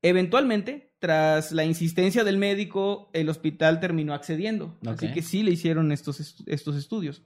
Eventualmente, 0.03 0.95
tras 0.99 1.53
la 1.53 1.65
insistencia 1.65 2.25
del 2.25 2.39
médico, 2.39 3.11
el 3.13 3.29
hospital 3.29 3.81
terminó 3.81 4.15
accediendo. 4.15 4.79
Así 4.87 5.07
que 5.15 5.23
sí 5.23 5.43
le 5.43 5.51
hicieron 5.53 5.93
estos, 5.93 6.21
est- 6.21 6.41
estos 6.47 6.77
estudios. 6.77 7.23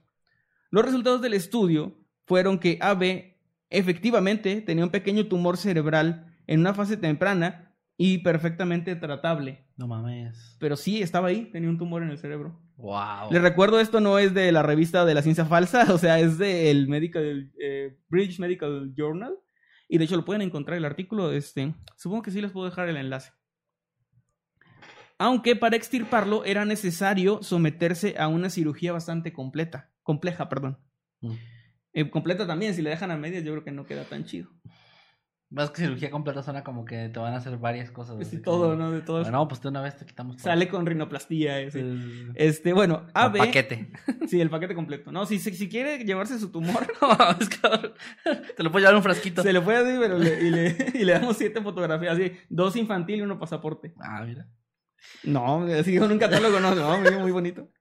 Los 0.71 0.83
resultados 0.85 1.21
del 1.21 1.33
estudio 1.33 1.97
fueron 2.25 2.59
que 2.59 2.77
AB 2.81 3.35
efectivamente 3.69 4.61
tenía 4.61 4.83
un 4.83 4.89
pequeño 4.91 5.27
tumor 5.27 5.57
cerebral 5.57 6.33
en 6.47 6.59
una 6.59 6.73
fase 6.73 6.97
temprana 6.97 7.73
y 7.97 8.19
perfectamente 8.19 8.95
tratable. 8.95 9.65
No 9.77 9.87
mames. 9.87 10.55
Pero 10.59 10.75
sí, 10.75 11.01
estaba 11.01 11.29
ahí, 11.29 11.49
tenía 11.51 11.69
un 11.69 11.77
tumor 11.77 12.03
en 12.03 12.09
el 12.09 12.17
cerebro. 12.17 12.59
Wow. 12.77 13.31
Les 13.31 13.41
recuerdo, 13.41 13.79
esto 13.79 14.01
no 14.01 14.19
es 14.19 14.33
de 14.33 14.51
la 14.51 14.63
revista 14.63 15.05
de 15.05 15.13
la 15.13 15.21
ciencia 15.21 15.45
falsa, 15.45 15.85
o 15.93 15.97
sea, 15.97 16.19
es 16.19 16.37
del 16.37 16.87
Medical, 16.87 17.51
eh, 17.61 17.97
British 18.09 18.39
Medical 18.39 18.93
Journal. 18.97 19.33
Y 19.87 19.97
de 19.97 20.05
hecho 20.05 20.15
lo 20.15 20.25
pueden 20.25 20.41
encontrar 20.41 20.77
el 20.77 20.85
artículo. 20.85 21.31
Este, 21.31 21.73
supongo 21.95 22.23
que 22.23 22.31
sí 22.31 22.41
les 22.41 22.51
puedo 22.51 22.67
dejar 22.67 22.89
el 22.89 22.97
enlace. 22.97 23.31
Aunque 25.17 25.55
para 25.55 25.77
extirparlo 25.77 26.43
era 26.43 26.65
necesario 26.65 27.41
someterse 27.41 28.15
a 28.17 28.27
una 28.27 28.49
cirugía 28.49 28.91
bastante 28.91 29.31
completa, 29.31 29.91
compleja, 30.03 30.49
perdón. 30.49 30.77
Mm. 31.21 31.33
Eh, 31.93 32.09
completa 32.09 32.45
también, 32.45 32.73
si 32.73 32.81
le 32.81 32.89
dejan 32.89 33.11
a 33.11 33.17
medias 33.17 33.43
yo 33.45 33.53
creo 33.53 33.63
que 33.63 33.71
no 33.71 33.85
queda 33.85 34.03
tan 34.03 34.25
chido. 34.25 34.49
Más 35.55 35.71
que 35.71 35.83
cirugía 35.83 36.11
completa 36.11 36.43
suena 36.43 36.65
como 36.65 36.83
que 36.83 37.07
te 37.07 37.17
van 37.17 37.33
a 37.33 37.37
hacer 37.37 37.57
varias 37.57 37.89
cosas. 37.89 38.17
Pues 38.17 38.27
sí, 38.27 38.41
todo, 38.41 38.71
como- 38.71 38.75
¿no? 38.75 38.91
De 38.91 38.99
todo. 38.99 39.21
Bueno, 39.21 39.47
pues 39.47 39.61
de 39.61 39.69
una 39.69 39.81
vez 39.81 39.95
te 39.95 40.05
quitamos 40.05 40.35
todo. 40.35 40.43
Sale 40.43 40.67
con 40.67 40.85
rinoplastía. 40.85 41.61
ese. 41.61 41.79
el, 41.79 42.33
Este, 42.35 42.73
bueno, 42.73 43.03
el 43.05 43.11
AB. 43.13 43.37
paquete. 43.37 43.89
Sí, 44.27 44.41
el 44.41 44.49
paquete 44.49 44.75
completo. 44.75 45.13
No, 45.13 45.25
si, 45.25 45.39
si, 45.39 45.69
quiere 45.69 46.03
llevarse 46.03 46.37
su 46.39 46.51
tumor, 46.51 46.85
No 47.01 47.07
cabrón. 47.61 47.93
Te 48.57 48.63
lo 48.63 48.69
puedo 48.69 48.79
llevar 48.83 48.97
un 48.97 49.03
frasquito. 49.03 49.43
Se 49.43 49.53
le 49.53 49.61
fue 49.61 49.77
así, 49.77 49.95
pero 49.97 50.17
le, 50.17 50.41
y, 50.43 50.49
le, 50.49 50.75
y 50.93 51.05
le 51.05 51.13
damos 51.13 51.37
siete 51.37 51.61
fotografías, 51.61 52.15
así, 52.15 52.33
dos 52.49 52.75
infantil 52.75 53.19
y 53.19 53.21
uno 53.21 53.39
pasaporte. 53.39 53.93
Ah, 54.01 54.25
mira. 54.27 54.49
No, 55.23 55.63
así 55.67 55.97
con 55.97 56.11
un 56.11 56.19
catálogo, 56.19 56.59
no, 56.59 56.75
no, 56.75 56.97
muy, 56.99 57.11
muy 57.17 57.31
bonito. 57.31 57.71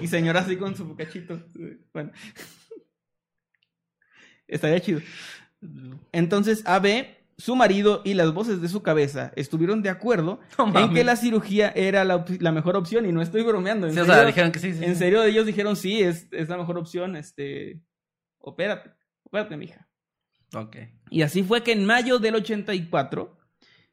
Y 0.00 0.06
señora 0.06 0.40
así 0.40 0.56
con 0.56 0.74
su 0.74 0.96
cachito. 0.96 1.42
Bueno. 1.92 2.10
Estaría 4.46 4.80
chido. 4.80 5.00
Entonces, 6.12 6.62
AB, 6.66 7.06
su 7.38 7.56
marido 7.56 8.02
y 8.04 8.14
las 8.14 8.32
voces 8.32 8.60
de 8.60 8.68
su 8.68 8.82
cabeza 8.82 9.32
estuvieron 9.36 9.82
de 9.82 9.90
acuerdo 9.90 10.40
No 10.58 10.78
en 10.78 10.94
que 10.94 11.04
la 11.04 11.16
cirugía 11.16 11.70
era 11.70 12.04
la, 12.04 12.52
mejor 12.52 12.76
opción 12.76 13.06
y 13.06 13.12
no 13.12 13.22
estoy 13.22 13.42
bromeando. 13.42 13.86
En 13.86 13.94
Sí, 13.94 14.00
o 14.00 14.04
serio, 14.04 14.20
sea, 14.20 14.26
dijeron 14.26 14.52
que 14.52 14.58
sí, 14.58 14.74
sí. 14.74 14.84
en 14.84 14.96
serio, 14.96 15.22
ellos 15.22 15.46
dijeron, 15.46 15.76
sí, 15.76 16.02
es, 16.02 16.28
es 16.30 16.48
la 16.48 16.56
mejor 16.56 16.78
opción, 16.78 17.16
este, 17.16 17.80
opérate, 18.38 18.90
opérate, 19.24 19.56
mija. 19.56 19.88
Ok. 20.54 20.76
Y 21.10 21.22
así 21.22 21.42
fue 21.42 21.62
que 21.62 21.72
en 21.72 21.86
mayo 21.86 22.18
del 22.18 22.34
84 22.36 23.38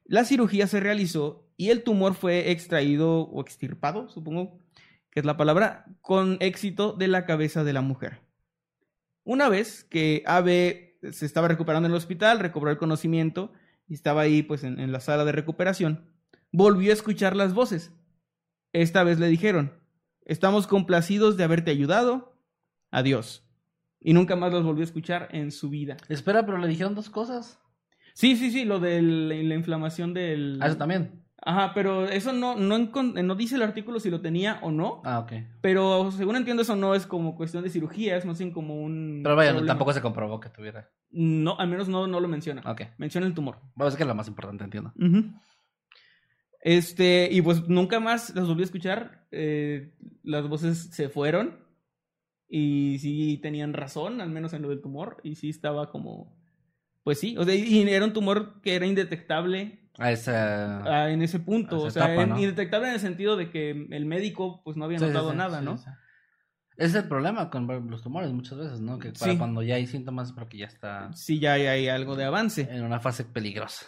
la 0.06 0.26
cirugía 0.26 0.68
se 0.68 0.80
realizó 0.80 1.48
y 1.56 1.70
el 1.70 1.84
tumor 1.84 2.16
fue 2.16 2.52
extraído 2.52 3.22
o 3.22 3.42
extirpado, 3.42 4.10
supongo 4.10 4.60
que 5.12 5.20
es 5.20 5.26
la 5.26 5.38
palabra, 5.38 5.86
con 6.02 6.38
éxito 6.40 6.94
de 6.94 7.08
la 7.08 7.26
cabeza 7.26 7.64
de 7.64 7.74
la 7.74 7.82
mujer. 7.82 8.20
Una 9.24 9.50
vez 9.50 9.84
que 9.84 10.24
AB 10.26 10.89
se 11.02 11.26
estaba 11.26 11.48
recuperando 11.48 11.88
en 11.88 11.94
el 11.94 11.98
hospital, 11.98 12.40
recobró 12.40 12.72
el 12.72 12.78
conocimiento 12.78 13.52
y 13.88 13.94
estaba 13.94 14.22
ahí 14.22 14.44
pues 14.44 14.64
en, 14.64 14.80
en 14.80 14.92
la 14.92 15.00
sala 15.00 15.26
de 15.26 15.32
recuperación, 15.32 16.12
volvió 16.52 16.92
a 16.92 16.94
escuchar 16.94 17.36
las 17.36 17.54
voces. 17.54 17.92
Esta 18.74 19.04
vez 19.04 19.20
le 19.20 19.28
dijeron, 19.28 19.74
estamos 20.26 20.68
complacidos 20.68 21.38
de 21.38 21.44
haberte 21.44 21.72
ayudado, 21.72 22.38
adiós. 22.92 23.46
Y 24.00 24.14
nunca 24.14 24.36
más 24.36 24.52
los 24.52 24.64
volvió 24.64 24.82
a 24.82 24.86
escuchar 24.86 25.28
en 25.32 25.52
su 25.52 25.70
vida. 25.70 25.98
Espera, 26.08 26.46
pero 26.46 26.58
le 26.58 26.68
dijeron 26.68 26.96
dos 26.96 27.10
cosas. 27.10 27.60
Sí, 28.14 28.36
sí, 28.36 28.52
sí, 28.52 28.66
lo 28.66 28.80
de 28.80 29.02
la 29.02 29.56
inflamación 29.56 30.14
del... 30.14 30.60
Ah, 30.62 30.68
eso 30.68 30.78
también. 30.78 31.24
Ajá, 31.42 31.72
pero 31.74 32.06
eso 32.10 32.34
no, 32.34 32.56
no, 32.58 32.78
encon- 32.78 33.14
no 33.24 33.36
dice 33.36 33.56
el 33.56 33.62
artículo 33.62 34.00
si 34.02 34.10
lo 34.10 34.20
tenía 34.20 34.60
o 34.62 34.72
no. 34.72 35.02
Ah, 35.06 35.20
ok. 35.20 35.32
Pero 35.62 36.12
según 36.12 36.36
entiendo, 36.36 36.64
eso 36.64 36.76
no 36.76 36.94
es 36.96 37.06
como 37.06 37.36
cuestión 37.36 37.64
de 37.64 37.70
cirugía, 37.70 38.18
es 38.18 38.26
más 38.26 38.38
bien 38.38 38.52
como 38.52 38.76
un. 38.82 39.22
Pero 39.24 39.36
vaya, 39.36 39.52
problema. 39.52 39.68
tampoco 39.72 39.94
se 39.94 40.02
comprobó 40.02 40.40
que 40.42 40.50
tuviera. 40.50 40.90
No, 41.12 41.58
al 41.58 41.70
menos 41.70 41.88
no, 41.88 42.08
no 42.08 42.20
lo 42.20 42.28
menciona. 42.28 42.62
Ok. 42.70 42.82
Menciona 42.98 43.26
el 43.26 43.34
tumor. 43.34 43.60
Bueno, 43.76 43.90
es 43.90 43.96
que 43.96 44.04
es 44.04 44.08
lo 44.08 44.16
más 44.16 44.28
importante, 44.28 44.64
entiendo. 44.66 44.92
Este, 46.62 47.30
y 47.32 47.42
pues 47.42 47.68
nunca 47.70 48.00
más 48.00 48.36
los 48.36 48.48
volví 48.48 48.62
a 48.62 48.66
escuchar. 48.66 49.28
eh, 49.32 49.94
las 50.24 50.48
voces 50.48 50.90
se 50.92 51.10
fueron. 51.10 51.68
Y 52.50 52.98
sí 53.00 53.38
tenían 53.42 53.74
razón, 53.74 54.22
al 54.22 54.30
menos 54.32 54.54
en 54.54 54.64
lo 54.64 54.70
del 54.70 54.82
tumor. 54.82 55.18
Y 55.24 55.36
sí 55.36 55.50
estaba 55.50 55.90
como. 55.92 56.38
Pues 57.04 57.20
sí, 57.20 57.38
o 57.38 57.44
sea, 57.46 57.56
y 57.56 57.82
era 57.88 58.04
un 58.06 58.14
tumor 58.14 58.60
que 58.62 58.76
era 58.76 58.86
indetectable 58.86 59.79
A 60.00 60.12
esa. 60.12 61.10
en 61.12 61.22
ese 61.22 61.40
punto. 61.40 61.82
O 61.82 61.90
sea, 61.92 62.06
etapa, 62.06 62.24
en- 62.24 62.30
¿no? 62.30 62.40
indetectable 62.40 62.88
en 62.88 62.94
el 62.96 63.00
sentido 63.00 63.36
de 63.38 63.50
que 63.50 63.72
el 63.90 64.06
médico 64.06 64.62
pues 64.64 64.78
no 64.78 64.86
había 64.86 65.00
sí, 65.00 65.06
notado 65.06 65.32
sí, 65.32 65.38
nada, 65.38 65.60
sí, 65.60 65.66
¿no? 65.66 65.78
Es 66.78 66.96
el 66.96 67.04
problema 67.10 67.50
con 67.50 67.68
los 67.90 68.02
tumores 68.02 68.32
muchas 68.32 68.58
veces, 68.58 68.80
¿no? 68.80 69.00
Que 69.00 69.12
para 69.12 69.38
cuando 69.38 69.62
ya 69.62 69.76
hay 69.76 69.86
síntomas 69.86 70.30
es 70.30 70.34
porque 70.34 70.58
ya 70.60 70.68
está 70.68 71.12
Sí, 71.14 71.40
ya 71.40 71.54
hay, 71.54 71.68
hay 71.68 71.90
algo 71.90 72.16
de 72.16 72.24
avance. 72.24 72.70
en 72.72 72.84
una 72.84 73.02
fase 73.02 73.26
peligrosa. 73.26 73.86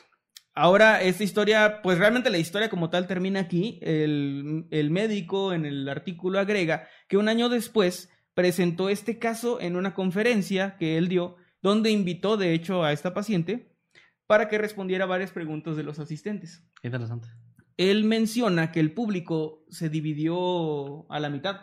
Ahora, 0.53 1.01
esta 1.01 1.23
historia, 1.23 1.79
pues 1.81 1.97
realmente 1.97 2.29
la 2.29 2.37
historia 2.37 2.69
como 2.69 2.89
tal 2.89 3.07
termina 3.07 3.39
aquí. 3.39 3.79
El, 3.81 4.67
el 4.71 4.89
médico 4.91 5.53
en 5.53 5.65
el 5.65 5.87
artículo 5.87 6.39
agrega 6.39 6.89
que 7.07 7.15
un 7.15 7.29
año 7.29 7.47
después 7.47 8.09
presentó 8.33 8.89
este 8.89 9.17
caso 9.17 9.61
en 9.61 9.77
una 9.77 9.93
conferencia 9.93 10.75
que 10.77 10.97
él 10.97 11.07
dio, 11.07 11.37
donde 11.61 11.91
invitó 11.91 12.35
de 12.35 12.53
hecho 12.53 12.83
a 12.83 12.91
esta 12.91 13.13
paciente 13.13 13.70
para 14.31 14.47
que 14.47 14.57
respondiera 14.57 15.05
varias 15.05 15.31
preguntas 15.31 15.75
de 15.75 15.83
los 15.83 15.99
asistentes. 15.99 16.63
Qué 16.81 16.87
interesante. 16.87 17.27
Él 17.75 18.05
menciona 18.05 18.71
que 18.71 18.79
el 18.79 18.93
público 18.93 19.65
se 19.69 19.89
dividió 19.89 21.05
a 21.11 21.19
la 21.19 21.29
mitad 21.29 21.57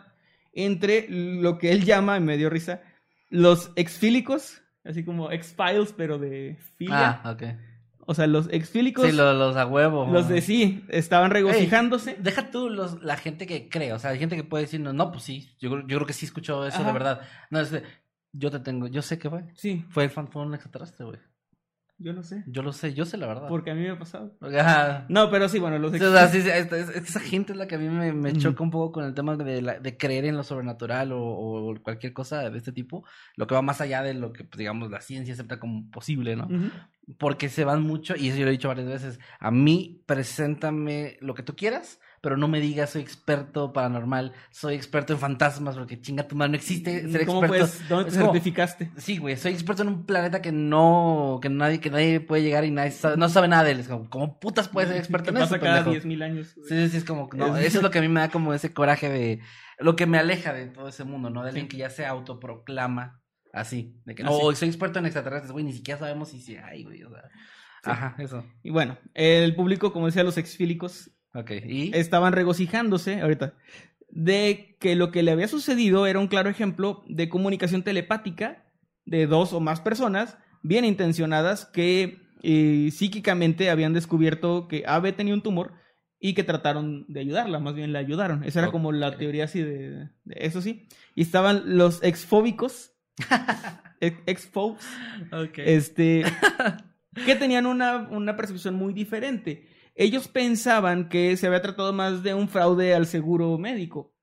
entre 0.53 1.07
lo 1.09 1.57
que 1.57 1.71
él 1.71 1.83
llama, 1.83 2.15
y 2.17 2.19
me 2.19 2.37
dio 2.37 2.47
risa, 2.51 2.83
los 3.31 3.71
exfílicos, 3.75 4.61
así 4.83 5.03
como 5.03 5.31
X-Files, 5.31 5.93
pero 5.97 6.19
de 6.19 6.59
filia. 6.77 7.21
Ah, 7.23 7.31
ok. 7.31 7.43
O 8.05 8.13
sea, 8.13 8.27
los 8.27 8.47
exfílicos, 8.51 9.03
Sí, 9.09 9.15
lo- 9.15 9.33
los 9.33 9.55
a 9.57 9.65
huevo. 9.65 10.05
los 10.11 10.29
de 10.29 10.41
sí, 10.41 10.83
estaban 10.89 11.31
regocijándose. 11.31 12.17
Deja 12.19 12.51
tú 12.51 12.69
los, 12.69 13.01
la 13.01 13.17
gente 13.17 13.47
que 13.47 13.67
cree, 13.67 13.93
o 13.93 13.97
sea, 13.99 14.11
hay 14.11 14.19
gente 14.19 14.35
que 14.35 14.43
puede 14.43 14.65
decir, 14.65 14.79
no, 14.79 14.93
no 14.93 15.11
pues 15.11 15.23
sí, 15.23 15.49
yo, 15.59 15.71
creo- 15.71 15.81
yo 15.87 15.97
creo 15.97 16.05
que 16.05 16.13
sí 16.13 16.27
escuchó 16.27 16.67
eso 16.67 16.83
de 16.83 16.91
verdad. 16.93 17.21
No, 17.49 17.59
es 17.61 17.71
de, 17.71 17.81
yo 18.31 18.51
te 18.51 18.59
tengo, 18.59 18.85
yo 18.85 19.01
sé 19.01 19.17
que 19.17 19.27
fue. 19.29 19.45
Sí, 19.55 19.85
Fue 19.89 20.03
el 20.03 20.11
fan, 20.11 20.27
fue 20.27 20.43
un 20.43 20.53
extraterrestre, 20.53 21.05
güey. 21.05 21.17
Yo 22.01 22.13
lo 22.13 22.23
sé, 22.23 22.43
Yo 22.47 22.63
lo 22.63 22.71
sé, 22.71 22.93
yo 22.93 23.05
sé 23.05 23.17
la 23.17 23.27
verdad. 23.27 23.47
porque 23.49 23.71
a 23.71 23.75
mí 23.75 23.81
me 23.81 23.89
ha 23.91 23.99
pasado. 23.99 24.33
Ajá. 24.41 25.05
No, 25.09 25.29
pero 25.29 25.49
sí, 25.49 25.59
bueno, 25.59 25.77
los 25.79 25.93
ex- 25.93 26.03
o 26.03 26.11
sea, 26.11 26.27
sí, 26.29 26.41
sí, 26.41 26.49
es, 26.49 26.71
es- 26.71 26.89
esa 26.95 27.19
gente 27.19 27.51
es 27.51 27.57
la 27.57 27.67
que 27.67 27.75
a 27.75 27.77
mí 27.77 27.89
me, 27.89 28.13
me 28.13 28.33
choca 28.33 28.63
un 28.63 28.71
poco 28.71 28.93
con 28.93 29.03
el 29.05 29.13
tema 29.13 29.35
de, 29.35 29.61
la- 29.61 29.79
de 29.79 29.97
creer 29.97 30.25
en 30.25 30.37
lo 30.37 30.43
sobrenatural 30.43 31.11
o, 31.11 31.21
o 31.21 31.75
cualquier 31.83 32.13
cosa 32.13 32.49
de 32.49 32.57
este 32.57 32.71
tipo, 32.71 33.03
lo 33.35 33.45
que 33.47 33.55
va 33.55 33.61
más 33.61 33.81
allá 33.81 34.01
de 34.01 34.13
lo 34.13 34.31
que, 34.33 34.43
pues, 34.45 34.57
digamos, 34.57 34.89
la 34.89 35.01
ciencia 35.01 35.33
acepta 35.33 35.59
como 35.59 35.89
posible, 35.91 36.35
¿no? 36.35 36.47
Porque 37.17 37.49
se 37.49 37.65
van 37.65 37.81
mucho, 37.83 38.15
y 38.15 38.29
eso 38.29 38.37
yo 38.37 38.43
lo 38.45 38.49
he 38.49 38.53
dicho 38.53 38.67
varias 38.67 38.87
veces, 38.87 39.19
a 39.39 39.51
mí 39.51 40.03
preséntame 40.05 41.17
lo 41.21 41.33
que 41.33 41.43
tú 41.43 41.55
quieras, 41.55 41.99
pero 42.21 42.37
no 42.37 42.47
me 42.47 42.59
digas 42.59 42.89
soy 42.91 43.01
experto 43.01 43.71
paranormal, 43.73 44.33
soy 44.51 44.75
experto 44.75 45.13
en 45.13 45.19
fantasmas, 45.19 45.75
porque 45.77 45.99
chinga 46.01 46.27
tu 46.27 46.35
madre, 46.35 46.51
no 46.51 46.55
existe 46.57 47.09
ser 47.09 47.25
¿Cómo 47.25 47.43
experto. 47.43 47.67
puedes? 47.67 47.89
¿Dónde 47.89 48.11
te 48.11 48.17
como- 48.17 48.31
certificaste? 48.33 48.91
Sí, 48.97 49.17
güey, 49.17 49.37
soy 49.37 49.53
experto 49.53 49.81
en 49.83 49.87
un 49.89 50.05
planeta 50.05 50.41
que 50.41 50.51
no, 50.51 51.39
que 51.41 51.49
nadie, 51.49 51.79
que 51.79 51.89
nadie 51.89 52.19
puede 52.19 52.43
llegar 52.43 52.65
y 52.65 52.71
nadie 52.71 52.91
sabe, 52.91 53.17
no 53.17 53.29
sabe 53.29 53.47
nada 53.47 53.63
de 53.63 53.71
él. 53.71 53.79
Es 53.79 53.87
como, 53.87 54.09
¿cómo 54.09 54.39
putas 54.39 54.67
puedes 54.69 54.89
ser 54.89 54.97
experto 54.99 55.29
en 55.29 55.37
eso, 55.37 55.45
pasa 55.45 55.59
cada 55.59 55.83
pendejo? 55.83 56.05
10.000 56.07 56.23
años. 56.23 56.55
Sí, 56.67 56.89
sí, 56.89 56.97
es 56.97 57.03
como, 57.05 57.29
no, 57.33 57.55
Es- 57.57 57.65
eso 57.67 57.77
es 57.79 57.83
lo 57.83 57.91
que 57.91 57.99
a 57.99 58.01
mí 58.01 58.07
me 58.09 58.19
da 58.21 58.29
como 58.29 58.53
ese 58.53 58.73
coraje 58.73 59.09
de, 59.09 59.39
lo 59.79 59.95
que 59.95 60.05
me 60.05 60.17
aleja 60.17 60.53
de 60.53 60.67
todo 60.67 60.87
ese 60.89 61.03
mundo, 61.05 61.29
¿no? 61.29 61.41
De 61.43 61.49
alguien 61.49 61.65
Sí. 61.65 61.69
que 61.69 61.77
ya 61.77 61.89
se 61.89 62.05
autoproclama 62.05 63.21
así, 63.53 63.95
de 64.05 64.15
que, 64.15 64.23
Así. 64.23 64.31
oh, 64.33 64.53
soy 64.53 64.67
experto 64.67 64.99
en 64.99 65.05
extraterrestres, 65.05 65.51
güey, 65.51 65.65
ni 65.65 65.73
siquiera 65.73 65.99
sabemos 65.99 66.29
si 66.29 66.39
sí 66.41 66.55
hay, 66.57 66.83
güey, 66.83 67.03
o 67.03 67.09
sea. 67.09 67.23
Sí. 67.83 67.89
Ajá, 67.91 68.15
eso. 68.19 68.43
Y 68.61 68.71
bueno, 68.71 68.97
el 69.13 69.55
público, 69.55 69.93
como 69.93 70.05
decía, 70.07 70.23
los 70.23 70.37
exfílicos 70.37 71.11
Ok, 71.33 71.51
y... 71.65 71.91
estaban 71.95 72.33
regocijándose 72.33 73.21
ahorita 73.21 73.53
de 74.09 74.75
que 74.79 74.95
lo 74.95 75.11
que 75.11 75.21
le 75.21 75.31
había 75.31 75.47
sucedido 75.47 76.07
era 76.07 76.19
un 76.19 76.27
claro 76.27 76.49
ejemplo 76.49 77.03
de 77.07 77.29
comunicación 77.29 77.83
telepática 77.83 78.65
de 79.05 79.27
dos 79.27 79.53
o 79.53 79.59
más 79.59 79.81
personas 79.81 80.37
bien 80.63 80.83
intencionadas 80.85 81.65
que 81.65 82.17
eh, 82.41 82.89
psíquicamente 82.91 83.69
habían 83.69 83.93
descubierto 83.93 84.67
que 84.67 84.83
AB 84.87 85.15
tenía 85.15 85.33
un 85.35 85.41
tumor 85.43 85.73
y 86.19 86.33
que 86.33 86.43
trataron 86.43 87.05
de 87.07 87.19
ayudarla, 87.21 87.59
más 87.59 87.75
bien 87.75 87.93
la 87.93 87.99
ayudaron. 87.99 88.43
Esa 88.43 88.59
era 88.59 88.71
como 88.71 88.91
la 88.91 89.17
teoría 89.17 89.45
así 89.45 89.61
de, 89.61 90.09
de 90.25 90.35
eso 90.35 90.61
sí. 90.61 90.87
Y 91.15 91.21
estaban 91.21 91.77
los 91.77 92.03
exfóbicos, 92.03 92.93
ex- 94.01 94.19
exphobes, 94.25 94.85
Ok. 95.31 95.59
este, 95.59 96.23
que 97.25 97.35
tenían 97.35 97.65
una, 97.65 98.07
una 98.09 98.35
percepción 98.35 98.75
muy 98.75 98.93
diferente. 98.93 99.67
Ellos 99.99 100.29
pensaban 100.29 101.09
que 101.09 101.35
se 101.35 101.45
había 101.45 101.61
tratado 101.61 101.91
más 101.91 102.23
de 102.23 102.33
un 102.33 102.47
fraude 102.47 102.95
al 102.95 103.05
seguro 103.05 103.57
médico. 103.57 104.15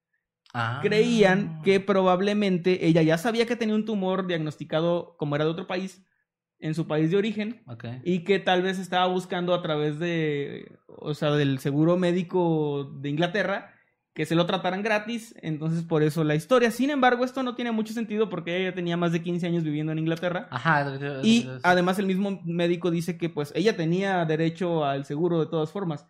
Ah. 0.54 0.80
Creían 0.82 1.60
que 1.60 1.80
probablemente 1.80 2.86
ella 2.86 3.02
ya 3.02 3.18
sabía 3.18 3.44
que 3.44 3.56
tenía 3.56 3.74
un 3.74 3.84
tumor 3.84 4.26
diagnosticado 4.26 5.16
como 5.18 5.36
era 5.36 5.44
de 5.44 5.50
otro 5.50 5.66
país, 5.66 6.02
en 6.60 6.74
su 6.74 6.86
país 6.86 7.10
de 7.10 7.18
origen, 7.18 7.62
y 8.04 8.24
que 8.24 8.38
tal 8.38 8.62
vez 8.62 8.78
estaba 8.78 9.06
buscando 9.06 9.52
a 9.52 9.60
través 9.60 9.98
de, 9.98 10.78
o 10.86 11.12
sea, 11.12 11.32
del 11.32 11.58
seguro 11.58 11.98
médico 11.98 12.90
de 12.98 13.10
Inglaterra, 13.10 13.74
que 14.16 14.24
se 14.24 14.34
lo 14.34 14.46
trataran 14.46 14.82
gratis, 14.82 15.34
entonces 15.42 15.82
por 15.82 16.02
eso 16.02 16.24
la 16.24 16.34
historia. 16.34 16.70
Sin 16.70 16.88
embargo, 16.88 17.22
esto 17.22 17.42
no 17.42 17.54
tiene 17.54 17.70
mucho 17.70 17.92
sentido 17.92 18.30
porque 18.30 18.56
ella 18.56 18.70
ya 18.70 18.74
tenía 18.74 18.96
más 18.96 19.12
de 19.12 19.20
15 19.20 19.46
años 19.46 19.62
viviendo 19.62 19.92
en 19.92 19.98
Inglaterra. 19.98 20.48
Ajá. 20.50 20.90
Y 21.22 21.46
además 21.62 21.98
el 21.98 22.06
mismo 22.06 22.40
médico 22.46 22.90
dice 22.90 23.18
que 23.18 23.28
pues 23.28 23.52
ella 23.54 23.76
tenía 23.76 24.24
derecho 24.24 24.86
al 24.86 25.04
seguro 25.04 25.38
de 25.40 25.50
todas 25.50 25.70
formas. 25.70 26.06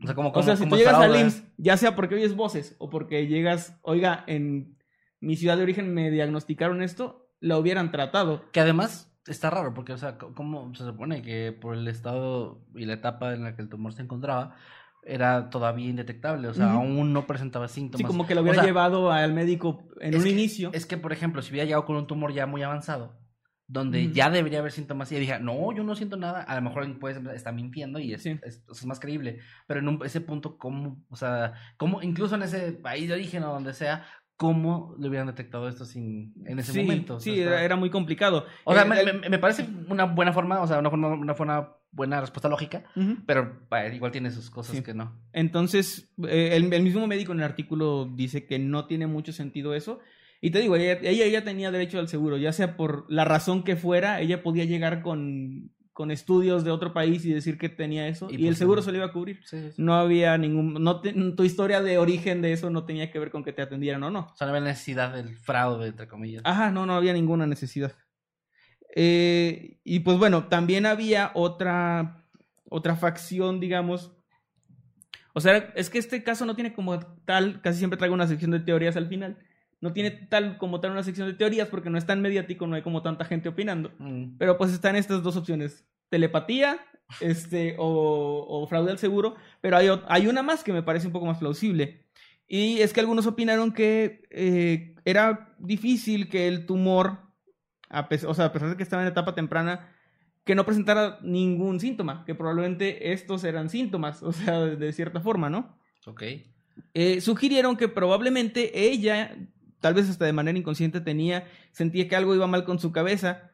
O 0.00 0.06
sea, 0.06 0.14
como, 0.14 0.28
O 0.28 0.32
como, 0.32 0.44
sea, 0.44 0.54
si 0.54 0.62
como 0.62 0.70
tú 0.70 0.78
llegas 0.78 0.94
al 0.94 1.10
fraude. 1.10 1.20
IMSS, 1.22 1.42
ya 1.56 1.76
sea 1.76 1.96
porque 1.96 2.14
oyes 2.14 2.36
voces 2.36 2.76
o 2.78 2.88
porque 2.88 3.26
llegas, 3.26 3.76
oiga, 3.82 4.22
en 4.28 4.78
mi 5.18 5.34
ciudad 5.34 5.56
de 5.56 5.64
origen 5.64 5.92
me 5.92 6.08
diagnosticaron 6.12 6.82
esto, 6.82 7.34
la 7.40 7.58
hubieran 7.58 7.90
tratado. 7.90 8.44
Que 8.52 8.60
además 8.60 9.12
está 9.26 9.50
raro, 9.50 9.74
porque, 9.74 9.92
o 9.92 9.98
sea, 9.98 10.18
¿cómo 10.18 10.72
se 10.76 10.84
supone 10.84 11.22
que 11.22 11.50
por 11.50 11.74
el 11.74 11.88
estado 11.88 12.64
y 12.76 12.84
la 12.84 12.94
etapa 12.94 13.34
en 13.34 13.42
la 13.42 13.56
que 13.56 13.62
el 13.62 13.68
tumor 13.68 13.92
se 13.92 14.02
encontraba, 14.02 14.54
era 15.02 15.50
todavía 15.50 15.88
indetectable? 15.88 16.48
O 16.48 16.54
sea, 16.54 16.72
aún 16.72 17.12
no 17.12 17.26
presentaba 17.26 17.68
síntomas. 17.68 17.98
Sí, 17.98 18.04
como 18.04 18.26
que 18.26 18.34
lo 18.34 18.40
O 18.40 18.44
hubiera 18.44 18.56
sea, 18.62 18.66
llevado 18.66 19.10
al 19.10 19.32
médico 19.32 19.88
en 20.00 20.14
un 20.16 20.22
que- 20.22 20.30
inicio. 20.30 20.70
Es 20.72 20.86
que, 20.86 20.96
por 20.96 21.12
ejemplo, 21.12 21.42
si 21.42 21.50
hubiera 21.50 21.64
llegado 21.64 21.84
con 21.84 21.96
un 21.96 22.06
tumor 22.06 22.32
ya 22.32 22.46
muy 22.46 22.62
avanzado, 22.62 23.18
donde 23.66 24.10
ya 24.12 24.30
debería 24.30 24.58
haber 24.58 24.72
síntomas 24.72 25.12
y 25.12 25.16
dije, 25.16 25.38
no, 25.38 25.72
yo 25.72 25.84
no 25.84 25.94
siento 25.94 26.16
nada, 26.16 26.42
a 26.42 26.54
lo 26.56 26.62
mejor 26.62 26.98
puede 26.98 27.36
está 27.36 27.52
mintiendo 27.52 28.00
y 28.00 28.12
es, 28.14 28.22
Sí. 28.24 28.36
es, 28.42 28.64
es 28.68 28.84
más 28.86 28.98
creíble. 28.98 29.38
Pero 29.68 29.78
en 29.80 29.86
un- 29.88 30.04
ese 30.04 30.20
punto, 30.20 30.58
¿cómo? 30.58 31.04
O 31.08 31.14
sea, 31.16 31.52
¿cómo, 31.76 32.02
incluso 32.02 32.34
en 32.34 32.42
ese 32.42 32.72
país 32.72 33.06
de 33.08 33.14
origen 33.14 33.44
o 33.44 33.52
donde 33.52 33.72
sea, 33.72 34.04
¿cómo 34.36 34.96
le 34.98 35.08
hubieran 35.08 35.28
detectado 35.28 35.68
esto 35.68 35.84
sin, 35.84 36.34
en 36.46 36.58
ese 36.58 36.72
sí, 36.72 36.80
momento? 36.82 37.16
O 37.16 37.20
sí, 37.20 37.38
está- 37.38 37.50
era, 37.52 37.62
era 37.62 37.76
muy 37.76 37.90
complicado. 37.90 38.44
O 38.64 38.72
sea, 38.74 38.82
Eh, 38.82 38.86
me, 38.86 39.00
el- 39.02 39.20
me- 39.20 39.28
me 39.28 39.38
parece 39.38 39.68
una 39.88 40.04
buena 40.04 40.32
forma, 40.32 40.60
o 40.62 40.66
sea, 40.66 40.78
una, 40.80 40.90
forma- 40.90 41.08
una, 41.14 41.34
forma- 41.34 41.76
buena 41.92 42.20
respuesta 42.20 42.48
lógica, 42.48 42.84
pero 43.26 43.58
igual 43.92 44.12
tiene 44.12 44.30
sus 44.30 44.48
cosas 44.50 44.76
Sí. 44.76 44.82
que 44.82 44.94
no. 44.94 45.12
Entonces, 45.32 46.12
eh, 46.28 46.50
el, 46.52 46.72
el 46.72 46.82
mismo 46.82 47.06
médico 47.06 47.32
en 47.32 47.38
el 47.38 47.44
artículo 47.44 48.08
dice 48.14 48.46
que 48.46 48.58
no 48.58 48.86
tiene 48.86 49.06
mucho 49.06 49.32
sentido 49.32 49.74
eso. 49.74 49.98
Y 50.40 50.50
te 50.52 50.60
digo, 50.60 50.76
ella, 50.76 50.98
ella, 51.02 51.24
ella 51.24 51.44
tenía 51.44 51.70
derecho 51.70 51.98
al 51.98 52.08
seguro, 52.08 52.36
ya 52.38 52.52
sea 52.52 52.76
por 52.76 53.04
la 53.12 53.24
razón 53.26 53.62
que 53.62 53.76
fuera, 53.76 54.20
ella 54.22 54.42
podía 54.42 54.64
llegar 54.64 55.02
con, 55.02 55.70
con 55.92 56.10
estudios 56.10 56.64
de 56.64 56.70
otro 56.70 56.94
país 56.94 57.26
y 57.26 57.32
decir 57.34 57.58
que 57.58 57.68
tenía 57.68 58.08
eso, 58.08 58.28
Y 58.30 58.34
y, 58.36 58.36
el 58.36 58.44
pues, 58.50 58.58
seguro 58.58 58.80
sí. 58.80 58.86
se 58.86 58.92
le 58.92 58.98
iba 58.98 59.06
a 59.08 59.12
cubrir. 59.12 59.40
Sí. 59.44 59.58
No 59.76 59.94
había 59.96 60.38
ningún, 60.38 60.74
no 60.82 61.00
te- 61.02 61.12
tu 61.12 61.44
historia 61.44 61.82
de 61.82 61.98
origen 61.98 62.40
de 62.40 62.52
eso 62.52 62.70
no 62.70 62.84
tenía 62.86 63.10
que 63.10 63.18
ver 63.18 63.30
con 63.30 63.44
que 63.44 63.52
te 63.52 63.60
atendieran 63.60 64.02
o 64.04 64.10
no. 64.10 64.28
O 64.32 64.36
sea, 64.36 64.46
no 64.46 64.54
había 64.54 64.66
necesidad 64.66 65.12
del 65.12 65.36
fraude, 65.36 65.88
entre 65.88 66.08
comillas. 66.08 66.40
Ajá, 66.46 66.70
no, 66.70 66.86
no 66.86 66.94
había 66.94 67.12
ninguna 67.12 67.46
necesidad. 67.46 67.92
Eh, 68.94 69.78
y 69.84 70.00
pues 70.00 70.18
bueno, 70.18 70.48
también 70.48 70.86
había 70.86 71.30
otra, 71.34 72.24
otra 72.68 72.96
facción, 72.96 73.60
digamos. 73.60 74.12
O 75.32 75.40
sea, 75.40 75.72
es 75.76 75.90
que 75.90 75.98
este 75.98 76.22
caso 76.24 76.44
no 76.44 76.54
tiene 76.54 76.72
como 76.72 76.98
tal, 77.24 77.60
casi 77.62 77.78
siempre 77.78 77.98
traigo 77.98 78.14
una 78.14 78.26
sección 78.26 78.50
de 78.50 78.60
teorías 78.60 78.96
al 78.96 79.08
final. 79.08 79.38
No 79.80 79.92
tiene 79.92 80.10
tal 80.10 80.58
como 80.58 80.80
tal 80.80 80.90
una 80.90 81.02
sección 81.02 81.28
de 81.28 81.34
teorías 81.34 81.68
porque 81.68 81.88
no 81.88 81.98
es 81.98 82.06
tan 82.06 82.20
mediático, 82.20 82.66
no 82.66 82.76
hay 82.76 82.82
como 82.82 83.02
tanta 83.02 83.24
gente 83.24 83.48
opinando. 83.48 83.92
Mm. 83.98 84.36
Pero 84.38 84.58
pues 84.58 84.72
están 84.72 84.96
estas 84.96 85.22
dos 85.22 85.36
opciones, 85.36 85.86
telepatía 86.10 86.78
este, 87.20 87.76
o, 87.78 88.46
o 88.48 88.66
fraude 88.66 88.90
al 88.90 88.98
seguro, 88.98 89.36
pero 89.60 89.76
hay, 89.76 89.88
hay 90.08 90.26
una 90.26 90.42
más 90.42 90.62
que 90.62 90.72
me 90.72 90.82
parece 90.82 91.06
un 91.06 91.12
poco 91.12 91.26
más 91.26 91.38
plausible. 91.38 92.04
Y 92.46 92.80
es 92.80 92.92
que 92.92 92.98
algunos 92.98 93.26
opinaron 93.26 93.72
que 93.72 94.22
eh, 94.30 94.96
era 95.04 95.54
difícil 95.60 96.28
que 96.28 96.48
el 96.48 96.66
tumor, 96.66 97.29
a 97.90 98.08
o 98.26 98.34
sea, 98.34 98.46
a 98.46 98.52
pesar 98.52 98.70
de 98.70 98.76
que 98.76 98.82
estaba 98.82 99.02
en 99.02 99.08
etapa 99.08 99.34
temprana, 99.34 99.88
que 100.44 100.54
no 100.54 100.64
presentara 100.64 101.18
ningún 101.22 101.80
síntoma, 101.80 102.24
que 102.24 102.34
probablemente 102.34 103.12
estos 103.12 103.44
eran 103.44 103.68
síntomas, 103.68 104.22
o 104.22 104.32
sea, 104.32 104.60
de, 104.60 104.92
cierta 104.92 105.20
forma, 105.20 105.50
¿no? 105.50 105.76
Ok. 106.06 106.22
Eh, 106.94 107.20
sugirieron 107.20 107.76
que 107.76 107.88
probablemente 107.88 108.88
ella, 108.88 109.36
tal 109.80 109.94
vez 109.94 110.08
hasta 110.08 110.24
de 110.24 110.32
manera 110.32 110.58
inconsciente, 110.58 111.00
tenía, 111.00 111.46
sentía 111.72 112.08
que 112.08 112.16
algo 112.16 112.34
iba 112.34 112.46
mal 112.46 112.64
con 112.64 112.78
su 112.78 112.90
cabeza 112.92 113.52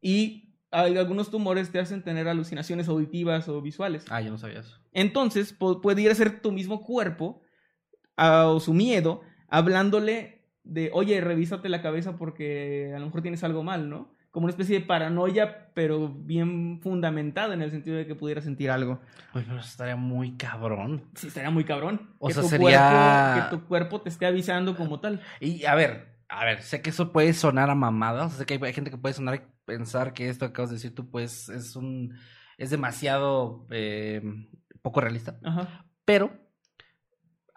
y 0.00 0.54
hay 0.70 0.96
algunos 0.96 1.30
tumores 1.30 1.72
te 1.72 1.80
hacen 1.80 2.02
tener 2.02 2.28
alucinaciones 2.28 2.88
auditivas 2.88 3.48
o 3.48 3.60
visuales. 3.62 4.04
Ah, 4.10 4.20
yo 4.20 4.30
no 4.30 4.38
sabía 4.38 4.60
eso. 4.60 4.76
Entonces, 4.92 5.52
po- 5.52 5.80
puede 5.80 6.02
ir 6.02 6.10
a 6.10 6.14
ser 6.14 6.40
tu 6.40 6.52
mismo 6.52 6.82
cuerpo 6.84 7.40
a- 8.16 8.46
o 8.46 8.60
su 8.60 8.74
miedo 8.74 9.22
hablándole 9.48 10.37
de, 10.68 10.90
oye, 10.92 11.20
revísate 11.20 11.68
la 11.68 11.82
cabeza 11.82 12.16
porque 12.16 12.92
a 12.94 12.98
lo 12.98 13.06
mejor 13.06 13.22
tienes 13.22 13.42
algo 13.44 13.62
mal, 13.62 13.88
¿no? 13.90 14.12
Como 14.30 14.44
una 14.44 14.50
especie 14.52 14.78
de 14.78 14.86
paranoia, 14.86 15.70
pero 15.74 16.08
bien 16.10 16.80
fundamentada 16.82 17.54
en 17.54 17.62
el 17.62 17.70
sentido 17.70 17.96
de 17.96 18.06
que 18.06 18.14
pudiera 18.14 18.40
sentir 18.42 18.70
algo. 18.70 19.00
Uy, 19.34 19.42
pero 19.46 19.58
eso 19.58 19.68
estaría 19.68 19.96
muy 19.96 20.36
cabrón. 20.36 21.04
Sí, 21.14 21.28
estaría 21.28 21.50
muy 21.50 21.64
cabrón. 21.64 22.10
O 22.18 22.28
que 22.28 22.34
sea, 22.34 22.42
tu 22.42 22.48
sería- 22.50 23.32
cuerpo- 23.40 23.50
que 23.50 23.56
tu 23.56 23.68
cuerpo 23.68 24.00
te 24.02 24.08
esté 24.10 24.26
avisando 24.26 24.76
como 24.76 25.00
tal. 25.00 25.20
Y 25.40 25.64
a 25.64 25.74
ver, 25.74 26.18
a 26.28 26.44
ver, 26.44 26.60
sé 26.62 26.82
que 26.82 26.90
eso 26.90 27.10
puede 27.10 27.32
sonar 27.32 27.70
a 27.70 27.74
mamada. 27.74 28.26
O 28.26 28.28
sea, 28.28 28.38
sé 28.40 28.46
que 28.46 28.54
hay, 28.54 28.60
hay 28.62 28.72
gente 28.74 28.90
que 28.90 28.98
puede 28.98 29.14
sonar 29.14 29.48
pensar 29.64 30.12
que 30.12 30.28
esto 30.28 30.44
que 30.46 30.50
acabas 30.50 30.70
de 30.70 30.76
decir 30.76 30.94
tú, 30.94 31.10
pues, 31.10 31.48
es 31.48 31.74
un. 31.74 32.14
es 32.58 32.68
demasiado 32.70 33.66
eh, 33.70 34.22
poco 34.82 35.00
realista. 35.00 35.38
Ajá. 35.42 35.86
Pero. 36.04 36.30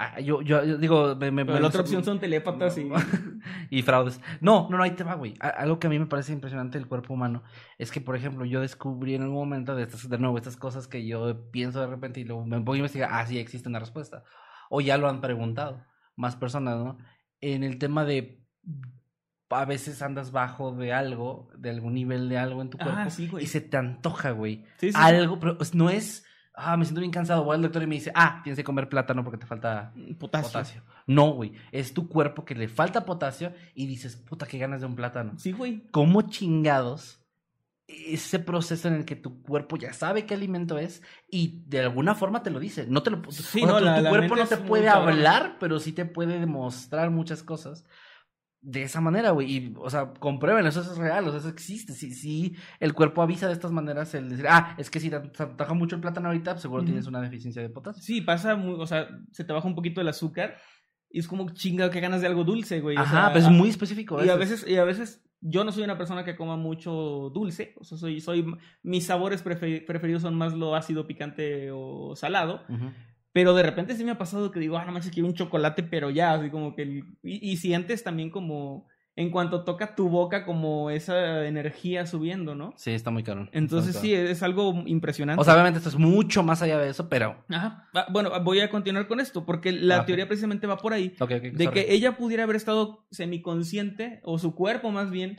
Ah, 0.02 0.20
yo, 0.20 0.42
yo, 0.42 0.64
yo 0.64 0.78
digo. 0.78 1.16
Me, 1.16 1.32
me- 1.32 1.44
Pero 1.46 1.56
me- 1.56 1.62
la 1.62 1.68
otra 1.68 1.82
opción 1.82 2.04
son 2.04 2.20
telépatas 2.20 2.78
y. 2.78 2.90
y 3.70 3.82
fraudes. 3.82 4.20
No, 4.40 4.68
no, 4.70 4.78
no, 4.78 4.84
ahí 4.84 4.92
te 4.92 5.04
va, 5.04 5.16
güey. 5.16 5.36
Algo 5.40 5.80
que 5.80 5.88
a 5.88 5.90
mí 5.90 6.00
me 6.00 6.06
parece 6.08 6.34
impresionante 6.34 6.78
del 6.78 6.88
cuerpo 6.88 7.14
humano 7.14 7.44
es 7.78 7.92
que, 7.92 8.02
por 8.02 8.16
ejemplo, 8.16 8.46
yo 8.46 8.62
descubrí 8.62 9.16
en 9.16 9.22
algún 9.24 9.38
momento 9.38 9.76
de 9.76 9.84
estas, 9.84 10.10
de 10.10 10.18
nuevo, 10.18 10.38
estas 10.38 10.58
cosas 10.58 10.88
que 10.88 11.06
yo 11.06 11.50
pienso 11.52 11.80
de 11.82 11.88
repente 11.88 12.20
y 12.20 12.24
luego 12.24 12.46
me 12.46 12.58
pongo 12.58 12.74
a 12.74 12.78
investigar, 12.78 13.10
ah, 13.12 13.26
sí, 13.26 13.38
existe 13.40 13.70
una 13.70 13.80
respuesta. 13.80 14.24
O 14.70 14.82
ya 14.82 14.98
lo 14.98 15.10
han 15.10 15.22
preguntado 15.22 15.84
más 16.16 16.36
personas, 16.36 16.78
¿no? 16.78 16.98
En 17.40 17.64
el 17.64 17.78
tema 17.78 18.06
de 18.06 18.44
a 19.50 19.66
veces 19.66 20.02
andas 20.02 20.32
bajo 20.32 20.72
de 20.74 20.94
algo, 20.94 21.50
de 21.58 21.70
algún 21.72 21.94
nivel 21.94 22.30
de 22.30 22.38
algo 22.38 22.62
en 22.62 22.70
tu 22.70 22.78
cuerpo 22.78 22.96
Ah, 22.98 23.10
sí, 23.10 23.28
güey. 23.28 23.44
y 23.44 23.48
se 23.48 23.60
te 23.60 23.76
antoja, 23.76 24.32
güey. 24.32 24.66
Sí, 24.78 24.92
sí. 24.94 24.98
Algo, 24.98 25.40
pero 25.40 25.58
no 25.74 25.90
es, 25.90 26.26
ah, 26.54 26.78
me 26.78 26.86
siento 26.86 27.02
bien 27.02 27.12
cansado, 27.12 27.44
voy 27.44 27.56
al 27.56 27.62
doctor 27.62 27.84
y 27.84 27.88
me 27.88 27.96
dice, 27.96 28.12
ah, 28.16 28.42
tienes 28.44 28.58
que 28.58 28.64
comer 28.64 28.90
plátano 28.90 29.24
porque 29.24 29.38
te 29.38 29.46
falta 29.46 29.94
Potasio. 30.20 30.48
potasio. 30.48 30.84
No, 31.08 31.32
güey. 31.32 31.54
Es 31.72 31.94
tu 31.94 32.08
cuerpo 32.08 32.46
que 32.46 32.56
le 32.56 32.68
falta 32.68 33.06
potasio 33.06 33.54
y 33.74 33.88
dices, 33.88 34.16
puta, 34.16 34.46
qué 34.46 34.58
ganas 34.58 34.82
de 34.82 34.88
un 34.88 34.96
plátano. 34.96 35.34
Sí, 35.38 35.52
güey. 35.52 35.88
¿Cómo 35.92 36.22
chingados? 36.24 37.18
Ese 37.88 38.40
proceso 38.40 38.88
en 38.88 38.94
el 38.94 39.06
que 39.06 39.18
tu 39.18 39.42
cuerpo 39.42 39.76
ya 39.76 39.92
sabe 39.92 40.26
qué 40.26 40.34
alimento 40.34 40.78
es 40.78 41.02
y 41.30 41.64
de 41.68 41.82
alguna 41.82 42.16
forma 42.16 42.42
te 42.42 42.50
lo 42.50 42.60
dice. 42.60 42.86
No 42.88 43.04
te 43.04 43.10
lo 43.10 43.22
Sí, 43.30 43.64
o 43.64 43.66
sea, 43.66 43.68
no, 43.68 43.80
tu, 43.80 43.84
la- 43.86 43.96
tu 43.98 44.02
la 44.04 44.10
cuerpo 44.10 44.36
no 44.38 44.46
te 44.46 44.58
puede 44.58 44.88
hablar, 44.88 45.58
pero 45.60 45.78
sí 45.80 45.92
te 45.92 46.06
puede 46.06 46.40
demostrar 46.40 47.10
muchas 47.12 47.44
cosas. 47.44 47.84
De 48.64 48.84
esa 48.84 49.02
manera, 49.02 49.32
güey. 49.32 49.52
Y, 49.52 49.74
o 49.80 49.90
sea, 49.90 50.14
comprueben, 50.14 50.68
eso 50.68 50.82
es 50.82 50.96
real, 50.98 51.28
o 51.28 51.32
sea, 51.32 51.40
eso 51.40 51.50
existe. 51.50 51.94
Sí, 51.94 52.14
sí, 52.14 52.56
el 52.80 52.94
cuerpo 52.94 53.24
avisa 53.24 53.48
de 53.48 53.54
estas 53.54 53.72
maneras 53.72 54.14
el 54.14 54.30
decir, 54.30 54.46
ah, 54.48 54.76
es 54.78 54.92
que 54.92 55.00
si 55.00 55.10
te 55.10 55.20
te 55.20 55.44
antoja 55.44 55.74
mucho 55.74 55.96
el 55.96 56.02
plátano 56.02 56.28
ahorita, 56.28 56.52
pues 56.52 56.62
seguro 56.62 56.84
tienes 56.84 57.08
una 57.08 57.22
deficiencia 57.22 57.62
de 57.62 57.70
potasio. 57.70 58.04
Sí, 58.04 58.22
pasa 58.22 58.56
muy. 58.56 58.76
O 58.80 58.86
sea, 58.86 59.08
se 59.32 59.44
te 59.44 59.52
baja 59.54 59.68
un 59.68 59.74
poquito 59.76 60.00
el 60.00 60.08
azúcar 60.08 60.58
y 61.10 61.20
es 61.20 61.28
como 61.28 61.50
chinga 61.50 61.90
que 61.90 62.00
ganas 62.02 62.22
de 62.22 62.28
algo 62.28 62.44
dulce, 62.44 62.82
güey. 62.82 62.98
o 62.98 63.00
Ajá, 63.00 63.12
sea, 63.12 63.28
pero 63.30 63.40
es 63.40 63.46
a- 63.48 63.50
muy 63.50 63.70
específico. 63.70 64.18
Y 64.24 64.30
a 64.30 64.34
eso. 64.34 64.38
veces, 64.38 64.66
y 64.68 64.76
a 64.78 64.84
veces 64.84 65.24
yo 65.42 65.64
no 65.64 65.72
soy 65.72 65.84
una 65.84 65.98
persona 65.98 66.24
que 66.24 66.36
coma 66.36 66.56
mucho 66.56 67.32
dulce. 67.34 67.74
O 67.80 67.84
sea, 67.84 67.98
soy, 67.98 68.22
soy, 68.22 68.46
mis 68.84 69.08
sabores 69.08 69.44
prefe- 69.44 69.84
preferidos 69.88 70.22
son 70.22 70.36
más 70.36 70.54
lo 70.54 70.76
ácido, 70.76 71.08
picante 71.08 71.72
o 71.74 72.16
salado. 72.16 72.62
Pero 73.34 73.54
de 73.54 73.64
repente 73.64 73.96
sí 73.96 74.04
me 74.04 74.12
ha 74.12 74.18
pasado 74.18 74.52
que 74.52 74.60
digo, 74.60 74.78
ah, 74.78 74.86
no 74.86 74.92
manches, 74.92 75.12
quiero 75.12 75.28
un 75.28 75.34
chocolate, 75.36 75.84
pero 75.84 76.10
ya, 76.10 76.34
así 76.34 76.50
como 76.50 76.76
que... 76.76 76.82
el- 76.84 77.04
y, 77.24 77.52
y 77.52 77.58
sientes 77.58 78.04
también 78.04 78.30
como, 78.30 78.88
en 79.16 79.30
cuanto 79.32 79.64
toca 79.64 79.96
tu 79.96 80.10
boca, 80.10 80.46
como 80.46 80.90
esa 80.90 81.46
energía 81.48 82.06
subiendo, 82.06 82.56
¿no? 82.56 82.74
Sí, 82.76 82.92
está 82.92 83.10
muy 83.10 83.24
caro. 83.24 83.48
Entonces 83.54 83.96
sí, 83.96 84.14
es 84.14 84.44
algo 84.44 84.84
impresionante. 84.86 85.40
O 85.40 85.44
sea, 85.46 85.54
obviamente 85.54 85.78
esto 85.78 85.90
es 85.90 85.96
mucho 85.98 86.44
más 86.44 86.62
allá 86.62 86.78
de 86.78 86.90
eso, 86.90 87.08
pero. 87.08 87.46
Ajá. 87.50 87.88
Va- 87.96 88.08
Bueno, 88.12 88.32
voy 88.44 88.60
a 88.60 88.70
continuar 88.70 89.08
con 89.08 89.20
esto, 89.22 89.46
porque 89.46 89.72
la 89.72 89.98
Ah, 90.00 90.06
teoría 90.06 90.28
precisamente 90.28 90.68
va 90.68 90.78
por 90.78 90.92
ahí. 90.94 91.14
Ok, 91.20 91.32
ok, 91.32 91.42
De 91.54 91.64
sorry. 91.66 91.70
que 91.86 91.94
ella 91.94 92.18
pudiera 92.18 92.44
haber 92.44 92.56
estado 92.58 93.06
semiconsciente, 93.12 94.20
o 94.24 94.40
su 94.40 94.56
cuerpo 94.56 94.92
más 94.92 95.10
bien, 95.10 95.38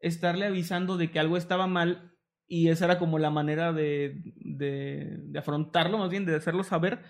estarle 0.00 0.46
avisando 0.46 0.96
de 0.96 1.10
que 1.10 1.18
algo 1.18 1.36
estaba 1.36 1.66
mal, 1.66 2.12
y 2.48 2.68
esa 2.68 2.84
era 2.86 2.98
como 2.98 3.18
la 3.18 3.30
manera 3.30 3.72
de, 3.72 4.22
de, 4.36 5.16
de 5.18 5.38
afrontarlo, 5.38 5.98
más 5.98 6.10
bien 6.10 6.24
de 6.26 6.36
hacerlo 6.36 6.62
saber. 6.64 7.00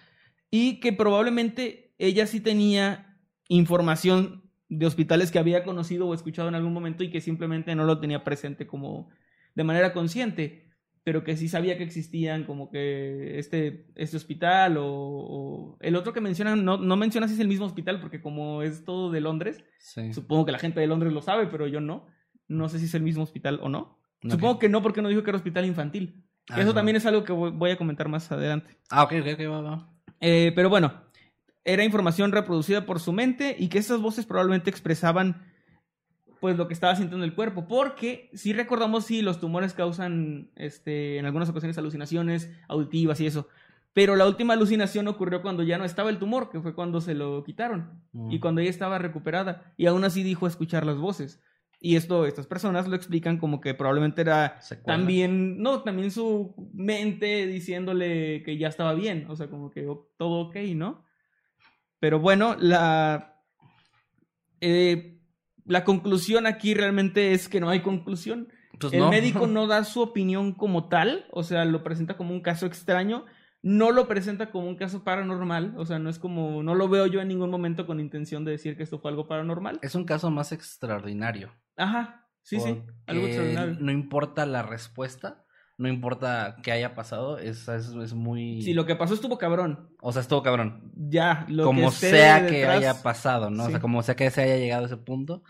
Y 0.51 0.81
que 0.81 0.93
probablemente 0.93 1.94
ella 1.98 2.27
sí 2.27 2.40
tenía 2.40 3.18
información 3.48 4.51
de 4.68 4.86
hospitales 4.86 5.31
que 5.31 5.39
había 5.39 5.64
conocido 5.64 6.09
o 6.09 6.14
escuchado 6.14 6.48
en 6.48 6.55
algún 6.55 6.73
momento 6.73 7.05
y 7.05 7.10
que 7.10 7.20
simplemente 7.20 7.74
no 7.74 7.85
lo 7.85 8.01
tenía 8.01 8.24
presente 8.24 8.66
como 8.66 9.09
de 9.55 9.64
manera 9.64 9.93
consciente, 9.93 10.68
pero 11.05 11.23
que 11.23 11.36
sí 11.36 11.48
sabía 11.48 11.78
que 11.78 11.85
existían 11.85 12.44
como 12.44 12.68
que 12.68 13.39
este, 13.39 13.86
este 13.94 14.16
hospital 14.16 14.77
o, 14.78 15.78
el 15.81 15.94
otro 15.94 16.12
que 16.12 16.20
mencionan, 16.20 16.64
no, 16.64 16.78
no 16.78 16.97
menciona 16.97 17.28
si 17.28 17.35
es 17.35 17.40
el 17.40 17.48
mismo 17.48 17.66
hospital 17.66 18.01
porque 18.01 18.20
como 18.20 18.62
es 18.62 18.85
todo 18.85 19.10
de 19.10 19.20
Londres, 19.20 19.64
supongo 20.12 20.47
que 20.47 20.52
la 20.52 20.59
gente 20.59 20.81
de 20.81 20.89
Londres 20.89 21.12
lo 21.12 21.23
sabe, 21.23 21.47
pero 21.47 21.68
yo 21.68 21.81
no, 21.81 22.06
no 22.48 22.68
sé 22.68 22.78
si 22.78 22.86
es 22.86 22.94
el 22.94 23.02
mismo 23.02 23.23
hospital 23.23 23.60
o 23.62 23.68
no. 23.68 24.01
Supongo 24.28 24.59
que 24.59 24.68
no 24.68 24.82
porque 24.82 25.02
no 25.02 25.09
dijo 25.09 25.23
que 25.23 25.31
era 25.31 25.36
hospital 25.36 25.64
infantil. 25.64 26.24
Ah, 26.51 26.60
Eso 26.60 26.74
también 26.74 26.97
es 26.97 27.06
algo 27.06 27.23
que 27.23 27.32
voy 27.32 27.70
a 27.70 27.78
comentar 27.78 28.09
más 28.09 28.31
adelante. 28.32 28.77
Ah, 28.90 29.05
ok, 29.05 29.12
ok, 29.20 29.27
ok, 29.35 29.51
va, 29.51 29.60
va. 29.60 29.95
Eh, 30.20 30.52
pero 30.55 30.68
bueno, 30.68 30.93
era 31.64 31.84
información 31.84 32.32
reproducida 32.32 32.86
por 32.86 33.01
su 33.01 33.12
mente 33.12 33.56
y 33.59 33.68
que 33.68 33.78
esas 33.78 34.01
voces 34.01 34.26
probablemente 34.26 34.70
expresaban 34.70 35.43
pues 36.40 36.56
lo 36.56 36.68
que 36.68 36.74
estaba 36.74 36.94
sintiendo 36.94 37.24
el 37.24 37.34
cuerpo, 37.34 37.66
porque 37.66 38.30
si 38.34 38.52
recordamos 38.52 39.06
si 39.06 39.22
los 39.22 39.40
tumores 39.40 39.72
causan 39.72 40.51
este 40.55 41.18
en 41.18 41.26
algunas 41.26 41.48
ocasiones 41.48 41.78
alucinaciones 41.78 42.51
auditivas 42.68 43.20
y 43.20 43.26
eso, 43.26 43.48
pero 43.93 44.14
la 44.14 44.26
última 44.26 44.52
alucinación 44.52 45.09
ocurrió 45.09 45.40
cuando 45.43 45.62
ya 45.62 45.78
no 45.78 45.84
estaba 45.84 46.10
el 46.10 46.18
tumor, 46.18 46.51
que 46.51 46.60
fue 46.60 46.74
cuando 46.74 47.01
se 47.01 47.14
lo 47.14 47.43
quitaron 47.43 48.02
mm. 48.12 48.30
y 48.30 48.40
cuando 48.40 48.60
ella 48.60 48.70
estaba 48.70 48.98
recuperada 48.98 49.72
y 49.76 49.86
aún 49.86 50.05
así 50.05 50.22
dijo 50.22 50.47
escuchar 50.47 50.84
las 50.84 50.98
voces. 50.98 51.43
Y 51.78 51.97
esto, 51.97 52.24
estas 52.24 52.47
personas 52.47 52.89
lo 52.89 52.97
explican 52.97 53.39
como 53.39 53.61
que 53.61 53.74
probablemente 53.74 54.23
era 54.23 54.59
también, 54.85 55.61
no, 55.61 55.82
también 55.82 56.11
su 56.11 56.55
mente 56.73 57.47
diciéndole 57.47 58.43
que 58.43 58.57
ya 58.57 58.69
estaba 58.69 58.94
bien, 58.94 59.27
o 59.28 59.36
sea, 59.36 59.48
como 59.48 59.70
que 59.70 59.86
todo 60.16 60.48
ok, 60.48 60.57
¿no? 60.74 61.05
Pero 62.01 62.19
bueno, 62.19 62.57
la, 62.59 63.43
eh, 64.61 65.20
la 65.66 65.85
conclusión 65.85 66.47
aquí 66.47 66.73
realmente 66.73 67.32
es 67.32 67.48
que 67.48 67.61
no 67.61 67.69
hay 67.69 67.81
conclusión. 67.81 68.48
Pues 68.78 68.93
el 68.93 69.09
médico 69.09 69.47
no 69.47 69.66
da 69.66 69.85
su 69.85 70.01
opinión 70.01 70.53
como 70.53 70.89
tal, 70.89 71.27
o 71.31 71.43
sea, 71.43 71.65
lo 71.65 71.82
presenta 71.82 72.16
como 72.16 72.32
un 72.32 72.40
caso 72.40 72.66
extraño, 72.66 73.27
no 73.66 73.90
lo 73.90 74.06
presenta 74.06 74.52
como 74.52 74.68
un 74.68 74.76
caso 74.76 75.02
paranormal, 75.02 75.74
o 75.76 75.84
sea, 75.84 75.98
no 75.98 76.09
es 76.09 76.20
como, 76.20 76.62
no 76.62 76.76
lo 76.76 76.88
veo 76.88 77.09
yo 77.09 77.20
en 77.20 77.26
ningún 77.26 77.51
momento 77.51 77.84
con 77.84 77.98
intención 77.98 78.44
de 78.44 78.52
decir 78.52 78.76
que 78.76 78.84
esto 78.84 79.01
fue 79.01 79.10
algo 79.10 79.26
paranormal. 79.26 79.80
Es 79.82 79.97
un 79.97 80.05
caso 80.05 80.30
más 80.30 80.52
extraordinario. 80.52 81.52
Ajá, 81.76 82.28
sí, 82.43 82.60
sí, 82.60 82.80
algo 83.09 83.26
extraordinario. 83.26 83.76
No 83.80 83.90
importa 83.90 84.47
la 84.47 84.62
respuesta, 84.62 85.45
no 85.78 85.89
importa 85.89 86.57
qué 86.62 86.73
haya 86.73 86.94
pasado, 86.94 87.39
es, 87.39 87.69
es, 87.69 88.15
muy... 88.15 88.62
Sí, 88.62 88.73
lo 88.73 88.86
que 88.86 88.97
pasó 88.97 89.12
estuvo 89.12 89.36
cabrón. 89.36 89.90
O 90.01 90.11
sea, 90.11 90.23
estuvo 90.23 90.43
cabrón. 90.43 90.90
Ya, 90.94 91.44
lo 91.48 91.65
como 91.65 91.90
sea 91.90 92.47
que 92.47 92.66
haya 92.66 93.03
pasado, 93.03 93.51
¿no? 93.51 93.65
O 93.65 93.70
sea, 93.70 93.81
como 93.81 94.03
sea 94.03 94.16
que 94.16 94.31
se 94.31 94.43
haya 94.43 94.57
llegado 94.57 94.85
a 94.85 94.86
ese 94.86 94.97
punto. 94.97 95.43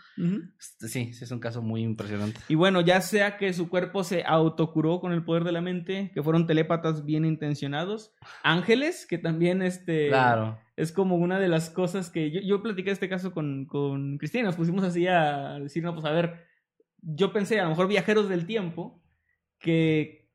Este, 0.59 0.89
sí, 0.89 1.13
sí, 1.13 1.23
es 1.23 1.31
un 1.31 1.39
caso 1.39 1.61
muy 1.61 1.81
impresionante. 1.81 2.41
Y 2.49 2.55
bueno, 2.55 2.81
ya 2.81 2.99
sea 2.99 3.37
que 3.37 3.53
su 3.53 3.69
cuerpo 3.69 4.03
se 4.03 4.23
autocuró 4.25 4.99
con 4.99 5.13
el 5.13 5.23
poder 5.23 5.45
de 5.45 5.53
la 5.53 5.61
mente, 5.61 6.11
que 6.13 6.21
fueron 6.21 6.45
telépatas 6.45 7.05
bien 7.05 7.23
intencionados, 7.23 8.13
ángeles, 8.43 9.05
que 9.05 9.17
también 9.17 9.61
este... 9.61 10.09
Claro. 10.09 10.59
Es 10.75 10.91
como 10.91 11.15
una 11.15 11.39
de 11.39 11.47
las 11.47 11.69
cosas 11.71 12.11
que 12.11 12.29
yo, 12.29 12.41
yo 12.41 12.61
platiqué 12.61 12.91
este 12.91 13.09
caso 13.09 13.31
con, 13.31 13.65
con 13.65 14.17
Cristina, 14.19 14.45
nos 14.45 14.57
pusimos 14.57 14.83
así 14.83 15.07
a 15.07 15.57
decir, 15.59 15.83
no, 15.83 15.93
pues 15.93 16.05
a 16.05 16.11
ver, 16.11 16.45
yo 17.01 17.31
pensé, 17.33 17.59
a 17.59 17.63
lo 17.63 17.69
mejor 17.69 17.87
viajeros 17.87 18.29
del 18.29 18.45
tiempo, 18.45 19.01
que... 19.59 20.27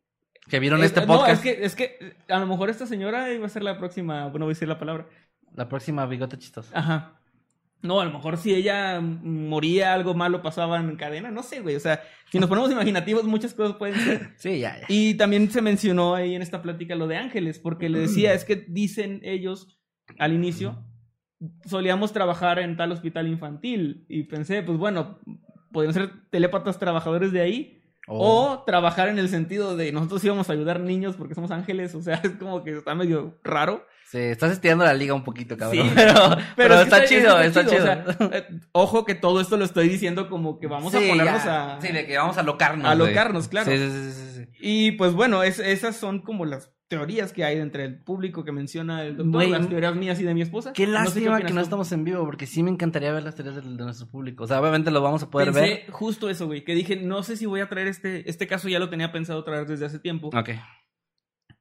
Que 0.49 0.59
vieron 0.59 0.83
este 0.83 1.03
podcast. 1.03 1.29
No, 1.29 1.33
es 1.33 1.41
que, 1.41 1.65
es 1.65 1.75
que 1.77 2.17
a 2.29 2.39
lo 2.39 2.47
mejor 2.47 2.69
esta 2.69 2.87
señora 2.87 3.33
iba 3.33 3.47
a 3.47 3.49
ser 3.49 3.63
la 3.63 3.79
próxima, 3.79 4.27
bueno, 4.29 4.47
voy 4.47 4.53
a 4.53 4.55
decir 4.55 4.69
la 4.69 4.79
palabra. 4.79 5.07
La 5.55 5.69
próxima 5.69 6.05
bigote 6.07 6.39
chistosa. 6.39 6.77
Ajá. 6.77 7.23
No, 7.83 8.01
a 8.01 8.05
lo 8.05 8.13
mejor 8.13 8.37
si 8.37 8.55
ella 8.55 9.01
moría, 9.01 9.93
algo 9.93 10.15
malo 10.15 10.41
pasaba 10.41 10.79
en 10.79 10.95
cadena, 10.95 11.33
no 11.33 11.43
sé, 11.43 11.61
güey. 11.61 11.75
O 11.75 11.81
sea, 11.81 12.01
si 12.31 12.39
nos 12.39 12.49
ponemos 12.49 12.71
imaginativos, 12.71 13.25
muchas 13.25 13.55
cosas 13.55 13.77
pueden 13.77 13.97
ser. 13.97 14.31
Sí, 14.37 14.61
ya, 14.61 14.79
ya. 14.79 14.87
Y 14.89 15.15
también 15.15 15.51
se 15.51 15.63
mencionó 15.63 16.15
ahí 16.15 16.37
en 16.37 16.43
esta 16.43 16.63
plática 16.63 16.95
lo 16.95 17.09
de 17.09 17.17
ángeles, 17.17 17.59
porque 17.59 17.89
le 17.89 17.99
decía, 17.99 18.35
es 18.35 18.45
que 18.45 18.65
dicen 18.69 19.21
ellos 19.25 19.81
al 20.19 20.33
inicio, 20.33 20.85
solíamos 21.67 22.13
trabajar 22.13 22.61
en 22.61 22.77
tal 22.77 22.93
hospital 22.93 23.27
infantil. 23.27 24.07
Y 24.09 24.25
pensé, 24.25 24.63
pues 24.63 24.79
bueno, 24.79 25.19
podrían 25.73 25.95
ser 25.95 26.29
telépatas 26.31 26.79
trabajadores 26.79 27.33
de 27.33 27.41
ahí 27.41 27.82
Oh. 28.09 28.51
O 28.51 28.65
trabajar 28.65 29.09
en 29.09 29.19
el 29.19 29.29
sentido 29.29 29.77
de 29.77 29.93
nosotros 29.93 30.25
íbamos 30.25 30.51
a 30.51 30.53
ayudar 30.53 30.81
niños 30.81 31.15
porque 31.17 31.35
somos 31.35 31.53
ángeles, 31.53 31.95
o 31.95 32.03
sea, 32.03 32.15
es 32.25 32.33
como 32.33 32.65
que 32.65 32.77
está 32.77 32.95
medio 32.95 33.39
raro. 33.45 33.87
Sí, 34.11 34.19
estás 34.19 34.53
estirando 34.53 34.85
la 34.85 34.93
liga 34.93 35.15
un 35.15 35.25
poquito, 35.25 35.57
cabrón. 35.57 35.89
Sí, 35.89 35.93
pero, 35.95 36.37
pero, 36.55 36.81
está, 36.81 37.05
chido, 37.05 37.41
está, 37.41 37.65
chido. 37.65 37.87
Eh, 38.33 38.47
ojo 38.73 39.07
que 39.07 39.15
todo 39.15 39.41
esto 39.41 39.57
lo 39.57 39.65
estoy 39.65 39.89
diciendo 39.89 40.29
como 40.29 40.59
que 40.59 40.67
vamos 40.67 40.95
a 40.95 40.99
ponernos 40.99 41.47
a... 41.47 41.79
Sí, 41.81 41.89
de 41.93 42.07
que 42.07 42.19
vamos 42.19 42.37
a 42.37 42.43
locarnos. 42.43 42.87
A 42.87 42.95
locarnos, 42.95 43.49
claro. 43.49 43.71
Sí, 43.71 43.79
sí, 43.79 43.91
sí, 43.91 44.33
sí, 44.35 44.49
Y 44.61 44.93
pues 44.93 45.15
bueno, 45.15 45.43
es, 45.43 45.61
esas 45.61 45.97
son 45.97 46.21
como 46.21 46.45
las 46.45 46.72
teorías 46.93 47.33
que 47.33 47.43
hay 47.43 47.57
entre 47.57 47.87
el 47.87 47.95
público 47.95 48.45
que 48.45 48.53
menciona 48.53 49.03
el 49.03 49.17
doctor, 49.17 49.49
las 49.49 49.67
teorías 49.67 49.97
mías 49.97 50.21
y 50.21 50.25
de 50.25 50.35
mi 50.35 50.43
esposa. 50.43 50.75
Qué 50.75 50.87
lástima 50.87 51.41
que 51.41 51.55
no 51.55 51.63
estamos 51.63 51.91
en 51.93 52.05
vivo, 52.05 52.23
porque 52.27 52.47
sí 52.47 52.63
me 52.63 52.71
encantaría 52.71 53.11
ver 53.13 53.23
las 53.23 53.35
teorías 53.35 53.57
de, 53.57 53.63
nuestro 53.63 54.09
público. 54.09 54.45
O 54.45 54.47
sea, 54.47 54.61
obviamente 54.61 54.91
lo 54.91 55.01
vamos 55.01 55.23
a 55.23 55.31
poder 55.31 55.53
ver. 55.53 55.91
justo 55.91 56.29
eso, 56.29 56.47
güey, 56.47 56.65
que 56.65 56.75
dije, 56.75 56.97
no 56.97 57.23
sé 57.23 57.39
si 57.39 57.47
voy 57.47 57.61
a 57.61 57.71
traer 57.71 57.89
este, 57.89 58.29
este 58.29 58.47
caso, 58.47 58.69
ya 58.69 58.79
lo 58.79 58.91
tenía 58.91 59.11
pensado 59.11 59.43
traer 59.43 59.67
desde 59.67 59.87
hace 59.87 60.01
tiempo. 60.01 60.29
Ok. 60.29 60.51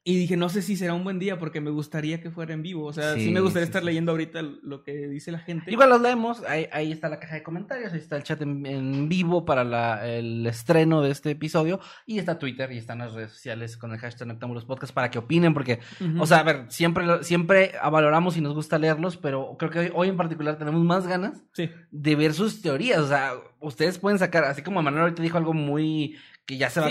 Y 0.03 0.17
dije, 0.17 0.35
no 0.35 0.49
sé 0.49 0.63
si 0.63 0.75
será 0.75 0.95
un 0.95 1.03
buen 1.03 1.19
día 1.19 1.37
porque 1.37 1.61
me 1.61 1.69
gustaría 1.69 2.19
que 2.21 2.31
fuera 2.31 2.53
en 2.53 2.63
vivo. 2.63 2.85
O 2.85 2.93
sea, 2.93 3.13
sí, 3.13 3.29
me 3.29 3.39
gustaría 3.39 3.65
estar 3.65 3.83
leyendo 3.83 4.11
ahorita 4.11 4.41
lo 4.41 4.83
que 4.83 5.07
dice 5.07 5.31
la 5.31 5.37
gente. 5.37 5.71
Igual 5.71 5.89
los 5.89 6.01
leemos. 6.01 6.41
Ahí, 6.47 6.67
ahí 6.71 6.91
está 6.91 7.07
la 7.07 7.19
caja 7.19 7.35
de 7.35 7.43
comentarios. 7.43 7.93
Ahí 7.93 7.99
está 7.99 8.17
el 8.17 8.23
chat 8.23 8.41
en, 8.41 9.09
vivo 9.09 9.45
para 9.45 9.63
la, 9.63 10.07
el 10.07 10.47
estreno 10.47 11.03
de 11.03 11.11
este 11.11 11.29
episodio. 11.29 11.79
Y 12.07 12.17
está 12.17 12.39
Twitter 12.39 12.71
y 12.71 12.79
están 12.79 12.97
las 12.97 13.13
redes 13.13 13.31
sociales 13.31 13.77
con 13.77 13.91
el 13.91 13.99
hashtag 13.99 14.27
Noctámbulos 14.27 14.65
Podcast 14.65 14.91
para 14.91 15.11
que 15.11 15.19
opinen. 15.19 15.53
Porque, 15.53 15.79
o 16.17 16.25
sea, 16.25 16.39
a 16.39 16.43
ver, 16.43 16.65
siempre, 16.69 17.23
siempre 17.23 17.73
valoramos 17.83 18.35
y 18.37 18.41
nos 18.41 18.55
gusta 18.55 18.79
leerlos. 18.79 19.17
Pero 19.17 19.55
creo 19.59 19.69
que 19.69 19.79
hoy, 19.79 19.91
hoy 19.93 20.07
en 20.07 20.17
particular 20.17 20.57
tenemos 20.57 20.83
más 20.83 21.05
ganas 21.05 21.43
de 21.91 22.15
ver 22.15 22.33
sus 22.33 22.63
teorías. 22.63 23.01
O 23.01 23.07
sea, 23.07 23.33
ustedes 23.59 23.99
pueden 23.99 24.17
sacar, 24.17 24.45
así 24.45 24.63
como 24.63 24.81
Manuel 24.81 25.03
ahorita 25.03 25.21
dijo 25.21 25.37
algo 25.37 25.53
muy 25.53 26.17
que 26.51 26.57
ya 26.57 26.69
se 26.69 26.81
va 26.81 26.89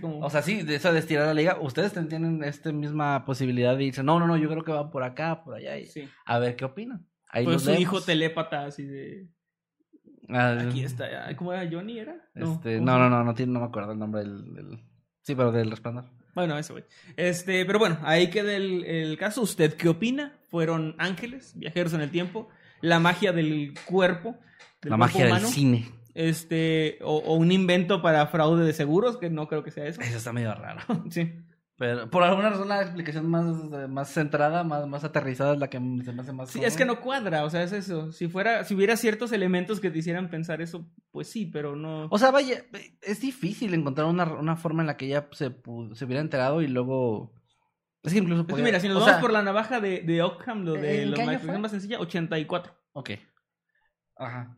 como, 0.00 0.20
O 0.24 0.30
sea, 0.30 0.42
sí, 0.42 0.62
de 0.62 0.76
eso 0.76 0.92
de 0.92 1.00
estirar 1.00 1.26
la 1.26 1.34
liga, 1.34 1.58
ustedes 1.60 1.92
tienen 2.08 2.44
esta 2.44 2.70
misma 2.70 3.24
posibilidad 3.24 3.76
de 3.76 3.82
irse, 3.82 4.04
no, 4.04 4.20
no, 4.20 4.28
no, 4.28 4.36
yo 4.36 4.48
creo 4.48 4.62
que 4.62 4.70
va 4.70 4.92
por 4.92 5.02
acá, 5.02 5.42
por 5.42 5.56
allá, 5.56 5.76
y 5.76 5.88
a 6.24 6.38
ver 6.38 6.54
qué 6.54 6.64
opinan. 6.64 7.04
Ahí 7.28 7.44
pues 7.44 7.62
su 7.62 7.72
hijo 7.72 8.00
telépata 8.00 8.64
así 8.64 8.84
de... 8.84 9.26
Ah, 10.28 10.56
Aquí 10.68 10.84
está, 10.84 11.34
¿cómo 11.34 11.52
era? 11.52 11.68
¿Johnny 11.68 11.98
era? 11.98 12.14
No, 12.34 12.52
este, 12.52 12.80
no, 12.80 12.96
no, 12.96 13.10
no, 13.10 13.24
no, 13.24 13.34
tiene, 13.34 13.52
no 13.52 13.58
me 13.58 13.66
acuerdo 13.66 13.90
el 13.90 13.98
nombre 13.98 14.20
del... 14.20 14.84
Sí, 15.22 15.34
pero 15.34 15.50
del 15.50 15.70
resplandor. 15.70 16.04
Bueno, 16.36 16.56
eso, 16.56 16.74
güey. 16.74 16.84
Este, 17.16 17.66
pero 17.66 17.80
bueno, 17.80 17.98
ahí 18.02 18.30
queda 18.30 18.54
el, 18.54 18.84
el 18.84 19.18
caso. 19.18 19.42
¿Usted 19.42 19.74
qué 19.74 19.88
opina? 19.88 20.38
¿Fueron 20.48 20.94
ángeles, 20.98 21.54
viajeros 21.56 21.92
en 21.94 22.02
el 22.02 22.12
tiempo? 22.12 22.48
¿La 22.80 23.00
magia 23.00 23.32
del 23.32 23.74
cuerpo? 23.84 24.38
la 24.82 24.96
magia 24.96 25.26
del 25.26 25.46
cine 25.46 25.90
este, 26.14 26.98
o, 27.02 27.34
un 27.34 27.52
invento 27.52 28.02
para 28.02 28.26
fraude 28.26 28.64
de 28.64 28.72
seguros, 28.72 29.16
que 29.16 29.30
no 29.30 29.48
creo 29.48 29.62
que 29.62 29.70
sea 29.70 29.86
eso. 29.86 30.00
Eso 30.00 30.18
está 30.18 30.32
medio 30.32 30.54
raro. 30.54 30.80
sí. 31.10 31.32
Pero 31.78 32.08
por 32.10 32.22
alguna 32.22 32.50
razón 32.50 32.68
la 32.68 32.82
explicación 32.82 33.28
más, 33.28 33.44
más 33.88 34.08
centrada, 34.08 34.62
más, 34.62 34.86
más 34.86 35.02
aterrizada 35.02 35.54
es 35.54 35.58
la 35.58 35.68
que 35.68 35.78
se 35.78 36.12
me 36.12 36.22
hace 36.22 36.32
más... 36.32 36.50
Sí, 36.50 36.62
es 36.62 36.76
que 36.76 36.84
no 36.84 37.00
cuadra, 37.00 37.44
o 37.44 37.50
sea, 37.50 37.62
es 37.62 37.72
eso. 37.72 38.12
Si 38.12 38.28
fuera, 38.28 38.62
si 38.62 38.74
hubiera 38.74 38.96
ciertos 38.96 39.32
elementos 39.32 39.80
que 39.80 39.90
te 39.90 39.98
hicieran 39.98 40.30
pensar 40.30 40.60
eso, 40.60 40.86
pues 41.10 41.28
sí, 41.28 41.46
pero 41.46 41.74
no... 41.74 42.06
O 42.10 42.18
sea, 42.18 42.30
vaya, 42.30 42.62
es 43.00 43.20
difícil 43.20 43.74
encontrar 43.74 44.06
una, 44.06 44.24
una 44.24 44.54
forma 44.54 44.82
en 44.82 44.86
la 44.86 44.96
que 44.96 45.06
ella 45.06 45.28
se, 45.32 45.50
se 45.94 46.04
hubiera 46.04 46.20
enterado 46.20 46.62
y 46.62 46.68
luego... 46.68 47.34
Es 48.04 48.12
que 48.12 48.18
incluso 48.18 48.44
mira, 48.56 48.78
si 48.78 48.88
nos 48.88 49.04
vamos 49.04 49.20
por 49.20 49.32
la 49.32 49.42
navaja 49.42 49.80
de, 49.80 50.02
de 50.02 50.22
Ockham, 50.22 50.64
lo 50.64 50.74
de 50.74 51.06
la 51.06 51.58
más 51.58 51.70
sencilla, 51.70 52.00
84. 52.00 52.74
Ok. 52.92 53.10
Ajá 54.16 54.56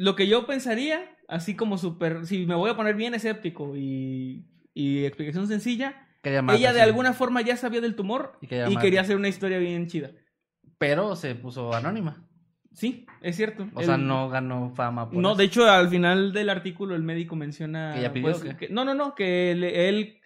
lo 0.00 0.16
que 0.16 0.26
yo 0.26 0.46
pensaría, 0.46 1.14
así 1.28 1.54
como 1.54 1.76
súper, 1.76 2.24
si 2.26 2.46
me 2.46 2.54
voy 2.54 2.70
a 2.70 2.74
poner 2.74 2.94
bien 2.94 3.12
escéptico 3.12 3.76
y, 3.76 4.46
y 4.72 5.04
explicación 5.04 5.46
sencilla, 5.46 6.08
ella 6.22 6.72
de 6.72 6.80
alguna 6.80 7.12
forma 7.12 7.42
ya 7.42 7.58
sabía 7.58 7.82
del 7.82 7.94
tumor 7.94 8.38
y, 8.40 8.46
quería 8.46 9.02
hacer 9.02 9.16
una 9.16 9.28
historia 9.28 9.58
bien 9.58 9.88
chida. 9.88 10.12
Pero 10.78 11.16
se 11.16 11.34
puso 11.34 11.74
anónima. 11.74 12.26
Sí, 12.72 13.04
es 13.20 13.36
cierto. 13.36 13.68
O 13.74 13.82
sea, 13.82 13.98
no 13.98 14.30
ganó 14.30 14.72
fama. 14.74 15.06
no, 15.12 15.34
de 15.34 15.44
hecho, 15.44 15.68
al 15.68 15.90
final 15.90 16.32
del 16.32 16.48
artículo 16.48 16.94
el 16.94 17.02
médico 17.02 17.36
menciona... 17.36 17.92
¿Que 17.92 17.98
ella 17.98 18.12
pidió 18.14 18.32
pues, 18.32 18.54
que, 18.54 18.70
No, 18.70 18.86
no, 18.86 18.94
no, 18.94 19.14
que 19.14 19.50
él 19.52 20.19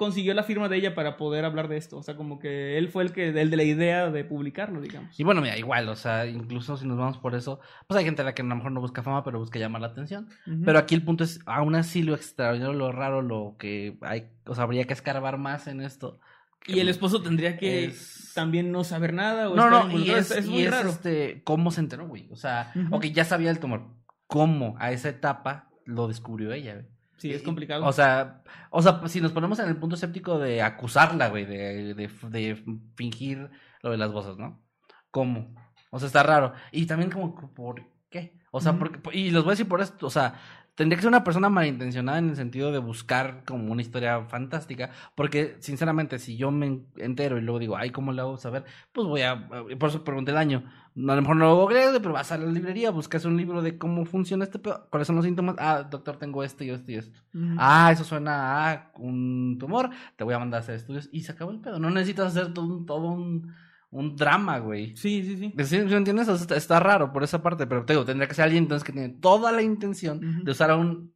consiguió 0.00 0.32
la 0.32 0.42
firma 0.42 0.70
de 0.70 0.78
ella 0.78 0.94
para 0.94 1.18
poder 1.18 1.44
hablar 1.44 1.68
de 1.68 1.76
esto. 1.76 1.98
O 1.98 2.02
sea, 2.02 2.16
como 2.16 2.38
que 2.38 2.78
él 2.78 2.88
fue 2.88 3.02
el 3.02 3.12
que, 3.12 3.28
el 3.28 3.50
de 3.50 3.56
la 3.56 3.62
idea 3.64 4.10
de 4.10 4.24
publicarlo, 4.24 4.80
digamos. 4.80 5.20
Y 5.20 5.24
bueno, 5.24 5.42
mira, 5.42 5.58
igual, 5.58 5.88
o 5.90 5.94
sea, 5.94 6.24
incluso 6.26 6.78
si 6.78 6.86
nos 6.86 6.96
vamos 6.96 7.18
por 7.18 7.34
eso, 7.34 7.60
pues 7.86 7.98
hay 7.98 8.06
gente 8.06 8.22
a 8.22 8.24
la 8.24 8.34
que 8.34 8.40
a 8.40 8.46
lo 8.46 8.56
mejor 8.56 8.72
no 8.72 8.80
busca 8.80 9.02
fama, 9.02 9.22
pero 9.22 9.38
busca 9.38 9.58
llamar 9.58 9.82
la 9.82 9.88
atención. 9.88 10.28
Pero 10.64 10.78
aquí 10.78 10.94
el 10.94 11.04
punto 11.04 11.22
es, 11.22 11.40
aún 11.44 11.74
así 11.74 12.02
lo 12.02 12.14
extraordinario, 12.14 12.72
lo 12.72 12.90
raro, 12.92 13.20
lo 13.20 13.56
que 13.58 13.98
hay, 14.00 14.30
o 14.46 14.54
sea, 14.54 14.64
habría 14.64 14.86
que 14.86 14.94
escarbar 14.94 15.36
más 15.36 15.66
en 15.66 15.82
esto. 15.82 16.18
Y 16.66 16.80
el 16.80 16.88
esposo 16.88 17.20
tendría 17.22 17.58
que 17.58 17.84
Es- 17.84 18.32
también 18.34 18.72
no 18.72 18.84
saber 18.84 19.12
nada 19.12 19.50
o 19.50 19.54
No, 19.54 19.68
no, 19.68 19.98
y 19.98 20.10
es, 20.10 20.46
y 20.46 20.48
muy 20.50 20.62
es, 20.62 20.70
raro. 20.70 20.88
este, 20.90 21.42
cómo 21.44 21.70
se 21.70 21.80
enteró, 21.80 22.08
güey. 22.08 22.28
O 22.32 22.36
sea, 22.36 22.72
Ujú. 22.74 22.96
ok, 22.96 23.04
ya 23.06 23.24
sabía 23.24 23.50
el 23.50 23.58
tumor. 23.60 23.82
¿Cómo 24.26 24.76
a 24.78 24.92
esa 24.92 25.08
etapa 25.10 25.68
lo 25.84 26.08
descubrió 26.08 26.52
ella, 26.52 26.74
güey? 26.74 26.86
Sí, 27.20 27.30
es 27.34 27.42
complicado. 27.42 27.84
O 27.84 27.92
sea, 27.92 28.42
o 28.70 28.80
sea, 28.80 29.06
si 29.06 29.20
nos 29.20 29.32
ponemos 29.32 29.58
en 29.58 29.68
el 29.68 29.76
punto 29.76 29.94
escéptico 29.94 30.38
de 30.38 30.62
acusarla, 30.62 31.28
güey, 31.28 31.44
de, 31.44 31.92
de, 31.92 32.08
de 32.30 32.64
fingir 32.96 33.50
lo 33.82 33.90
de 33.90 33.98
las 33.98 34.10
voces, 34.10 34.38
¿no? 34.38 34.62
¿Cómo? 35.10 35.54
O 35.90 35.98
sea, 35.98 36.06
está 36.06 36.22
raro. 36.22 36.54
Y 36.72 36.86
también 36.86 37.10
como, 37.10 37.34
¿por 37.52 37.84
qué? 38.08 38.38
O 38.50 38.60
sea, 38.62 38.78
porque, 38.78 39.00
y 39.12 39.30
les 39.30 39.42
voy 39.42 39.50
a 39.50 39.52
decir 39.52 39.68
por 39.68 39.82
esto, 39.82 40.06
o 40.06 40.10
sea, 40.10 40.40
tendría 40.74 40.96
que 40.96 41.02
ser 41.02 41.08
una 41.10 41.22
persona 41.22 41.50
malintencionada 41.50 42.18
en 42.18 42.30
el 42.30 42.36
sentido 42.36 42.72
de 42.72 42.78
buscar 42.78 43.44
como 43.44 43.70
una 43.70 43.82
historia 43.82 44.24
fantástica, 44.24 44.90
porque 45.14 45.56
sinceramente, 45.60 46.18
si 46.18 46.38
yo 46.38 46.50
me 46.50 46.84
entero 46.96 47.36
y 47.36 47.42
luego 47.42 47.58
digo, 47.58 47.76
ay, 47.76 47.90
¿cómo 47.90 48.12
le 48.12 48.22
hago 48.22 48.38
saber? 48.38 48.64
Pues 48.92 49.06
voy 49.06 49.20
a, 49.20 49.46
por 49.78 49.90
eso 49.90 50.04
pregunté 50.04 50.30
el 50.30 50.38
año. 50.38 50.64
A 51.08 51.14
lo 51.14 51.22
mejor 51.22 51.36
no 51.36 51.46
lo 51.46 51.56
googleo, 51.56 51.92
pero 52.00 52.12
vas 52.12 52.30
a 52.32 52.38
la 52.38 52.46
librería, 52.50 52.90
buscas 52.90 53.24
un 53.24 53.36
libro 53.36 53.62
de 53.62 53.78
cómo 53.78 54.04
funciona 54.04 54.44
este 54.44 54.58
pedo, 54.58 54.86
cuáles 54.90 55.06
son 55.06 55.16
los 55.16 55.24
síntomas. 55.24 55.56
Ah, 55.58 55.82
doctor, 55.88 56.16
tengo 56.18 56.42
esto 56.44 56.64
y 56.64 56.70
esto 56.70 56.90
y 56.92 56.96
esto. 56.96 57.20
Ah, 57.58 57.90
eso 57.92 58.04
suena 58.04 58.70
a 58.72 58.92
un 58.96 59.56
tumor, 59.58 59.90
te 60.16 60.24
voy 60.24 60.34
a 60.34 60.38
mandar 60.38 60.58
a 60.60 60.62
hacer 60.62 60.74
estudios 60.74 61.08
y 61.12 61.22
se 61.22 61.32
acabó 61.32 61.50
el 61.52 61.60
pedo. 61.60 61.78
No 61.78 61.90
necesitas 61.90 62.36
hacer 62.36 62.52
todo 62.52 62.66
un, 62.66 62.86
todo 62.86 63.08
un, 63.12 63.52
un 63.90 64.16
drama, 64.16 64.58
güey. 64.58 64.94
Sí, 64.96 65.22
sí, 65.22 65.36
sí. 65.36 65.54
¿Sí, 65.64 65.88
sí 65.88 65.94
entiendes? 65.94 66.28
O 66.28 66.34
sea, 66.36 66.42
está, 66.42 66.56
está 66.56 66.80
raro 66.80 67.12
por 67.12 67.22
esa 67.24 67.42
parte, 67.42 67.66
pero 67.66 67.84
te 67.84 67.92
digo, 67.94 68.04
tendría 68.04 68.28
que 68.28 68.34
ser 68.34 68.44
alguien 68.44 68.64
entonces 68.64 68.84
que 68.84 68.92
tiene 68.92 69.08
toda 69.10 69.52
la 69.52 69.62
intención 69.62 70.44
de 70.44 70.50
usar 70.50 70.76
un, 70.76 71.14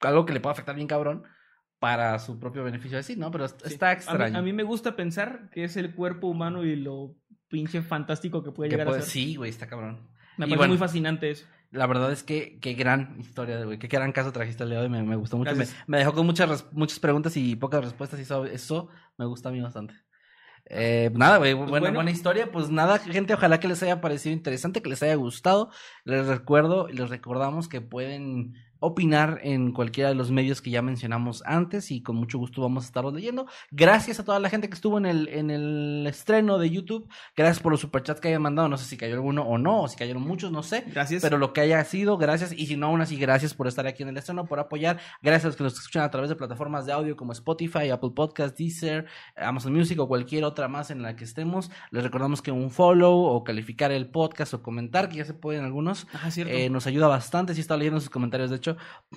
algo 0.00 0.24
que 0.26 0.32
le 0.32 0.40
pueda 0.40 0.52
afectar 0.52 0.74
bien 0.74 0.88
cabrón 0.88 1.22
para 1.78 2.18
su 2.20 2.38
propio 2.38 2.62
beneficio 2.62 2.96
de 2.96 3.02
sí, 3.02 3.16
¿no? 3.16 3.30
Pero 3.32 3.48
Sí. 3.48 3.54
está 3.64 3.90
A 3.90 3.94
mí- 3.94 3.96
extraño. 3.98 4.38
A 4.38 4.42
mí, 4.42 4.52
me 4.52 4.62
gusta 4.62 4.94
pensar 4.94 5.50
que 5.50 5.64
es 5.64 5.76
el 5.76 5.94
cuerpo 5.96 6.28
humano 6.28 6.64
y 6.64 6.76
lo 6.76 7.16
pinche 7.52 7.82
fantástico 7.82 8.42
que 8.42 8.50
puede 8.50 8.70
llegar 8.70 8.86
puede- 8.88 9.00
a 9.00 9.02
ser. 9.02 9.10
Sí, 9.12 9.36
güey, 9.36 9.50
está 9.50 9.68
cabrón. 9.68 10.08
Me 10.38 10.46
parece 10.46 10.56
bueno. 10.56 10.70
muy 10.72 10.78
fascinante 10.78 11.30
eso. 11.30 11.46
La 11.70 11.86
verdad 11.86 12.10
es 12.10 12.22
que 12.22 12.58
qué 12.60 12.72
gran 12.74 13.16
historia, 13.20 13.62
güey. 13.64 13.78
Qué 13.78 13.86
gran 13.86 14.12
caso 14.12 14.32
trajiste 14.32 14.62
el 14.64 14.70
día 14.70 14.78
de 14.78 14.84
hoy. 14.86 14.90
Me, 14.90 15.02
me 15.02 15.16
gustó 15.16 15.36
mucho. 15.36 15.54
Me, 15.54 15.66
me 15.86 15.98
dejó 15.98 16.12
con 16.14 16.26
muchas, 16.26 16.66
muchas 16.72 16.98
preguntas 16.98 17.36
y 17.36 17.54
pocas 17.56 17.84
respuestas. 17.84 18.18
Y 18.18 18.22
eso, 18.24 18.44
eso 18.46 18.88
me 19.18 19.26
gusta 19.26 19.50
a 19.50 19.52
mí 19.52 19.60
bastante. 19.60 19.94
Eh, 20.66 21.10
nada, 21.14 21.38
güey. 21.38 21.54
buena, 21.54 21.70
bueno. 21.70 21.94
buena 21.94 22.10
historia. 22.10 22.50
Pues 22.50 22.70
nada, 22.70 22.98
gente. 22.98 23.34
Ojalá 23.34 23.60
que 23.60 23.68
les 23.68 23.82
haya 23.82 24.00
parecido 24.00 24.34
interesante, 24.34 24.82
que 24.82 24.90
les 24.90 25.02
haya 25.02 25.14
gustado. 25.14 25.70
Les 26.04 26.26
recuerdo 26.26 26.88
y 26.88 26.94
les 26.94 27.08
recordamos 27.10 27.68
que 27.68 27.80
pueden 27.80 28.54
opinar 28.82 29.40
en 29.42 29.72
cualquiera 29.72 30.08
de 30.08 30.14
los 30.16 30.30
medios 30.30 30.60
que 30.60 30.70
ya 30.70 30.82
mencionamos 30.82 31.42
antes 31.46 31.90
y 31.90 32.02
con 32.02 32.16
mucho 32.16 32.36
gusto 32.38 32.60
vamos 32.60 32.84
a 32.84 32.86
estarlos 32.86 33.14
leyendo. 33.14 33.46
Gracias 33.70 34.18
a 34.20 34.24
toda 34.24 34.38
la 34.40 34.50
gente 34.50 34.68
que 34.68 34.74
estuvo 34.74 34.98
en 34.98 35.06
el, 35.06 35.28
en 35.28 35.50
el 35.50 36.04
estreno 36.08 36.58
de 36.58 36.68
YouTube. 36.68 37.08
Gracias 37.36 37.60
por 37.60 37.70
los 37.72 37.80
superchats 37.80 38.20
que 38.20 38.28
hayan 38.28 38.42
mandado. 38.42 38.68
No 38.68 38.76
sé 38.76 38.84
si 38.84 38.96
cayó 38.96 39.14
alguno 39.14 39.42
o 39.42 39.56
no, 39.56 39.82
o 39.82 39.88
si 39.88 39.96
cayeron 39.96 40.22
muchos, 40.22 40.50
no 40.50 40.62
sé. 40.62 40.84
Gracias. 40.88 41.22
Pero 41.22 41.38
lo 41.38 41.52
que 41.52 41.60
haya 41.60 41.82
sido, 41.84 42.18
gracias. 42.18 42.52
Y 42.52 42.66
si 42.66 42.76
no, 42.76 42.86
aún 42.88 43.00
así, 43.00 43.16
gracias 43.16 43.54
por 43.54 43.68
estar 43.68 43.86
aquí 43.86 44.02
en 44.02 44.08
el 44.08 44.16
estreno, 44.16 44.46
por 44.46 44.58
apoyar. 44.58 44.98
Gracias 45.22 45.44
a 45.44 45.48
los 45.48 45.56
que 45.56 45.62
nos 45.64 45.74
escuchan 45.74 46.02
a 46.02 46.10
través 46.10 46.28
de 46.28 46.36
plataformas 46.36 46.84
de 46.84 46.92
audio 46.92 47.16
como 47.16 47.32
Spotify, 47.32 47.90
Apple 47.90 48.10
Podcast, 48.14 48.58
Deezer, 48.58 49.06
Amazon 49.36 49.72
Music 49.72 49.98
o 50.00 50.08
cualquier 50.08 50.44
otra 50.44 50.66
más 50.66 50.90
en 50.90 51.02
la 51.02 51.14
que 51.14 51.24
estemos. 51.24 51.70
Les 51.92 52.02
recordamos 52.02 52.42
que 52.42 52.50
un 52.50 52.70
follow 52.70 53.24
o 53.24 53.44
calificar 53.44 53.92
el 53.92 54.08
podcast 54.10 54.54
o 54.54 54.62
comentar, 54.62 55.08
que 55.08 55.18
ya 55.18 55.24
se 55.24 55.34
pueden 55.34 55.64
algunos, 55.64 56.06
Ajá, 56.12 56.30
cierto. 56.30 56.52
eh, 56.52 56.68
nos 56.68 56.86
ayuda 56.86 57.06
bastante. 57.06 57.54
Si 57.54 57.60
está 57.60 57.76
leyendo 57.76 58.00
sus 58.00 58.10
comentarios, 58.10 58.50
de 58.50 58.56
hecho, 58.56 58.71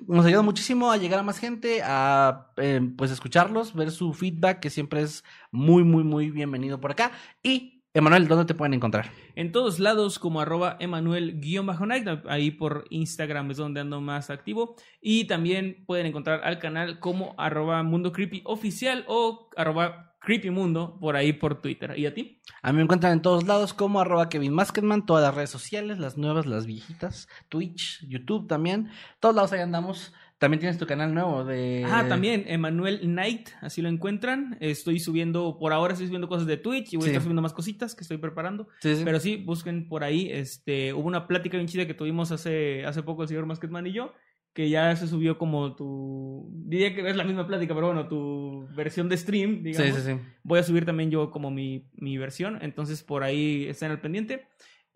nos 0.07 0.25
ayuda 0.25 0.41
muchísimo 0.41 0.91
a 0.91 0.97
llegar 0.97 1.19
a 1.19 1.23
más 1.23 1.39
gente, 1.39 1.81
a 1.83 2.51
eh, 2.57 2.81
pues 2.97 3.11
escucharlos, 3.11 3.73
ver 3.73 3.91
su 3.91 4.13
feedback, 4.13 4.59
que 4.59 4.69
siempre 4.69 5.01
es 5.01 5.23
muy, 5.51 5.83
muy, 5.83 6.03
muy 6.03 6.31
bienvenido 6.31 6.79
por 6.79 6.91
acá. 6.91 7.11
Y, 7.43 7.83
Emanuel, 7.93 8.27
¿dónde 8.27 8.45
te 8.45 8.53
pueden 8.53 8.73
encontrar? 8.73 9.09
En 9.35 9.51
todos 9.51 9.79
lados 9.79 10.19
como 10.19 10.41
arroba 10.41 10.75
Emanuel-Night, 10.79 12.07
ahí 12.27 12.51
por 12.51 12.85
Instagram 12.89 13.51
es 13.51 13.57
donde 13.57 13.81
ando 13.81 14.01
más 14.01 14.29
activo. 14.29 14.75
Y 14.99 15.25
también 15.25 15.83
pueden 15.85 16.05
encontrar 16.05 16.41
al 16.43 16.59
canal 16.59 16.99
como 16.99 17.35
arroba 17.37 17.83
Mundo 17.83 18.11
Creepy 18.11 18.41
Oficial 18.45 19.05
o 19.07 19.49
arroba 19.55 20.14
Creepy 20.25 20.49
Mundo 20.49 20.97
por 20.99 21.15
ahí 21.15 21.31
por 21.33 21.61
Twitter. 21.61 21.93
¿Y 21.97 22.05
a 22.05 22.13
ti? 22.13 22.41
A 22.61 22.71
mí 22.71 22.77
me 22.77 22.83
encuentran 22.83 23.13
en 23.13 23.21
todos 23.21 23.45
lados 23.45 23.73
como 23.73 24.01
arroba 24.01 24.27
Kevin 24.27 24.53
Maskedman, 24.53 25.05
todas 25.05 25.23
las 25.23 25.33
redes 25.35 25.49
sociales, 25.51 25.99
las 25.99 26.17
nuevas, 26.17 26.45
las 26.45 26.65
viejitas, 26.65 27.27
Twitch, 27.47 28.05
YouTube 28.07 28.47
también, 28.47 28.89
todos 29.19 29.35
lados 29.35 29.53
ahí 29.53 29.61
andamos. 29.61 30.13
También 30.37 30.59
tienes 30.59 30.77
tu 30.77 30.85
canal 30.85 31.13
nuevo 31.13 31.45
de... 31.45 31.85
Ah, 31.89 32.05
también, 32.09 32.43
Emanuel 32.47 32.99
Knight, 32.99 33.51
así 33.61 33.81
lo 33.81 33.87
encuentran. 33.87 34.57
Estoy 34.59 34.99
subiendo, 34.99 35.57
por 35.57 35.71
ahora 35.71 35.93
estoy 35.93 36.07
subiendo 36.07 36.27
cosas 36.27 36.45
de 36.45 36.57
Twitch 36.57 36.91
y 36.93 36.97
voy 36.97 37.03
Sí. 37.03 37.09
a 37.09 37.11
estar 37.13 37.21
subiendo 37.23 37.41
más 37.41 37.53
cositas 37.53 37.95
que 37.95 38.01
estoy 38.01 38.17
preparando. 38.17 38.67
Sí, 38.81 38.97
sí. 38.97 39.01
Pero 39.05 39.21
sí, 39.21 39.37
busquen 39.37 39.87
por 39.87 40.03
ahí. 40.03 40.29
Este, 40.29 40.93
hubo 40.93 41.07
una 41.07 41.25
plática 41.27 41.55
bien 41.55 41.69
chida 41.69 41.87
que 41.87 41.93
tuvimos 41.93 42.33
hace, 42.33 42.85
hace 42.85 43.01
poco 43.01 43.21
el 43.21 43.29
señor 43.29 43.45
Masketman 43.45 43.87
y 43.87 43.93
yo, 43.93 44.11
que 44.55 44.69
ya 44.69 44.95
se 44.95 45.07
subió 45.07 45.37
como 45.37 45.75
tu. 45.75 46.49
Diría 46.49 46.95
que 46.95 47.07
es 47.07 47.15
la 47.17 47.25
misma 47.25 47.45
plática, 47.45 47.75
pero 47.75 47.87
bueno, 47.87 48.07
tu 48.07 48.67
versión 48.73 49.09
de 49.09 49.17
stream, 49.17 49.61
digamos. 49.63 49.93
sí, 49.93 50.01
sí, 50.01 50.13
sí. 50.13 50.19
Voy 50.43 50.59
a 50.59 50.63
subir 50.63 50.85
también 50.85 51.11
yo 51.11 51.29
como 51.29 51.51
mi, 51.51 51.89
mi 51.93 52.17
versión. 52.17 52.57
Entonces 52.61 53.03
por 53.03 53.23
ahí 53.23 53.65
estén 53.65 53.91
al 53.91 53.99
pendiente. 53.99 54.47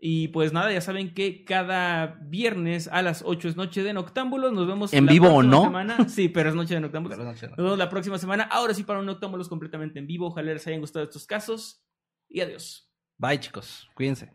Y 0.01 0.29
pues 0.29 0.53
nada, 0.53 0.71
ya 0.71 0.79
saben 0.79 1.13
que 1.13 1.43
cada 1.43 2.19
viernes 2.21 2.87
a 2.87 3.01
las 3.01 3.21
8 3.25 3.49
es 3.49 3.57
noche 3.57 3.83
de 3.83 3.91
Noctámbulos. 3.91 4.53
Nos 4.53 4.65
vemos 4.65 4.93
¿En 4.93 5.05
la 5.07 5.11
vivo 5.11 5.27
o 5.27 5.39
próxima 5.39 5.51
no? 5.51 5.63
semana. 5.63 6.07
Sí, 6.07 6.29
pero 6.29 6.47
es 6.47 6.55
noche 6.55 6.75
de 6.75 6.79
Noctámbulos. 6.79 7.17
Pero 7.17 7.29
no, 7.29 7.35
chido. 7.35 7.49
Nos 7.49 7.57
vemos 7.57 7.77
la 7.77 7.89
próxima 7.89 8.17
semana. 8.17 8.43
Ahora 8.45 8.73
sí 8.73 8.83
para 8.83 8.99
un 8.99 9.07
Noctámbulos 9.07 9.49
completamente 9.49 9.99
en 9.99 10.07
vivo. 10.07 10.27
Ojalá 10.27 10.53
les 10.53 10.65
hayan 10.67 10.79
gustado 10.79 11.03
estos 11.03 11.25
casos. 11.27 11.83
Y 12.29 12.39
adiós. 12.39 12.89
Bye, 13.17 13.41
chicos. 13.41 13.89
Cuídense. 13.93 14.31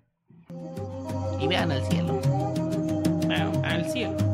Y 1.41 1.49
vean 1.49 1.73
al 1.73 1.83
cielo. 1.87 2.21
Bueno, 3.27 3.63
al 3.65 3.91
cielo. 3.91 4.34